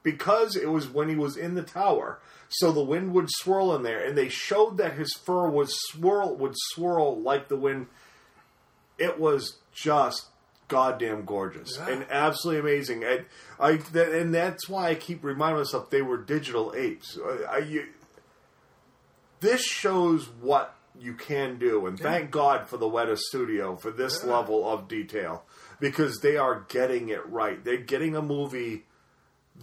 because 0.04 0.56
it 0.56 0.70
was 0.70 0.88
when 0.88 1.10
he 1.10 1.16
was 1.16 1.36
in 1.38 1.56
the 1.56 1.64
tower, 1.64 2.20
so 2.50 2.72
the 2.72 2.84
wind 2.84 3.14
would 3.14 3.28
swirl 3.30 3.76
in 3.76 3.84
there, 3.84 4.04
and 4.04 4.18
they 4.18 4.30
showed 4.30 4.78
that 4.78 4.94
his 4.94 5.14
fur 5.26 5.48
would 5.50 5.68
swirl 5.70 6.36
would 6.36 6.54
swirl 6.56 7.20
like 7.22 7.48
the 7.50 7.56
wind. 7.58 7.88
It 8.98 9.20
was 9.20 9.58
just 9.74 10.28
goddamn 10.70 11.24
gorgeous 11.26 11.78
Yeah. 11.78 11.90
and 11.90 12.06
absolutely 12.10 12.60
amazing. 12.72 13.04
And 13.04 13.26
I 13.60 13.74
that, 13.94 14.12
and 14.14 14.34
that's 14.34 14.68
why 14.68 14.90
I 14.90 14.96
keep 14.96 15.24
reminding 15.24 15.60
myself 15.60 15.90
they 15.90 16.02
were 16.02 16.18
digital 16.18 16.74
apes. 16.76 17.18
I, 17.24 17.44
I, 17.44 17.58
you, 17.60 17.86
this 19.40 19.64
shows 19.64 20.28
what 20.42 20.74
you 21.00 21.14
can 21.14 21.58
do, 21.60 21.86
and 21.88 22.00
thank 22.00 22.32
God 22.32 22.68
for 22.68 22.78
the 22.78 22.88
Weta 22.88 23.18
Studio 23.18 23.76
for 23.76 23.92
this 23.92 24.24
Yeah. 24.24 24.32
level 24.34 24.68
of 24.70 24.88
detail 24.88 25.46
because 25.80 26.20
they 26.22 26.38
are 26.38 26.66
getting 26.70 27.10
it 27.10 27.26
right. 27.28 27.64
They're 27.64 27.78
getting 27.78 28.16
a 28.16 28.22
movie 28.22 28.86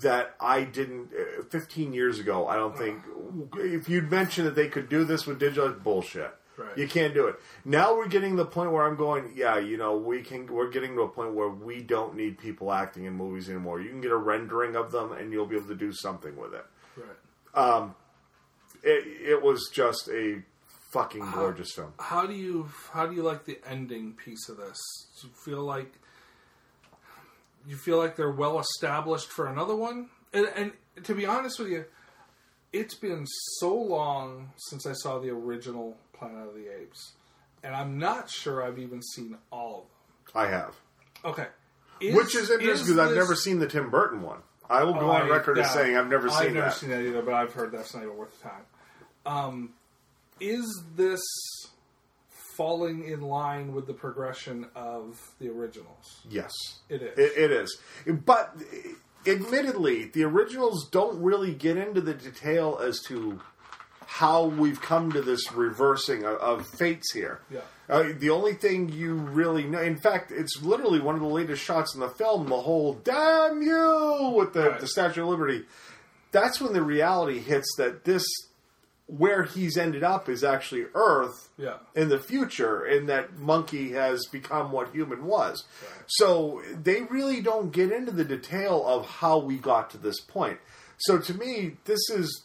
that 0.01 0.35
I 0.41 0.65
didn't. 0.65 1.11
Uh, 1.13 1.43
Fifteen 1.51 1.93
years 1.93 2.19
ago, 2.19 2.47
I 2.49 2.57
don't 2.57 2.77
think 2.77 3.03
if 3.57 3.89
you'd 3.89 4.11
mentioned 4.11 4.47
that 4.47 4.55
they 4.55 4.69
could 4.69 4.89
do 4.89 5.05
this 5.05 5.27
with 5.27 5.39
digital, 5.39 5.71
bullshit. 5.71 6.35
Right. 6.57 6.79
You 6.79 6.87
can't 6.87 7.15
do 7.15 7.27
it. 7.27 7.35
Now 7.65 7.97
we're 7.97 8.07
getting 8.07 8.37
to 8.37 8.45
the 8.45 8.49
point 8.49 8.71
where 8.71 8.85
I'm 8.85 8.95
going, 8.95 9.33
yeah, 9.35 9.59
you 9.59 9.77
know, 9.77 9.97
we 9.97 10.23
can. 10.23 10.47
We're 10.47 10.71
getting 10.71 10.95
to 10.95 11.03
a 11.03 11.09
point 11.09 11.35
where 11.35 11.49
we 11.49 11.83
don't 11.83 12.15
need 12.15 12.39
people 12.39 12.73
acting 12.73 13.07
in 13.07 13.15
movies 13.15 13.49
anymore. 13.49 13.81
You 13.81 13.91
can 13.91 14.01
get 14.01 14.13
a 14.13 14.17
rendering 14.17 14.77
of 14.77 14.93
them, 14.93 15.11
and 15.13 15.33
you'll 15.33 15.47
be 15.47 15.57
able 15.57 15.67
to 15.67 15.75
do 15.75 15.93
something 15.93 16.37
with 16.37 16.55
it. 16.55 16.65
Right. 16.97 17.61
Um, 17.61 17.97
it, 18.85 19.31
it 19.31 19.43
was 19.43 19.69
just 19.73 20.09
a 20.09 20.43
fucking 20.95 21.31
gorgeous 21.33 21.73
film. 21.73 21.93
How 21.99 22.25
do 22.27 22.33
you 22.35 22.69
how 22.93 23.07
do 23.07 23.15
you 23.15 23.23
like 23.23 23.45
the 23.45 23.59
ending 23.69 24.13
piece 24.15 24.49
of 24.49 24.57
this? 24.57 24.79
Do 25.21 25.27
you 25.29 25.35
feel 25.45 25.63
like 25.63 25.93
you 27.67 27.77
feel 27.77 27.99
like 27.99 28.17
they're 28.17 28.31
well 28.31 28.59
established 28.61 29.29
for 29.31 29.47
another 29.47 29.75
one? 29.77 30.09
And, 30.33 30.49
and 30.57 30.73
to 31.05 31.15
be 31.15 31.27
honest 31.27 31.59
with 31.59 31.69
you, 31.69 31.85
it's 32.73 32.95
been 32.95 33.27
so 33.59 33.75
long 33.75 34.51
since 34.57 34.87
I 34.87 34.93
saw 34.93 35.19
the 35.19 35.31
original 35.31 35.97
Planet 36.13 36.49
of 36.49 36.55
the 36.55 36.69
Apes, 36.81 37.13
and 37.63 37.75
I'm 37.75 37.99
not 37.99 38.29
sure 38.31 38.63
I've 38.65 38.79
even 38.79 39.03
seen 39.03 39.37
all 39.51 39.87
of 40.27 40.33
them. 40.33 40.43
I 40.43 40.49
have. 40.49 40.75
Okay, 41.25 41.47
which 42.01 42.35
is 42.35 42.51
interesting 42.51 42.95
because 42.95 42.99
I've 42.99 43.17
never 43.17 43.35
seen 43.35 43.59
the 43.59 43.67
Tim 43.69 43.91
Burton 43.91 44.23
one. 44.23 44.41
I 44.69 44.83
will 44.83 44.95
go 44.95 45.01
Oh, 45.01 45.11
on 45.11 45.23
I- 45.23 45.29
record 45.29 45.59
as 45.59 45.71
saying 45.73 45.97
I've 45.97 46.09
never 46.09 46.29
I've 46.29 46.35
seen 46.45 46.55
never 46.55 46.67
that. 46.67 46.75
seen 46.75 46.91
that 46.91 47.03
either, 47.03 47.23
but 47.23 47.35
I've 47.35 47.53
heard 47.53 47.71
that's 47.73 47.95
not 47.95 48.03
even 48.03 48.17
worth 48.17 48.37
the 48.43 48.49
time. 48.49 48.63
Um, 49.27 49.71
is 50.45 50.83
this 50.97 51.21
falling 52.57 53.09
in 53.09 53.21
line 53.23 53.73
with 53.75 53.87
the 53.87 53.93
progression 53.95 54.67
of 54.77 55.21
the 55.41 55.49
originals? 55.49 56.21
Yes, 56.29 56.53
It 56.89 57.03
is. 57.03 57.19
It, 57.19 57.33
it 57.37 57.51
is, 57.53 57.79
but 58.07 58.55
admittedly, 59.27 60.07
the 60.07 60.25
originals 60.25 60.89
don't 60.91 61.21
really 61.23 61.53
get 61.55 61.77
into 61.77 62.01
the 62.01 62.15
detail 62.15 62.79
as 62.83 63.01
to 63.09 63.41
how 64.07 64.45
we've 64.45 64.81
come 64.81 65.11
to 65.13 65.23
this 65.23 65.51
reversing 65.53 66.25
of, 66.25 66.37
of 66.39 66.67
fates 66.67 67.13
here. 67.13 67.41
Yeah. 67.51 67.61
Uh, 67.89 68.05
the 68.19 68.31
only 68.31 68.55
thing 68.55 68.89
you 68.91 69.15
really 69.15 69.65
know, 69.65 69.81
in 69.81 69.97
fact, 69.97 70.31
it's 70.31 70.63
literally 70.63 71.01
one 71.01 71.15
of 71.15 71.21
the 71.21 71.27
latest 71.27 71.63
shots 71.63 71.95
in 71.95 72.01
the 72.01 72.09
film. 72.09 72.49
The 72.49 72.61
whole 72.61 72.95
"damn 72.95 73.61
you" 73.63 74.33
with 74.37 74.53
the, 74.53 74.71
Right. 74.71 74.81
the 74.81 74.87
Statue 74.87 75.23
of 75.23 75.29
Liberty. 75.29 75.65
That's 76.33 76.61
when 76.61 76.73
the 76.73 76.83
reality 76.83 77.41
hits 77.41 77.67
that 77.79 78.05
this, 78.05 78.25
where 79.07 79.43
he's 79.43 79.77
ended 79.77 80.03
up, 80.03 80.29
is 80.31 80.43
actually 80.43 80.87
Earth 80.95 81.51
Yeah. 81.59 81.77
in 81.95 82.09
the 82.09 82.19
future, 82.19 82.83
and 82.85 83.09
that 83.09 83.37
monkey 83.39 83.93
has 83.93 84.25
become 84.27 84.73
what 84.73 84.93
human 84.93 85.27
was. 85.27 85.65
So 86.07 86.63
they 86.83 87.03
really 87.03 87.41
don't 87.43 87.71
get 87.71 87.93
into 87.93 88.13
the 88.13 88.25
detail 88.25 88.83
of 88.87 89.07
how 89.07 89.39
we 89.39 89.59
got 89.59 89.91
to 89.91 89.99
this 89.99 90.21
point. 90.21 90.59
So 90.97 91.19
to 91.19 91.35
me, 91.35 91.77
this 91.85 92.01
is 92.11 92.45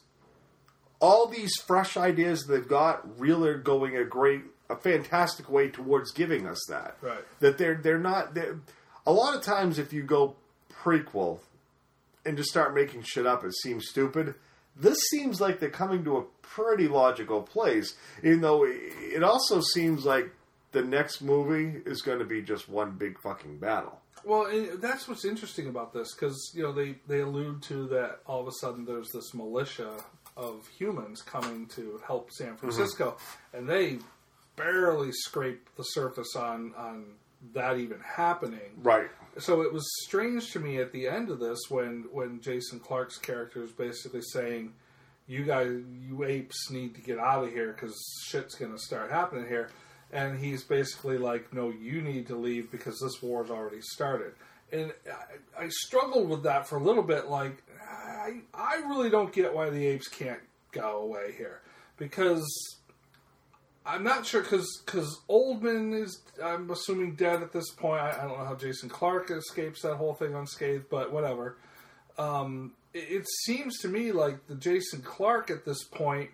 all 1.00 1.28
these 1.28 1.56
fresh 1.66 1.96
ideas 1.96 2.46
they've 2.46 2.68
got 2.68 3.18
really 3.20 3.50
are 3.50 3.58
going 3.58 3.96
a 3.96 4.04
great, 4.04 4.42
a 4.70 4.76
fantastic 4.76 5.50
way 5.50 5.70
towards 5.70 6.12
giving 6.12 6.46
us 6.46 6.60
that. 6.68 6.98
Right. 7.02 7.24
That 7.40 7.58
they're 7.58 7.76
they're 7.82 7.98
not. 7.98 8.34
They're, 8.34 8.60
a 9.08 9.14
lot 9.14 9.34
of 9.34 9.42
times, 9.42 9.80
if 9.80 9.94
you 9.94 10.04
go 10.04 10.36
prequel 10.84 11.40
and 12.26 12.36
just 12.38 12.50
start 12.50 12.76
making 12.76 13.04
shit 13.04 13.26
up, 13.26 13.46
it 13.46 13.54
seems 13.56 13.88
stupid. 13.88 14.36
This 14.76 14.98
seems 15.10 15.42
like 15.42 15.60
they're 15.60 15.70
coming 15.70 16.04
to 16.06 16.18
a 16.18 16.24
pretty 16.42 16.88
logical 16.88 17.42
place, 17.42 17.96
even 18.24 18.42
though 18.42 18.66
it 18.66 19.24
also 19.24 19.62
seems 19.62 20.06
like 20.06 20.32
the 20.72 20.82
next 20.82 21.22
movie 21.22 21.82
is 21.86 22.02
going 22.02 22.20
to 22.20 22.26
be 22.26 22.42
just 22.42 22.70
one 22.70 22.92
big 22.92 23.20
fucking 23.20 23.58
battle. 23.58 24.00
Well, 24.24 24.50
that's 24.76 25.08
what's 25.08 25.26
interesting 25.26 25.68
about 25.68 25.94
this 25.94 26.14
because 26.14 26.52
you 26.54 26.64
know 26.64 26.72
they 26.72 26.96
they 27.08 27.22
allude 27.22 27.62
to 27.64 27.88
that 27.88 28.20
all 28.26 28.42
of 28.42 28.48
a 28.48 28.52
sudden 28.60 28.86
there's 28.86 29.10
this 29.14 29.34
militia 29.34 29.92
of 30.36 30.68
humans 30.68 31.22
coming 31.22 31.68
to 31.68 32.02
help 32.06 32.32
San 32.32 32.50
mm-hmm. 32.50 32.58
Francisco, 32.58 33.18
and 33.54 33.68
they 33.68 34.00
barely 34.56 35.12
scrape 35.12 35.70
the 35.78 35.84
surface 35.84 36.36
on 36.36 36.74
on 36.78 37.06
that 37.54 37.78
even 37.78 38.00
happening. 38.00 38.72
Right. 38.82 39.10
So 39.38 39.62
it 39.62 39.72
was 39.72 39.88
strange 40.04 40.52
to 40.52 40.60
me 40.60 40.80
at 40.80 40.92
the 40.92 41.08
end 41.08 41.30
of 41.30 41.40
this 41.40 41.60
when 41.70 42.06
when 42.12 42.42
Jason 42.42 42.80
Clarke's 42.80 43.18
character 43.18 43.64
is 43.64 43.72
basically 43.72 44.22
saying, 44.22 44.74
"You 45.28 45.44
guys, 45.44 45.82
you 46.02 46.24
apes, 46.24 46.70
need 46.70 46.96
to 46.96 47.02
get 47.02 47.20
out 47.20 47.44
of 47.44 47.52
here 47.52 47.72
because 47.72 47.96
shit's 48.26 48.56
going 48.56 48.72
to 48.72 48.80
start 48.80 49.12
happening 49.12 49.48
here," 49.48 49.70
and 50.12 50.38
he's 50.40 50.64
basically 50.64 51.18
like, 51.18 51.54
"No, 51.54 51.70
you 51.70 52.02
need 52.02 52.28
to 52.28 52.36
leave 52.36 52.72
because 52.72 53.00
this 53.00 53.22
war's 53.22 53.50
already 53.50 53.82
started." 53.82 54.34
And 54.72 54.94
I, 55.58 55.64
I 55.66 55.70
struggled 55.70 56.30
with 56.30 56.44
that 56.44 56.68
for 56.68 56.78
a 56.78 56.84
little 56.84 57.04
bit. 57.04 57.28
Like, 57.28 57.64
I 57.82 58.42
I 58.54 58.76
really 58.88 59.10
don't 59.10 59.32
get 59.32 59.54
why 59.54 59.70
the 59.70 59.86
apes 59.86 60.08
can't 60.08 60.42
go 60.72 61.02
away 61.02 61.34
here 61.38 61.62
because 61.98 62.46
I'm 63.90 64.04
not 64.04 64.26
sure 64.26 64.42
because 64.42 65.20
Oldman 65.30 66.00
is 66.00 66.22
I'm 66.44 66.70
assuming 66.70 67.16
dead 67.16 67.42
at 67.42 67.52
this 67.52 67.72
point. 67.72 68.02
I, 68.02 68.12
I 68.12 68.28
don't 68.28 68.38
know 68.38 68.46
how 68.46 68.56
Jason 68.56 68.88
Clarke 68.88 69.32
escapes 69.32 69.82
that 69.82 69.96
whole 69.96 70.14
thing 70.14 70.36
unscathed, 70.36 70.86
but 70.90 71.12
whatever. 71.12 71.58
Um, 72.18 72.74
it, 72.94 73.08
it 73.10 73.28
seems 73.46 73.80
to 73.80 73.88
me 73.88 74.12
like 74.12 74.48
the 74.48 74.56
Jason 74.56 75.02
Clarke 75.02 75.50
at 75.50 75.66
this 75.66 75.84
point 75.84 76.30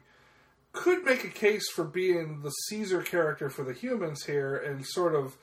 could 0.73 1.05
make 1.05 1.23
a 1.23 1.29
case 1.29 1.69
for 1.69 1.85
being 1.85 2.41
the 2.41 2.49
Caesar 2.67 3.01
character 3.01 3.49
for 3.49 3.63
the 3.63 3.73
humans 3.73 4.25
here, 4.25 4.57
and 4.57 4.85
sort 4.85 5.15
of 5.15 5.37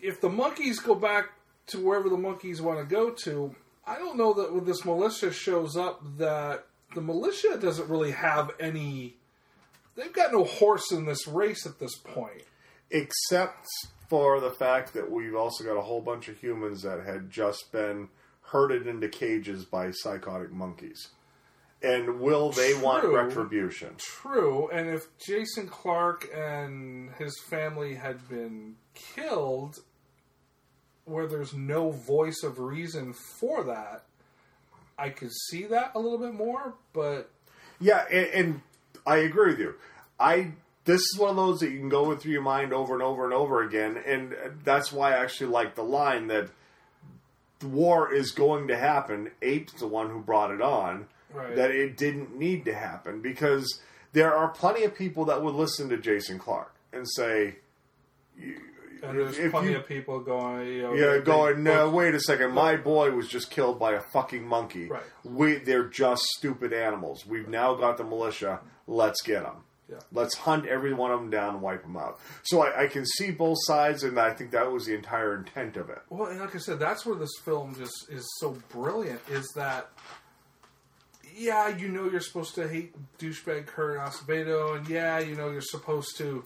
if 0.00 0.20
the 0.20 0.28
monkeys 0.28 0.78
go 0.78 0.94
back 0.94 1.32
to 1.66 1.84
wherever 1.84 2.08
the 2.08 2.16
monkeys 2.16 2.62
want 2.62 2.78
to 2.78 2.84
go 2.84 3.10
to, 3.10 3.54
I 3.86 3.98
don't 3.98 4.16
know 4.16 4.32
that 4.34 4.54
when 4.54 4.64
this 4.64 4.84
militia 4.84 5.32
shows 5.32 5.76
up 5.76 6.02
that 6.18 6.66
the 6.94 7.00
militia 7.00 7.58
doesn't 7.60 7.88
really 7.88 8.12
have 8.12 8.52
any. 8.60 9.16
They've 9.96 10.12
got 10.12 10.32
no 10.32 10.44
horse 10.44 10.90
in 10.92 11.04
this 11.06 11.26
race 11.26 11.66
at 11.66 11.78
this 11.78 11.96
point. 11.96 12.42
except 12.90 13.66
for 14.08 14.40
the 14.40 14.50
fact 14.50 14.92
that 14.94 15.10
we've 15.10 15.34
also 15.34 15.64
got 15.64 15.76
a 15.76 15.82
whole 15.82 16.00
bunch 16.00 16.28
of 16.28 16.38
humans 16.38 16.82
that 16.82 17.04
had 17.04 17.30
just 17.30 17.72
been 17.72 18.08
herded 18.42 18.86
into 18.86 19.08
cages 19.08 19.64
by 19.64 19.90
psychotic 19.90 20.52
monkeys. 20.52 21.08
And 21.82 22.20
will 22.20 22.50
they 22.50 22.74
want 22.74 23.04
retribution? 23.04 23.94
True, 23.98 24.68
and 24.70 24.88
if 24.88 25.06
Jason 25.18 25.68
Clarke 25.68 26.28
and 26.34 27.10
his 27.18 27.34
family 27.48 27.94
had 27.94 28.28
been 28.28 28.76
killed, 28.94 29.76
where 31.04 31.26
there's 31.26 31.52
no 31.52 31.90
voice 31.90 32.42
of 32.42 32.58
reason 32.58 33.12
for 33.38 33.64
that, 33.64 34.04
I 34.98 35.10
could 35.10 35.32
see 35.50 35.64
that 35.64 35.92
a 35.94 35.98
little 35.98 36.18
bit 36.18 36.34
more. 36.34 36.74
But 36.92 37.30
Yeah, 37.80 38.04
and, 38.10 38.26
and 38.28 38.60
I 39.06 39.18
agree 39.18 39.50
with 39.50 39.60
you. 39.60 39.74
I 40.18 40.52
this 40.84 41.00
is 41.00 41.16
one 41.18 41.30
of 41.30 41.36
those 41.36 41.60
that 41.60 41.70
you 41.70 41.78
can 41.78 41.88
go 41.88 42.14
through 42.14 42.32
your 42.32 42.42
mind 42.42 42.72
over 42.72 42.94
and 42.94 43.02
over 43.02 43.24
and 43.24 43.32
over 43.32 43.62
again, 43.62 43.96
and 44.06 44.34
that's 44.64 44.92
why 44.92 45.12
I 45.12 45.22
actually 45.22 45.50
like 45.50 45.74
the 45.74 45.82
line 45.82 46.26
that 46.28 46.50
the 47.60 47.68
war 47.68 48.12
is 48.12 48.32
going 48.32 48.68
to 48.68 48.76
happen. 48.76 49.30
Ape's 49.40 49.72
the 49.74 49.86
one 49.86 50.10
who 50.10 50.20
brought 50.20 50.50
it 50.50 50.60
on. 50.60 51.06
Right. 51.32 51.56
That 51.56 51.72
it 51.72 51.96
didn't 51.96 52.38
need 52.38 52.64
to 52.66 52.74
happen 52.74 53.20
because 53.20 53.80
there 54.12 54.32
are 54.32 54.48
plenty 54.48 54.84
of 54.84 54.94
people 54.94 55.24
that 55.24 55.42
would 55.42 55.54
listen 55.54 55.88
to 55.88 55.96
Jason 55.96 56.38
Clarke 56.38 56.72
and 56.92 57.10
say, 57.10 57.56
and 59.08 59.18
there's 59.18 59.38
If 59.38 59.50
plenty 59.52 59.70
you- 59.72 59.76
of 59.78 59.86
people 59.86 60.20
going, 60.20 60.66
you 60.66 60.82
know, 60.82 60.94
"Yeah, 60.94 61.18
going 61.18 61.62
no, 61.62 61.90
wait 61.90 62.14
a 62.14 62.20
second, 62.20 62.52
my 62.52 62.76
boy 62.76 63.10
was 63.12 63.28
just 63.28 63.50
killed 63.50 63.78
by 63.78 63.92
a 63.92 64.00
fucking 64.00 64.46
monkey. 64.46 64.88
Right. 64.88 65.02
We, 65.24 65.56
they're 65.56 65.88
just 65.88 66.22
stupid 66.36 66.72
animals. 66.72 67.24
We've 67.26 67.48
now 67.48 67.74
got 67.74 67.96
the 67.98 68.04
militia. 68.04 68.60
Let's 68.86 69.22
get 69.22 69.42
them." 69.42 69.64
Yeah. 69.86 69.98
Let's 70.12 70.34
hunt 70.34 70.64
every 70.66 70.94
one 70.94 71.10
of 71.10 71.20
them 71.20 71.28
down 71.28 71.50
and 71.54 71.62
wipe 71.62 71.82
them 71.82 71.94
out. 71.98 72.18
So 72.44 72.62
I, 72.62 72.84
I 72.84 72.86
can 72.86 73.04
see 73.04 73.30
both 73.30 73.58
sides, 73.64 74.02
and 74.02 74.18
I 74.18 74.32
think 74.32 74.50
that 74.52 74.72
was 74.72 74.86
the 74.86 74.94
entire 74.94 75.36
intent 75.36 75.76
of 75.76 75.90
it. 75.90 75.98
Well, 76.08 76.30
and 76.30 76.40
like 76.40 76.54
I 76.54 76.58
said, 76.58 76.78
that's 76.78 77.04
where 77.04 77.16
this 77.16 77.36
film 77.44 77.74
just 77.74 78.10
is 78.10 78.26
so 78.40 78.56
brilliant. 78.70 79.20
Is 79.28 79.46
that, 79.56 79.90
yeah, 81.36 81.68
you 81.68 81.88
know 81.88 82.08
you're 82.08 82.20
supposed 82.20 82.54
to 82.54 82.66
hate 82.68 82.94
douchebag 83.18 83.66
Kirk 83.66 83.98
Acevedo, 83.98 84.76
and 84.78 84.88
yeah, 84.88 85.18
you 85.18 85.34
know 85.34 85.50
you're 85.50 85.60
supposed 85.60 86.16
to 86.18 86.44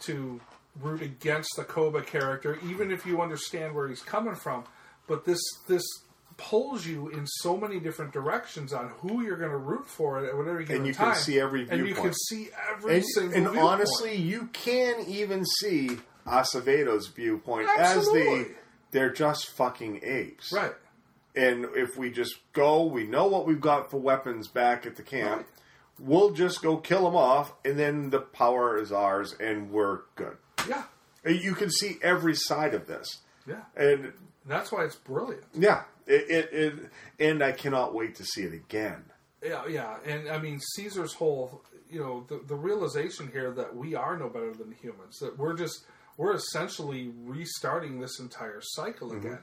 to 0.00 0.40
root 0.80 1.02
against 1.02 1.50
the 1.56 1.64
Koba 1.64 2.02
character, 2.02 2.58
even 2.68 2.90
if 2.90 3.06
you 3.06 3.20
understand 3.22 3.74
where 3.74 3.88
he's 3.88 4.02
coming 4.02 4.34
from. 4.34 4.64
But 5.06 5.24
this 5.24 5.40
this 5.68 5.84
pulls 6.36 6.84
you 6.86 7.08
in 7.08 7.26
so 7.26 7.56
many 7.56 7.80
different 7.80 8.12
directions 8.12 8.72
on 8.74 8.88
who 8.98 9.22
you're 9.22 9.38
going 9.38 9.50
to 9.50 9.56
root 9.56 9.86
for 9.86 10.22
at 10.24 10.36
whatever 10.36 10.60
given 10.60 10.76
And 10.76 10.86
you 10.86 10.92
time. 10.92 11.12
can 11.12 11.20
see 11.22 11.40
every 11.40 11.66
and 11.70 11.86
you 11.86 11.94
can 11.94 12.12
see 12.28 12.48
every 12.70 12.96
And, 12.96 13.04
single. 13.06 13.34
and 13.34 13.44
viewpoint. 13.46 13.66
honestly, 13.72 14.14
you 14.16 14.48
can 14.52 15.00
even 15.08 15.44
see 15.60 15.98
Acevedo's 16.26 17.06
viewpoint 17.08 17.68
Absolutely. 17.78 18.20
as 18.40 18.46
the 18.48 18.54
they're 18.90 19.12
just 19.12 19.48
fucking 19.48 20.00
apes, 20.02 20.52
right? 20.52 20.72
And 21.34 21.66
if 21.74 21.96
we 21.96 22.10
just 22.10 22.34
go, 22.52 22.84
we 22.84 23.06
know 23.06 23.26
what 23.26 23.46
we've 23.46 23.60
got 23.60 23.90
for 23.90 23.98
weapons 23.98 24.48
back 24.48 24.86
at 24.86 24.96
the 24.96 25.02
camp. 25.02 25.46
We'll 25.98 26.30
just 26.32 26.62
go 26.62 26.76
kill 26.76 27.04
them 27.04 27.16
off, 27.16 27.52
and 27.64 27.78
then 27.78 28.10
the 28.10 28.20
power 28.20 28.78
is 28.78 28.92
ours, 28.92 29.34
and 29.40 29.70
we're 29.70 30.00
good. 30.14 30.36
Yeah, 30.68 30.84
you 31.30 31.54
can 31.54 31.70
see 31.70 31.96
every 32.02 32.34
side 32.34 32.74
of 32.74 32.86
this, 32.86 33.18
yeah, 33.46 33.62
and 33.76 34.12
that's 34.46 34.70
why 34.72 34.84
it's 34.84 34.96
brilliant. 34.96 35.44
yeah, 35.54 35.82
it, 36.06 36.30
it, 36.30 36.48
it 36.52 36.74
and 37.30 37.42
I 37.42 37.52
cannot 37.52 37.94
wait 37.94 38.14
to 38.16 38.24
see 38.24 38.42
it 38.42 38.52
again. 38.54 39.04
Yeah, 39.42 39.66
yeah, 39.66 39.96
and 40.04 40.28
I 40.28 40.38
mean 40.38 40.60
Caesar's 40.74 41.12
whole, 41.14 41.62
you 41.90 42.00
know, 42.00 42.24
the, 42.28 42.40
the 42.46 42.54
realization 42.56 43.28
here 43.32 43.50
that 43.52 43.74
we 43.76 43.94
are 43.94 44.16
no 44.16 44.28
better 44.28 44.52
than 44.52 44.72
humans, 44.72 45.18
that 45.20 45.38
we're 45.38 45.54
just 45.54 45.84
we're 46.16 46.34
essentially 46.34 47.12
restarting 47.24 48.00
this 48.00 48.18
entire 48.20 48.60
cycle 48.62 49.10
Mhm. 49.10 49.18
again, 49.18 49.38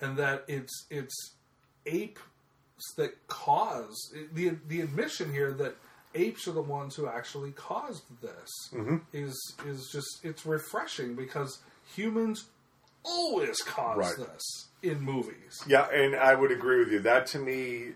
and 0.00 0.16
that 0.16 0.44
it's 0.48 0.86
it's 0.90 1.34
apes 1.86 2.20
that 2.96 3.26
cause 3.28 4.12
the 4.32 4.56
the 4.68 4.80
admission 4.80 5.32
here 5.32 5.52
that 5.52 5.76
apes 6.14 6.46
are 6.48 6.52
the 6.52 6.62
ones 6.62 6.94
who 6.96 7.06
actually 7.08 7.50
caused 7.52 8.04
this 8.22 8.50
Mhm. 8.72 9.02
is 9.12 9.54
is 9.66 9.88
just 9.92 10.24
it's 10.24 10.46
refreshing 10.46 11.14
because 11.14 11.60
humans 11.94 12.46
always 13.04 13.60
cause 13.62 13.96
Right. 13.98 14.16
this 14.28 14.68
in 14.82 15.00
movies. 15.00 15.62
Yeah, 15.66 15.88
and 15.90 16.14
I 16.16 16.34
would 16.34 16.50
agree 16.52 16.78
with 16.78 16.90
you. 16.92 17.00
That 17.00 17.26
to 17.28 17.38
me 17.38 17.94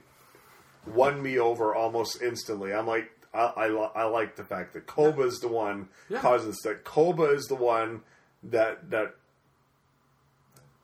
won 0.87 1.23
me 1.23 1.39
over 1.39 1.75
almost 1.75 2.21
instantly. 2.23 2.73
I'm 2.75 2.87
like, 2.87 3.11
I, 3.35 3.41
I, 3.45 3.67
I 3.69 4.05
like 4.05 4.37
the 4.37 4.45
fact 4.45 4.73
that 4.75 4.87
Koba 4.87 5.23
is 5.23 5.39
the 5.41 5.49
one 5.49 5.89
Yeah. 6.09 6.21
causing 6.21 6.51
this. 6.51 6.63
That 6.63 6.85
Koba 6.85 7.25
is 7.25 7.45
the 7.47 7.55
one 7.55 8.03
that 8.43 8.91
that 8.91 9.15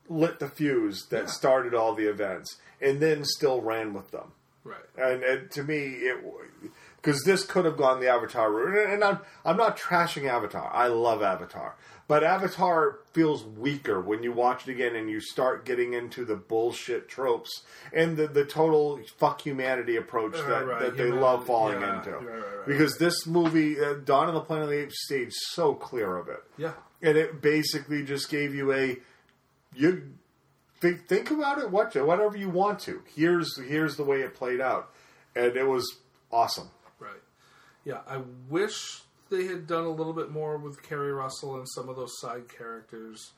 lit 0.08 0.38
the 0.38 0.48
fuse 0.48 1.06
that 1.10 1.24
Yeah. 1.24 1.30
started 1.30 1.74
all 1.74 1.94
the 1.94 2.06
events, 2.06 2.56
and 2.80 3.00
then 3.00 3.24
still 3.24 3.60
ran 3.62 3.94
with 3.94 4.10
them. 4.10 4.32
Right. 4.62 4.84
And, 4.96 5.22
and 5.22 5.50
to 5.52 5.62
me, 5.62 5.78
it 5.96 6.22
because 7.04 7.22
this 7.24 7.44
could 7.44 7.66
have 7.66 7.76
gone 7.76 8.00
the 8.00 8.08
Avatar 8.08 8.50
route, 8.50 8.90
and, 8.90 9.04
I'm 9.04 9.18
I'm 9.44 9.56
not 9.56 9.76
trashing 9.76 10.28
Avatar. 10.28 10.70
I 10.72 10.86
love 10.88 11.22
Avatar, 11.22 11.76
but 12.08 12.24
Avatar 12.24 13.00
feels 13.12 13.44
weaker 13.44 14.00
when 14.00 14.22
you 14.22 14.32
watch 14.32 14.66
it 14.66 14.72
again 14.72 14.96
and 14.96 15.10
you 15.10 15.20
start 15.20 15.66
getting 15.66 15.92
into 15.92 16.24
the 16.24 16.36
bullshit 16.36 17.08
tropes 17.08 17.62
and 17.92 18.16
the 18.16 18.26
the 18.26 18.44
total 18.44 19.00
fuck 19.18 19.42
humanity 19.42 19.96
approach 19.96 20.32
that, 20.32 20.66
right, 20.66 20.80
that 20.80 20.96
they 20.96 21.10
love 21.10 21.46
falling 21.46 21.80
yeah, 21.80 21.98
into. 21.98 22.10
right, 22.10 22.24
right, 22.24 22.36
right, 22.38 22.66
because 22.66 22.96
this 22.96 23.26
movie, 23.26 23.78
uh, 23.78 23.94
Dawn 23.94 24.28
of 24.28 24.34
the 24.34 24.40
Planet 24.40 24.64
of 24.64 24.70
the 24.70 24.82
Apes, 24.82 25.04
stayed 25.04 25.32
so 25.32 25.74
clear 25.74 26.16
of 26.16 26.28
it. 26.28 26.42
Yeah. 26.56 26.72
and 27.02 27.18
it 27.18 27.42
basically 27.42 28.02
just 28.02 28.30
gave 28.30 28.54
you 28.54 28.72
a 28.72 28.96
you 29.74 30.14
think, 30.80 31.06
think 31.06 31.30
about 31.30 31.58
it, 31.58 31.70
watch 31.70 31.96
it, 31.96 32.06
whatever 32.06 32.36
you 32.36 32.48
want 32.48 32.78
to. 32.80 33.02
Here's 33.14 33.58
here's 33.60 33.96
the 33.96 34.04
way 34.04 34.22
it 34.22 34.34
played 34.34 34.62
out, 34.62 34.90
and 35.36 35.54
it 35.56 35.66
was 35.66 35.98
awesome. 36.32 36.70
Yeah, 37.84 37.98
I 38.08 38.20
wish 38.48 39.02
they 39.30 39.44
had 39.46 39.66
done 39.66 39.84
a 39.84 39.90
little 39.90 40.12
bit 40.12 40.30
more 40.30 40.56
with 40.58 40.82
Keri 40.82 41.12
Russell 41.12 41.56
and 41.56 41.68
some 41.68 41.88
of 41.88 41.96
those 41.96 42.18
side 42.20 42.44
characters, 42.48 43.32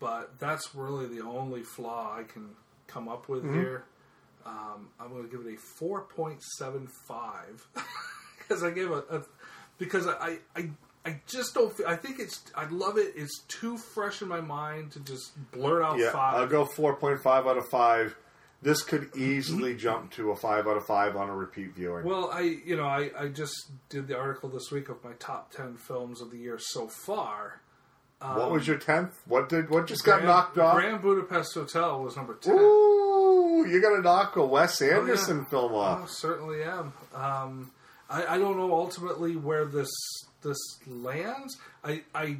but 0.00 0.38
that's 0.38 0.74
really 0.74 1.06
the 1.06 1.24
only 1.24 1.62
flaw 1.62 2.16
I 2.18 2.22
can 2.24 2.50
come 2.86 3.08
up 3.08 3.28
with 3.28 3.42
Mhm. 3.44 3.54
here. 3.54 3.84
Um, 4.44 4.88
I'm 5.00 5.10
going 5.10 5.22
to 5.22 5.28
give 5.30 5.46
it 5.46 5.54
a 5.54 5.84
4.75 5.84 7.60
because 8.38 8.62
I 8.64 8.70
gave 8.70 8.90
a, 8.90 8.98
a 9.10 9.22
because 9.78 10.06
I, 10.06 10.38
I 10.56 10.70
I 11.04 11.20
just 11.26 11.54
don't. 11.54 11.72
Feel, 11.76 11.86
I 11.88 11.96
think 11.96 12.18
it's. 12.20 12.42
I 12.54 12.66
love 12.66 12.96
it. 12.98 13.14
It's 13.16 13.40
too 13.48 13.76
fresh 13.76 14.22
in 14.22 14.28
my 14.28 14.40
mind 14.40 14.92
to 14.92 15.00
just 15.00 15.32
blurt 15.50 15.82
out 15.82 15.98
yeah, 15.98 16.10
five. 16.12 16.34
I'll 16.36 16.46
go 16.46 16.64
four 16.64 16.94
point 16.96 17.20
five 17.22 17.46
out 17.46 17.56
of 17.58 17.68
five. 17.68 18.14
This 18.62 18.82
could 18.82 19.10
easily 19.16 19.74
jump 19.74 20.12
to 20.12 20.30
a 20.30 20.36
five 20.36 20.68
out 20.68 20.76
of 20.76 20.86
five 20.86 21.16
on 21.16 21.28
a 21.28 21.34
repeat 21.34 21.74
viewing. 21.74 22.04
Well, 22.04 22.30
I 22.32 22.58
you 22.64 22.76
know 22.76 22.84
I, 22.86 23.10
I 23.18 23.26
just 23.28 23.70
did 23.88 24.06
the 24.06 24.16
article 24.16 24.48
this 24.48 24.70
week 24.70 24.88
of 24.88 25.02
my 25.02 25.12
top 25.18 25.50
ten 25.52 25.76
films 25.76 26.20
of 26.20 26.30
the 26.30 26.38
year 26.38 26.58
so 26.60 26.86
far. 26.86 27.60
what 28.20 28.52
was 28.52 28.68
your 28.68 28.78
tenth? 28.78 29.20
What 29.26 29.48
did 29.48 29.68
what 29.68 29.88
just 29.88 30.04
got 30.04 30.22
knocked 30.22 30.58
off? 30.58 30.76
Grand 30.76 31.02
Budapest 31.02 31.54
Hotel 31.54 32.00
was 32.02 32.16
number 32.16 32.34
ten. 32.34 32.54
Ooh, 32.54 33.66
you're 33.68 33.80
gonna 33.80 34.00
knock 34.02 34.36
a 34.36 34.46
Wes 34.46 34.80
Oh, 34.80 34.84
yeah. 34.86 34.98
Anderson 34.98 35.44
film 35.46 35.74
off. 35.74 36.08
certainly 36.08 36.62
am. 36.62 36.92
Um, 37.14 37.72
I, 38.08 38.36
I 38.36 38.38
don't 38.38 38.56
know 38.56 38.72
ultimately 38.72 39.34
where 39.34 39.64
this 39.64 39.90
this 40.42 40.58
lands. 40.86 41.56
I 41.82 42.02
I 42.14 42.36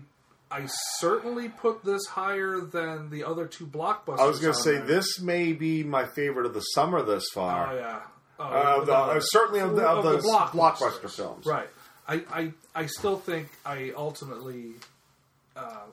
I 0.53 0.66
certainly 0.99 1.49
put 1.49 1.83
this 1.85 2.05
higher 2.07 2.61
than 2.61 3.09
the 3.11 3.24
other 3.24 3.47
two 3.47 3.66
blockbusters. 3.66 4.19
I 4.20 4.27
was 4.27 4.39
gonna 4.41 4.53
say 4.55 4.73
there. 4.77 4.85
this 4.87 5.20
may 5.20 5.53
be 5.53 5.83
my 5.83 6.05
favorite 6.05 6.45
of 6.47 6.55
the 6.55 6.61
summer 6.61 7.03
thus 7.03 7.24
far. 7.33 7.73
Oh 7.73 7.77
yeah. 7.77 8.01
Oh, 8.39 8.45
Uh, 8.45 8.85
the- 8.85 8.93
uh, 8.95 9.20
certainly 9.20 9.61
of 9.61 9.74
the- 9.77 9.87
of 9.89 10.05
the 10.05 10.19
blockbuster 10.19 11.11
films. 11.11 11.47
Right. 11.47 11.69
I, 12.09 12.24
I 12.33 12.53
I 12.74 12.87
still 12.87 13.16
think 13.16 13.49
I 13.65 13.93
ultimately, 13.97 14.73
uh, 15.57 15.87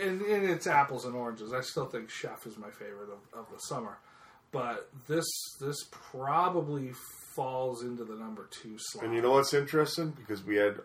and, 0.00 0.22
and 0.22 0.48
it's 0.48 0.66
apples 0.66 1.04
and 1.04 1.14
oranges. 1.14 1.52
I 1.52 1.60
still 1.60 1.86
think 1.86 2.08
Chef 2.10 2.46
is 2.46 2.56
my 2.56 2.70
favorite 2.70 3.10
of, 3.10 3.38
of 3.38 3.46
the 3.52 3.58
summer, 3.58 3.98
but 4.52 4.88
this 5.08 5.26
this 5.60 5.76
probably 5.90 6.92
falls 7.34 7.82
into 7.82 8.04
the 8.04 8.14
number 8.14 8.48
two 8.50 8.76
slot. 8.78 9.04
And 9.04 9.14
you 9.14 9.22
know 9.22 9.32
what's 9.32 9.52
interesting? 9.54 10.10
Because 10.10 10.44
we 10.44 10.56
had 10.56 10.80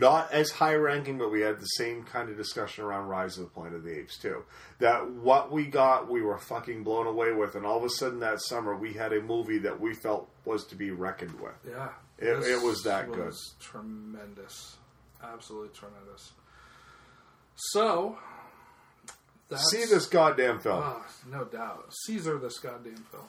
not 0.00 0.32
as 0.32 0.50
high 0.50 0.74
ranking, 0.74 1.16
but 1.18 1.30
we 1.30 1.40
had 1.40 1.58
the 1.60 1.64
same 1.66 2.02
kind 2.04 2.28
of 2.28 2.36
discussion 2.36 2.84
around 2.84 3.06
Rise 3.06 3.38
of 3.38 3.44
the 3.44 3.50
Planet 3.50 3.74
of 3.74 3.84
the 3.84 3.98
Apes 3.98 4.18
too. 4.18 4.44
That 4.80 5.10
what 5.10 5.52
we 5.52 5.66
got, 5.66 6.10
we 6.10 6.22
were 6.22 6.38
fucking 6.38 6.82
blown 6.82 7.06
away 7.06 7.32
with, 7.32 7.54
and 7.54 7.64
all 7.64 7.78
of 7.78 7.84
a 7.84 7.90
sudden 7.90 8.20
that 8.20 8.40
summer 8.40 8.74
we 8.76 8.92
had 8.94 9.12
a 9.12 9.20
movie 9.22 9.58
that 9.58 9.80
we 9.80 9.94
felt 9.94 10.28
was 10.44 10.64
to 10.66 10.74
be 10.74 10.90
reckoned 10.90 11.40
with. 11.40 11.54
Yeah, 11.68 11.88
It, 12.18 12.42
it 12.44 12.62
was 12.62 12.82
that 12.82 13.10
good. 13.12 13.32
Tremendous, 13.60 14.76
absolutely 15.22 15.70
tremendous. 15.74 16.32
So, 17.54 18.18
that's, 19.48 19.70
See 19.70 19.84
this 19.86 20.06
goddamn 20.06 20.58
film. 20.58 20.80
Ah, 20.82 21.06
no 21.30 21.44
doubt, 21.44 21.92
Caesar, 22.04 22.38
this 22.38 22.58
goddamn 22.58 23.04
film. 23.10 23.24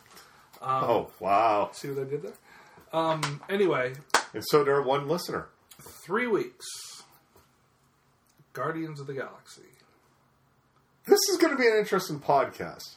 Um, 0.61 0.83
oh 0.83 1.11
wow! 1.19 1.69
See 1.73 1.89
what 1.89 2.07
I 2.07 2.09
did 2.09 2.23
there? 2.23 2.33
Um, 2.91 3.41
anyway, 3.47 3.93
And 4.33 4.43
so 4.47 4.63
there, 4.63 4.81
one 4.81 5.07
listener. 5.07 5.49
Three 5.81 6.27
weeks. 6.27 6.65
Guardians 8.53 8.99
of 8.99 9.07
the 9.07 9.13
Galaxy. 9.13 9.61
This 11.05 11.19
is 11.29 11.37
going 11.37 11.55
to 11.55 11.61
be 11.61 11.67
an 11.67 11.77
interesting 11.77 12.19
podcast 12.19 12.95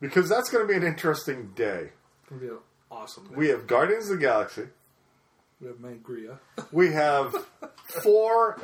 because 0.00 0.28
that's 0.28 0.50
going 0.50 0.66
to 0.66 0.70
be 0.70 0.76
an 0.76 0.84
interesting 0.86 1.50
day. 1.56 1.90
Be 2.30 2.48
an 2.48 2.58
awesome. 2.90 3.30
We 3.34 3.48
have 3.48 3.66
Guardians 3.66 4.10
of 4.10 4.18
the 4.18 4.26
Galaxy. 4.26 4.64
we 5.60 5.68
have 5.68 5.76
Mangria. 5.76 6.38
We 6.72 6.92
have 6.92 7.34
four 8.02 8.60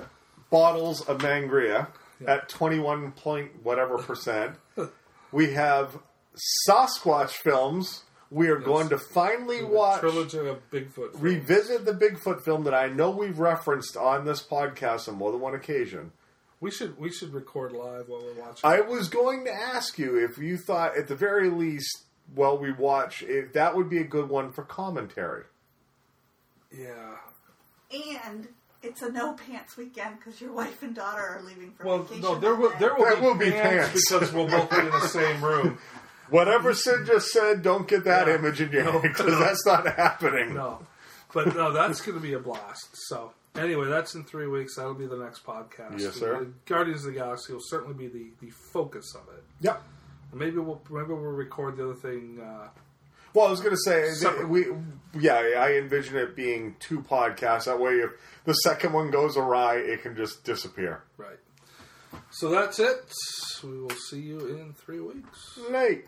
bottles 0.50 1.00
of 1.02 1.18
Mangria 1.18 1.88
at 2.26 2.48
21 2.48 3.12
point 3.12 3.50
whatever 3.64 3.98
percent. 3.98 4.56
We 5.32 5.52
have 5.52 5.98
Sasquatch 6.68 7.30
films. 7.30 8.04
We 8.30 8.48
are 8.48 8.58
going 8.58 8.88
to 8.90 8.98
finally 8.98 9.64
watch, 9.64 10.00
trilogy 10.00 10.38
of 10.38 10.58
Bigfoot. 10.70 11.10
revisit 11.14 11.84
the 11.84 11.92
Bigfoot 11.92 12.42
film 12.42 12.62
that 12.64 12.74
I 12.74 12.86
know 12.88 13.10
we've 13.10 13.40
referenced 13.40 13.96
on 13.96 14.24
this 14.24 14.40
podcast 14.40 15.08
on 15.08 15.16
more 15.16 15.32
than 15.32 15.40
one 15.40 15.54
occasion. 15.54 16.12
We 16.60 16.70
should 16.70 16.96
we 16.98 17.10
should 17.10 17.32
record 17.34 17.72
live 17.72 18.08
while 18.08 18.22
we're 18.22 18.40
watching. 18.40 18.60
I 18.70 18.82
was 18.82 19.08
going 19.08 19.44
to 19.46 19.52
ask 19.52 19.98
you 19.98 20.16
if 20.16 20.38
you 20.38 20.58
thought, 20.58 20.96
at 20.96 21.08
the 21.08 21.16
very 21.16 21.50
least, 21.50 22.02
while 22.34 22.56
we 22.58 22.70
watch, 22.70 23.22
if 23.24 23.52
that 23.54 23.74
would 23.74 23.88
be 23.90 23.98
a 23.98 24.04
good 24.04 24.28
one 24.28 24.52
for 24.52 24.62
commentary. 24.62 25.44
Yeah. 26.70 27.16
And 28.22 28.46
it's 28.82 29.02
a 29.02 29.10
no 29.10 29.32
pants 29.34 29.76
weekend 29.76 30.18
because 30.18 30.40
your 30.40 30.52
wife 30.52 30.82
and 30.82 30.94
daughter 30.94 31.20
are 31.20 31.42
leaving 31.44 31.72
for 31.72 31.84
Well, 31.86 31.98
vacation. 32.04 32.22
no, 32.22 32.38
there 32.38 32.54
will 32.54 32.72
there 32.78 32.94
will, 32.94 33.04
There 33.06 33.16
be, 33.16 33.22
will 33.22 33.34
be 33.34 33.50
pants, 33.50 33.88
pants. 33.92 34.10
because 34.12 34.32
we'll 34.32 34.46
both 34.46 34.70
be 34.70 34.78
in 34.78 34.90
the 34.90 35.08
same 35.08 35.42
room. 35.44 35.78
Whatever 36.30 36.74
Sid 36.74 37.06
just 37.06 37.28
said, 37.28 37.62
don't 37.62 37.86
get 37.88 38.04
that 38.04 38.28
image 38.28 38.60
in 38.60 38.70
your 38.72 38.84
head 38.84 39.02
because 39.02 39.38
that's 39.38 39.64
not 39.66 39.86
happening. 39.96 40.54
No, 40.54 40.86
but 41.34 41.54
no, 41.54 41.72
that's 41.72 42.00
going 42.00 42.16
to 42.16 42.22
be 42.22 42.32
a 42.34 42.38
blast. 42.38 42.88
So 43.08 43.32
anyway, 43.56 43.88
that's 43.88 44.14
in 44.14 44.24
three 44.24 44.46
weeks. 44.46 44.76
That'll 44.76 44.94
be 44.94 45.06
the 45.06 45.16
next 45.18 45.44
podcast. 45.44 46.00
Yes, 46.00 46.14
sir. 46.14 46.46
Guardians 46.66 47.04
of 47.04 47.12
the 47.12 47.18
Galaxy 47.18 47.52
will 47.52 47.60
certainly 47.64 47.94
be 47.94 48.08
the, 48.08 48.30
the 48.40 48.50
focus 48.72 49.14
of 49.14 49.22
it. 49.34 49.42
Yep. 49.60 49.82
Maybe 50.32 50.58
we'll 50.58 50.80
maybe 50.88 51.08
we'll 51.08 51.16
record 51.18 51.76
the 51.76 51.84
other 51.84 51.94
thing. 51.94 52.40
Uh, 52.40 52.68
Well, 53.34 53.46
I 53.46 53.50
was 53.50 53.60
going 53.60 53.74
to 53.74 53.80
say, 53.84 54.10
Separate. 54.12 54.48
we, 54.48 54.66
yeah, 55.18 55.34
I 55.58 55.72
envision 55.74 56.16
it 56.16 56.36
being 56.36 56.76
two 56.78 57.00
podcasts. 57.00 57.64
That 57.64 57.80
way, 57.80 57.94
if 57.94 58.10
the 58.44 58.52
second 58.54 58.92
one 58.92 59.10
goes 59.10 59.36
awry, 59.36 59.76
it 59.76 60.02
can 60.02 60.14
just 60.16 60.44
disappear. 60.44 61.02
right. 61.16 61.38
So 62.32 62.48
that's 62.48 62.78
it. 62.78 63.12
We 63.64 63.80
will 63.80 63.90
see 64.08 64.20
you 64.20 64.38
in 64.38 64.72
three 64.72 65.00
weeks. 65.00 65.58
Late. 65.68 66.04